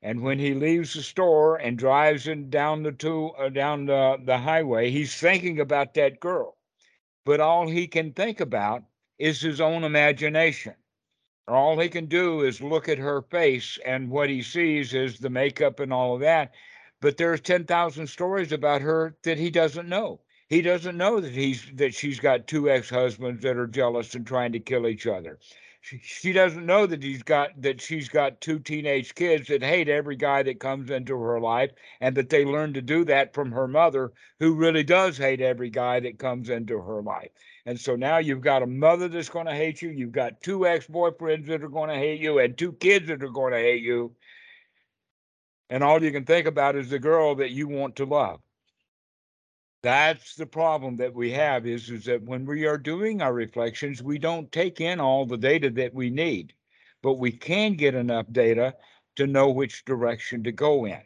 And 0.01 0.19
when 0.21 0.39
he 0.39 0.53
leaves 0.53 0.93
the 0.93 1.03
store 1.03 1.55
and 1.55 1.77
drives 1.77 2.27
in 2.27 2.49
down 2.49 2.83
the 2.83 2.91
two, 2.91 3.29
uh, 3.39 3.47
down 3.47 3.85
the, 3.85 4.17
the 4.25 4.39
highway, 4.39 4.91
he's 4.91 5.15
thinking 5.15 5.61
about 5.61 5.93
that 5.93 6.19
girl 6.19 6.54
but 7.25 7.39
all 7.39 7.67
he 7.67 7.87
can 7.87 8.13
think 8.13 8.39
about 8.39 8.83
is 9.17 9.41
his 9.41 9.59
own 9.59 9.83
imagination. 9.83 10.75
All 11.47 11.79
he 11.79 11.89
can 11.89 12.05
do 12.05 12.41
is 12.41 12.61
look 12.61 12.89
at 12.89 12.97
her 12.97 13.21
face, 13.21 13.77
and 13.85 14.09
what 14.09 14.29
he 14.29 14.41
sees 14.41 14.93
is 14.93 15.19
the 15.19 15.29
makeup 15.29 15.79
and 15.79 15.93
all 15.93 16.15
of 16.15 16.21
that. 16.21 16.53
But 17.01 17.17
there's 17.17 17.41
10,000 17.41 18.07
stories 18.07 18.51
about 18.51 18.81
her 18.81 19.15
that 19.23 19.37
he 19.37 19.51
doesn't 19.51 19.89
know. 19.89 20.21
He 20.49 20.61
doesn't 20.61 20.97
know 20.97 21.19
that 21.19 21.33
he's 21.33 21.65
that 21.75 21.93
she's 21.95 22.19
got 22.19 22.47
two 22.47 22.69
ex-husbands 22.69 23.41
that 23.43 23.57
are 23.57 23.67
jealous 23.67 24.13
and 24.15 24.25
trying 24.25 24.51
to 24.53 24.59
kill 24.59 24.87
each 24.87 25.07
other. 25.07 25.39
She, 26.01 26.33
doesn't 26.33 26.65
know 26.65 26.87
that 26.87 27.03
he's 27.03 27.21
got 27.21 27.61
that 27.61 27.79
she's 27.79 28.09
got 28.09 28.41
two 28.41 28.57
teenage 28.57 29.13
kids 29.13 29.49
that 29.49 29.61
hate 29.61 29.87
every 29.87 30.15
guy 30.15 30.41
that 30.41 30.59
comes 30.59 30.89
into 30.89 31.15
her 31.15 31.39
life 31.39 31.73
and 32.01 32.17
that 32.17 32.29
they 32.29 32.43
learn 32.43 32.73
to 32.73 32.81
do 32.81 33.05
that 33.05 33.35
from 33.35 33.51
her 33.51 33.67
mother 33.67 34.11
who 34.39 34.55
really 34.55 34.83
does 34.83 35.15
hate 35.15 35.41
every 35.41 35.69
guy 35.69 35.99
that 35.99 36.17
comes 36.17 36.49
into 36.49 36.79
her 36.81 37.03
life. 37.03 37.29
And 37.67 37.79
so 37.79 37.95
now 37.95 38.17
you've 38.17 38.41
got 38.41 38.63
a 38.63 38.67
mother 38.67 39.07
that's 39.07 39.29
going 39.29 39.45
to 39.45 39.53
hate 39.53 39.83
you, 39.83 39.89
you've 39.89 40.11
got 40.11 40.41
two 40.41 40.65
ex-boyfriends 40.65 41.45
that 41.47 41.63
are 41.63 41.69
going 41.69 41.89
to 41.89 41.95
hate 41.95 42.19
you 42.19 42.39
and 42.39 42.57
two 42.57 42.73
kids 42.73 43.07
that 43.09 43.21
are 43.21 43.29
going 43.29 43.53
to 43.53 43.59
hate 43.59 43.83
you. 43.83 44.15
And 45.69 45.83
all 45.83 46.03
you 46.03 46.11
can 46.11 46.25
think 46.25 46.47
about 46.47 46.75
is 46.75 46.89
the 46.89 46.97
girl 46.97 47.35
that 47.35 47.51
you 47.51 47.67
want 47.67 47.95
to 47.97 48.05
love. 48.05 48.39
That's 49.85 50.33
the 50.33 50.47
problem 50.47 50.97
that 50.97 51.13
we 51.13 51.29
have 51.33 51.67
is, 51.67 51.91
is 51.91 52.05
that 52.05 52.23
when 52.23 52.43
we 52.43 52.65
are 52.65 52.75
doing 52.79 53.21
our 53.21 53.31
reflections, 53.31 54.01
we 54.01 54.17
don't 54.17 54.51
take 54.51 54.81
in 54.81 54.99
all 54.99 55.27
the 55.27 55.37
data 55.37 55.69
that 55.69 55.93
we 55.93 56.09
need, 56.09 56.53
but 57.03 57.19
we 57.19 57.31
can 57.31 57.75
get 57.75 57.93
enough 57.93 58.25
data 58.31 58.73
to 59.17 59.27
know 59.27 59.51
which 59.51 59.85
direction 59.85 60.43
to 60.45 60.51
go 60.51 60.85
in. 60.87 61.03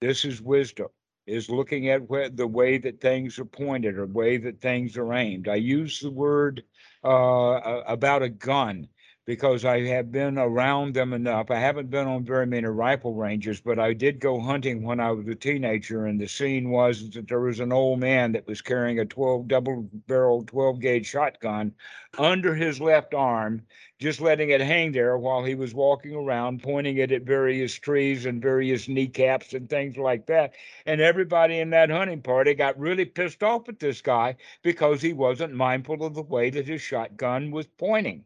This 0.00 0.24
is 0.24 0.40
wisdom, 0.40 0.86
is 1.26 1.50
looking 1.50 1.88
at 1.88 2.08
where, 2.08 2.28
the 2.28 2.46
way 2.46 2.78
that 2.78 3.00
things 3.00 3.40
are 3.40 3.44
pointed 3.44 3.98
or 3.98 4.06
way 4.06 4.36
that 4.36 4.60
things 4.60 4.96
are 4.96 5.14
aimed. 5.14 5.48
I 5.48 5.56
use 5.56 5.98
the 5.98 6.12
word 6.12 6.62
uh, 7.02 7.82
about 7.88 8.22
a 8.22 8.28
gun 8.28 8.86
because 9.26 9.64
I 9.64 9.80
have 9.86 10.12
been 10.12 10.36
around 10.36 10.92
them 10.92 11.14
enough. 11.14 11.50
I 11.50 11.58
haven't 11.58 11.88
been 11.88 12.06
on 12.06 12.24
very 12.24 12.46
many 12.46 12.66
rifle 12.66 13.14
ranges, 13.14 13.58
but 13.58 13.78
I 13.78 13.94
did 13.94 14.20
go 14.20 14.38
hunting 14.38 14.82
when 14.82 15.00
I 15.00 15.12
was 15.12 15.26
a 15.26 15.34
teenager, 15.34 16.04
and 16.04 16.20
the 16.20 16.28
scene 16.28 16.68
was 16.68 17.08
that 17.10 17.28
there 17.28 17.40
was 17.40 17.58
an 17.58 17.72
old 17.72 18.00
man 18.00 18.32
that 18.32 18.46
was 18.46 18.60
carrying 18.60 18.98
a 18.98 19.06
12 19.06 19.48
double 19.48 19.88
barrel 20.06 20.44
12 20.44 20.78
gauge 20.78 21.06
shotgun 21.06 21.72
under 22.18 22.54
his 22.54 22.82
left 22.82 23.14
arm, 23.14 23.62
just 23.98 24.20
letting 24.20 24.50
it 24.50 24.60
hang 24.60 24.92
there 24.92 25.16
while 25.16 25.42
he 25.42 25.54
was 25.54 25.72
walking 25.72 26.14
around, 26.14 26.62
pointing 26.62 26.98
it 26.98 27.10
at 27.10 27.22
various 27.22 27.74
trees 27.74 28.26
and 28.26 28.42
various 28.42 28.88
kneecaps 28.88 29.54
and 29.54 29.70
things 29.70 29.96
like 29.96 30.26
that. 30.26 30.52
And 30.84 31.00
everybody 31.00 31.60
in 31.60 31.70
that 31.70 31.88
hunting 31.88 32.20
party 32.20 32.52
got 32.52 32.78
really 32.78 33.06
pissed 33.06 33.42
off 33.42 33.70
at 33.70 33.80
this 33.80 34.02
guy 34.02 34.36
because 34.62 35.00
he 35.00 35.14
wasn't 35.14 35.54
mindful 35.54 36.04
of 36.04 36.12
the 36.12 36.22
way 36.22 36.50
that 36.50 36.68
his 36.68 36.82
shotgun 36.82 37.50
was 37.50 37.66
pointing. 37.78 38.24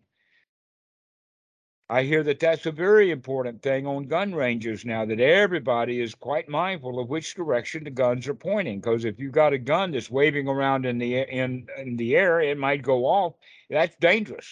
I 1.90 2.02
hear 2.02 2.23
that 2.24 2.39
that's 2.39 2.66
a 2.66 2.73
very 2.73 3.10
important 3.10 3.62
thing 3.62 3.86
on 3.86 4.09
gun 4.09 4.35
ranges 4.35 4.85
now, 4.85 5.06
that 5.06 5.20
everybody 5.20 6.02
is 6.02 6.15
quite 6.15 6.47
mindful 6.47 7.01
of 7.01 7.09
which 7.09 7.35
direction 7.35 7.85
the 7.85 7.90
guns 7.90 8.28
are 8.28 8.35
pointing. 8.35 8.81
Because 8.81 9.06
if 9.06 9.19
you've 9.19 9.32
got 9.32 9.55
a 9.55 9.59
gun 9.59 9.93
that's 9.93 10.10
waving 10.10 10.48
around 10.48 10.85
in 10.85 10.98
the 10.98 11.20
in, 11.20 11.66
in 11.78 11.97
the 11.97 12.15
air, 12.15 12.40
it 12.40 12.59
might 12.59 12.82
go 12.82 13.06
off. 13.06 13.35
That's 13.70 13.97
dangerous. 13.97 14.47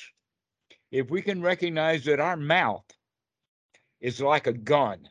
If 0.91 1.11
we 1.11 1.21
can 1.21 1.43
recognize 1.43 2.05
that 2.05 2.21
our 2.21 2.39
mouth 2.39 2.87
is 4.01 4.21
like 4.21 4.47
a 4.47 4.53
gun, 4.55 5.07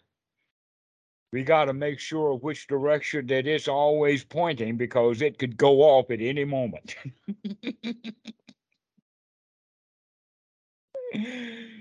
we 1.32 1.44
got 1.44 1.66
to 1.66 1.74
make 1.74 2.00
sure 2.00 2.36
which 2.36 2.68
direction 2.68 3.28
that 3.28 3.46
it's 3.46 3.68
always 3.68 4.24
pointing 4.24 4.78
because 4.78 5.22
it 5.22 5.38
could 5.38 5.58
go 5.58 5.82
off 5.82 6.10
at 6.10 6.22
any 6.22 6.46
moment. 6.46 6.96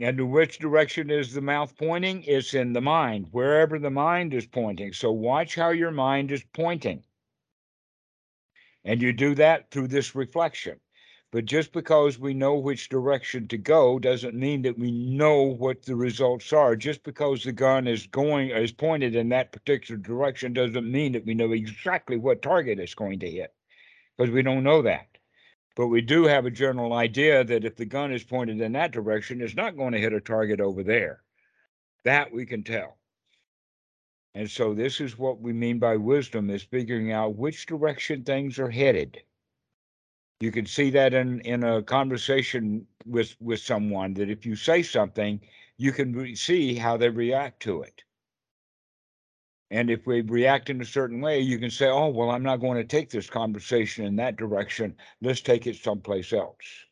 And 0.00 0.30
which 0.30 0.60
direction 0.60 1.10
is 1.10 1.32
the 1.32 1.40
mouth 1.40 1.76
pointing? 1.76 2.22
It's 2.22 2.54
in 2.54 2.72
the 2.72 2.80
mind, 2.80 3.26
wherever 3.32 3.80
the 3.80 3.90
mind 3.90 4.32
is 4.32 4.46
pointing. 4.46 4.92
So 4.92 5.10
watch 5.10 5.56
how 5.56 5.70
your 5.70 5.90
mind 5.90 6.30
is 6.30 6.44
pointing. 6.52 7.02
And 8.84 9.02
you 9.02 9.12
do 9.12 9.34
that 9.34 9.70
through 9.70 9.88
this 9.88 10.14
reflection. 10.14 10.78
But 11.30 11.44
just 11.44 11.72
because 11.72 12.18
we 12.18 12.32
know 12.32 12.54
which 12.54 12.88
direction 12.88 13.48
to 13.48 13.58
go 13.58 13.98
doesn't 13.98 14.34
mean 14.34 14.62
that 14.62 14.78
we 14.78 14.90
know 14.90 15.42
what 15.42 15.82
the 15.82 15.96
results 15.96 16.52
are. 16.52 16.74
Just 16.76 17.02
because 17.02 17.42
the 17.42 17.52
gun 17.52 17.86
is 17.86 18.06
going 18.06 18.50
is 18.50 18.72
pointed 18.72 19.14
in 19.14 19.28
that 19.30 19.52
particular 19.52 20.00
direction 20.00 20.52
doesn't 20.52 20.90
mean 20.90 21.12
that 21.12 21.26
we 21.26 21.34
know 21.34 21.52
exactly 21.52 22.16
what 22.16 22.40
target 22.40 22.78
it's 22.78 22.94
going 22.94 23.18
to 23.18 23.30
hit. 23.30 23.52
Because 24.16 24.32
we 24.32 24.42
don't 24.42 24.64
know 24.64 24.80
that. 24.82 25.17
But 25.78 25.86
we 25.86 26.00
do 26.00 26.24
have 26.24 26.44
a 26.44 26.50
general 26.50 26.92
idea 26.92 27.44
that 27.44 27.64
if 27.64 27.76
the 27.76 27.84
gun 27.84 28.12
is 28.12 28.24
pointed 28.24 28.60
in 28.60 28.72
that 28.72 28.90
direction, 28.90 29.40
it's 29.40 29.54
not 29.54 29.76
going 29.76 29.92
to 29.92 30.00
hit 30.00 30.12
a 30.12 30.20
target 30.20 30.60
over 30.60 30.82
there. 30.82 31.22
That 32.02 32.32
we 32.32 32.46
can 32.46 32.64
tell. 32.64 32.98
And 34.34 34.50
so 34.50 34.74
this 34.74 35.00
is 35.00 35.16
what 35.16 35.40
we 35.40 35.52
mean 35.52 35.78
by 35.78 35.94
wisdom 35.94 36.50
is 36.50 36.64
figuring 36.64 37.12
out 37.12 37.36
which 37.36 37.66
direction 37.66 38.24
things 38.24 38.58
are 38.58 38.68
headed. 38.68 39.22
You 40.40 40.50
can 40.50 40.66
see 40.66 40.90
that 40.90 41.14
in, 41.14 41.42
in 41.42 41.62
a 41.62 41.80
conversation 41.80 42.84
with, 43.06 43.36
with 43.38 43.60
someone 43.60 44.14
that 44.14 44.30
if 44.30 44.44
you 44.44 44.56
say 44.56 44.82
something, 44.82 45.40
you 45.76 45.92
can 45.92 46.34
see 46.34 46.74
how 46.74 46.96
they 46.96 47.08
react 47.08 47.60
to 47.62 47.82
it. 47.82 48.02
And 49.70 49.90
if 49.90 50.06
we 50.06 50.22
react 50.22 50.70
in 50.70 50.80
a 50.80 50.86
certain 50.86 51.20
way, 51.20 51.40
you 51.40 51.58
can 51.58 51.70
say, 51.70 51.88
oh, 51.88 52.08
well, 52.08 52.30
I'm 52.30 52.42
not 52.42 52.60
going 52.60 52.78
to 52.78 52.84
take 52.84 53.10
this 53.10 53.28
conversation 53.28 54.04
in 54.06 54.16
that 54.16 54.36
direction. 54.36 54.96
Let's 55.20 55.42
take 55.42 55.66
it 55.66 55.76
someplace 55.76 56.32
else. 56.32 56.87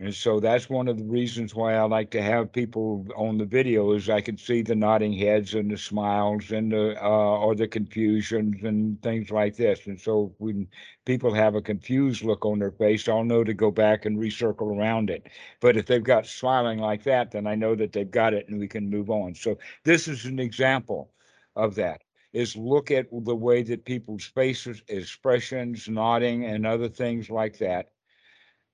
And 0.00 0.14
so 0.14 0.40
that's 0.40 0.70
one 0.70 0.88
of 0.88 0.96
the 0.96 1.04
reasons 1.04 1.54
why 1.54 1.74
I 1.74 1.82
like 1.82 2.10
to 2.12 2.22
have 2.22 2.52
people 2.52 3.06
on 3.14 3.36
the 3.36 3.44
video 3.44 3.92
is 3.92 4.08
I 4.08 4.22
can 4.22 4.38
see 4.38 4.62
the 4.62 4.74
nodding 4.74 5.12
heads 5.12 5.54
and 5.54 5.70
the 5.70 5.76
smiles 5.76 6.50
and 6.52 6.72
the 6.72 6.96
uh, 7.04 7.06
or 7.06 7.54
the 7.54 7.68
confusions 7.68 8.64
and 8.64 9.00
things 9.02 9.30
like 9.30 9.56
this. 9.56 9.86
And 9.86 10.00
so 10.00 10.34
when 10.38 10.66
people 11.04 11.34
have 11.34 11.54
a 11.54 11.60
confused 11.60 12.24
look 12.24 12.46
on 12.46 12.60
their 12.60 12.70
face, 12.72 13.08
I'll 13.08 13.24
know 13.24 13.44
to 13.44 13.52
go 13.52 13.70
back 13.70 14.06
and 14.06 14.16
recircle 14.16 14.74
around 14.74 15.10
it. 15.10 15.28
But 15.60 15.76
if 15.76 15.84
they've 15.84 16.02
got 16.02 16.26
smiling 16.26 16.78
like 16.78 17.02
that, 17.04 17.30
then 17.30 17.46
I 17.46 17.54
know 17.54 17.74
that 17.74 17.92
they've 17.92 18.10
got 18.10 18.32
it 18.32 18.48
and 18.48 18.58
we 18.58 18.68
can 18.68 18.88
move 18.88 19.10
on. 19.10 19.34
So 19.34 19.58
this 19.84 20.08
is 20.08 20.24
an 20.24 20.38
example 20.40 21.12
of 21.56 21.74
that 21.74 22.02
is 22.32 22.56
look 22.56 22.90
at 22.90 23.06
the 23.12 23.36
way 23.36 23.62
that 23.64 23.84
people's 23.84 24.24
faces, 24.24 24.82
expressions, 24.88 25.88
nodding, 25.90 26.46
and 26.46 26.66
other 26.66 26.88
things 26.88 27.28
like 27.28 27.58
that 27.58 27.90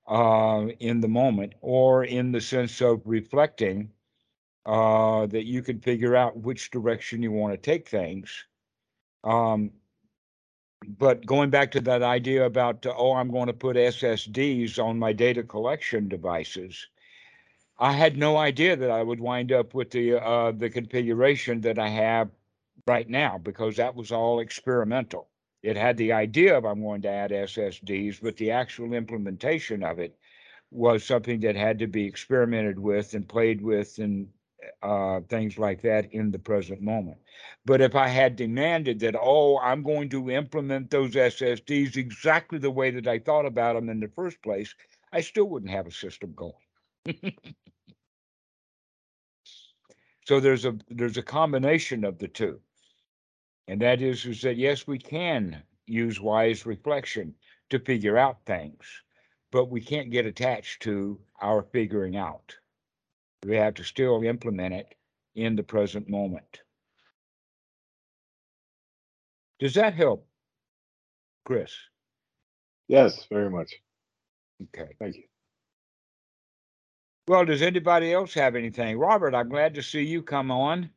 uh, 0.07 0.67
in 0.79 1.01
the 1.01 1.07
moment, 1.07 1.53
or 1.61 2.03
in 2.03 2.31
the 2.31 2.41
sense 2.41 2.81
of 2.81 3.01
reflecting 3.05 3.91
uh, 4.65 5.25
that 5.27 5.45
you 5.45 5.61
can 5.61 5.79
figure 5.79 6.15
out 6.15 6.37
which 6.37 6.71
direction 6.71 7.23
you 7.23 7.31
want 7.31 7.53
to 7.53 7.57
take 7.57 7.87
things. 7.87 8.45
Um, 9.23 9.71
but 10.85 11.25
going 11.25 11.49
back 11.49 11.71
to 11.71 11.81
that 11.81 12.03
idea 12.03 12.45
about, 12.45 12.85
oh, 12.85 13.13
I'm 13.13 13.31
going 13.31 13.47
to 13.47 13.53
put 13.53 13.75
SSDs 13.75 14.77
on 14.83 14.99
my 14.99 15.11
data 15.13 15.43
collection 15.43 16.07
devices. 16.07 16.87
I 17.79 17.93
had 17.93 18.17
no 18.17 18.37
idea 18.37 18.75
that 18.75 18.91
I 18.91 19.03
would 19.03 19.19
wind 19.19 19.51
up 19.51 19.73
with 19.73 19.91
the 19.91 20.15
uh, 20.15 20.51
the 20.51 20.69
configuration 20.69 21.61
that 21.61 21.77
I 21.77 21.89
have 21.89 22.29
right 22.87 23.07
now 23.07 23.37
because 23.37 23.75
that 23.75 23.95
was 23.95 24.11
all 24.11 24.39
experimental. 24.39 25.27
It 25.67 25.75
had 25.75 25.97
the 25.97 26.13
idea 26.13 26.57
of 26.57 26.63
I'm 26.63 26.81
going 26.81 27.01
to 27.01 27.09
add 27.09 27.31
SSDs, 27.31 28.21
but 28.21 28.37
the 28.37 28.51
actual 28.51 28.93
implementation 28.93 29.83
of 29.83 29.99
it 29.99 30.17
was 30.71 31.03
something 31.03 31.41
that 31.41 31.57
had 31.57 31.77
to 31.79 31.87
be 31.87 32.05
experimented 32.05 32.79
with 32.79 33.13
and 33.13 33.27
played 33.27 33.61
with 33.61 33.99
and 33.99 34.29
uh, 34.81 35.19
things 35.27 35.57
like 35.57 35.81
that 35.81 36.13
in 36.13 36.31
the 36.31 36.39
present 36.39 36.79
moment. 36.81 37.17
But 37.65 37.81
if 37.81 37.95
I 37.95 38.07
had 38.07 38.37
demanded 38.37 39.01
that, 39.01 39.17
oh, 39.19 39.59
I'm 39.59 39.83
going 39.83 40.07
to 40.11 40.31
implement 40.31 40.89
those 40.89 41.15
SSDs 41.15 41.97
exactly 41.97 42.59
the 42.59 42.71
way 42.71 42.89
that 42.91 43.05
I 43.07 43.19
thought 43.19 43.45
about 43.45 43.75
them 43.75 43.89
in 43.89 43.99
the 43.99 44.07
first 44.15 44.41
place, 44.41 44.73
I 45.11 45.19
still 45.19 45.49
wouldn't 45.49 45.71
have 45.73 45.87
a 45.87 45.91
system 45.91 46.33
going. 46.33 46.53
so 50.25 50.39
there's 50.39 50.63
a 50.63 50.77
there's 50.87 51.17
a 51.17 51.23
combination 51.23 52.05
of 52.05 52.19
the 52.19 52.29
two. 52.29 52.61
And 53.67 53.81
that 53.81 54.01
is, 54.01 54.25
is 54.25 54.41
that 54.41 54.57
yes, 54.57 54.87
we 54.87 54.97
can 54.97 55.61
use 55.85 56.19
wise 56.19 56.65
reflection 56.65 57.33
to 57.69 57.79
figure 57.79 58.17
out 58.17 58.37
things, 58.45 58.83
but 59.51 59.69
we 59.69 59.81
can't 59.81 60.11
get 60.11 60.25
attached 60.25 60.81
to 60.83 61.19
our 61.41 61.63
figuring 61.73 62.15
out. 62.15 62.55
We 63.45 63.55
have 63.55 63.75
to 63.75 63.83
still 63.83 64.23
implement 64.23 64.73
it 64.73 64.95
in 65.35 65.55
the 65.55 65.63
present 65.63 66.09
moment. 66.09 66.61
Does 69.59 69.73
that 69.73 69.93
help, 69.93 70.27
Chris? 71.45 71.73
Yes, 72.87 73.25
very 73.29 73.49
much. 73.49 73.73
Okay. 74.63 74.91
Thank 74.99 75.15
you. 75.17 75.23
Well, 77.27 77.45
does 77.45 77.61
anybody 77.61 78.13
else 78.13 78.33
have 78.35 78.55
anything? 78.55 78.97
Robert, 78.97 79.35
I'm 79.35 79.49
glad 79.49 79.75
to 79.75 79.83
see 79.83 80.03
you 80.03 80.21
come 80.23 80.49
on. 80.49 80.89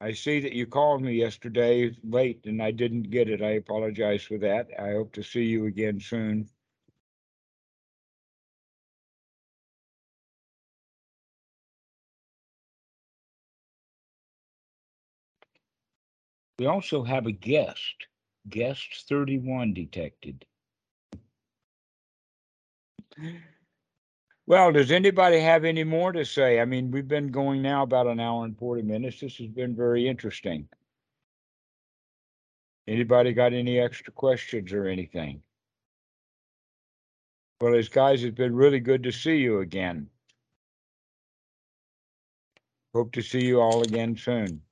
I 0.00 0.12
see 0.12 0.40
that 0.40 0.52
you 0.52 0.66
called 0.66 1.02
me 1.02 1.14
yesterday 1.14 1.90
late 2.04 2.46
and 2.46 2.62
I 2.62 2.70
didn't 2.72 3.04
get 3.10 3.28
it. 3.30 3.42
I 3.42 3.52
apologize 3.52 4.24
for 4.24 4.38
that. 4.38 4.68
I 4.78 4.92
hope 4.92 5.12
to 5.14 5.22
see 5.24 5.44
you 5.44 5.66
again 5.66 6.00
soon. 6.00 6.48
We 16.58 16.66
also 16.66 17.02
have 17.04 17.26
a 17.26 17.32
guest, 17.32 18.06
guest 18.48 19.06
thirty-one 19.08 19.74
detected. 19.74 20.46
Well, 24.48 24.72
does 24.72 24.90
anybody 24.90 25.40
have 25.40 25.66
any 25.66 25.84
more 25.84 26.10
to 26.10 26.24
say? 26.24 26.58
I 26.58 26.64
mean, 26.64 26.90
we've 26.90 27.06
been 27.06 27.30
going 27.30 27.60
now 27.60 27.82
about 27.82 28.06
an 28.06 28.18
hour 28.18 28.46
and 28.46 28.56
forty 28.56 28.80
minutes. 28.80 29.20
This 29.20 29.36
has 29.36 29.48
been 29.48 29.76
very 29.76 30.08
interesting. 30.08 30.66
Anybody 32.88 33.34
got 33.34 33.52
any 33.52 33.78
extra 33.78 34.10
questions 34.10 34.72
or 34.72 34.86
anything? 34.86 35.42
Well, 37.60 37.74
as 37.74 37.90
guys, 37.90 38.24
it's 38.24 38.38
been 38.38 38.56
really 38.56 38.80
good 38.80 39.02
to 39.02 39.12
see 39.12 39.36
you 39.36 39.60
again. 39.60 40.08
Hope 42.94 43.12
to 43.12 43.22
see 43.22 43.44
you 43.44 43.60
all 43.60 43.82
again 43.82 44.16
soon. 44.16 44.62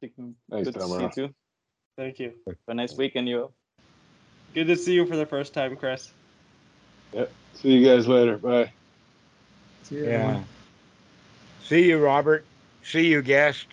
Thanks, 0.00 0.14
Good 0.48 0.74
to 0.74 0.80
see 0.80 1.02
you 1.02 1.10
too. 1.12 1.34
Thank 1.96 2.20
you. 2.20 2.34
Have 2.46 2.56
a 2.68 2.74
nice 2.74 2.96
weekend, 2.96 3.28
you. 3.28 3.40
all. 3.40 3.52
Good 4.54 4.68
to 4.68 4.76
see 4.76 4.94
you 4.94 5.06
for 5.06 5.16
the 5.16 5.26
first 5.26 5.54
time, 5.54 5.74
Chris. 5.74 6.12
See 7.54 7.72
you 7.72 7.86
guys 7.86 8.06
later. 8.06 8.36
Bye. 8.38 8.72
See 9.84 9.96
you, 9.96 10.04
Yeah. 10.04 10.42
See 11.64 11.88
you, 11.88 11.98
Robert. 11.98 12.44
See 12.82 13.06
you, 13.06 13.22
guest. 13.22 13.66